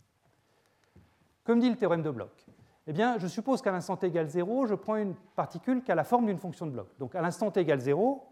Comme 1.44 1.60
dit 1.60 1.70
le 1.70 1.76
théorème 1.76 2.02
de 2.02 2.10
Bloch, 2.10 2.48
eh 2.88 2.94
bien, 2.94 3.20
je 3.20 3.28
suppose 3.28 3.62
qu'à 3.62 3.72
l'instant 3.72 3.98
t 3.98 4.08
égale 4.08 4.28
0, 4.28 4.66
je 4.66 4.74
prends 4.74 4.96
une 4.96 5.14
particule 5.36 5.84
qui 5.84 5.92
a 5.92 5.96
la 5.96 6.04
forme 6.04 6.26
d'une 6.26 6.40
fonction 6.40 6.66
de 6.66 6.72
bloc. 6.72 6.88
Donc 6.98 7.14
à 7.14 7.22
l'instant 7.22 7.52
t 7.52 7.60
égale 7.60 7.80
0, 7.80 8.28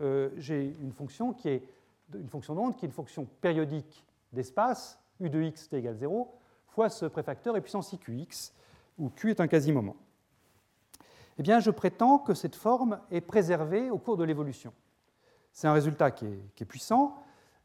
euh, 0.00 0.30
j'ai 0.36 0.76
une 0.80 0.92
fonction 0.92 1.32
qui 1.32 1.48
est 1.48 1.62
une 2.14 2.28
fonction 2.28 2.54
d'onde 2.54 2.76
qui 2.76 2.84
est 2.84 2.88
une 2.88 2.94
fonction 2.94 3.26
périodique 3.40 4.04
d'espace, 4.32 5.00
u 5.20 5.30
de 5.30 5.42
x 5.42 5.68
t 5.68 5.78
égale 5.78 5.96
0, 5.96 6.32
fois 6.66 6.88
ce 6.88 7.06
préfacteur 7.06 7.56
et 7.56 7.60
puissance 7.60 7.92
i 7.92 7.98
qx, 7.98 8.52
où 8.98 9.10
q 9.10 9.30
est 9.30 9.40
un 9.40 9.46
quasi-moment. 9.46 9.96
Eh 11.38 11.60
je 11.60 11.70
prétends 11.70 12.18
que 12.18 12.34
cette 12.34 12.56
forme 12.56 13.00
est 13.10 13.20
préservée 13.20 13.90
au 13.90 13.98
cours 13.98 14.16
de 14.16 14.24
l'évolution. 14.24 14.72
C'est 15.52 15.66
un 15.66 15.72
résultat 15.72 16.10
qui 16.10 16.26
est, 16.26 16.64
puissant, 16.64 17.16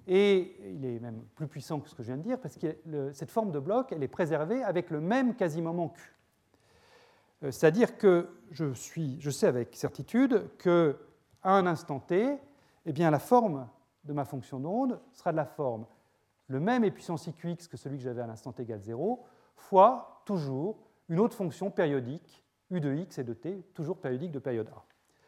et 0.07 0.57
il 0.73 0.85
est 0.85 0.99
même 0.99 1.23
plus 1.35 1.48
puissant 1.48 1.80
que 1.80 1.89
ce 1.89 1.95
que 1.95 2.03
je 2.03 2.07
viens 2.07 2.18
de 2.18 2.23
dire, 2.23 2.39
parce 2.39 2.57
que 2.57 2.76
cette 3.14 3.31
forme 3.31 3.52
de 3.52 3.60
bloc, 3.60 3.91
elle 3.91 4.03
est 4.03 4.07
préservée 4.07 4.64
avec 4.64 4.89
le 4.89 4.99
même 4.99 5.35
quasi-moment 5.35 5.89
q. 5.89 6.15
Euh, 7.43 7.52
c'est-à-dire 7.52 7.98
que 7.98 8.30
je, 8.52 8.73
suis, 8.73 9.19
je 9.19 9.30
sais 9.30 9.48
avec 9.48 9.76
certitude 9.76 10.49
qu'à 10.57 10.93
un 11.43 11.65
instant 11.65 11.99
t, 11.99 12.38
eh 12.85 12.93
bien, 12.93 13.10
la 13.10 13.19
forme 13.19 13.68
de 14.03 14.14
ma 14.14 14.26
fonction 14.26 14.60
d'onde 14.60 14.99
sera 15.14 15.31
de 15.31 15.38
la 15.38 15.45
forme 15.45 15.85
le 16.52 16.60
même 16.60 16.84
est 16.84 16.91
puissance 16.91 17.27
iqx 17.27 17.68
que 17.68 17.77
celui 17.77 17.98
que 17.98 18.03
j'avais 18.03 18.22
à 18.22 18.27
l'instant 18.27 18.52
t 18.52 18.64
égale 18.64 18.81
0, 18.81 19.23
fois 19.56 20.22
toujours 20.26 20.77
une 21.07 21.19
autre 21.19 21.35
fonction 21.35 21.72
périodique, 21.72 22.43
u 22.72 22.80
de 22.80 22.93
x 22.93 23.19
et 23.19 23.23
de 23.23 23.34
t, 23.34 23.64
toujours 23.73 23.98
périodique 23.98 24.31
de 24.31 24.39
période 24.39 24.68
A. 24.69 24.84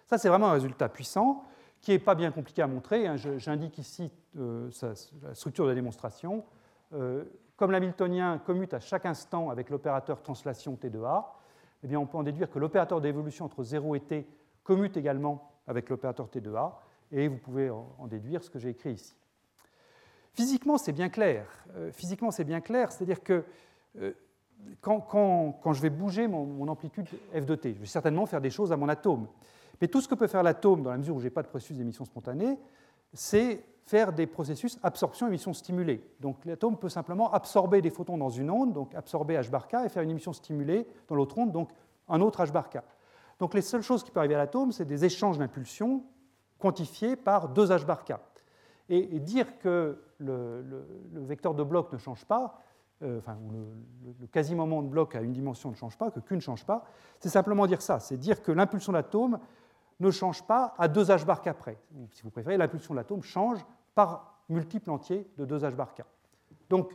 Ça, 0.08 0.18
c'est 0.18 0.30
vraiment 0.30 0.48
un 0.48 0.54
résultat 0.54 0.90
puissant 0.90 1.44
qui 1.82 1.92
n'est 1.92 2.00
pas 2.00 2.16
bien 2.16 2.32
compliqué 2.32 2.62
à 2.62 2.68
montrer. 2.68 3.08
Hein. 3.08 3.18
J'indique 3.18 3.78
ici 3.78 4.12
euh, 4.38 4.70
la 5.22 5.36
structure 5.36 5.66
de 5.66 5.70
la 5.70 5.76
démonstration. 5.76 6.46
Euh, 6.94 7.26
comme 7.58 7.72
l'hamiltonien 7.72 8.40
commute 8.40 8.74
à 8.74 8.80
chaque 8.80 9.06
instant 9.06 9.50
avec 9.50 9.70
l'opérateur 9.70 10.22
translation 10.22 10.76
t 10.76 10.90
de 10.90 11.02
A, 11.04 11.36
eh 11.84 11.98
on 11.98 12.06
peut 12.06 12.18
en 12.18 12.24
déduire 12.24 12.50
que 12.50 12.60
l'opérateur 12.60 13.02
d'évolution 13.02 13.46
entre 13.46 13.64
0 13.64 13.96
et 13.96 14.00
t 14.00 14.28
commute 14.64 14.96
également 14.96 15.52
avec 15.68 15.90
l'opérateur 15.90 16.30
t 16.30 16.40
de 16.40 16.54
A, 16.54 16.80
et 17.12 17.28
vous 17.28 17.38
pouvez 17.38 17.70
en 17.70 18.08
déduire 18.08 18.44
ce 18.44 18.50
que 18.50 18.60
j'ai 18.60 18.70
écrit 18.70 18.94
ici. 18.94 19.16
Physiquement, 20.34 20.78
c'est 20.78 20.94
bien 20.94 21.10
clair. 21.10 21.46
Euh, 21.76 21.92
physiquement, 21.92 22.32
c'est 22.32 22.44
bien 22.44 22.62
clair, 22.62 22.92
c'est-à-dire 22.92 23.22
que 23.22 23.44
quand, 24.82 25.74
je 25.74 25.82
vais 25.82 25.90
bouger 25.90 26.28
mon, 26.28 26.68
amplitude 26.68 27.08
f 27.34 27.46
de 27.46 27.56
t, 27.56 27.74
je 27.74 27.80
vais 27.80 27.86
certainement 27.86 28.26
faire 28.26 28.42
des 28.42 28.50
choses 28.50 28.72
à 28.72 28.78
mon 28.78 28.90
atome. 28.90 29.28
Mais 29.82 29.88
tout 29.88 30.02
ce 30.02 30.08
que 30.08 30.16
peut 30.16 30.28
faire 30.28 30.44
l'atome, 30.44 30.84
dans 30.84 30.92
la 30.92 30.98
mesure 30.98 31.16
où 31.16 31.20
je 31.20 31.26
n'ai 31.26 31.30
pas 31.30 31.44
de 31.44 31.48
processus 31.48 31.78
d'émission 31.78 32.06
spontanée, 32.06 32.58
c'est 33.14 33.64
faire 33.86 34.14
des 34.14 34.28
processus 34.28 34.80
absorption-émission 34.84 35.54
stimulée. 35.54 36.02
Donc 36.20 36.46
l'atome 36.46 36.78
peut 36.78 36.90
simplement 36.90 37.32
absorber 37.34 37.82
des 37.82 37.90
photons 37.90 38.18
dans 38.18 38.30
une 38.30 38.50
onde, 38.50 38.74
donc 38.74 38.96
absorber 38.96 39.36
h 39.36 39.50
bar 39.50 39.68
k, 39.68 39.76
et 39.86 39.90
faire 39.90 40.04
une 40.04 40.12
émission 40.12 40.34
stimulée 40.34 40.88
dans 41.08 41.16
l'autre 41.16 41.38
onde, 41.38 41.52
donc 41.52 41.70
un 42.08 42.22
autre 42.22 42.44
h 42.44 42.52
bar 42.52 42.70
k. 42.70 42.80
Donc 43.40 43.54
les 43.54 43.62
seules 43.62 43.82
choses 43.82 44.04
qui 44.04 44.12
peuvent 44.12 44.22
arriver 44.22 44.36
à 44.36 44.40
l'atome, 44.40 44.72
c'est 44.72 44.86
des 44.86 45.06
échanges 45.06 45.38
d'impulsions 45.38 46.04
quantifiés 46.60 47.16
par 47.16 47.50
2 47.50 47.68
h 47.68 47.86
bar 47.86 48.06
k. 48.06 48.14
Et, 48.90 49.20
dire 49.20 49.60
que 49.60 50.02
le, 50.18 50.86
vecteur 51.14 51.54
de 51.54 51.64
bloc 51.64 51.92
ne 51.94 51.98
change 51.98 52.26
pas, 52.26 52.60
euh, 53.04 53.20
enfin, 53.20 53.38
le, 53.52 54.28
quasi-moment 54.28 54.82
de 54.82 54.88
bloc 54.88 55.16
à 55.16 55.22
une 55.22 55.34
dimension 55.34 55.70
ne 55.70 55.76
change 55.76 55.98
pas, 55.98 56.12
que 56.12 56.20
Q 56.20 56.36
ne 56.36 56.40
change 56.40 56.66
pas, 56.66 56.86
c'est 57.20 57.30
simplement 57.30 57.68
dire 57.68 57.82
ça, 57.82 58.00
c'est 58.00 58.18
dire 58.18 58.42
que 58.42 58.52
l'impulsion 58.52 58.92
d'atome 58.92 59.40
ne 60.00 60.12
change 60.12 60.44
pas 60.44 60.74
à 60.78 60.88
2 60.88 61.06
h 61.06 61.26
bar 61.26 61.42
k 61.42 61.54
près. 61.54 61.78
si 62.12 62.24
vous 62.24 62.30
préférez, 62.30 62.58
l'impulsion 62.58 62.94
de 62.94 63.00
l'atome 63.00 63.22
change 63.22 63.60
par 63.96 64.42
multiple 64.50 64.90
entier 64.90 65.28
de 65.38 65.46
2 65.46 65.60
h 65.60 65.76
bar 65.76 65.94
k. 65.94 66.02
Donc, 66.70 66.92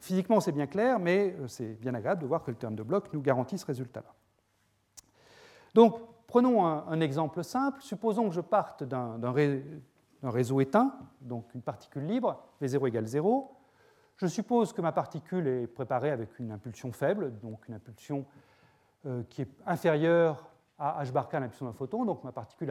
physiquement, 0.00 0.40
c'est 0.40 0.52
bien 0.52 0.66
clair, 0.66 0.98
mais 0.98 1.34
euh, 1.38 1.48
c'est 1.48 1.74
bien 1.80 1.94
agréable 1.94 2.22
de 2.22 2.26
voir 2.26 2.42
que 2.42 2.50
le 2.50 2.56
terme 2.56 2.74
de 2.74 2.82
bloc 2.82 3.12
nous 3.12 3.20
garantit 3.20 3.58
ce 3.58 3.66
résultat-là. 3.66 4.14
Donc, 5.74 5.98
prenons 6.26 6.64
un, 6.64 7.00
exemple 7.00 7.42
simple. 7.44 7.82
Supposons 7.82 8.28
que 8.28 8.34
je 8.34 8.40
parte 8.40 8.84
d'un 8.84 9.18
un 10.22 10.30
réseau 10.30 10.60
éteint, 10.60 10.94
donc 11.20 11.54
une 11.54 11.62
particule 11.62 12.06
libre, 12.06 12.42
V0 12.60 12.88
égale 12.88 13.06
0. 13.06 13.55
Je 14.16 14.26
suppose 14.26 14.72
que 14.72 14.80
ma 14.80 14.92
particule 14.92 15.46
est 15.46 15.66
préparée 15.66 16.10
avec 16.10 16.38
une 16.38 16.50
impulsion 16.50 16.90
faible, 16.90 17.38
donc 17.40 17.68
une 17.68 17.74
impulsion 17.74 18.24
euh, 19.04 19.22
qui 19.28 19.42
est 19.42 19.50
inférieure 19.66 20.48
à 20.78 21.04
h 21.04 21.12
bar 21.12 21.28
k 21.28 21.34
l'impulsion 21.34 21.66
d'un 21.66 21.72
photon. 21.72 22.04
Donc 22.04 22.24
ma 22.24 22.32
particule 22.32 22.70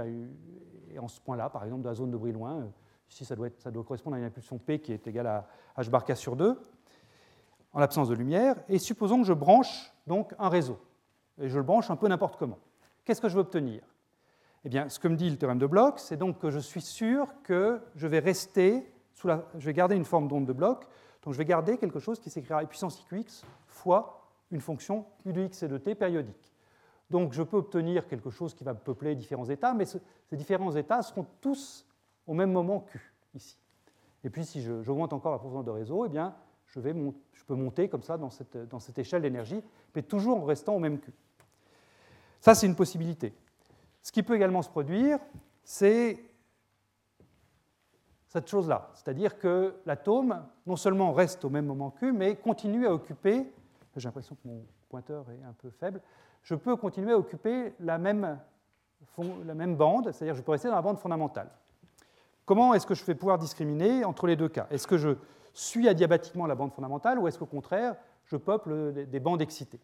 est 0.92 0.98
en 0.98 1.08
ce 1.08 1.22
point-là, 1.22 1.50
par 1.50 1.64
exemple, 1.64 1.84
dans 1.84 1.90
la 1.90 1.96
zone 1.96 2.10
de 2.10 2.18
bruit 2.18 2.32
loin. 2.32 2.68
Ici, 3.10 3.26
ça 3.26 3.36
doit, 3.36 3.50
correspondre 3.84 4.16
à 4.16 4.20
une 4.20 4.26
impulsion 4.26 4.58
P 4.58 4.80
qui 4.80 4.92
est 4.92 5.08
égale 5.08 5.28
à 5.28 5.48
h 5.78 5.90
bar 5.90 6.04
k 6.04 6.16
sur 6.16 6.36
2, 6.36 6.60
en 7.74 7.80
l'absence 7.80 8.10
de 8.10 8.16
lumière. 8.16 8.56
Et 8.68 8.80
supposons 8.80 9.22
que 9.22 9.28
je 9.28 9.34
branche 9.34 9.94
donc 10.08 10.34
un 10.40 10.50
réseau. 10.50 10.80
Et 11.40 11.48
je 11.48 11.58
le 11.58 11.64
branche 11.64 11.92
un 11.92 11.96
peu 11.96 12.08
n'importe 12.08 12.38
comment. 12.38 12.58
Qu'est-ce 13.04 13.22
que 13.22 13.30
je 13.30 13.36
veux 13.36 13.42
obtenir? 13.42 13.84
Eh 14.64 14.70
bien, 14.70 14.90
ce 14.90 14.98
que 14.98 15.08
me 15.08 15.16
dit 15.16 15.30
le 15.30 15.38
théorème 15.38 15.60
de 15.60 15.68
Bloch, 15.68 16.00
c'est 16.00 16.18
donc 16.18 16.40
que 16.40 16.50
je 16.50 16.58
suis 16.58 16.82
sûr 16.82 17.28
que 17.44 17.80
je 17.96 18.08
vais 18.08 18.18
rester 18.18 18.92
je 19.24 19.66
vais 19.66 19.74
garder 19.74 19.96
une 19.96 20.06
forme 20.06 20.28
d'onde 20.28 20.46
de 20.46 20.54
Bloch, 20.54 20.84
donc 21.26 21.34
je 21.34 21.38
vais 21.38 21.46
garder 21.46 21.78
quelque 21.78 22.00
chose 22.00 22.20
qui 22.20 22.30
s'écrira 22.30 22.64
puissance 22.66 23.04
iqx 23.12 23.44
fois 23.68 24.30
une 24.52 24.62
fonction 24.62 25.06
u 25.26 25.34
de 25.34 25.42
x 25.42 25.64
et 25.64 25.68
de 25.68 25.78
t 25.78 25.96
périodique. 25.96 26.54
Donc 27.10 27.34
je 27.34 27.44
peux 27.44 27.58
obtenir 27.58 28.08
quelque 28.08 28.30
chose 28.30 28.54
qui 28.54 28.64
va 28.64 28.74
peupler 28.74 29.16
différents 29.16 29.50
états, 29.50 29.74
mais 29.74 29.86
ces 29.86 30.00
différents 30.32 30.76
états 30.76 31.02
seront 31.02 31.26
tous 31.42 31.86
au 32.28 32.34
même 32.34 32.52
moment 32.52 32.80
q, 32.80 33.14
ici. 33.34 33.58
Et 34.24 34.30
puis 34.30 34.46
si 34.46 34.62
j'augmente 34.62 35.14
encore 35.14 35.32
la 35.32 35.40
profondeur 35.40 35.64
de 35.64 35.72
réseau, 35.72 36.06
eh 36.06 36.10
bien, 36.10 36.36
je, 36.68 36.80
peux 36.80 37.56
monter 37.56 37.90
comme 37.90 38.04
ça 38.04 38.18
dans 38.18 38.30
cette 38.30 38.98
échelle 38.98 39.22
d'énergie, 39.22 39.62
mais 39.96 40.02
toujours 40.02 40.38
en 40.38 40.46
restant 40.46 40.76
au 40.76 40.80
même 40.80 41.00
q. 41.00 41.12
Ça, 42.40 42.54
c'est 42.54 42.68
une 42.68 42.76
possibilité. 42.76 43.34
Ce 44.02 44.12
qui 44.12 44.22
peut 44.22 44.36
également 44.36 44.62
se 44.62 44.70
produire, 44.70 45.20
c'est 45.64 46.20
cette 48.36 48.50
chose-là, 48.50 48.90
c'est-à-dire 48.96 49.40
que 49.40 49.76
l'atome 49.86 50.44
non 50.68 50.76
seulement 50.76 51.14
reste 51.14 51.46
au 51.46 51.50
même 51.50 51.66
moment 51.66 51.92
Q, 51.92 52.12
mais 52.12 52.36
continue 52.36 52.86
à 52.86 52.92
occuper, 52.92 53.50
j'ai 53.96 54.10
l'impression 54.10 54.36
que 54.36 54.46
mon 54.46 54.66
pointeur 54.90 55.24
est 55.32 55.42
un 55.46 55.54
peu 55.54 55.70
faible, 55.70 56.02
je 56.44 56.54
peux 56.54 56.76
continuer 56.76 57.14
à 57.14 57.18
occuper 57.18 57.74
la 57.80 57.98
même, 57.98 58.38
la 59.46 59.54
même 59.54 59.78
bande, 59.78 60.12
c'est-à-dire 60.12 60.36
je 60.36 60.42
peux 60.42 60.52
rester 60.52 60.68
dans 60.68 60.76
la 60.76 60.82
bande 60.82 61.00
fondamentale. 61.00 61.50
Comment 62.46 62.74
est-ce 62.74 62.86
que 62.86 62.94
je 62.94 63.06
vais 63.06 63.16
pouvoir 63.16 63.38
discriminer 63.38 64.04
entre 64.04 64.28
les 64.28 64.36
deux 64.36 64.50
cas? 64.50 64.68
Est-ce 64.70 64.86
que 64.86 64.98
je 64.98 65.12
suis 65.54 65.88
adiabatiquement 65.88 66.46
la 66.46 66.56
bande 66.56 66.74
fondamentale 66.74 67.18
ou 67.20 67.30
est-ce 67.30 67.40
qu'au 67.40 67.46
contraire, 67.46 67.96
je 68.26 68.36
peuple 68.36 69.06
des 69.08 69.20
bandes 69.22 69.42
excitées? 69.42 69.80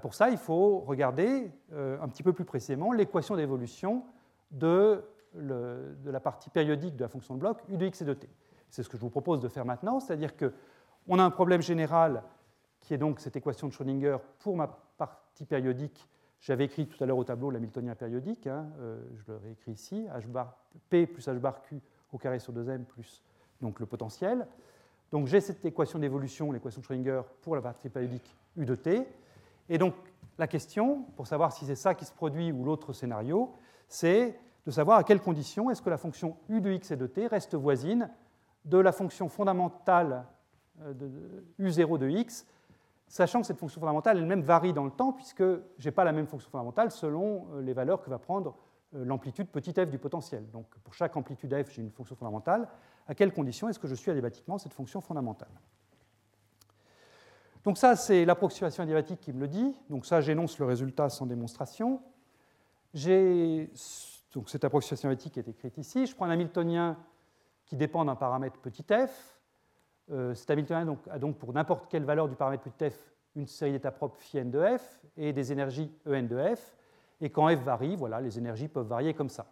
Pour 0.00 0.14
ça, 0.14 0.30
il 0.30 0.38
faut 0.38 0.78
regarder 0.78 1.50
euh, 1.72 2.00
un 2.00 2.06
petit 2.06 2.22
peu 2.22 2.32
plus 2.32 2.44
précisément 2.44 2.92
l'équation 2.92 3.34
d'évolution 3.34 4.04
de, 4.52 5.02
la 5.34 6.20
partie 6.20 6.50
périodique 6.50 6.96
de 6.96 7.02
la 7.02 7.08
fonction 7.08 7.34
de 7.34 7.40
bloc 7.40 7.62
u 7.68 7.76
de 7.76 7.86
x 7.86 8.02
et 8.02 8.04
de 8.04 8.14
t. 8.14 8.28
C'est 8.70 8.82
ce 8.82 8.88
que 8.88 8.96
je 8.96 9.02
vous 9.02 9.10
propose 9.10 9.40
de 9.40 9.48
faire 9.48 9.64
maintenant, 9.64 10.00
c'est-à-dire 10.00 10.32
qu'on 10.36 11.18
a 11.18 11.22
un 11.22 11.30
problème 11.30 11.62
général 11.62 12.22
qui 12.80 12.94
est 12.94 12.98
donc 12.98 13.20
cette 13.20 13.36
équation 13.36 13.68
de 13.68 13.72
Schrödinger 13.72 14.18
pour 14.40 14.56
ma 14.56 14.66
partie 14.66 15.44
périodique. 15.44 16.08
J'avais 16.40 16.64
écrit 16.64 16.86
tout 16.86 17.02
à 17.02 17.06
l'heure 17.06 17.16
au 17.16 17.24
tableau 17.24 17.50
l'hamiltonien 17.50 17.94
périodique, 17.94 18.46
hein, 18.46 18.66
euh, 18.80 19.02
je 19.14 19.32
le 19.32 19.38
réécris 19.38 19.72
ici, 19.72 20.06
h 20.12 20.26
bar, 20.26 20.56
P 20.90 21.06
plus 21.06 21.26
h 21.26 21.38
bar 21.38 21.62
Q 21.62 21.80
au 22.12 22.18
carré 22.18 22.38
sur 22.38 22.52
2m 22.52 22.84
plus 22.84 23.22
donc 23.60 23.80
le 23.80 23.86
potentiel. 23.86 24.46
Donc 25.10 25.26
j'ai 25.26 25.40
cette 25.40 25.64
équation 25.64 25.98
d'évolution, 25.98 26.52
l'équation 26.52 26.80
de 26.80 26.84
Schrödinger 26.84 27.22
pour 27.40 27.56
la 27.56 27.62
partie 27.62 27.88
périodique 27.88 28.36
u 28.56 28.66
de 28.66 28.74
t, 28.74 29.06
et 29.68 29.78
donc, 29.78 29.94
la 30.38 30.46
question, 30.46 31.04
pour 31.16 31.26
savoir 31.26 31.52
si 31.52 31.64
c'est 31.64 31.76
ça 31.76 31.94
qui 31.94 32.04
se 32.04 32.12
produit 32.12 32.52
ou 32.52 32.64
l'autre 32.64 32.92
scénario, 32.92 33.54
c'est 33.88 34.38
de 34.66 34.70
savoir 34.70 34.98
à 34.98 35.04
quelles 35.04 35.20
conditions 35.20 35.70
est-ce 35.70 35.82
que 35.82 35.90
la 35.90 35.98
fonction 35.98 36.36
u 36.48 36.60
de 36.60 36.70
x 36.70 36.90
et 36.90 36.96
de 36.96 37.06
t 37.06 37.26
reste 37.26 37.54
voisine 37.54 38.10
de 38.64 38.78
la 38.78 38.92
fonction 38.92 39.28
fondamentale 39.28 40.24
euh, 40.82 40.94
de 40.94 41.10
u0 41.60 41.98
de 41.98 42.08
x, 42.08 42.46
sachant 43.06 43.40
que 43.40 43.46
cette 43.46 43.58
fonction 43.58 43.80
fondamentale 43.80 44.18
elle-même 44.18 44.42
varie 44.42 44.72
dans 44.72 44.84
le 44.84 44.90
temps, 44.90 45.12
puisque 45.12 45.42
je 45.42 45.84
n'ai 45.84 45.90
pas 45.90 46.04
la 46.04 46.12
même 46.12 46.26
fonction 46.26 46.50
fondamentale 46.50 46.90
selon 46.90 47.46
euh, 47.52 47.62
les 47.62 47.74
valeurs 47.74 48.02
que 48.02 48.10
va 48.10 48.18
prendre 48.18 48.56
euh, 48.94 49.04
l'amplitude 49.04 49.48
petit 49.48 49.72
f 49.72 49.90
du 49.90 49.98
potentiel. 49.98 50.48
Donc 50.50 50.66
pour 50.82 50.94
chaque 50.94 51.16
amplitude 51.16 51.54
f, 51.62 51.70
j'ai 51.70 51.82
une 51.82 51.90
fonction 51.90 52.16
fondamentale. 52.16 52.68
À 53.06 53.14
quelles 53.14 53.32
conditions 53.32 53.68
est-ce 53.68 53.78
que 53.78 53.88
je 53.88 53.94
suis 53.94 54.10
adiabatiquement 54.10 54.56
cette 54.56 54.72
fonction 54.72 55.00
fondamentale? 55.00 55.50
Donc 57.64 57.78
ça, 57.78 57.96
c'est 57.96 58.24
l'approximation 58.24 58.82
adiabatique 58.82 59.20
qui 59.20 59.32
me 59.32 59.40
le 59.40 59.48
dit. 59.48 59.74
Donc 59.88 60.04
ça, 60.06 60.20
j'énonce 60.20 60.58
le 60.58 60.66
résultat 60.66 61.08
sans 61.08 61.26
démonstration. 61.26 62.02
J'ai 62.92 63.70
donc 64.34 64.48
cette 64.50 64.64
approximation 64.64 65.14
qui 65.14 65.38
est 65.38 65.48
écrite 65.48 65.78
ici. 65.78 66.06
Je 66.06 66.14
prends 66.14 66.26
un 66.26 66.30
Hamiltonien 66.30 66.98
qui 67.64 67.76
dépend 67.76 68.04
d'un 68.04 68.16
paramètre 68.16 68.58
petit 68.58 68.84
f. 68.84 69.40
Euh, 70.10 70.34
cet 70.34 70.50
Hamiltonien 70.50 70.96
a 71.10 71.18
donc 71.18 71.38
pour 71.38 71.52
n'importe 71.52 71.88
quelle 71.88 72.04
valeur 72.04 72.28
du 72.28 72.34
paramètre 72.34 72.64
petit 72.64 72.90
f 72.90 73.14
une 73.36 73.46
série 73.46 73.72
d'états 73.72 73.90
propres 73.90 74.16
phi 74.16 74.38
n 74.38 74.50
de 74.50 74.60
f 74.78 75.00
et 75.16 75.32
des 75.32 75.52
énergies 75.52 75.90
en 76.06 76.22
de 76.22 76.54
f. 76.54 76.76
Et 77.20 77.30
quand 77.30 77.48
f 77.48 77.60
varie, 77.60 77.96
voilà, 77.96 78.20
les 78.20 78.38
énergies 78.38 78.68
peuvent 78.68 78.86
varier 78.86 79.14
comme 79.14 79.28
ça. 79.28 79.46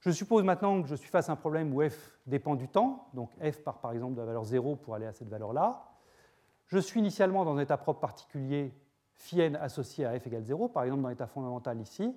Je 0.00 0.10
suppose 0.10 0.44
maintenant 0.44 0.82
que 0.82 0.88
je 0.88 0.94
suis 0.94 1.08
face 1.08 1.28
à 1.28 1.32
un 1.32 1.36
problème 1.36 1.74
où 1.74 1.82
f 1.88 2.18
dépend 2.26 2.54
du 2.54 2.68
temps, 2.68 3.08
donc 3.14 3.30
f 3.40 3.62
part 3.62 3.80
par 3.80 3.92
exemple 3.92 4.14
de 4.14 4.20
la 4.20 4.26
valeur 4.26 4.44
0 4.44 4.76
pour 4.76 4.94
aller 4.94 5.06
à 5.06 5.12
cette 5.12 5.28
valeur-là. 5.28 5.84
Je 6.66 6.78
suis 6.78 7.00
initialement 7.00 7.44
dans 7.44 7.56
un 7.56 7.60
état 7.60 7.76
propre 7.76 8.00
particulier 8.00 8.74
phi 9.12 9.40
n 9.40 9.56
associé 9.56 10.04
à 10.04 10.18
f 10.18 10.26
égale 10.26 10.44
0, 10.44 10.68
par 10.68 10.84
exemple 10.84 11.02
dans 11.02 11.08
l'état 11.08 11.26
fondamental 11.26 11.80
ici, 11.80 12.14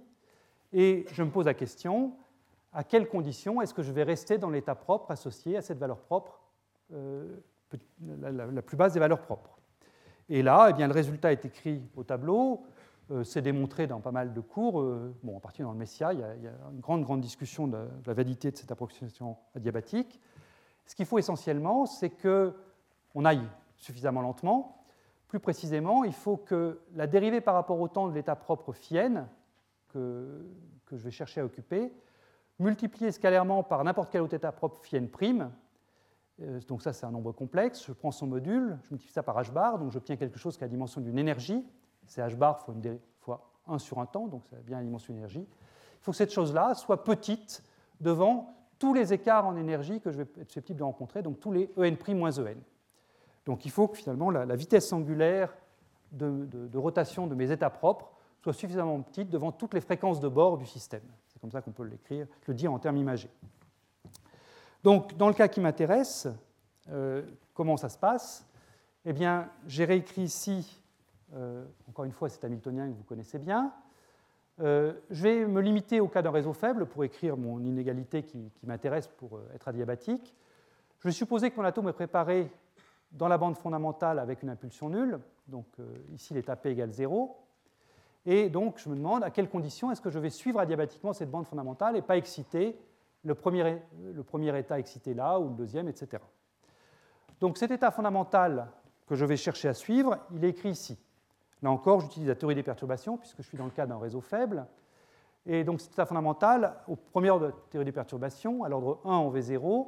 et 0.71 1.05
je 1.11 1.23
me 1.23 1.31
pose 1.31 1.45
la 1.45 1.53
question, 1.53 2.13
à 2.73 2.83
quelles 2.83 3.07
conditions 3.07 3.61
est-ce 3.61 3.73
que 3.73 3.81
je 3.81 3.91
vais 3.91 4.03
rester 4.03 4.37
dans 4.37 4.49
l'état 4.49 4.75
propre 4.75 5.11
associé 5.11 5.57
à 5.57 5.61
cette 5.61 5.79
valeur 5.79 5.99
propre, 5.99 6.39
euh, 6.93 7.37
la, 8.21 8.61
plus 8.61 8.77
basse 8.77 8.93
des 8.93 8.99
valeurs 8.99 9.21
propres? 9.21 9.57
Et 10.29 10.43
là, 10.43 10.67
eh 10.69 10.73
bien, 10.73 10.87
le 10.87 10.93
résultat 10.93 11.31
est 11.31 11.45
écrit 11.45 11.81
au 11.95 12.03
tableau, 12.03 12.63
euh, 13.11 13.23
c'est 13.23 13.41
démontré 13.41 13.87
dans 13.87 13.99
pas 13.99 14.11
mal 14.11 14.33
de 14.33 14.41
cours, 14.41 14.81
euh, 14.81 15.15
bon, 15.23 15.35
en 15.35 15.39
particulier 15.39 15.65
dans 15.65 15.71
le 15.71 15.79
Messia, 15.79 16.13
il 16.13 16.19
y, 16.19 16.23
a, 16.23 16.35
il 16.35 16.43
y, 16.43 16.47
a, 16.47 16.53
une 16.71 16.79
grande, 16.79 17.03
grande 17.03 17.21
discussion 17.21 17.67
de 17.67 17.87
la 18.05 18.13
validité 18.13 18.51
de 18.51 18.57
cette 18.57 18.71
approximation 18.71 19.37
adiabatique. 19.55 20.19
Ce 20.85 20.93
qu'il 20.93 21.07
faut 21.07 21.17
essentiellement, 21.17 21.87
c'est 21.87 22.11
qu'on 22.11 23.25
aille 23.25 23.47
suffisamment 23.77 24.21
lentement. 24.21 24.83
Plus 25.27 25.39
précisément, 25.39 26.03
il 26.03 26.13
faut 26.13 26.37
que 26.37 26.81
la 26.95 27.07
dérivée 27.07 27.41
par 27.41 27.55
rapport 27.55 27.79
au 27.79 27.87
temps 27.87 28.07
de 28.07 28.13
l'état 28.13 28.35
propre 28.35 28.73
phi 28.73 28.97
n, 28.97 29.27
que, 29.89 30.45
je 30.91 30.97
vais 30.97 31.11
chercher 31.11 31.41
à 31.41 31.45
occuper, 31.45 31.93
multipliée 32.57 33.11
scalairement 33.11 33.63
par 33.63 33.83
n'importe 33.83 34.11
quel 34.11 34.21
autre 34.21 34.33
état 34.33 34.51
propre 34.51 34.79
phi 34.81 34.95
n 34.95 35.09
prime, 35.09 35.51
euh, 36.41 36.59
donc 36.67 36.81
ça 36.81 36.93
c'est 36.93 37.05
un 37.05 37.11
nombre 37.11 37.31
complexe, 37.31 37.85
je 37.85 37.93
prends 37.93 38.11
son 38.11 38.27
module, 38.27 38.77
je 38.83 38.89
multiplie 38.91 39.13
ça 39.13 39.23
par 39.23 39.39
h 39.41 39.51
bar, 39.51 39.77
donc 39.77 39.91
j'obtiens 39.91 40.15
quelque 40.15 40.39
chose 40.39 40.57
qui 40.57 40.63
a 40.63 40.67
la 40.67 40.71
dimension 40.71 41.01
d'une 41.01 41.17
énergie, 41.17 41.65
c'est 42.05 42.21
h 42.21 42.35
bar 42.35 42.59
fois, 42.59 42.73
une, 42.73 42.99
fois 43.19 43.51
1 43.67 43.79
sur 43.79 43.99
un 43.99 44.05
temps, 44.05 44.27
donc 44.27 44.45
ça 44.47 44.55
a 44.55 44.59
bien 44.59 44.77
la 44.77 44.83
dimension 44.83 45.13
d'énergie. 45.13 45.45
Il 45.47 46.03
faut 46.03 46.11
que 46.11 46.17
cette 46.17 46.31
chose-là 46.31 46.73
soit 46.75 47.03
petite 47.03 47.63
devant 47.99 48.55
tous 48.79 48.93
les 48.93 49.13
écarts 49.13 49.45
en 49.45 49.57
énergie 49.57 49.99
que 49.99 50.11
je 50.11 50.17
vais 50.17 50.23
être 50.23 50.49
susceptible 50.49 50.79
de 50.79 50.83
rencontrer, 50.83 51.21
donc 51.21 51.39
tous 51.39 51.51
les 51.51 51.69
en' 51.77 52.15
moins 52.15 52.37
en. 52.39 52.45
Donc 53.45 53.65
il 53.65 53.71
faut 53.71 53.87
que 53.87 53.97
finalement 53.97 54.31
la, 54.31 54.55
vitesse 54.55 54.93
angulaire 54.93 55.53
de, 56.11 56.77
rotation 56.77 57.27
de 57.27 57.35
mes 57.35 57.51
états 57.51 57.69
propres 57.69 58.11
soit 58.41 58.53
suffisamment 58.53 58.99
petite 59.01 59.29
devant 59.29 59.51
toutes 59.51 59.73
les 59.73 59.81
fréquences 59.81 60.19
de 60.19 60.27
bord 60.27 60.57
du 60.57 60.65
système. 60.65 61.03
C'est 61.27 61.39
comme 61.39 61.51
ça 61.51 61.61
qu'on 61.61 61.71
peut 61.71 61.83
l'écrire, 61.83 62.27
le 62.47 62.53
dire 62.53 62.71
en 62.71 62.79
termes 62.79 62.97
imagés. 62.97 63.29
Donc 64.83 65.15
dans 65.17 65.27
le 65.27 65.33
cas 65.33 65.47
qui 65.47 65.59
m'intéresse, 65.59 66.27
euh, 66.91 67.23
comment 67.53 67.77
ça 67.77 67.89
se 67.89 67.97
passe? 67.97 68.45
Eh 69.05 69.13
bien, 69.13 69.49
j'ai 69.67 69.85
réécrit 69.85 70.23
ici, 70.23 70.81
euh, 71.33 71.65
encore 71.89 72.05
une 72.05 72.11
fois, 72.11 72.29
c'est 72.29 72.43
hamiltonien 72.43 72.87
que 72.87 72.93
vous 72.95 73.03
connaissez 73.03 73.39
bien. 73.39 73.73
Euh, 74.61 74.93
je 75.09 75.23
vais 75.23 75.45
me 75.45 75.61
limiter 75.61 75.99
au 75.99 76.07
cas 76.07 76.21
d'un 76.21 76.31
réseau 76.31 76.53
faible 76.53 76.85
pour 76.85 77.03
écrire 77.03 77.37
mon 77.37 77.63
inégalité 77.63 78.23
qui, 78.23 78.51
m'intéresse 78.63 79.07
pour 79.07 79.39
être 79.53 79.67
adiabatique. 79.67 80.35
Je 80.99 81.07
vais 81.07 81.13
supposer 81.13 81.49
que 81.49 81.57
mon 81.57 81.63
atome 81.63 81.89
est 81.89 81.93
préparé 81.93 82.51
dans 83.11 83.29
la 83.29 83.37
bande 83.37 83.55
fondamentale 83.55 84.19
avec 84.19 84.43
une 84.43 84.49
impulsion 84.49 84.89
nulle, 84.89 85.19
donc 85.47 85.65
ici 86.13 86.33
l'état 86.33 86.57
P 86.57 86.71
égale 86.71 86.91
0. 86.91 87.37
Et 88.25 88.49
donc 88.49 88.77
je 88.77 88.89
me 88.89 88.95
demande 88.95 89.23
à 89.23 89.29
quelles 89.29 89.49
conditions 89.49 89.91
est-ce 89.91 90.01
que 90.01 90.09
je 90.09 90.19
vais 90.19 90.29
suivre 90.29 90.59
adiabatiquement 90.59 91.13
cette 91.13 91.31
bande 91.31 91.45
fondamentale 91.45 91.95
et 91.95 92.01
pas 92.01 92.17
exciter 92.17 92.79
le 93.23 93.33
premier, 93.33 94.57
état 94.57 94.79
excité 94.79 95.13
là 95.13 95.39
ou 95.39 95.49
le 95.49 95.55
deuxième, 95.55 95.87
etc. 95.87 96.23
Donc 97.39 97.57
cet 97.57 97.71
état 97.71 97.91
fondamental 97.91 98.69
que 99.07 99.15
je 99.15 99.25
vais 99.25 99.37
chercher 99.37 99.67
à 99.67 99.73
suivre, 99.73 100.17
il 100.31 100.43
est 100.43 100.49
écrit 100.49 100.69
ici. 100.69 100.97
Là 101.61 101.71
encore, 101.71 101.99
j'utilise 101.99 102.27
la 102.27 102.35
théorie 102.35 102.55
des 102.55 102.63
perturbations 102.63 103.17
puisque 103.17 103.41
je 103.41 103.47
suis 103.47 103.57
dans 103.57 103.65
le 103.65 103.71
cas 103.71 103.85
d'un 103.85 103.97
réseau 103.97 104.21
faible. 104.21 104.65
Et 105.45 105.63
donc 105.63 105.81
cet 105.81 105.93
état 105.93 106.05
fondamental, 106.05 106.75
au 106.87 106.95
premier 106.95 107.29
ordre 107.29 107.47
de 107.47 107.51
la 107.51 107.57
théorie 107.69 107.85
des 107.85 107.91
perturbations, 107.91 108.63
à 108.63 108.69
l'ordre 108.69 108.99
1 109.05 109.09
en 109.09 109.31
V0, 109.31 109.87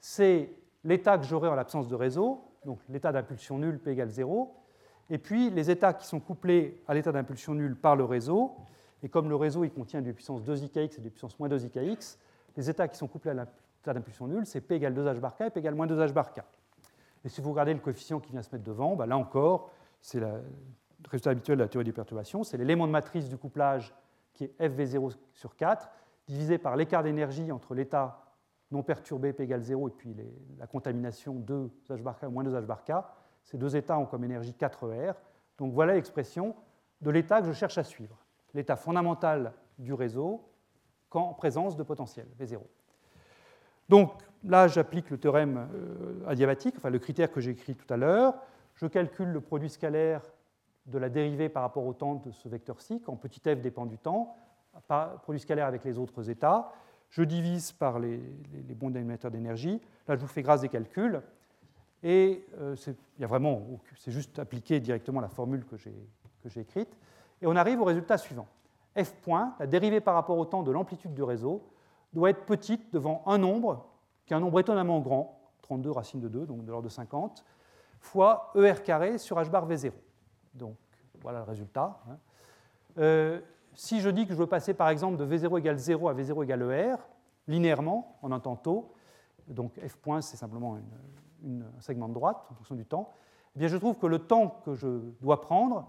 c'est 0.00 0.50
l'état 0.84 1.18
que 1.18 1.24
j'aurai 1.24 1.48
en 1.48 1.54
l'absence 1.54 1.88
de 1.88 1.94
réseau, 1.94 2.44
donc 2.64 2.80
l'état 2.88 3.12
d'impulsion 3.12 3.58
nulle 3.58 3.78
P 3.78 3.92
égale 3.92 4.08
0, 4.08 4.54
et 5.10 5.18
puis 5.18 5.50
les 5.50 5.70
états 5.70 5.92
qui 5.92 6.06
sont 6.06 6.20
couplés 6.20 6.82
à 6.88 6.94
l'état 6.94 7.12
d'impulsion 7.12 7.54
nulle 7.54 7.76
par 7.76 7.96
le 7.96 8.04
réseau, 8.04 8.56
et 9.02 9.08
comme 9.08 9.28
le 9.28 9.36
réseau 9.36 9.64
il 9.64 9.70
contient 9.70 10.02
des 10.02 10.12
puissance 10.12 10.42
2ikx 10.42 10.98
et 10.98 11.00
des 11.00 11.10
puissance 11.10 11.38
moins 11.38 11.48
2ikx, 11.48 12.18
les 12.56 12.70
états 12.70 12.88
qui 12.88 12.96
sont 12.96 13.06
couplés 13.06 13.32
à 13.32 13.34
l'état 13.34 13.94
d'impulsion 13.94 14.26
nulle, 14.26 14.46
c'est 14.46 14.60
P 14.60 14.76
égale 14.76 14.94
2h 14.94 15.20
bar 15.20 15.36
k 15.36 15.42
et 15.42 15.50
P 15.50 15.60
égale 15.60 15.74
moins 15.74 15.86
2h 15.86 16.12
bar 16.12 16.32
k. 16.32 16.40
Et 17.24 17.28
si 17.28 17.40
vous 17.40 17.50
regardez 17.50 17.74
le 17.74 17.80
coefficient 17.80 18.20
qui 18.20 18.32
vient 18.32 18.42
se 18.42 18.50
mettre 18.52 18.64
devant, 18.64 18.96
bah 18.96 19.06
là 19.06 19.16
encore, 19.16 19.70
c'est 20.00 20.20
le 20.20 20.28
résultat 21.08 21.30
habituel 21.30 21.58
de 21.58 21.62
la 21.62 21.68
théorie 21.68 21.84
des 21.84 21.92
perturbations, 21.92 22.44
c'est 22.44 22.56
l'élément 22.56 22.86
de 22.86 22.92
matrice 22.92 23.28
du 23.28 23.36
couplage 23.36 23.94
qui 24.32 24.44
est 24.44 24.60
FV0 24.60 25.16
sur 25.34 25.56
4, 25.56 25.88
divisé 26.26 26.58
par 26.58 26.76
l'écart 26.76 27.02
d'énergie 27.02 27.50
entre 27.52 27.74
l'état 27.74 28.22
non 28.70 28.82
perturbé 28.82 29.32
P 29.32 29.44
égale 29.44 29.62
0 29.62 29.88
et 29.88 29.90
puis 29.92 30.16
la 30.58 30.66
contamination 30.66 31.34
2H 31.34 32.02
bar 32.02 32.18
K 32.18 32.24
moins 32.24 32.44
2H 32.44 32.66
bar 32.66 32.84
K. 32.84 32.92
Ces 33.46 33.56
deux 33.56 33.76
états 33.76 33.98
ont 33.98 34.04
comme 34.06 34.24
énergie 34.24 34.54
4R. 34.58 35.14
Donc 35.56 35.72
voilà 35.72 35.94
l'expression 35.94 36.54
de 37.00 37.10
l'état 37.10 37.40
que 37.40 37.46
je 37.46 37.52
cherche 37.52 37.78
à 37.78 37.84
suivre. 37.84 38.18
L'état 38.52 38.76
fondamental 38.76 39.52
du 39.78 39.94
réseau 39.94 40.48
qu'en 41.08 41.32
présence 41.32 41.76
de 41.76 41.82
potentiel, 41.82 42.26
V0. 42.38 42.60
Donc 43.88 44.12
là, 44.44 44.68
j'applique 44.68 45.10
le 45.10 45.18
théorème 45.18 45.68
euh, 45.74 46.26
adiabatique, 46.26 46.74
enfin 46.76 46.90
le 46.90 46.98
critère 46.98 47.30
que 47.30 47.40
j'ai 47.40 47.52
écrit 47.52 47.74
tout 47.74 47.92
à 47.92 47.96
l'heure. 47.96 48.34
Je 48.74 48.86
calcule 48.86 49.28
le 49.28 49.40
produit 49.40 49.70
scalaire 49.70 50.22
de 50.86 50.98
la 50.98 51.08
dérivée 51.08 51.48
par 51.48 51.62
rapport 51.62 51.86
au 51.86 51.94
temps 51.94 52.16
de 52.16 52.30
ce 52.30 52.48
vecteur-ci, 52.48 53.00
quand 53.00 53.16
petit 53.16 53.40
f 53.40 53.60
dépend 53.60 53.86
du 53.86 53.98
temps, 53.98 54.36
produit 55.22 55.40
scalaire 55.40 55.66
avec 55.66 55.84
les 55.84 55.98
autres 55.98 56.28
états 56.30 56.72
je 57.10 57.22
divise 57.22 57.72
par 57.72 57.98
les, 57.98 58.20
les, 58.68 58.74
bons 58.74 58.90
dénominateurs 58.90 59.30
d'énergie. 59.30 59.80
Là, 60.08 60.16
je 60.16 60.20
vous 60.20 60.26
fais 60.26 60.42
grâce 60.42 60.60
des 60.60 60.68
calculs. 60.68 61.22
Et 62.08 62.46
euh, 62.60 62.76
c'est 62.76 64.12
juste 64.12 64.38
appliquer 64.38 64.78
directement 64.78 65.20
la 65.20 65.28
formule 65.28 65.64
que 65.64 65.76
j'ai 65.76 66.60
écrite. 66.60 66.96
Et 67.42 67.48
on 67.48 67.56
arrive 67.56 67.80
au 67.80 67.84
résultat 67.84 68.16
suivant. 68.16 68.46
F 68.96 69.12
point, 69.22 69.56
la 69.58 69.66
dérivée 69.66 70.00
par 70.00 70.14
rapport 70.14 70.38
au 70.38 70.44
temps 70.44 70.62
de 70.62 70.70
l'amplitude 70.70 71.12
du 71.14 71.24
réseau, 71.24 71.68
doit 72.12 72.30
être 72.30 72.46
petite 72.46 72.92
devant 72.92 73.24
un 73.26 73.38
nombre, 73.38 73.88
qui 74.24 74.34
est 74.34 74.36
un 74.36 74.40
nombre 74.40 74.60
étonnamment 74.60 75.00
grand, 75.00 75.40
32 75.62 75.90
racine 75.90 76.20
de 76.20 76.28
2, 76.28 76.46
donc 76.46 76.64
de 76.64 76.70
l'ordre 76.70 76.84
de 76.84 76.92
50, 76.92 77.44
fois 77.98 78.52
ER 78.54 78.84
carré 78.84 79.18
sur 79.18 79.36
H 79.38 79.50
bar 79.50 79.68
V0. 79.68 79.90
Donc 80.54 80.76
voilà 81.20 81.40
le 81.40 81.44
résultat. 81.44 82.00
Hein. 82.08 82.18
Euh, 82.98 83.40
si 83.74 84.00
je 84.00 84.08
dis 84.10 84.28
que 84.28 84.32
je 84.32 84.38
veux 84.38 84.46
passer 84.46 84.74
par 84.74 84.90
exemple 84.90 85.16
de 85.16 85.26
V0 85.26 85.58
égale 85.58 85.76
0 85.76 86.08
à 86.08 86.14
V0 86.14 86.44
égale 86.44 86.62
ER, 86.70 86.94
linéairement, 87.48 88.16
en 88.22 88.30
un 88.30 88.38
temps 88.38 88.54
taux, 88.54 88.94
donc 89.48 89.72
f 89.84 89.96
point 89.96 90.20
c'est 90.20 90.36
simplement 90.36 90.78
un 91.44 91.80
segment 91.80 92.08
de 92.08 92.14
droite 92.14 92.46
en 92.50 92.54
fonction 92.54 92.74
du 92.74 92.84
temps, 92.84 93.12
eh 93.54 93.58
bien 93.58 93.68
je 93.68 93.76
trouve 93.76 93.98
que 93.98 94.06
le 94.06 94.18
temps 94.18 94.60
que 94.64 94.74
je 94.74 94.86
dois 95.20 95.40
prendre, 95.40 95.88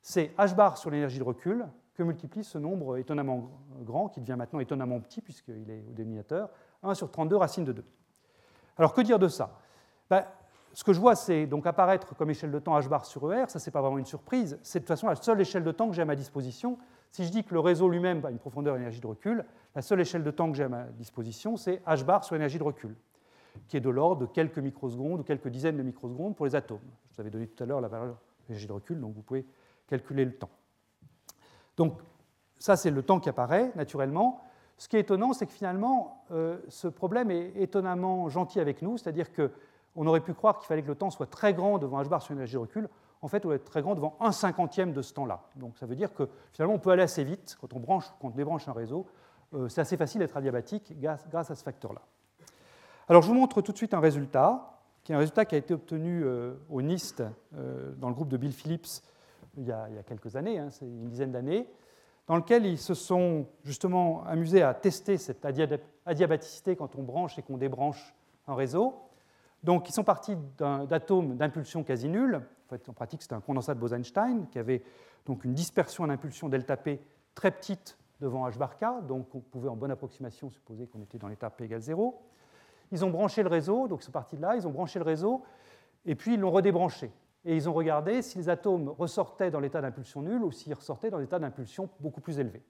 c'est 0.00 0.34
h 0.38 0.54
bar 0.54 0.76
sur 0.76 0.90
l'énergie 0.90 1.18
de 1.18 1.24
recul 1.24 1.66
que 1.94 2.02
multiplie 2.02 2.44
ce 2.44 2.58
nombre 2.58 2.96
étonnamment 2.96 3.50
grand, 3.82 4.08
qui 4.08 4.20
devient 4.20 4.36
maintenant 4.36 4.60
étonnamment 4.60 5.00
petit 5.00 5.20
puisqu'il 5.20 5.70
est 5.70 5.84
au 5.88 5.92
dénominateur, 5.92 6.50
1 6.82 6.94
sur 6.94 7.10
32 7.10 7.36
racine 7.36 7.64
de 7.64 7.72
2. 7.72 7.84
Alors 8.78 8.94
que 8.94 9.00
dire 9.02 9.18
de 9.18 9.28
ça? 9.28 9.58
Ben, 10.08 10.24
Ce 10.72 10.84
que 10.84 10.92
je 10.92 11.00
vois, 11.00 11.14
c'est 11.14 11.46
donc 11.46 11.66
apparaître 11.66 12.14
comme 12.16 12.30
échelle 12.30 12.50
de 12.50 12.58
temps 12.58 12.78
h 12.78 12.88
bar 12.88 13.04
sur 13.04 13.32
ER, 13.32 13.44
ça 13.48 13.58
c'est 13.58 13.70
pas 13.70 13.82
vraiment 13.82 13.98
une 13.98 14.06
surprise, 14.06 14.58
c'est 14.62 14.78
de 14.78 14.84
toute 14.84 14.88
façon 14.88 15.06
la 15.06 15.16
seule 15.16 15.40
échelle 15.40 15.64
de 15.64 15.72
temps 15.72 15.88
que 15.88 15.94
j'ai 15.94 16.02
à 16.02 16.06
ma 16.06 16.16
disposition, 16.16 16.78
si 17.10 17.24
je 17.26 17.30
dis 17.30 17.44
que 17.44 17.52
le 17.52 17.60
réseau 17.60 17.88
lui-même 17.88 18.24
a 18.24 18.30
une 18.30 18.38
profondeur 18.38 18.76
d'énergie 18.76 19.00
de 19.00 19.06
recul, 19.06 19.44
la 19.74 19.82
seule 19.82 20.00
échelle 20.00 20.22
de 20.22 20.30
temps 20.30 20.50
que 20.50 20.56
j'ai 20.56 20.64
à 20.64 20.68
ma 20.70 20.84
disposition, 20.84 21.58
c'est 21.58 21.82
h 21.86 22.04
bar 22.04 22.24
sur 22.24 22.34
l'énergie 22.34 22.58
de 22.58 22.62
recul, 22.62 22.96
qui 23.68 23.76
est 23.76 23.80
de 23.80 23.90
l'ordre 23.90 24.22
de 24.22 24.26
quelques 24.26 24.58
microsecondes 24.58 25.20
ou 25.20 25.22
quelques 25.22 25.48
dizaines 25.48 25.76
de 25.76 25.82
microsecondes 25.82 26.36
pour 26.36 26.46
les 26.46 26.54
atomes. 26.54 26.78
Je 27.10 27.16
vous 27.16 27.20
avais 27.20 27.30
donné 27.30 27.46
tout 27.46 27.62
à 27.62 27.66
l'heure 27.66 27.80
la 27.80 27.88
valeur 27.88 28.16
l'énergie 28.48 28.66
de 28.66 28.72
recul, 28.72 29.00
donc 29.00 29.14
vous 29.14 29.22
pouvez 29.22 29.46
calculer 29.86 30.24
le 30.24 30.34
temps. 30.34 30.50
Donc 31.76 32.00
ça, 32.58 32.76
c'est 32.76 32.90
le 32.90 33.02
temps 33.02 33.20
qui 33.20 33.28
apparaît 33.28 33.72
naturellement. 33.76 34.40
Ce 34.76 34.88
qui 34.88 34.96
est 34.96 35.00
étonnant, 35.00 35.32
c'est 35.32 35.46
que 35.46 35.52
finalement, 35.52 36.24
euh, 36.32 36.58
ce 36.68 36.88
problème 36.88 37.30
est 37.30 37.52
étonnamment 37.56 38.28
gentil 38.28 38.58
avec 38.60 38.82
nous, 38.82 38.98
c'est-à-dire 38.98 39.28
qu'on 39.32 40.06
aurait 40.06 40.20
pu 40.20 40.34
croire 40.34 40.58
qu'il 40.58 40.66
fallait 40.66 40.82
que 40.82 40.88
le 40.88 40.94
temps 40.94 41.10
soit 41.10 41.26
très 41.26 41.54
grand 41.54 41.78
devant 41.78 42.02
h 42.02 42.08
bar 42.08 42.22
sur 42.22 42.34
l'énergie 42.34 42.54
de 42.54 42.58
recul 42.58 42.88
en 43.22 43.28
fait, 43.28 43.46
on 43.46 43.48
va 43.48 43.54
être 43.54 43.64
très 43.64 43.82
grand 43.82 43.94
devant 43.94 44.16
un 44.20 44.32
cinquantième 44.32 44.92
de 44.92 45.00
ce 45.00 45.14
temps-là. 45.14 45.44
Donc 45.56 45.78
ça 45.78 45.86
veut 45.86 45.94
dire 45.94 46.12
que 46.12 46.28
finalement, 46.52 46.74
on 46.74 46.80
peut 46.80 46.90
aller 46.90 47.04
assez 47.04 47.22
vite 47.22 47.56
quand 47.60 47.72
on, 47.72 47.78
branche, 47.78 48.04
quand 48.20 48.30
débranche 48.30 48.66
un 48.68 48.72
réseau. 48.72 49.06
Euh, 49.54 49.68
c'est 49.68 49.80
assez 49.80 49.96
facile 49.96 50.18
d'être 50.18 50.36
adiabatique 50.36 50.92
grâce, 50.98 51.50
à 51.50 51.54
ce 51.54 51.62
facteur-là. 51.62 52.02
Alors 53.08 53.22
je 53.22 53.28
vous 53.28 53.34
montre 53.34 53.62
tout 53.62 53.72
de 53.72 53.76
suite 53.76 53.94
un 53.94 54.00
résultat, 54.00 54.78
qui 55.02 55.12
est 55.12 55.14
un 55.14 55.18
résultat 55.18 55.44
qui 55.44 55.56
a 55.56 55.58
été 55.58 55.74
obtenu 55.74 56.22
euh, 56.24 56.54
au 56.70 56.82
NIST 56.82 57.22
euh, 57.56 57.92
dans 57.96 58.08
le 58.08 58.14
groupe 58.14 58.28
de 58.28 58.36
Bill 58.36 58.52
Phillips 58.52 59.02
il 59.58 59.66
y 59.66 59.72
a, 59.72 59.88
quelques 60.06 60.36
années, 60.36 60.58
hein, 60.58 60.70
c'est 60.70 60.86
une 60.86 61.08
dizaine 61.08 61.32
d'années, 61.32 61.66
dans 62.26 62.36
lequel 62.36 62.64
ils 62.64 62.78
se 62.78 62.94
sont 62.94 63.46
justement 63.64 64.24
amusés 64.24 64.62
à 64.62 64.72
tester 64.72 65.18
cette 65.18 65.44
adiabaticité 66.06 66.76
quand 66.76 66.96
on 66.96 67.02
branche 67.02 67.38
et 67.38 67.42
qu'on 67.42 67.58
débranche 67.58 68.14
un 68.46 68.54
réseau. 68.54 68.94
Donc 69.62 69.90
ils 69.90 69.92
sont 69.92 70.04
partis 70.04 70.36
d'atomes 70.56 71.36
d'impulsion 71.36 71.84
quasi 71.84 72.08
nulle, 72.08 72.40
en 72.88 72.92
pratique, 72.94 73.20
c'était 73.20 73.34
un 73.34 73.42
condensat 73.42 73.74
de 73.74 73.80
Bose-Einstein 73.80 74.46
qui 74.48 74.58
avait 74.58 74.82
donc 75.26 75.44
une 75.44 75.52
dispersion 75.52 76.04
en 76.04 76.08
impulsion 76.08 76.48
delta 76.48 76.78
P 76.78 77.00
très 77.34 77.50
petite 77.50 77.98
devant 78.20 78.48
h 78.48 78.56
bar 78.56 78.78
k, 78.78 79.06
donc 79.06 79.34
on 79.34 79.40
pouvait 79.40 79.68
en 79.68 79.76
bonne 79.76 79.90
approximation 79.90 80.48
supposer 80.48 80.86
qu'on 80.86 81.02
était 81.02 81.18
dans 81.18 81.28
l'état 81.28 81.50
P 81.50 81.64
égale 81.64 81.82
0. 81.82 82.22
Ils 82.92 83.04
ont 83.04 83.10
branché 83.10 83.42
le 83.42 83.48
réseau, 83.48 83.88
donc 83.88 84.02
ils 84.02 84.04
sont 84.04 84.12
partis 84.12 84.36
de 84.36 84.42
là, 84.42 84.54
ils 84.54 84.66
ont 84.66 84.70
branché 84.70 84.98
le 84.98 85.04
réseau, 85.04 85.42
et 86.04 86.14
puis 86.14 86.34
ils 86.34 86.40
l'ont 86.40 86.50
redébranché. 86.50 87.10
et 87.44 87.56
ils 87.56 87.68
ont 87.68 87.72
regardé 87.72 88.22
si 88.22 88.38
les 88.38 88.48
atomes 88.48 88.90
ressortaient 88.90 89.50
dans 89.50 89.58
l'état 89.58 89.80
d'impulsion 89.80 90.22
nulle 90.22 90.44
ou 90.44 90.52
s'ils 90.52 90.74
ressortaient 90.74 91.10
dans 91.10 91.18
l'état 91.18 91.40
d'impulsion 91.40 91.88
beaucoup 91.98 92.20
plus 92.20 92.38
élevé. 92.38 92.62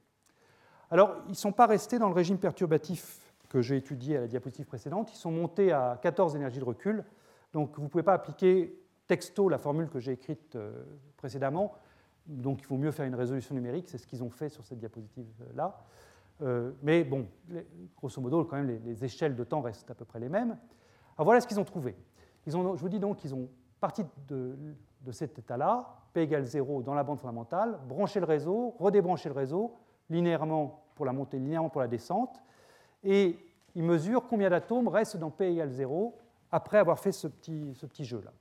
Alors, 0.91 1.17
ils 1.27 1.33
ne 1.33 1.37
sont 1.37 1.53
pas 1.53 1.67
restés 1.67 1.99
dans 1.99 2.09
le 2.09 2.15
régime 2.15 2.39
perturbatif 2.39 3.35
que 3.51 3.61
j'ai 3.61 3.77
étudié 3.77 4.17
à 4.17 4.21
la 4.21 4.27
diapositive 4.29 4.65
précédente, 4.65 5.13
ils 5.13 5.19
sont 5.19 5.31
montés 5.31 5.73
à 5.73 5.99
14 6.01 6.37
énergies 6.37 6.61
de 6.61 6.65
recul, 6.65 7.05
donc 7.53 7.77
vous 7.77 7.85
ne 7.85 7.89
pouvez 7.89 8.03
pas 8.03 8.15
appliquer 8.15 8.79
texto 9.07 9.49
la 9.49 9.59
formule 9.59 9.91
que 9.91 9.99
j'ai 9.99 10.13
écrite 10.13 10.57
euh, 10.57 10.85
précédemment, 11.19 11.75
donc 12.27 12.61
il 12.61 12.65
faut 12.65 12.77
mieux 12.77 12.93
faire 12.93 13.05
une 13.05 13.15
résolution 13.15 13.55
numérique, 13.55 13.89
c'est 13.89 13.99
ce 13.99 14.07
qu'ils 14.07 14.23
ont 14.23 14.31
fait 14.31 14.49
sur 14.49 14.65
cette 14.65 14.79
diapositive-là. 14.79 15.85
Euh, 16.41 16.73
mais 16.83 17.05
bon, 17.05 17.27
grosso 17.97 18.21
modo, 18.21 18.45
quand 18.45 18.57
même, 18.57 18.81
les, 18.85 19.05
échelles 19.05 19.37
de 19.37 19.45
temps 19.45 19.61
restent 19.61 19.91
à 19.91 19.95
peu 19.95 20.05
près 20.05 20.19
les 20.19 20.29
mêmes. 20.29 20.57
Alors 21.17 21.27
voilà 21.27 21.41
ce 21.41 21.47
qu'ils 21.47 21.61
ont 21.61 21.65
trouvé. 21.65 21.97
Ils 22.47 22.57
ont, 22.57 22.75
je 22.77 22.81
vous 22.81 22.89
dis 22.89 22.99
donc 22.99 23.19
qu'ils 23.19 23.35
ont 23.35 23.49
parti 23.81 24.05
de, 24.29 24.57
cet 25.11 25.39
état-là, 25.39 25.97
P 26.13 26.23
égale 26.23 26.45
0 26.45 26.83
dans 26.83 26.95
la 26.95 27.05
bande 27.05 27.19
fondamentale, 27.19 27.79
branché 27.89 28.21
le 28.21 28.27
réseau, 28.27 28.75
redébranché 28.79 29.29
le 29.29 29.35
réseau, 29.35 29.75
linéairement 30.09 30.85
pour 30.95 31.07
la 31.07 31.13
montée, 31.13 31.39
linéairement 31.39 31.71
pour 31.71 31.81
la 31.81 31.89
descente, 31.89 32.41
et 33.03 33.39
ils 33.75 33.83
mesurent 33.83 34.27
combien 34.29 34.51
d'atomes 34.51 34.89
restent 34.89 35.17
dans 35.17 35.31
P 35.31 35.51
égale 35.51 35.71
0 35.71 36.17
après 36.51 36.79
avoir 36.79 36.99
fait 36.99 37.13
ce 37.13 37.27
petit, 37.27 37.75
ce 37.75 37.87
petit 37.87 38.05
jeu-là. 38.05 38.33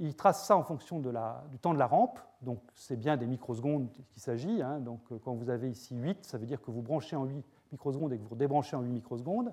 Ils 0.00 0.16
tracent 0.16 0.46
ça 0.46 0.56
en 0.56 0.62
fonction 0.62 0.98
du 0.98 1.58
temps 1.58 1.74
de 1.74 1.78
la 1.78 1.86
rampe, 1.86 2.18
donc 2.40 2.58
c'est 2.74 2.96
bien 2.96 3.18
des 3.18 3.26
microsecondes 3.26 3.90
qu'il 3.92 4.04
s'agit. 4.22 4.62
Hein. 4.62 4.80
donc 4.80 5.00
euh, 5.12 5.18
quand 5.22 5.34
vous 5.34 5.50
avez 5.50 5.68
ici 5.68 5.94
8, 5.94 6.24
ça 6.24 6.38
veut 6.38 6.46
dire 6.46 6.60
que 6.62 6.70
vous 6.70 6.80
branchez 6.80 7.16
en 7.16 7.24
8 7.24 7.44
microsecondes 7.72 8.12
et 8.14 8.18
que 8.18 8.26
vous 8.26 8.34
débranchez 8.34 8.76
en 8.76 8.80
8 8.80 8.90
microsecondes. 8.90 9.52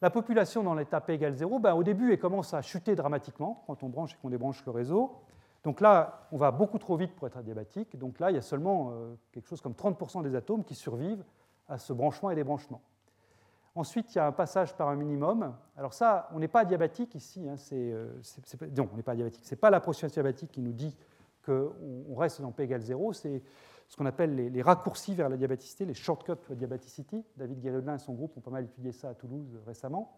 La 0.00 0.10
population 0.10 0.62
dans 0.62 0.74
l'état 0.74 1.00
P 1.00 1.14
égale 1.14 1.34
0, 1.34 1.58
ben, 1.58 1.74
au 1.74 1.82
début, 1.82 2.12
elle 2.12 2.18
commence 2.20 2.54
à 2.54 2.62
chuter 2.62 2.94
dramatiquement 2.94 3.64
quand 3.66 3.82
on 3.82 3.88
branche 3.88 4.14
et 4.14 4.16
qu'on 4.22 4.30
débranche 4.30 4.64
le 4.64 4.70
réseau. 4.70 5.16
Donc 5.64 5.80
là, 5.80 6.28
on 6.30 6.36
va 6.36 6.52
beaucoup 6.52 6.78
trop 6.78 6.96
vite 6.96 7.16
pour 7.16 7.26
être 7.26 7.38
adiabatique. 7.38 7.96
Donc 7.98 8.20
là, 8.20 8.30
il 8.30 8.34
y 8.34 8.38
a 8.38 8.42
seulement 8.42 8.92
euh, 8.92 9.14
quelque 9.32 9.48
chose 9.48 9.60
comme 9.60 9.72
30% 9.72 10.22
des 10.22 10.36
atomes 10.36 10.62
qui 10.62 10.76
survivent 10.76 11.24
à 11.66 11.78
ce 11.78 11.92
branchement 11.92 12.30
et 12.30 12.36
débranchement. 12.36 12.80
Ensuite, 13.76 14.14
il 14.14 14.16
y 14.16 14.20
a 14.20 14.26
un 14.26 14.32
passage 14.32 14.74
par 14.74 14.88
un 14.88 14.96
minimum. 14.96 15.54
Alors 15.76 15.92
ça, 15.92 16.30
on 16.32 16.38
n'est 16.38 16.48
pas 16.48 16.60
adiabatique 16.60 17.14
ici. 17.14 17.46
Hein, 17.46 17.56
euh, 17.72 18.10
non, 18.74 18.88
on 18.90 18.96
n'est 18.96 19.02
pas 19.02 19.12
adiabatique. 19.12 19.44
Ce 19.44 19.54
n'est 19.54 19.60
pas 19.60 19.68
l'approche 19.68 20.02
diabatique 20.02 20.50
qui 20.50 20.62
nous 20.62 20.72
dit 20.72 20.96
qu'on 21.44 22.16
reste 22.16 22.40
dans 22.40 22.52
P 22.52 22.62
égale 22.62 22.80
0. 22.80 23.12
C'est 23.12 23.42
ce 23.86 23.96
qu'on 23.96 24.06
appelle 24.06 24.34
les, 24.34 24.62
raccourcis 24.62 25.14
vers 25.14 25.28
la 25.28 25.36
diabaticité, 25.36 25.84
les 25.84 25.92
shortcuts 25.92 26.36
to 26.48 26.54
diabaticity. 26.54 27.22
David 27.36 27.60
Guérodin 27.60 27.96
et 27.96 27.98
son 27.98 28.14
groupe 28.14 28.34
ont 28.38 28.40
pas 28.40 28.50
mal 28.50 28.64
étudié 28.64 28.92
ça 28.92 29.10
à 29.10 29.14
Toulouse 29.14 29.60
récemment. 29.66 30.16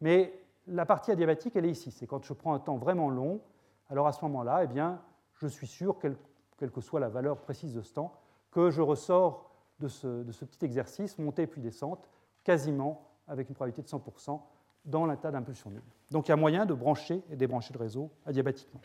Mais 0.00 0.32
la 0.66 0.86
partie 0.86 1.10
adiabatique, 1.10 1.56
elle 1.56 1.66
est 1.66 1.72
ici. 1.72 1.90
C'est 1.90 2.06
quand 2.06 2.24
je 2.24 2.32
prends 2.32 2.54
un 2.54 2.58
temps 2.58 2.78
vraiment 2.78 3.10
long, 3.10 3.42
alors 3.90 4.06
à 4.06 4.12
ce 4.12 4.24
moment-là, 4.24 4.64
eh 4.64 4.66
bien, 4.66 5.02
je 5.34 5.46
suis 5.46 5.66
sûr, 5.66 5.98
quelle, 5.98 6.16
que 6.70 6.80
soit 6.80 7.00
la 7.00 7.10
valeur 7.10 7.42
précise 7.42 7.74
de 7.74 7.82
ce 7.82 7.92
temps, 7.92 8.14
que 8.50 8.70
je 8.70 8.80
ressors 8.80 9.50
de 9.80 9.88
ce, 9.88 10.22
de 10.22 10.32
ce 10.32 10.46
petit 10.46 10.64
exercice, 10.64 11.18
montée 11.18 11.46
puis 11.46 11.60
descente, 11.60 12.08
quasiment 12.44 13.08
avec 13.26 13.48
une 13.48 13.54
probabilité 13.54 13.82
de 13.82 13.88
100% 13.88 14.40
dans 14.84 15.06
l'état 15.06 15.30
d'impulsion 15.30 15.70
nulle. 15.70 15.82
Donc 16.10 16.28
il 16.28 16.30
y 16.30 16.32
a 16.32 16.36
moyen 16.36 16.66
de 16.66 16.74
brancher 16.74 17.22
et 17.30 17.36
débrancher 17.36 17.72
le 17.72 17.80
réseau 17.80 18.10
adiabatiquement. 18.26 18.80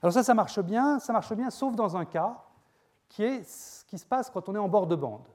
Alors 0.00 0.12
ça, 0.12 0.22
ça 0.22 0.32
marche 0.32 0.60
bien, 0.60 1.00
ça 1.00 1.12
marche 1.12 1.32
bien, 1.34 1.50
sauf 1.50 1.74
dans 1.74 1.96
un 1.96 2.04
cas 2.04 2.40
qui 3.08 3.24
est 3.24 3.42
ce 3.42 3.84
qui 3.84 3.98
se 3.98 4.06
passe 4.06 4.30
quand 4.30 4.48
on 4.48 4.54
est 4.54 4.58
en 4.58 4.68
bord 4.68 4.86
de 4.86 4.94
bande. 4.94 5.26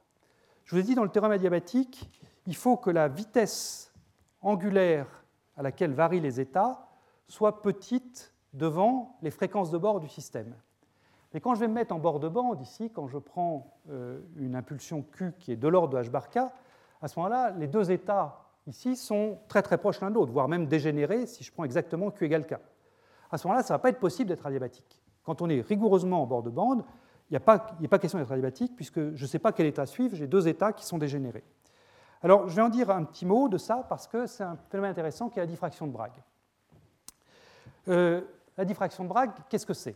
Je 0.64 0.76
vous 0.76 0.82
ai 0.82 0.84
dit, 0.84 0.96
dans 0.96 1.04
le 1.04 1.10
théorème 1.10 1.34
adiabatique, 1.34 2.10
il 2.48 2.56
faut 2.56 2.78
que 2.78 2.90
la 2.90 3.08
vitesse 3.08 3.92
angulaire 4.42 5.08
à 5.58 5.62
laquelle 5.62 5.94
varient 5.94 6.22
les 6.22 6.40
états 6.40 6.88
soit 7.28 7.62
petite 7.62 8.34
devant 8.54 9.18
les 9.22 9.32
fréquences 9.32 9.72
de 9.72 9.78
bord 9.78 10.00
du 10.00 10.08
système. 10.08 10.56
Mais 11.34 11.42
quand 11.42 11.56
je 11.56 11.60
vais 11.60 11.68
me 11.68 11.74
mettre 11.74 11.94
en 11.94 12.00
bord 12.00 12.20
de 12.20 12.30
bande, 12.30 12.62
ici, 12.62 12.92
quand 12.92 13.08
je 13.08 13.18
prends 13.18 13.80
euh, 13.90 14.20
une 14.38 14.56
impulsion 14.56 15.02
Q 15.02 15.34
qui 15.40 15.52
est 15.52 15.56
de 15.56 15.68
l'ordre 15.68 15.98
de 15.98 16.04
h 16.04 16.10
bar 16.10 16.30
k, 16.30 16.40
à 17.02 17.08
ce 17.08 17.20
moment-là, 17.20 17.52
les 17.52 17.68
deux 17.68 17.92
états 17.92 18.44
ici 18.68 18.96
sont 18.96 19.40
très 19.48 19.62
très 19.62 19.78
proches 19.78 20.00
l'un 20.00 20.10
de 20.10 20.16
l'autre, 20.16 20.32
voire 20.32 20.48
même 20.48 20.68
dégénérés 20.68 21.26
si 21.26 21.44
je 21.44 21.52
prends 21.52 21.64
exactement 21.64 22.12
Q 22.12 22.26
égale 22.26 22.46
K. 22.46 22.54
À 23.32 23.38
ce 23.38 23.48
moment-là, 23.48 23.64
ça 23.64 23.74
ne 23.74 23.78
va 23.78 23.82
pas 23.82 23.90
être 23.90 24.00
possible 24.00 24.30
d'être 24.30 24.46
adiabatique. 24.46 25.02
Quand 25.24 25.42
on 25.42 25.50
est 25.50 25.62
rigoureusement 25.62 26.22
en 26.22 26.28
bord 26.28 26.44
de 26.44 26.50
bande, 26.50 26.86
il 27.30 27.34
n'y 27.34 27.38
a, 27.38 27.40
pas 27.40 28.00
question 28.00 28.20
d'être 28.20 28.32
adiabatique 28.32 28.76
puisque 28.76 29.16
je 29.16 29.22
ne 29.24 29.28
sais 29.28 29.40
pas 29.40 29.52
quel 29.52 29.66
état 29.66 29.86
suivre, 29.88 30.16
j'ai 30.16 30.28
deux 30.28 30.48
états 30.48 30.72
qui 30.72 30.86
sont 30.86 31.00
dégénérés. 31.00 31.44
Alors, 32.22 32.48
je 32.48 32.56
vais 32.56 32.62
en 32.62 32.70
dire 32.70 32.90
un 32.90 33.04
petit 33.04 33.26
mot 33.26 33.50
de 33.50 33.58
ça 33.58 33.86
parce 33.90 34.08
que 34.08 34.28
c'est 34.28 34.44
un 34.44 34.56
phénomène 34.70 34.92
intéressant 34.92 35.30
qui 35.30 35.40
est 35.40 35.42
la 35.42 35.48
diffraction 35.48 35.88
de 35.88 35.92
Bragg. 35.92 36.12
Euh, 37.88 38.22
la 38.56 38.66
diffraction 38.66 39.04
de 39.04 39.10
Bragg, 39.10 39.32
qu'est-ce 39.50 39.66
que 39.66 39.74
c'est? 39.74 39.96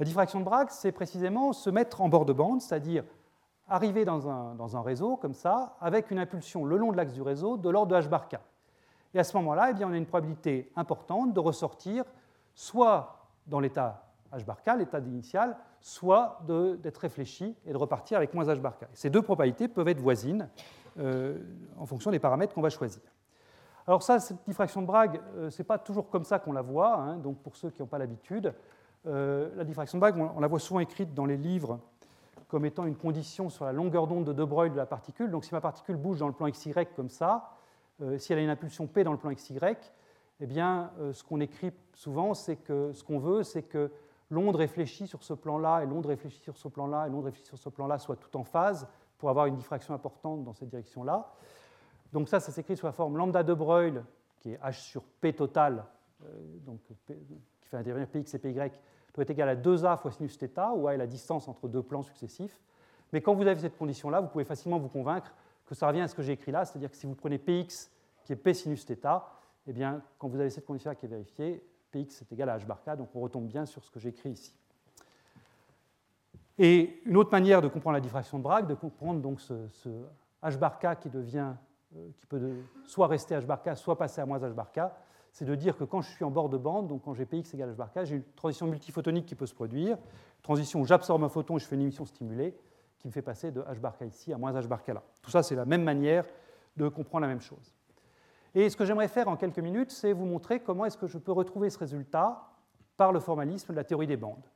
La 0.00 0.04
diffraction 0.04 0.40
de 0.40 0.44
Bragg, 0.44 0.68
c'est 0.70 0.90
précisément 0.90 1.52
se 1.52 1.70
mettre 1.70 2.00
en 2.00 2.08
bord 2.08 2.24
de 2.24 2.32
bande, 2.32 2.60
c'est-à-dire 2.60 3.04
arriver 3.68 4.04
dans 4.04 4.28
un, 4.28 4.82
réseau 4.82 5.16
comme 5.16 5.34
ça, 5.34 5.76
avec 5.80 6.10
une 6.10 6.18
impulsion 6.18 6.64
le 6.64 6.76
long 6.76 6.90
de 6.90 6.96
l'axe 6.96 7.12
du 7.12 7.22
réseau 7.22 7.56
de 7.56 7.70
l'ordre 7.70 7.94
de 7.96 8.00
h 8.00 8.08
bar 8.08 8.28
k. 8.28 8.36
Et 9.14 9.20
à 9.20 9.24
ce 9.24 9.36
moment-là, 9.36 9.70
eh 9.70 9.84
on 9.84 9.92
a 9.92 9.96
une 9.96 10.06
probabilité 10.06 10.70
importante 10.74 11.32
de 11.32 11.40
ressortir 11.40 12.04
soit 12.54 13.28
dans 13.46 13.60
l'état 13.60 14.04
h 14.32 14.44
bar 14.44 14.62
k, 14.62 14.70
l'état 14.76 14.98
initial, 14.98 15.56
soit 15.80 16.40
d'être 16.82 16.98
réfléchi 16.98 17.56
et 17.64 17.72
de 17.72 17.76
repartir 17.76 18.16
avec 18.16 18.34
moins 18.34 18.44
h 18.44 18.60
bar 18.60 18.76
k. 18.76 18.86
ces 18.94 19.10
deux 19.10 19.22
probabilités 19.22 19.68
peuvent 19.68 19.88
être 19.88 20.00
voisines 20.00 20.48
euh, 20.98 21.38
en 21.78 21.86
fonction 21.86 22.10
des 22.10 22.18
paramètres 22.18 22.52
qu'on 22.52 22.62
va 22.62 22.70
choisir. 22.70 23.02
Alors 23.86 24.02
ça, 24.02 24.18
cette 24.18 24.44
diffraction 24.46 24.82
de 24.82 24.86
Bragg, 24.86 25.20
euh, 25.36 25.50
ce 25.50 25.62
n'est 25.62 25.66
pas 25.66 25.78
toujours 25.78 26.10
comme 26.10 26.24
ça 26.24 26.40
qu'on 26.40 26.52
la 26.52 26.62
voit, 26.62 26.96
hein, 26.96 27.16
donc 27.18 27.38
pour 27.38 27.54
ceux 27.54 27.70
qui 27.70 27.80
n'ont 27.80 27.88
pas 27.88 27.98
l'habitude. 27.98 28.52
Euh, 29.06 29.50
la 29.56 29.64
diffraction 29.64 29.98
de 29.98 30.00
Bragg, 30.00 30.16
on, 30.16 30.40
la 30.40 30.46
voit 30.46 30.58
souvent 30.58 30.80
écrite 30.80 31.14
dans 31.14 31.26
les 31.26 31.36
livres 31.36 31.80
comme 32.48 32.64
étant 32.64 32.86
une 32.86 32.96
condition 32.96 33.50
sur 33.50 33.64
la 33.64 33.72
longueur 33.72 34.06
d'onde 34.06 34.24
de 34.24 34.32
De 34.32 34.44
Broglie 34.44 34.70
de 34.70 34.76
la 34.76 34.86
particule. 34.86 35.30
Donc 35.30 35.44
si 35.44 35.52
ma 35.52 35.60
particule 35.60 35.96
bouge 35.96 36.18
dans 36.18 36.28
le 36.28 36.32
plan 36.32 36.48
XY 36.48 36.72
comme 36.94 37.08
ça, 37.08 37.50
euh, 38.00 38.18
si 38.18 38.32
elle 38.32 38.38
a 38.38 38.42
une 38.42 38.50
impulsion 38.50 38.86
P 38.86 39.04
dans 39.04 39.12
le 39.12 39.18
plan 39.18 39.32
XY, 39.32 39.58
eh 40.40 40.46
bien, 40.46 40.90
ce 41.12 41.22
qu'on 41.22 41.40
écrit 41.40 41.70
souvent, 41.94 42.34
c'est 42.34 42.56
que 42.56 42.92
ce 42.92 43.04
qu'on 43.04 43.20
veut, 43.20 43.44
c'est 43.44 43.62
que 43.62 43.92
l'onde 44.30 44.56
réfléchie 44.56 45.06
sur 45.06 45.22
ce 45.22 45.32
plan-là 45.32 45.82
et 45.82 45.86
l'onde 45.86 46.06
réfléchie 46.06 46.42
sur 46.42 46.56
ce 46.56 46.68
plan-là 46.68 47.06
et 47.06 47.10
l'onde 47.10 47.24
réfléchie 47.24 47.46
sur 47.46 47.58
ce 47.58 47.68
plan-là 47.68 47.98
soient 47.98 48.16
tout 48.16 48.36
en 48.36 48.42
phase 48.42 48.88
pour 49.18 49.30
avoir 49.30 49.46
une 49.46 49.56
diffraction 49.56 49.94
importante 49.94 50.44
dans 50.44 50.52
cette 50.52 50.68
direction-là. 50.68 51.32
Donc 52.12 52.28
ça, 52.28 52.40
ça 52.40 52.52
s'écrit 52.52 52.76
sous 52.76 52.86
la 52.86 52.92
forme 52.92 53.16
lambda 53.16 53.42
de 53.42 53.54
Broglie, 53.54 54.00
qui 54.38 54.52
est 54.52 54.58
h 54.58 54.72
sur 54.72 55.02
p 55.02 55.32
total, 55.32 55.84
euh, 56.24 56.58
donc 56.66 56.80
qui 57.64 57.70
fait 57.70 57.76
intervenir 57.76 58.08
px 58.08 58.34
et 58.34 58.38
py, 58.38 58.52
doit 58.52 59.22
être 59.22 59.30
égal 59.30 59.48
à 59.48 59.56
2a 59.56 59.96
fois 59.98 60.12
sinus 60.12 60.36
θ, 60.36 60.74
où 60.76 60.86
a 60.86 60.94
est 60.94 60.98
la 60.98 61.06
distance 61.06 61.48
entre 61.48 61.68
deux 61.68 61.82
plans 61.82 62.02
successifs. 62.02 62.58
Mais 63.12 63.20
quand 63.20 63.34
vous 63.34 63.46
avez 63.46 63.60
cette 63.60 63.78
condition-là, 63.78 64.20
vous 64.20 64.28
pouvez 64.28 64.44
facilement 64.44 64.78
vous 64.78 64.88
convaincre 64.88 65.32
que 65.66 65.74
ça 65.74 65.86
revient 65.88 66.00
à 66.00 66.08
ce 66.08 66.14
que 66.14 66.22
j'ai 66.22 66.32
écrit 66.32 66.52
là, 66.52 66.64
c'est-à-dire 66.64 66.90
que 66.90 66.96
si 66.96 67.06
vous 67.06 67.14
prenez 67.14 67.38
px 67.38 67.90
qui 68.24 68.32
est 68.32 68.36
p 68.36 68.54
sinus 68.54 68.84
θ, 68.84 69.22
eh 69.66 69.72
bien, 69.72 70.02
quand 70.18 70.28
vous 70.28 70.38
avez 70.38 70.50
cette 70.50 70.66
condition-là 70.66 70.94
qui 70.94 71.06
est 71.06 71.08
vérifiée, 71.08 71.62
px 71.90 72.22
est 72.22 72.32
égal 72.32 72.50
à 72.50 72.58
h 72.58 72.66
bar 72.66 72.82
k, 72.82 72.96
donc 72.96 73.08
on 73.14 73.20
retombe 73.20 73.46
bien 73.46 73.66
sur 73.66 73.82
ce 73.82 73.90
que 73.90 73.98
j'ai 73.98 74.10
écrit 74.10 74.30
ici. 74.30 74.54
Et 76.58 77.00
une 77.04 77.16
autre 77.16 77.32
manière 77.32 77.62
de 77.62 77.68
comprendre 77.68 77.94
la 77.94 78.00
diffraction 78.00 78.38
de 78.38 78.42
Bragg, 78.42 78.66
de 78.66 78.74
comprendre 78.74 79.20
donc 79.20 79.40
ce, 79.40 79.68
ce 79.68 79.88
h 80.42 80.58
bar 80.58 80.78
k 80.78 80.98
qui 81.00 81.08
devient 81.08 81.52
euh, 81.96 82.08
qui 82.18 82.26
peut 82.26 82.40
soit 82.84 83.06
rester 83.06 83.34
h 83.34 83.46
bar 83.46 83.62
k, 83.62 83.76
soit 83.76 83.96
passer 83.96 84.20
à 84.20 84.26
moins 84.26 84.38
h 84.38 84.52
bar 84.52 84.70
k, 84.72 84.80
c'est 85.34 85.44
de 85.44 85.54
dire 85.56 85.76
que 85.76 85.82
quand 85.82 86.00
je 86.00 86.08
suis 86.10 86.24
en 86.24 86.30
bord 86.30 86.48
de 86.48 86.56
bande, 86.56 86.86
donc 86.86 87.02
quand 87.02 87.12
j'ai 87.12 87.26
px 87.26 87.52
égale 87.54 87.72
h 87.72 87.74
bar 87.74 87.92
k, 87.92 88.04
j'ai 88.04 88.16
une 88.16 88.22
transition 88.36 88.68
multiphotonique 88.68 89.26
qui 89.26 89.34
peut 89.34 89.46
se 89.46 89.54
produire, 89.54 89.98
transition 90.42 90.80
où 90.80 90.84
j'absorbe 90.86 91.24
un 91.24 91.28
photon 91.28 91.56
et 91.56 91.58
je 91.58 91.66
fais 91.66 91.74
une 91.74 91.82
émission 91.82 92.04
stimulée, 92.04 92.56
qui 92.98 93.08
me 93.08 93.12
fait 93.12 93.20
passer 93.20 93.50
de 93.50 93.60
h 93.62 93.80
bar 93.80 93.98
k 93.98 94.02
ici 94.02 94.32
à 94.32 94.38
moins 94.38 94.52
h 94.52 94.68
bar 94.68 94.84
k 94.84 94.88
là. 94.88 95.02
Tout 95.22 95.32
ça, 95.32 95.42
c'est 95.42 95.56
la 95.56 95.64
même 95.64 95.82
manière 95.82 96.24
de 96.76 96.88
comprendre 96.88 97.22
la 97.22 97.28
même 97.28 97.40
chose. 97.40 97.74
Et 98.54 98.70
ce 98.70 98.76
que 98.76 98.84
j'aimerais 98.84 99.08
faire 99.08 99.26
en 99.26 99.36
quelques 99.36 99.58
minutes, 99.58 99.90
c'est 99.90 100.12
vous 100.12 100.24
montrer 100.24 100.60
comment 100.60 100.84
est-ce 100.84 100.96
que 100.96 101.08
je 101.08 101.18
peux 101.18 101.32
retrouver 101.32 101.68
ce 101.68 101.78
résultat 101.78 102.52
par 102.96 103.10
le 103.10 103.18
formalisme 103.18 103.72
de 103.72 103.76
la 103.76 103.82
théorie 103.82 104.06
des 104.06 104.16
bandes. 104.16 104.46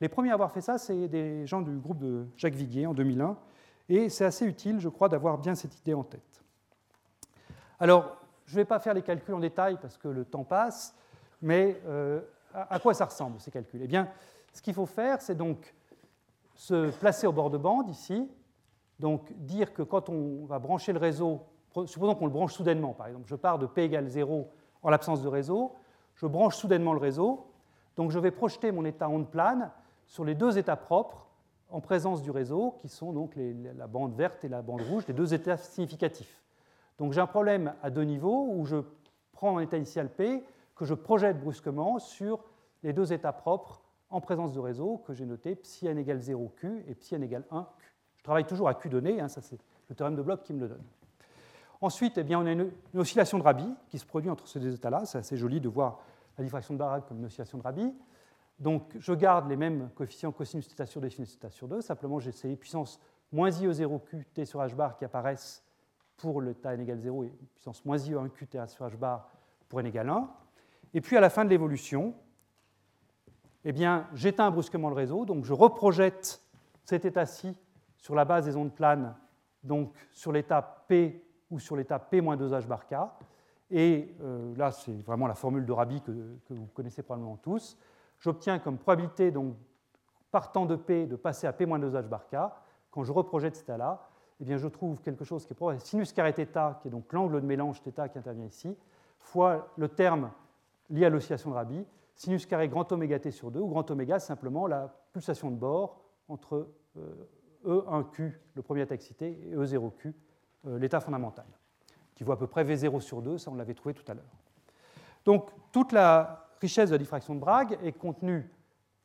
Les 0.00 0.08
premiers 0.08 0.30
à 0.30 0.34
avoir 0.34 0.52
fait 0.52 0.60
ça, 0.60 0.78
c'est 0.78 1.08
des 1.08 1.44
gens 1.44 1.60
du 1.60 1.76
groupe 1.76 1.98
de 1.98 2.28
Jacques 2.36 2.54
Viguier 2.54 2.86
en 2.86 2.94
2001, 2.94 3.36
et 3.88 4.08
c'est 4.08 4.24
assez 4.24 4.46
utile, 4.46 4.78
je 4.78 4.88
crois, 4.88 5.08
d'avoir 5.08 5.38
bien 5.38 5.56
cette 5.56 5.76
idée 5.76 5.94
en 5.94 6.04
tête. 6.04 6.44
Alors, 7.80 8.19
je 8.50 8.56
ne 8.56 8.62
vais 8.62 8.64
pas 8.64 8.80
faire 8.80 8.94
les 8.94 9.02
calculs 9.02 9.34
en 9.34 9.38
détail 9.38 9.78
parce 9.80 9.96
que 9.96 10.08
le 10.08 10.24
temps 10.24 10.42
passe, 10.42 10.92
mais 11.40 11.80
euh, 11.86 12.20
à 12.52 12.80
quoi 12.80 12.94
ça 12.94 13.04
ressemble 13.04 13.38
ces 13.38 13.52
calculs? 13.52 13.80
Eh 13.84 13.86
bien, 13.86 14.08
ce 14.52 14.60
qu'il 14.60 14.74
faut 14.74 14.86
faire, 14.86 15.22
c'est 15.22 15.36
donc 15.36 15.72
se 16.56 16.90
placer 16.98 17.28
au 17.28 17.32
bord 17.32 17.50
de 17.50 17.58
bande 17.58 17.88
ici, 17.88 18.28
donc 18.98 19.32
dire 19.36 19.72
que 19.72 19.82
quand 19.82 20.08
on 20.08 20.46
va 20.46 20.58
brancher 20.58 20.92
le 20.92 20.98
réseau, 20.98 21.46
supposons 21.86 22.16
qu'on 22.16 22.26
le 22.26 22.32
branche 22.32 22.52
soudainement, 22.52 22.92
par 22.92 23.06
exemple, 23.06 23.28
je 23.28 23.36
pars 23.36 23.56
de 23.56 23.66
P 23.66 23.84
égale 23.84 24.08
0 24.08 24.50
en 24.82 24.90
l'absence 24.90 25.22
de 25.22 25.28
réseau, 25.28 25.76
je 26.16 26.26
branche 26.26 26.56
soudainement 26.56 26.92
le 26.92 26.98
réseau, 26.98 27.46
donc 27.94 28.10
je 28.10 28.18
vais 28.18 28.32
projeter 28.32 28.72
mon 28.72 28.84
état 28.84 29.08
onde 29.08 29.30
plane 29.30 29.70
sur 30.06 30.24
les 30.24 30.34
deux 30.34 30.58
états 30.58 30.74
propres 30.74 31.28
en 31.68 31.80
présence 31.80 32.20
du 32.20 32.32
réseau, 32.32 32.74
qui 32.80 32.88
sont 32.88 33.12
donc 33.12 33.34
la 33.76 33.86
bande 33.86 34.12
verte 34.16 34.44
et 34.44 34.48
la 34.48 34.60
bande 34.60 34.82
rouge, 34.82 35.04
les 35.06 35.14
deux 35.14 35.34
états 35.34 35.56
significatifs. 35.56 36.42
Donc 37.00 37.14
j'ai 37.14 37.20
un 37.20 37.26
problème 37.26 37.72
à 37.82 37.88
deux 37.88 38.02
niveaux 38.02 38.46
où 38.52 38.66
je 38.66 38.76
prends 39.32 39.56
un 39.56 39.62
état 39.62 39.78
initial 39.78 40.10
P. 40.10 40.44
que 40.76 40.84
je 40.84 40.92
projette 40.92 41.40
brusquement 41.40 41.98
sur 41.98 42.44
les 42.82 42.92
deux 42.92 43.14
états 43.14 43.32
propres 43.32 43.80
en 44.10 44.20
présence 44.20 44.52
de 44.52 44.60
réseau 44.60 44.98
que 44.98 45.14
j'ai 45.14 45.24
noté 45.24 45.56
psi 45.56 45.86
n 45.86 45.96
égale 45.96 46.18
0q 46.18 46.82
et 46.86 46.94
psi 46.94 47.14
n 47.14 47.22
égale 47.22 47.44
1q. 47.50 47.64
Je 48.18 48.22
travaille 48.22 48.44
toujours 48.44 48.68
à 48.68 48.74
q 48.74 48.90
donné, 48.90 49.18
hein, 49.18 49.28
ça 49.28 49.40
c'est 49.40 49.58
le 49.88 49.94
théorème 49.94 50.14
de 50.14 50.20
Bloch 50.20 50.42
qui 50.42 50.52
me 50.52 50.60
le 50.60 50.68
donne. 50.68 50.84
Ensuite, 51.80 52.18
eh 52.18 52.22
bien, 52.22 52.38
on 52.38 52.44
a 52.44 52.52
une, 52.52 52.70
oscillation 52.94 53.38
de 53.38 53.44
Rabi 53.44 53.66
qui 53.88 53.98
se 53.98 54.04
produit 54.04 54.28
entre 54.28 54.46
ces 54.46 54.60
deux 54.60 54.74
états-là. 54.74 55.06
C'est 55.06 55.16
assez 55.16 55.38
joli 55.38 55.58
de 55.58 55.70
voir 55.70 56.00
la 56.36 56.44
diffraction 56.44 56.74
de 56.74 56.78
Bragg 56.78 57.04
comme 57.08 57.18
une 57.20 57.24
oscillation 57.24 57.56
de 57.56 57.62
Rabi. 57.62 57.94
Donc, 58.58 58.94
je 58.98 59.14
garde 59.14 59.48
les 59.48 59.56
mêmes 59.56 59.88
coefficients 59.94 60.32
cosinus 60.32 60.68
θ 60.68 60.84
sur 60.84 61.00
2 61.00 61.06
et 61.06 61.10
sinus 61.10 61.38
θ 61.38 61.50
sur 61.50 61.66
2. 61.66 61.80
Simplement, 61.80 62.20
j'ai 62.20 62.32
ces 62.32 62.54
puissances 62.56 63.00
moins 63.32 63.48
IE0Q 63.48 64.24
T 64.34 64.44
sur 64.44 64.60
H 64.60 64.74
bar 64.74 64.98
qui 64.98 65.06
apparaissent 65.06 65.64
pour 66.20 66.40
le 66.40 66.54
n 66.64 66.80
égale 66.80 66.98
0 66.98 67.24
et 67.24 67.32
puissance 67.54 67.84
moins 67.84 67.96
IE1Q 67.96 68.46
T 68.46 68.66
sur 68.68 68.86
H 68.86 68.96
bar 68.96 69.28
pour 69.68 69.80
n 69.80 69.86
égale 69.86 70.08
1. 70.08 70.28
Et 70.94 71.00
puis, 71.00 71.16
à 71.16 71.20
la 71.20 71.30
fin 71.30 71.44
de 71.44 71.50
l'évolution, 71.50 72.14
eh 73.64 73.72
bien, 73.72 74.06
j'éteins 74.14 74.50
brusquement 74.50 74.88
le 74.88 74.94
réseau. 74.94 75.24
Donc, 75.24 75.44
je 75.44 75.52
reprojette 75.52 76.42
cet 76.84 77.04
état-ci 77.04 77.56
sur 77.96 78.14
la 78.14 78.24
base 78.24 78.46
des 78.46 78.56
ondes 78.56 78.74
planes, 78.74 79.14
donc 79.62 79.94
sur 80.12 80.32
l'état 80.32 80.84
P 80.88 81.24
ou 81.50 81.58
sur 81.58 81.76
l'état 81.76 81.98
P-2H 81.98 82.66
bar 82.66 82.86
K. 82.86 82.94
Et 83.70 84.14
euh, 84.22 84.54
là, 84.56 84.72
c'est 84.72 85.02
vraiment 85.02 85.26
la 85.26 85.34
formule 85.34 85.64
de 85.64 85.72
Rabi 85.72 86.00
que, 86.00 86.10
vous 86.50 86.66
connaissez 86.74 87.02
probablement 87.02 87.36
tous. 87.36 87.78
J'obtiens 88.18 88.58
comme 88.58 88.78
probabilité, 88.78 89.30
donc, 89.30 89.54
partant 90.30 90.66
de 90.66 90.76
P, 90.76 91.06
de 91.06 91.16
passer 91.16 91.46
à 91.46 91.52
P-2H 91.52 92.08
bar 92.08 92.26
K. 92.26 92.36
Quand 92.90 93.04
je 93.04 93.12
reprojette 93.12 93.54
cet 93.54 93.64
état-là, 93.64 94.09
eh 94.40 94.44
bien, 94.44 94.56
je 94.56 94.68
trouve 94.68 95.00
quelque 95.02 95.24
chose 95.24 95.44
qui 95.44 95.52
est 95.52 95.56
probable, 95.56 95.80
sinus 95.80 96.12
carré 96.12 96.32
θ, 96.32 96.78
qui 96.80 96.88
est 96.88 96.90
donc 96.90 97.12
l'angle 97.12 97.40
de 97.40 97.46
mélange 97.46 97.80
θ 97.80 98.08
qui 98.08 98.18
intervient 98.18 98.46
ici, 98.46 98.76
fois 99.18 99.72
le 99.76 99.88
terme 99.88 100.30
lié 100.88 101.04
à 101.04 101.10
l'oscillation 101.10 101.50
de 101.50 101.54
Rabi, 101.54 101.84
sinus 102.14 102.46
carré 102.46 102.68
grand 102.68 102.90
oméga 102.92 103.18
sur 103.30 103.50
2, 103.50 103.60
où 103.60 103.68
grand 103.68 103.90
oméga, 103.90 104.18
simplement 104.18 104.66
la 104.66 104.94
pulsation 105.12 105.50
de 105.50 105.56
bord 105.56 106.00
entre 106.28 106.68
E1Q, 107.66 108.22
euh, 108.22 108.28
e 108.28 108.32
le 108.54 108.62
premier 108.62 108.82
état 108.82 108.94
excité, 108.94 109.38
et 109.50 109.54
E0Q, 109.54 110.14
euh, 110.66 110.78
l'état 110.78 111.00
fondamental, 111.00 111.46
qui 112.14 112.24
vaut 112.24 112.32
à 112.32 112.38
peu 112.38 112.46
près 112.46 112.64
V0 112.64 113.00
sur 113.00 113.22
2, 113.22 113.38
ça 113.38 113.50
on 113.50 113.54
l'avait 113.54 113.74
trouvé 113.74 113.94
tout 113.94 114.10
à 114.10 114.14
l'heure. 114.14 114.32
Donc 115.24 115.50
toute 115.72 115.92
la 115.92 116.48
richesse 116.60 116.90
de 116.90 116.94
la 116.94 116.98
diffraction 116.98 117.34
de 117.34 117.40
Bragg 117.40 117.78
est 117.82 117.92
contenue 117.92 118.50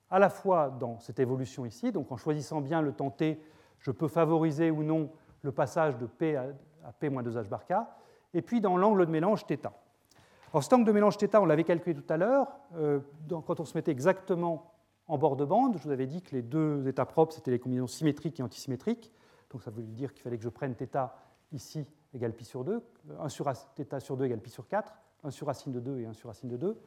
à 0.10 0.20
la 0.20 0.30
fois 0.30 0.70
dans 0.70 1.00
cette 1.00 1.20
évolution 1.20 1.66
ici, 1.66 1.92
donc 1.92 2.12
en 2.12 2.18
choisissant 2.18 2.62
bien 2.62 2.82
le 2.82 2.94
temps 2.94 3.12
t, 3.12 3.42
je 3.80 3.92
peux 3.92 4.08
favoriser 4.08 4.72
ou 4.72 4.84
non 4.84 5.10
le 5.45 5.53
passage 5.53 5.97
de 5.99 6.07
P 6.07 6.37
à, 6.37 6.47
P-2H 6.99 7.49
bar 7.49 7.67
K, 7.67 7.75
et 8.35 8.43
puis 8.43 8.61
dans 8.61 8.77
l'angle 8.77 9.07
de 9.07 9.11
mélange 9.11 9.45
θ. 9.47 9.67
Alors 10.53 10.63
cet 10.63 10.73
angle 10.73 10.85
de 10.85 10.93
mélange 10.93 11.17
θ, 11.17 11.39
on 11.41 11.45
l'avait 11.45 11.65
calculé 11.65 11.95
tout 11.95 12.13
à 12.13 12.17
l'heure, 12.17 12.49
euh, 12.77 13.01
quand 13.29 13.61
on 13.61 13.65
se 13.65 13.77
mettait 13.77 13.93
exactement 13.93 14.73
en 15.07 15.19
bord 15.19 15.37
de 15.37 15.45
bande, 15.45 15.77
je 15.77 15.83
vous 15.83 15.91
avais 15.91 16.07
dit 16.07 16.23
que 16.23 16.35
les 16.35 16.43
deux 16.43 16.87
états 16.89 17.07
propres, 17.07 17.35
c'était 17.35 17.51
les 17.51 17.59
combinaisons 17.59 17.87
symétriques 17.87 18.41
et 18.41 18.43
antisymétriques, 18.43 19.13
donc 19.51 19.63
ça 19.63 19.71
veut 19.71 19.83
dire 19.83 20.13
qu'il 20.13 20.23
fallait 20.23 20.39
que 20.39 20.45
je 20.45 20.49
prenne 20.49 20.75
θ 20.75 21.11
ici 21.53 21.87
égale 22.15 22.33
pi 22.33 22.45
sur 22.45 22.65
2, 22.65 22.83
1 23.19 23.29
sur 23.29 23.47
θ 23.47 24.01
sur 24.01 24.17
2 24.17 24.25
égale 24.25 24.41
pi 24.41 24.51
sur 24.51 24.67
4, 24.67 24.93
1 25.25 25.31
sur 25.31 25.47
racine 25.47 25.73
de 25.73 25.81
2 25.81 25.99
et 26.01 26.07
1 26.07 26.13
sur 26.13 26.29
racine 26.29 26.49
de 26.49 26.57
2. 26.57 26.81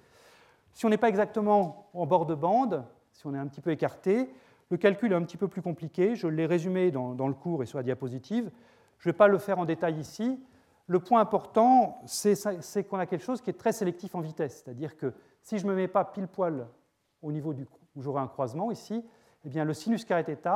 Si 0.73 0.85
on 0.85 0.89
n'est 0.89 0.97
pas 0.97 1.09
exactement 1.09 1.89
en 1.93 2.05
bord 2.05 2.25
de 2.25 2.35
bande, 2.35 2.83
si 3.11 3.27
on 3.27 3.33
est 3.35 3.37
un 3.37 3.47
petit 3.47 3.61
peu 3.61 3.71
écarté, 3.71 4.29
le 4.70 4.76
calcul 4.76 5.12
est 5.12 5.14
un 5.14 5.22
petit 5.22 5.36
peu 5.36 5.48
plus 5.48 5.62
compliqué. 5.62 6.14
Je 6.14 6.28
l'ai 6.28 6.46
résumé 6.46 6.90
dans, 6.90 7.28
le 7.28 7.34
cours 7.34 7.62
et 7.62 7.66
sur 7.66 7.78
la 7.78 7.82
diapositive. 7.82 8.50
Je 8.98 9.08
ne 9.08 9.12
vais 9.12 9.16
pas 9.16 9.28
le 9.28 9.38
faire 9.38 9.58
en 9.58 9.64
détail 9.64 9.98
ici. 9.98 10.38
Le 10.86 11.00
point 11.00 11.20
important, 11.20 12.00
c'est 12.06 12.84
qu'on 12.84 12.98
a 12.98 13.06
quelque 13.06 13.24
chose 13.24 13.40
qui 13.40 13.50
est 13.50 13.58
très 13.58 13.72
sélectif 13.72 14.14
en 14.14 14.20
vitesse. 14.20 14.62
C'est-à-dire 14.62 14.96
que 14.96 15.12
si 15.42 15.58
je 15.58 15.66
ne 15.66 15.70
me 15.70 15.76
mets 15.76 15.88
pas 15.88 16.04
pile 16.04 16.26
poil 16.26 16.66
au 17.22 17.32
niveau 17.32 17.52
du, 17.52 17.66
où 17.96 18.02
j'aurai 18.02 18.20
un 18.20 18.28
croisement 18.28 18.70
ici, 18.70 19.04
eh 19.44 19.48
bien, 19.48 19.64
le 19.64 19.74
sinus 19.74 20.04
carré 20.04 20.24
θ 20.24 20.48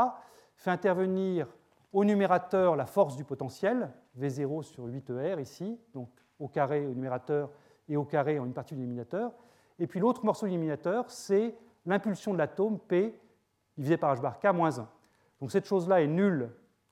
fait 0.57 0.71
intervenir 0.71 1.49
au 1.93 2.05
numérateur 2.05 2.77
la 2.77 2.87
force 2.87 3.17
du 3.17 3.25
potentiel, 3.25 3.91
V0 4.19 4.63
sur 4.63 4.87
8ER 4.87 5.41
ici, 5.41 5.79
donc 5.95 6.09
au 6.39 6.49
carré 6.49 6.87
au 6.87 6.95
numérateur 6.95 7.51
et 7.89 7.97
au 7.97 8.05
carré 8.05 8.39
en 8.39 8.47
une 8.47 8.53
partie 8.53 8.75
du 8.75 8.81
dénominateur. 8.81 9.33
Et 9.79 9.87
puis 9.87 10.01
l'autre 10.01 10.25
morceau 10.25 10.47
du 10.47 10.53
dénominateur, 10.53 11.11
c'est 11.11 11.55
l'impulsion 11.85 12.33
de 12.33 12.39
l'atome 12.39 12.79
P 12.79 13.15
divisé 13.77 13.97
par 13.97 14.15
h 14.15 14.21
bar 14.21 14.39
k 14.39 14.47
moins 14.47 14.79
1. 14.79 14.89
Donc 15.41 15.51
cette 15.51 15.67
chose-là 15.67 16.03
est 16.03 16.07
nulle 16.07 16.51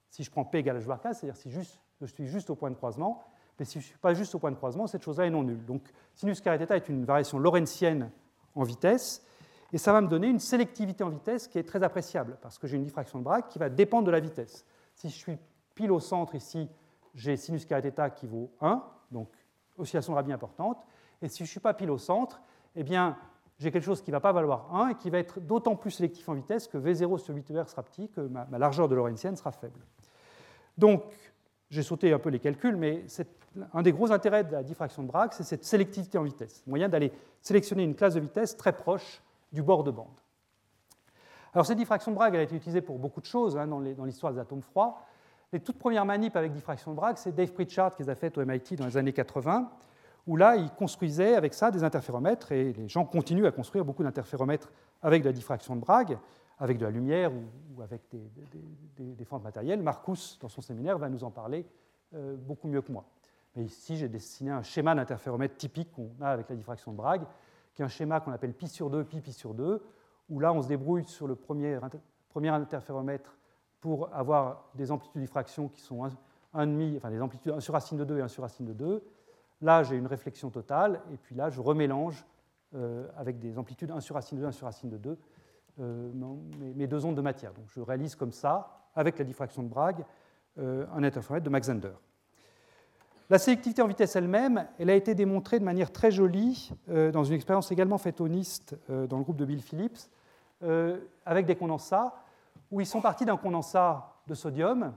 si 0.08 0.24
je 0.24 0.30
prends 0.30 0.44
P 0.44 0.58
égale 0.58 0.78
h 0.78 0.86
bar 0.86 1.00
k, 1.00 1.14
c'est-à-dire 1.14 1.36
si 1.36 1.50
je 1.50 2.06
suis 2.06 2.26
juste 2.26 2.50
au 2.50 2.54
point 2.54 2.70
de 2.70 2.76
croisement. 2.76 3.22
Mais 3.58 3.66
si 3.66 3.74
je 3.74 3.84
ne 3.84 3.88
suis 3.90 3.98
pas 3.98 4.14
juste 4.14 4.34
au 4.34 4.38
point 4.38 4.50
de 4.50 4.56
croisement, 4.56 4.86
cette 4.86 5.02
chose-là 5.02 5.26
est 5.26 5.30
non 5.30 5.42
nulle. 5.42 5.64
Donc 5.66 5.82
sinus 6.14 6.40
carré 6.40 6.64
θ 6.64 6.72
est 6.72 6.88
une 6.88 7.04
variation 7.04 7.38
lorentzienne 7.38 8.10
en 8.54 8.62
vitesse. 8.62 9.22
Et 9.72 9.78
ça 9.78 9.92
va 9.92 10.00
me 10.00 10.08
donner 10.08 10.28
une 10.28 10.40
sélectivité 10.40 11.04
en 11.04 11.10
vitesse 11.10 11.46
qui 11.46 11.58
est 11.58 11.62
très 11.62 11.82
appréciable, 11.82 12.38
parce 12.40 12.58
que 12.58 12.66
j'ai 12.66 12.76
une 12.76 12.82
diffraction 12.82 13.18
de 13.18 13.24
Bragg 13.24 13.46
qui 13.48 13.58
va 13.58 13.68
dépendre 13.68 14.06
de 14.06 14.10
la 14.10 14.18
vitesse. 14.18 14.64
Si 14.94 15.10
je 15.10 15.14
suis 15.14 15.38
pile 15.74 15.92
au 15.92 16.00
centre 16.00 16.34
ici, 16.34 16.68
j'ai 17.14 17.36
sinus 17.36 17.66
carré 17.66 17.90
θ 17.90 18.14
qui 18.14 18.26
vaut 18.26 18.50
1, 18.62 18.82
donc 19.10 19.28
oscillation 19.76 20.12
de 20.14 20.16
Rabi 20.16 20.32
importante. 20.32 20.84
Et 21.22 21.28
si 21.28 21.38
je 21.38 21.42
ne 21.42 21.48
suis 21.48 21.60
pas 21.60 21.74
pile 21.74 21.90
au 21.90 21.98
centre, 21.98 22.40
eh 22.74 22.82
bien, 22.82 23.16
j'ai 23.60 23.70
quelque 23.70 23.84
chose 23.84 24.00
qui 24.00 24.10
ne 24.10 24.16
va 24.16 24.20
pas 24.20 24.32
valoir 24.32 24.74
1 24.74 24.88
et 24.88 24.94
qui 24.94 25.10
va 25.10 25.18
être 25.18 25.38
d'autant 25.38 25.76
plus 25.76 25.90
sélectif 25.90 26.26
en 26.30 26.34
vitesse 26.34 26.66
que 26.66 26.78
V0 26.78 27.18
sur 27.18 27.34
8R 27.34 27.68
sera 27.68 27.82
petit, 27.82 28.08
que 28.08 28.22
ma, 28.22 28.46
largeur 28.58 28.88
de 28.88 28.94
Lorentzienne 28.94 29.36
sera 29.36 29.52
faible. 29.52 29.78
Donc, 30.78 31.04
j'ai 31.68 31.82
sauté 31.82 32.10
un 32.12 32.18
peu 32.18 32.30
les 32.30 32.38
calculs, 32.38 32.76
mais 32.76 33.04
un 33.74 33.82
des 33.82 33.92
gros 33.92 34.10
intérêts 34.12 34.44
de 34.44 34.52
la 34.52 34.62
diffraction 34.62 35.02
de 35.02 35.08
Bragg, 35.08 35.32
c'est 35.32 35.44
cette 35.44 35.64
sélectivité 35.64 36.16
en 36.16 36.22
vitesse, 36.22 36.62
moyen 36.66 36.88
d'aller 36.88 37.12
sélectionner 37.42 37.84
une 37.84 37.94
classe 37.94 38.14
de 38.14 38.20
vitesse 38.20 38.56
très 38.56 38.72
proche 38.72 39.22
du 39.52 39.62
bord 39.62 39.84
de 39.84 39.90
bande. 39.90 40.08
Alors 41.52 41.66
cette 41.66 41.78
diffraction 41.78 42.12
de 42.12 42.16
Bragg 42.16 42.34
a 42.36 42.42
été 42.42 42.56
utilisée 42.56 42.80
pour 42.80 42.98
beaucoup 42.98 43.20
de 43.20 43.26
choses 43.26 43.58
hein, 43.58 43.66
dans 43.66 44.04
l'histoire 44.04 44.32
des 44.32 44.38
atomes 44.38 44.62
froids. 44.62 45.02
Les 45.52 45.60
toutes 45.60 45.78
premières 45.78 46.06
manips 46.06 46.36
avec 46.36 46.52
diffraction 46.52 46.92
de 46.92 46.96
Bragg, 46.96 47.16
c'est 47.18 47.34
Dave 47.34 47.52
Pritchard 47.52 47.94
qui 47.94 48.04
les 48.04 48.08
a 48.08 48.14
faites 48.14 48.38
au 48.38 48.44
MIT 48.44 48.76
dans 48.76 48.86
les 48.86 48.96
années 48.96 49.12
80, 49.12 49.70
où 50.26 50.36
là, 50.36 50.56
il 50.56 50.70
construisait 50.70 51.34
avec 51.34 51.54
ça 51.54 51.70
des 51.70 51.84
interféromètres, 51.84 52.52
et 52.52 52.72
les 52.72 52.88
gens 52.88 53.04
continuent 53.04 53.46
à 53.46 53.52
construire 53.52 53.84
beaucoup 53.84 54.02
d'interféromètres 54.02 54.70
avec 55.02 55.22
de 55.22 55.28
la 55.28 55.32
diffraction 55.32 55.76
de 55.76 55.80
Bragg, 55.80 56.18
avec 56.58 56.78
de 56.78 56.84
la 56.84 56.90
lumière 56.90 57.32
ou, 57.32 57.82
avec 57.82 58.02
des, 58.96 59.24
formes 59.24 59.42
matérielles. 59.42 59.82
Marcus, 59.82 60.38
dans 60.40 60.48
son 60.48 60.60
séminaire, 60.60 60.98
va 60.98 61.08
nous 61.08 61.24
en 61.24 61.30
parler 61.30 61.66
euh, 62.14 62.36
beaucoup 62.36 62.68
mieux 62.68 62.82
que 62.82 62.92
moi. 62.92 63.04
Mais 63.56 63.64
ici, 63.64 63.96
j'ai 63.96 64.08
dessiné 64.08 64.50
un 64.50 64.62
schéma 64.62 64.94
d'interféromètre 64.94 65.56
typique 65.56 65.90
qu'on 65.92 66.10
a 66.20 66.28
avec 66.28 66.48
la 66.48 66.56
diffraction 66.56 66.92
de 66.92 66.96
Bragg, 66.96 67.22
qui 67.74 67.82
est 67.82 67.84
un 67.84 67.88
schéma 67.88 68.20
qu'on 68.20 68.32
appelle 68.32 68.52
pi 68.52 68.68
sur 68.68 68.90
2, 68.90 69.04
pi, 69.04 69.20
pi 69.20 69.32
sur 69.32 69.54
2, 69.54 69.82
où 70.28 70.38
là, 70.38 70.52
on 70.52 70.62
se 70.62 70.68
débrouille 70.68 71.04
sur 71.04 71.26
le 71.26 71.34
premier, 71.34 71.78
premier 72.28 72.50
interféromètre 72.50 73.36
pour 73.80 74.14
avoir 74.14 74.66
des 74.74 74.92
amplitudes 74.92 75.20
de 75.20 75.26
diffraction 75.26 75.68
qui 75.68 75.80
sont 75.80 76.06
1,5, 76.54 76.96
enfin 76.98 77.10
des 77.10 77.22
amplitudes 77.22 77.52
1 77.52 77.60
sur 77.60 77.74
racine 77.74 77.98
de 77.98 78.04
2 78.04 78.18
et 78.18 78.22
1 78.22 78.28
sur 78.28 78.42
racine 78.42 78.66
de 78.66 78.72
2. 78.72 79.02
Là, 79.62 79.82
j'ai 79.82 79.96
une 79.96 80.06
réflexion 80.06 80.50
totale, 80.50 81.00
et 81.12 81.16
puis 81.16 81.34
là, 81.34 81.50
je 81.50 81.60
remélange 81.60 82.24
euh, 82.74 83.08
avec 83.16 83.40
des 83.40 83.58
amplitudes 83.58 83.90
1 83.90 84.00
sur 84.00 84.14
racine 84.14 84.38
de 84.38 84.42
2, 84.42 84.48
1 84.48 84.52
sur 84.52 84.66
racine 84.66 84.90
de 84.90 84.96
2, 84.96 85.18
euh, 85.80 86.12
mes, 86.76 86.86
deux 86.86 87.04
ondes 87.04 87.16
de 87.16 87.20
matière. 87.20 87.52
Donc 87.52 87.64
je 87.66 87.80
réalise 87.80 88.14
comme 88.14 88.32
ça, 88.32 88.86
avec 88.94 89.18
la 89.18 89.24
diffraction 89.24 89.64
de 89.64 89.68
Bragg, 89.68 90.04
euh, 90.58 90.86
un 90.94 91.02
interféromètre 91.02 91.44
de 91.44 91.50
Maxander. 91.50 91.92
La 93.28 93.38
sélectivité 93.38 93.82
en 93.82 93.88
vitesse 93.88 94.14
elle-même, 94.14 94.66
elle 94.78 94.88
a 94.88 94.94
été 94.94 95.16
démontrée 95.16 95.58
de 95.58 95.64
manière 95.64 95.92
très 95.92 96.10
jolie 96.10 96.72
dans 96.88 97.22
une 97.22 97.34
expérience 97.34 97.70
également 97.70 97.96
NIST 98.18 98.74
dans 98.88 99.18
le 99.18 99.22
groupe 99.22 99.36
de 99.36 99.44
Bill 99.44 99.62
Phillips, 99.62 100.10
avec 101.24 101.46
des 101.46 101.54
condensats, 101.54 102.12
où 102.72 102.80
ils 102.80 102.86
sont 102.86 103.00
partis 103.00 103.24
d'un 103.24 103.36
condensat 103.36 104.16
de 104.26 104.34
sodium, 104.34 104.92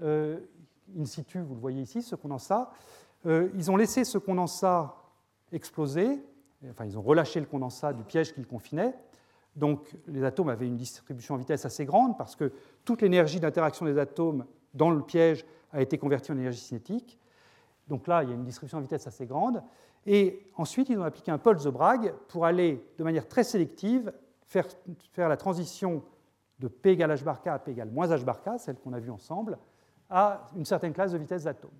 in 0.00 1.04
situ, 1.04 1.40
vous 1.40 1.54
le 1.54 1.60
voyez 1.60 1.82
ici, 1.82 2.00
ce 2.00 2.16
condensat. 2.16 2.70
Euh, 3.26 3.48
ils 3.54 3.70
ont 3.70 3.76
laissé 3.76 4.04
ce 4.04 4.18
condensat 4.18 4.96
exploser, 5.52 6.20
enfin 6.70 6.84
ils 6.84 6.98
ont 6.98 7.02
relâché 7.02 7.40
le 7.40 7.46
condensat 7.46 7.92
du 7.92 8.02
piège 8.04 8.32
qu'ils 8.34 8.46
confinaient. 8.46 8.94
Donc 9.54 9.94
les 10.06 10.24
atomes 10.24 10.48
avaient 10.48 10.66
une 10.66 10.76
distribution 10.76 11.34
en 11.34 11.38
vitesse 11.38 11.64
assez 11.64 11.84
grande 11.84 12.16
parce 12.16 12.36
que 12.36 12.52
toute 12.84 13.02
l'énergie 13.02 13.38
d'interaction 13.38 13.84
des 13.84 13.98
atomes 13.98 14.46
dans 14.74 14.90
le 14.90 15.02
piège 15.02 15.44
a 15.72 15.82
été 15.82 15.98
convertie 15.98 16.32
en 16.32 16.38
énergie 16.38 16.60
cinétique. 16.60 17.18
Donc 17.88 18.06
là, 18.06 18.22
il 18.22 18.30
y 18.30 18.32
a 18.32 18.34
une 18.34 18.44
distribution 18.44 18.78
en 18.78 18.80
vitesse 18.80 19.06
assez 19.06 19.26
grande. 19.26 19.62
Et 20.06 20.46
ensuite, 20.56 20.88
ils 20.88 20.98
ont 20.98 21.04
appliqué 21.04 21.30
un 21.30 21.38
pulse 21.38 21.64
de 21.64 22.10
pour 22.28 22.46
aller 22.46 22.84
de 22.98 23.04
manière 23.04 23.28
très 23.28 23.44
sélective 23.44 24.12
faire, 24.46 24.66
faire 25.12 25.28
la 25.28 25.36
transition 25.36 26.02
de 26.58 26.68
P 26.68 26.90
égale 26.90 27.12
h 27.12 27.24
bar 27.24 27.40
à 27.44 27.58
P 27.58 27.72
égale 27.72 27.90
moins 27.90 28.08
h 28.08 28.24
bar 28.24 28.40
celle 28.58 28.76
qu'on 28.76 28.92
a 28.92 29.00
vue 29.00 29.10
ensemble, 29.10 29.58
à 30.08 30.46
une 30.56 30.64
certaine 30.64 30.92
classe 30.92 31.12
de 31.12 31.18
vitesse 31.18 31.44
d'atome. 31.44 31.70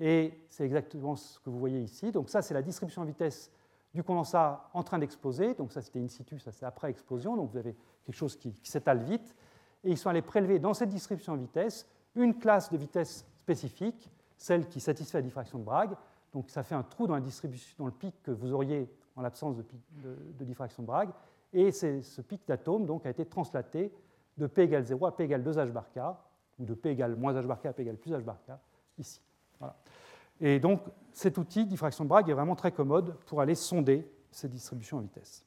Et 0.00 0.32
c'est 0.48 0.64
exactement 0.64 1.16
ce 1.16 1.40
que 1.40 1.50
vous 1.50 1.58
voyez 1.58 1.80
ici. 1.80 2.12
Donc 2.12 2.28
ça, 2.28 2.42
c'est 2.42 2.54
la 2.54 2.62
distribution 2.62 3.02
en 3.02 3.04
vitesse 3.04 3.50
du 3.94 4.02
condensat 4.02 4.70
en 4.74 4.82
train 4.82 4.98
d'exploser. 4.98 5.54
Donc 5.54 5.72
ça, 5.72 5.82
c'était 5.82 6.00
in 6.00 6.08
situ, 6.08 6.38
ça 6.38 6.52
c'est 6.52 6.66
après 6.66 6.90
explosion. 6.90 7.36
Donc 7.36 7.50
vous 7.50 7.58
avez 7.58 7.74
quelque 8.04 8.16
chose 8.16 8.36
qui, 8.36 8.54
s'étale 8.62 9.02
vite. 9.02 9.34
Et 9.84 9.90
ils 9.90 9.98
sont 9.98 10.10
allés 10.10 10.22
prélever 10.22 10.58
dans 10.58 10.74
cette 10.74 10.90
distribution 10.90 11.32
en 11.32 11.36
vitesse 11.36 11.88
une 12.14 12.38
classe 12.38 12.70
de 12.70 12.76
vitesse 12.76 13.26
spécifique, 13.40 14.10
celle 14.36 14.68
qui 14.68 14.80
satisfait 14.80 15.18
la 15.18 15.22
diffraction 15.22 15.58
de 15.58 15.64
Bragg. 15.64 15.90
Donc 16.32 16.50
ça 16.50 16.62
fait 16.62 16.74
un 16.74 16.82
trou 16.82 17.06
dans 17.06 17.14
la 17.14 17.20
distribution, 17.20 17.74
dans 17.78 17.86
le 17.86 17.92
pic 17.92 18.14
que 18.22 18.30
vous 18.30 18.52
auriez 18.52 18.90
en 19.16 19.22
l'absence 19.22 19.56
de, 19.56 20.44
diffraction 20.44 20.82
de 20.82 20.86
Bragg. 20.86 21.10
Et 21.52 21.72
ce 21.72 22.20
pic 22.20 22.42
d'atomes 22.46 22.86
donc, 22.86 23.06
a 23.06 23.10
été 23.10 23.24
translaté 23.24 23.92
de 24.36 24.46
P 24.46 24.62
égale 24.62 24.84
0 24.84 25.06
à 25.06 25.16
P 25.16 25.24
égale 25.24 25.42
2H 25.42 25.72
bar 25.72 25.90
K, 25.90 25.98
ou 26.58 26.64
de 26.64 26.74
P 26.74 26.90
égale 26.90 27.16
moins 27.16 27.34
H 27.34 27.46
bar 27.46 27.60
K 27.60 27.66
à 27.66 27.72
P 27.72 27.82
égale 27.82 27.96
plus 27.96 28.12
H 28.12 28.22
bar 28.22 28.38
K, 28.46 28.52
ici. 28.98 29.20
Et 30.40 30.60
donc, 30.60 30.82
cet 31.12 31.38
outil, 31.38 31.66
diffraction 31.66 32.04
de 32.04 32.08
Bragg, 32.08 32.28
est 32.28 32.34
vraiment 32.34 32.56
très 32.56 32.72
commode 32.72 33.16
pour 33.26 33.40
aller 33.40 33.54
sonder 33.54 34.08
ces 34.30 34.48
distributions 34.48 34.98
en 34.98 35.00
vitesse. 35.00 35.44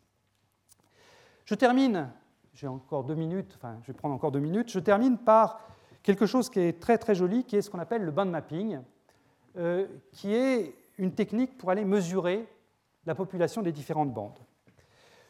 Je 1.45 1.55
termine, 1.55 2.09
j'ai 2.53 2.67
encore 2.67 3.03
deux 3.03 3.15
minutes, 3.15 3.53
enfin, 3.55 3.77
je 3.81 3.87
vais 3.87 3.93
prendre 3.93 4.13
encore 4.13 4.31
deux 4.31 4.39
minutes, 4.39 4.69
je 4.69 4.79
termine 4.79 5.17
par 5.17 5.61
quelque 6.03 6.25
chose 6.25 6.49
qui 6.49 6.59
est 6.59 6.79
très 6.79 6.97
très 6.97 7.15
joli, 7.15 7.43
qui 7.43 7.55
est 7.55 7.61
ce 7.61 7.69
qu'on 7.69 7.79
appelle 7.79 8.03
le 8.03 8.11
band 8.11 8.25
mapping, 8.25 8.79
euh, 9.57 9.87
qui 10.11 10.33
est 10.33 10.75
une 10.97 11.13
technique 11.13 11.57
pour 11.57 11.71
aller 11.71 11.85
mesurer 11.85 12.47
la 13.05 13.15
population 13.15 13.61
des 13.61 13.71
différentes 13.71 14.13
bandes. 14.13 14.39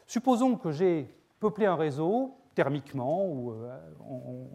Supposons 0.08 0.58
que 0.58 0.72
j'ai 0.72 1.08
peuplé 1.40 1.66
un 1.66 1.76
réseau 1.76 2.36
thermiquement 2.54 3.26
ou 3.26 3.52
euh, 3.52 3.80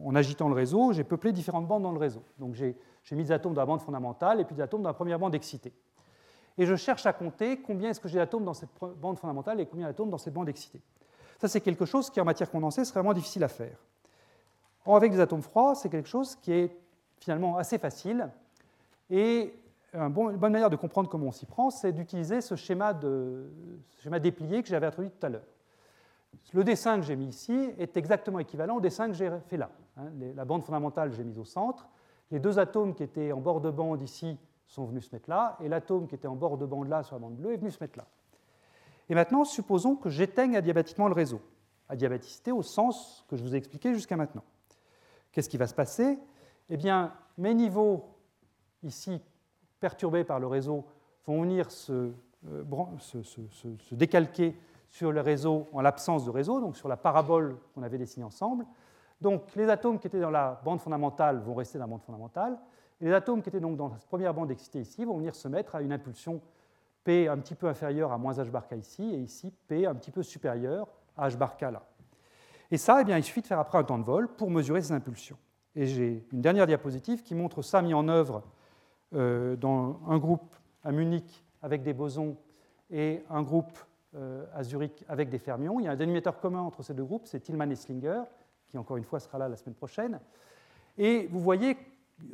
en, 0.04 0.14
agitant 0.14 0.48
le 0.48 0.54
réseau, 0.54 0.92
j'ai 0.92 1.04
peuplé 1.04 1.32
différentes 1.32 1.66
bandes 1.66 1.82
dans 1.82 1.92
le 1.92 1.98
réseau. 1.98 2.22
Donc 2.38 2.54
j'ai 2.54 2.76
mis 3.14 3.24
des 3.24 3.32
atomes 3.32 3.54
dans 3.54 3.60
la 3.60 3.66
bande 3.66 3.80
fondamentale 3.80 4.40
et 4.40 4.44
puis 4.44 4.54
des 4.54 4.62
atomes 4.62 4.82
dans 4.82 4.88
la 4.88 4.94
première 4.94 5.18
bande 5.18 5.34
excitée. 5.34 5.72
Et 6.58 6.66
je 6.66 6.74
cherche 6.74 7.06
à 7.06 7.12
compter 7.12 7.60
combien 7.60 7.90
est-ce 7.90 8.00
que 8.00 8.08
j'ai 8.08 8.18
d'atomes 8.18 8.44
dans 8.44 8.54
cette 8.54 8.70
bande 8.96 9.18
fondamentale 9.18 9.60
et 9.60 9.66
combien 9.66 9.86
d'atomes 9.86 10.10
dans 10.10 10.18
cette 10.18 10.32
bande 10.32 10.48
excitée. 10.48 10.80
Ça, 11.38 11.48
c'est 11.48 11.60
quelque 11.60 11.84
chose 11.84 12.08
qui, 12.08 12.20
en 12.20 12.24
matière 12.24 12.50
condensée, 12.50 12.84
serait 12.84 13.00
vraiment 13.00 13.12
difficile 13.12 13.44
à 13.44 13.48
faire. 13.48 13.76
Avec 14.86 15.12
des 15.12 15.20
atomes 15.20 15.42
froids, 15.42 15.74
c'est 15.74 15.90
quelque 15.90 16.08
chose 16.08 16.36
qui 16.36 16.52
est 16.52 16.76
finalement 17.20 17.58
assez 17.58 17.78
facile. 17.78 18.30
Et 19.10 19.54
une 19.92 20.08
bonne 20.08 20.52
manière 20.52 20.70
de 20.70 20.76
comprendre 20.76 21.08
comment 21.08 21.26
on 21.26 21.32
s'y 21.32 21.46
prend, 21.46 21.70
c'est 21.70 21.92
d'utiliser 21.92 22.40
ce 22.40 22.54
schéma, 22.54 22.98
ce 23.00 24.02
schéma 24.02 24.18
déplié 24.18 24.62
que 24.62 24.68
j'avais 24.68 24.86
introduit 24.86 25.10
tout 25.10 25.26
à 25.26 25.28
l'heure. 25.28 25.46
Le 26.52 26.64
dessin 26.64 26.96
que 26.96 27.02
j'ai 27.02 27.16
mis 27.16 27.26
ici 27.26 27.70
est 27.78 27.96
exactement 27.96 28.38
équivalent 28.38 28.76
au 28.76 28.80
dessin 28.80 29.08
que 29.08 29.14
j'ai 29.14 29.30
fait 29.48 29.56
là. 29.56 29.70
Hein. 29.96 30.04
La 30.34 30.44
bande 30.44 30.62
fondamentale, 30.62 31.12
j'ai 31.12 31.24
mise 31.24 31.38
au 31.38 31.44
centre. 31.44 31.88
Les 32.30 32.40
deux 32.40 32.58
atomes 32.58 32.94
qui 32.94 33.02
étaient 33.02 33.32
en 33.32 33.40
bord 33.40 33.60
de 33.60 33.70
bande 33.70 34.02
ici 34.02 34.38
sont 34.66 34.84
venus 34.84 35.08
se 35.08 35.14
mettre 35.14 35.30
là, 35.30 35.56
et 35.60 35.68
l'atome 35.68 36.08
qui 36.08 36.14
était 36.14 36.26
en 36.26 36.34
bord 36.34 36.58
de 36.58 36.66
bande 36.66 36.88
là 36.88 37.02
sur 37.02 37.14
la 37.14 37.20
bande 37.20 37.36
bleue 37.36 37.52
est 37.52 37.56
venu 37.56 37.70
se 37.70 37.82
mettre 37.82 37.98
là. 37.98 38.06
Et 39.08 39.14
maintenant, 39.14 39.44
supposons 39.44 39.94
que 39.94 40.10
j'éteigne 40.10 40.56
adiabatiquement 40.56 41.06
le 41.06 41.14
réseau. 41.14 41.40
Adiabaticité 41.88 42.50
au 42.50 42.62
sens 42.62 43.24
que 43.28 43.36
je 43.36 43.42
vous 43.42 43.54
ai 43.54 43.58
expliqué 43.58 43.94
jusqu'à 43.94 44.16
maintenant. 44.16 44.42
Qu'est-ce 45.30 45.48
qui 45.48 45.56
va 45.56 45.68
se 45.68 45.74
passer? 45.74 46.18
Eh 46.68 46.76
bien, 46.76 47.14
mes 47.38 47.54
niveaux 47.54 48.04
ici 48.82 49.20
perturbés 49.78 50.24
par 50.24 50.40
le 50.40 50.48
réseau 50.48 50.84
vont 51.26 51.42
venir 51.42 51.70
se, 51.70 52.10
euh, 52.48 52.64
se 52.98 53.94
décalquer 53.94 54.56
sur 54.88 55.12
le 55.12 55.20
réseau 55.20 55.68
en 55.72 55.80
l'absence 55.80 56.24
de 56.24 56.30
réseau, 56.30 56.60
donc 56.60 56.76
sur 56.76 56.88
la 56.88 56.96
parabole 56.96 57.58
qu'on 57.74 57.82
avait 57.82 57.98
dessinée 57.98 58.24
ensemble. 58.24 58.66
Donc 59.20 59.54
les 59.54 59.68
atomes 59.68 59.98
qui 59.98 60.06
étaient 60.06 60.20
dans 60.20 60.30
la 60.30 60.60
bande 60.64 60.80
fondamentale 60.80 61.38
vont 61.38 61.54
rester 61.54 61.78
dans 61.78 61.84
la 61.84 61.90
bande 61.90 62.02
fondamentale, 62.02 62.58
et 63.00 63.06
les 63.06 63.12
atomes 63.12 63.42
qui 63.42 63.48
étaient 63.48 63.60
donc 63.60 63.76
dans 63.76 63.88
la 63.88 63.96
première 64.08 64.34
bande 64.34 64.50
excitée 64.50 64.80
ici 64.80 65.04
vont 65.04 65.16
venir 65.16 65.34
se 65.34 65.48
mettre 65.48 65.74
à 65.74 65.82
une 65.82 65.92
impulsion 65.92 66.40
P 67.04 67.28
un 67.28 67.38
petit 67.38 67.54
peu 67.54 67.68
inférieure 67.68 68.12
à 68.12 68.18
moins 68.18 68.32
h 68.32 68.50
bar 68.50 68.66
k 68.66 68.72
ici, 68.72 69.02
et 69.14 69.18
ici 69.18 69.52
P 69.68 69.86
un 69.86 69.94
petit 69.94 70.10
peu 70.10 70.22
supérieur 70.22 70.88
à 71.16 71.28
h 71.28 71.36
bar 71.36 71.56
k 71.56 71.62
là. 71.62 71.82
Et 72.70 72.78
ça, 72.78 73.00
eh 73.00 73.04
bien, 73.04 73.16
il 73.16 73.22
suffit 73.22 73.42
de 73.42 73.46
faire 73.46 73.60
après 73.60 73.78
un 73.78 73.84
temps 73.84 73.98
de 73.98 74.04
vol 74.04 74.28
pour 74.28 74.50
mesurer 74.50 74.82
ces 74.82 74.92
impulsions. 74.92 75.38
Et 75.76 75.86
j'ai 75.86 76.26
une 76.32 76.40
dernière 76.40 76.66
diapositive 76.66 77.22
qui 77.22 77.34
montre 77.34 77.62
ça 77.62 77.80
mis 77.80 77.94
en 77.94 78.08
œuvre 78.08 78.42
euh, 79.14 79.54
dans 79.56 80.00
un 80.08 80.18
groupe 80.18 80.56
à 80.82 80.90
Munich 80.90 81.44
avec 81.62 81.82
des 81.82 81.92
bosons 81.92 82.36
et 82.90 83.22
un 83.30 83.42
groupe 83.42 83.78
euh, 84.16 84.46
à 84.52 84.64
Zurich 84.64 85.04
avec 85.08 85.28
des 85.28 85.38
fermions. 85.38 85.78
Il 85.78 85.84
y 85.84 85.88
a 85.88 85.92
un 85.92 85.96
dénominateur 85.96 86.40
commun 86.40 86.60
entre 86.60 86.82
ces 86.82 86.94
deux 86.94 87.04
groupes, 87.04 87.26
c'est 87.26 87.40
Tillman 87.40 87.70
et 87.70 87.76
Slinger, 87.76 88.22
qui 88.68 88.78
encore 88.78 88.96
une 88.96 89.04
fois 89.04 89.20
sera 89.20 89.38
là 89.38 89.48
la 89.48 89.56
semaine 89.56 89.74
prochaine. 89.74 90.20
Et 90.98 91.26
vous 91.30 91.40
voyez 91.40 91.76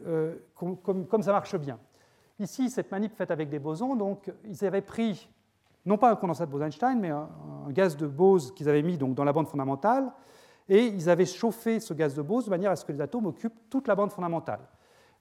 euh, 0.07 0.37
comme, 0.55 1.23
ça 1.23 1.33
marche 1.33 1.57
bien. 1.57 1.79
Ici, 2.39 2.71
cette 2.71 2.91
manip 2.91 3.15
faite 3.15 3.31
avec 3.31 3.49
des 3.49 3.59
bosons, 3.59 3.97
donc 3.97 4.33
ils 4.45 4.65
avaient 4.65 4.83
pris 4.83 5.29
non 5.85 5.99
pas 5.99 6.11
un 6.11 6.17
condensat 6.17 6.47
de 6.47 6.51
Bose-Einstein, 6.51 6.99
mais 7.01 7.11
un, 7.11 7.29
gaz 7.71 7.97
de 7.97 8.07
Bose 8.07 8.53
qu'ils 8.55 8.69
avaient 8.69 8.83
mis 8.83 8.97
donc, 8.97 9.15
dans 9.15 9.25
la 9.25 9.33
bande 9.33 9.49
fondamentale, 9.49 10.13
et 10.69 10.87
ils 10.87 11.11
avaient 11.11 11.27
chauffé 11.27 11.81
ce 11.81 11.93
gaz 11.93 12.15
de 12.15 12.23
Bose 12.23 12.45
de 12.45 12.51
manière 12.51 12.71
à 12.71 12.77
ce 12.77 12.85
que 12.85 12.93
les 12.93 13.01
atomes 13.01 13.27
occupent 13.27 13.69
toute 13.69 13.89
la 13.89 13.95
bande 13.97 14.13
fondamentale. 14.13 14.61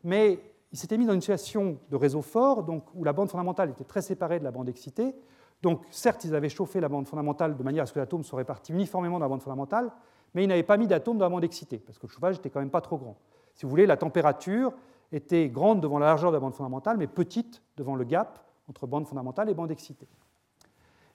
Mais 0.03 0.39
ils 0.71 0.77
s'étaient 0.77 0.97
mis 0.97 1.05
dans 1.05 1.13
une 1.13 1.21
situation 1.21 1.79
de 1.89 1.95
réseau 1.95 2.21
fort, 2.21 2.63
donc, 2.63 2.85
où 2.93 3.03
la 3.03 3.13
bande 3.13 3.29
fondamentale 3.29 3.71
était 3.71 3.83
très 3.83 4.01
séparée 4.01 4.39
de 4.39 4.43
la 4.43 4.51
bande 4.51 4.69
excitée. 4.69 5.15
Donc, 5.61 5.83
certes, 5.91 6.23
ils 6.23 6.33
avaient 6.33 6.49
chauffé 6.49 6.79
la 6.79 6.89
bande 6.89 7.07
fondamentale 7.07 7.57
de 7.57 7.63
manière 7.63 7.83
à 7.83 7.85
ce 7.85 7.93
que 7.93 7.99
l'atome 7.99 8.23
soit 8.23 8.37
réparti 8.37 8.71
uniformément 8.71 9.19
dans 9.19 9.25
la 9.25 9.29
bande 9.29 9.41
fondamentale, 9.41 9.91
mais 10.33 10.43
ils 10.43 10.47
n'avaient 10.47 10.63
pas 10.63 10.77
mis 10.77 10.87
d'atomes 10.87 11.17
dans 11.17 11.25
la 11.25 11.29
bande 11.29 11.43
excitée, 11.43 11.79
parce 11.79 11.97
que 11.97 12.07
le 12.07 12.11
chauffage 12.11 12.35
n'était 12.35 12.49
quand 12.49 12.59
même 12.59 12.69
pas 12.69 12.81
trop 12.81 12.97
grand. 12.97 13.17
Si 13.55 13.65
vous 13.65 13.69
voulez, 13.69 13.85
la 13.85 13.97
température 13.97 14.73
était 15.11 15.49
grande 15.49 15.81
devant 15.81 15.99
la 15.99 16.07
largeur 16.07 16.31
de 16.31 16.37
la 16.37 16.39
bande 16.39 16.55
fondamentale, 16.55 16.97
mais 16.97 17.07
petite 17.07 17.61
devant 17.77 17.95
le 17.95 18.03
gap 18.03 18.39
entre 18.69 18.87
bande 18.87 19.07
fondamentale 19.07 19.49
et 19.49 19.53
bande 19.53 19.71
excitée. 19.71 20.07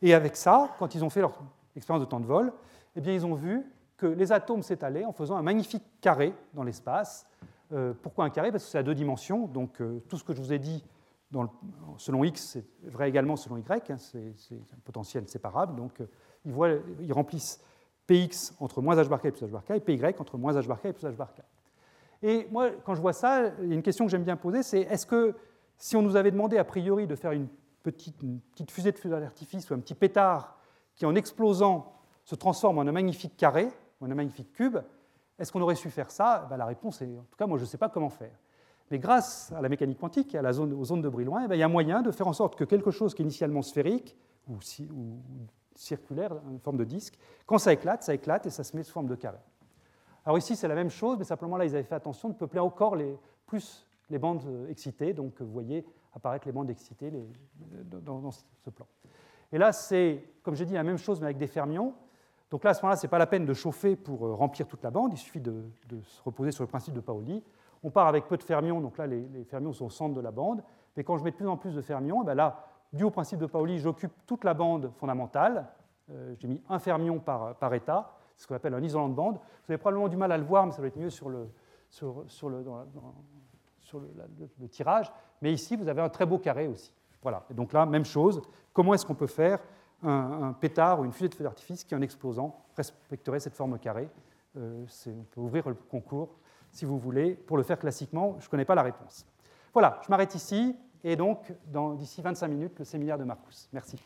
Et 0.02 0.12
avec 0.12 0.36
ça, 0.36 0.74
quand 0.78 0.94
ils 0.94 1.05
ont 1.05 1.10
fait 1.10 1.20
leur 1.20 1.32
expérience 1.74 2.05
de 2.05 2.10
temps 2.10 2.20
de 2.20 2.26
vol, 2.26 2.52
eh 2.94 3.01
bien, 3.01 3.14
ils 3.14 3.24
ont 3.24 3.34
vu 3.34 3.64
que 3.97 4.06
les 4.06 4.32
atomes 4.32 4.62
s'étalaient 4.62 5.05
en 5.05 5.12
faisant 5.12 5.36
un 5.36 5.43
magnifique 5.43 5.84
carré 6.01 6.34
dans 6.55 6.62
l'espace. 6.62 7.26
Euh, 7.72 7.94
pourquoi 8.02 8.24
un 8.24 8.30
carré? 8.30 8.51
Parce 8.51 8.64
que 8.64 8.70
c'est 8.70 8.78
à 8.78 8.82
deux 8.82 8.94
dimensions. 8.94 9.47
Donc 9.47 9.80
euh, 9.80 10.02
tout 10.09 10.18
ce 10.18 10.24
que 10.24 10.34
je 10.34 10.40
vous 10.40 10.52
ai 10.52 10.59
dit 10.59 10.84
selon 11.98 12.24
x, 12.24 12.59
c'est 12.82 12.90
vrai 12.90 13.09
également 13.09 13.36
selon 13.36 13.56
y. 13.56 13.90
Hein, 13.90 13.97
c'est 13.98 14.55
un 14.55 14.80
potentiel 14.84 15.28
séparable. 15.28 15.76
Donc 15.76 16.01
euh, 16.01 16.80
ils, 17.01 17.12
remplissent 17.12 17.60
px 18.06 18.54
entre 18.60 18.80
moins 18.80 18.96
h 18.96 19.08
bar 19.08 19.24
et 19.24 19.32
plus 19.32 19.44
h 19.44 19.50
bar 19.50 19.64
k 19.64 19.72
et 19.72 19.80
py 19.80 20.00
entre 20.18 20.38
moins 20.38 20.54
h 20.54 20.66
bar 20.66 20.78
et 20.84 20.92
plus 20.92 21.06
h 21.06 21.16
bar. 21.16 21.32
Et 22.22 22.48
moi, 22.50 22.70
quand 22.84 22.94
je 22.94 23.00
vois 23.00 23.12
ça, 23.12 23.50
il 23.62 23.68
y 23.68 23.72
a 23.72 23.74
une 23.74 23.82
question 23.82 24.06
que 24.06 24.10
j'aime 24.10 24.24
bien 24.24 24.36
poser, 24.36 24.62
c'est 24.62 24.80
est-ce 24.80 25.06
que 25.06 25.34
si 25.76 25.96
on 25.96 26.02
nous 26.02 26.16
avait 26.16 26.30
demandé 26.30 26.58
a 26.58 26.64
priori 26.64 27.06
de 27.06 27.14
faire 27.14 27.32
une 27.32 27.48
petite, 27.82 28.70
fusée 28.70 28.92
de 28.92 28.98
feu 28.98 29.08
d'artifice 29.08 29.70
ou 29.70 29.74
un 29.74 29.78
petit 29.78 29.94
pétard 29.94 30.56
qui, 30.94 31.06
en 31.06 31.14
explosant, 31.14 31.92
se 32.24 32.34
transforme 32.34 32.78
en 32.78 32.82
un 32.82 32.92
magnifique 32.92 33.36
carré, 33.36 33.68
en 34.00 34.10
un 34.10 34.14
magnifique 34.14 34.52
cube, 34.52 34.78
est-ce 35.38 35.52
qu'on 35.52 35.60
aurait 35.60 35.74
su 35.74 35.90
faire 35.90 36.10
ça? 36.10 36.46
Ben, 36.48 36.56
La 36.56 36.64
réponse 36.64 37.02
est, 37.02 37.18
en 37.18 37.24
tout 37.30 37.36
cas, 37.36 37.46
moi, 37.46 37.58
je 37.58 37.64
ne 37.64 37.68
sais 37.68 37.78
pas 37.78 37.88
comment 37.88 38.08
faire. 38.08 38.32
Mais 38.90 38.98
grâce 38.98 39.52
à 39.52 39.60
la 39.60 39.68
mécanique 39.68 39.98
quantique 39.98 40.34
et 40.34 40.38
à 40.38 40.42
la 40.42 40.52
zone, 40.52 40.72
aux 40.72 40.84
zones 40.84 41.02
de 41.02 41.08
bruit 41.08 41.24
loin, 41.24 41.42
eh 41.44 41.48
ben, 41.48 41.54
il 41.54 41.58
y 41.58 41.62
a 41.62 41.68
moyen 41.68 42.02
de 42.02 42.10
faire 42.10 42.28
en 42.28 42.32
sorte 42.32 42.56
que 42.56 42.64
quelque 42.64 42.90
chose 42.90 43.14
qui 43.14 43.22
est 43.22 43.24
initialement 43.24 43.62
sphérique 43.62 44.16
ou, 44.48 44.54
ou 44.54 45.18
circulaire, 45.77 46.32
en 46.32 46.59
forme 46.59 46.77
de 46.77 46.85
disque, 46.85 47.19
quand 47.47 47.59
ça 47.59 47.73
éclate, 47.73 48.03
ça 48.03 48.15
éclate 48.15 48.47
et 48.47 48.51
ça 48.51 48.65
se 48.65 48.77
met 48.77 48.82
sous 48.82 48.93
forme 48.93 49.09
de 49.09 49.15
carré. 49.15 49.39
Alors 50.24 50.39
ici, 50.39 50.57
c'est 50.57 50.69
la 50.69 50.74
même 50.74 50.90
chose, 50.90 51.19
mais 51.19 51.24
simplement 51.24 51.57
là, 51.57 51.65
ils 51.65 51.74
avaient 51.74 51.85
fait 51.85 51.94
attention 51.94 52.28
de 52.28 52.35
peupler 52.35 52.61
encore 52.61 52.97
les, 52.97 53.16
plus 53.47 53.86
les 54.11 54.19
bandes 54.19 54.43
euh, 54.47 54.69
excitées. 54.69 55.12
Donc 55.12 55.40
vous 55.40 55.53
voyez 55.53 55.86
apparaître 56.15 56.47
les 56.47 56.53
bandes 56.53 56.70
excitées 56.70 57.12
dans, 57.85 58.31
ce 58.31 58.70
plan. 58.70 58.86
Et 59.53 59.59
là, 59.59 59.73
c'est, 59.73 60.24
comme 60.43 60.55
j'ai 60.55 60.65
dit, 60.65 60.74
la 60.74 60.82
même 60.82 60.98
chose, 60.98 61.20
mais 61.20 61.27
avec 61.27 61.39
des 61.39 61.47
fermions. 61.47 61.94
Donc 62.51 62.65
là, 62.65 62.70
à 62.70 62.74
ce 62.74 62.82
moment-là, 62.82 62.97
ce 62.97 63.07
n'est 63.07 63.11
pas 63.11 63.19
la 63.19 63.27
peine 63.27 63.44
de 63.44 63.55
chauffer 63.55 63.97
pour 63.97 64.27
euh, 64.27 64.35
remplir 64.35 64.66
toute 64.66 64.82
la 64.82 64.90
bande, 64.90 65.12
il 65.12 65.19
suffit 65.19 65.40
de, 65.40 65.65
se 66.03 66.23
reposer 66.23 66.53
sur 66.53 66.62
le 66.65 66.69
principe 66.69 66.94
de 66.94 67.01
Paoli. 67.01 67.43
On 67.82 67.90
part 67.90 68.07
avec 68.07 68.27
peu 68.27 68.36
de 68.36 68.43
fermions, 68.43 68.81
donc 68.81 68.98
là, 68.98 69.07
les, 69.07 69.44
fermions 69.44 69.73
sont 69.73 69.86
au 69.86 69.90
centre 69.90 70.15
de 70.15 70.20
la 70.20 70.31
bande. 70.31 70.62
Mais 70.97 71.05
quand 71.05 71.19
je 71.19 71.24
mets 71.24 71.32
de 71.32 71.36
plus 71.36 71.48
en 71.48 71.57
plus 71.57 71.74
de 71.74 71.82
fermions, 71.82 72.23
eh 72.23 72.24
bien 72.24 72.35
là, 72.35 72.65
dû 72.92 73.04
au 73.04 73.10
principe 73.10 73.38
de 73.38 73.46
Paoli, 73.46 73.78
j'occupe 73.78 74.12
toute 74.26 74.44
la 74.44 74.54
bande 74.54 74.92
fondamentale. 74.96 75.66
Euh, 76.10 76.34
j'ai 76.38 76.48
mis 76.48 76.62
un 76.68 76.78
fermion 76.78 77.18
par, 77.18 77.56
par 77.56 77.74
état 77.74 78.16
ce 78.36 78.46
qu'on 78.46 78.54
appelle 78.54 78.74
un 78.74 78.82
isolant 78.82 79.08
de 79.08 79.14
bande. 79.14 79.36
Vous 79.36 79.72
avez 79.72 79.78
probablement 79.78 80.08
du 80.08 80.16
mal 80.16 80.30
à 80.32 80.38
le 80.38 80.44
voir, 80.44 80.66
mais 80.66 80.72
ça 80.72 80.80
va 80.80 80.88
être 80.88 80.96
mieux 80.96 81.10
sur 81.10 81.28
le, 81.28 81.48
sur 81.90 82.24
le, 82.48 82.64
sur 83.80 84.00
le, 84.00 84.68
tirage. 84.68 85.12
Mais 85.42 85.52
ici, 85.52 85.76
vous 85.76 85.88
avez 85.88 86.02
un 86.02 86.08
très 86.08 86.26
beau 86.26 86.38
carré 86.38 86.68
aussi. 86.68 86.92
Voilà. 87.22 87.44
Et 87.50 87.54
donc 87.54 87.72
là, 87.72 87.86
même 87.86 88.04
chose. 88.04 88.42
Comment 88.72 88.94
est-ce 88.94 89.06
qu'on 89.06 89.14
peut 89.14 89.26
faire 89.26 89.58
un, 90.02 90.52
pétard 90.52 91.00
ou 91.00 91.04
une 91.04 91.12
fusée 91.12 91.28
de 91.28 91.34
feu 91.34 91.44
d'artifice 91.44 91.84
qui, 91.84 91.94
en 91.94 92.02
explosant, 92.02 92.64
respecterait 92.76 93.40
cette 93.40 93.54
forme 93.54 93.78
carrée? 93.78 94.08
Euh, 94.56 94.84
On 95.08 95.24
peut 95.24 95.40
ouvrir 95.40 95.68
le 95.68 95.74
concours, 95.74 96.38
si 96.70 96.84
vous 96.84 96.98
voulez. 96.98 97.34
Pour 97.34 97.56
le 97.56 97.62
faire 97.62 97.78
classiquement, 97.78 98.36
je 98.38 98.46
ne 98.46 98.50
connais 98.50 98.64
pas 98.64 98.74
la 98.74 98.82
réponse. 98.82 99.26
Voilà, 99.72 100.00
je 100.04 100.10
m'arrête 100.10 100.34
ici. 100.34 100.76
Et 101.08 101.14
donc, 101.14 101.52
d'ici 101.98 102.20
25 102.20 102.48
minutes, 102.48 102.78
le 102.80 102.84
séminaire 102.84 103.16
de 103.16 103.22
Marcus. 103.22 103.68
Merci. 103.72 103.96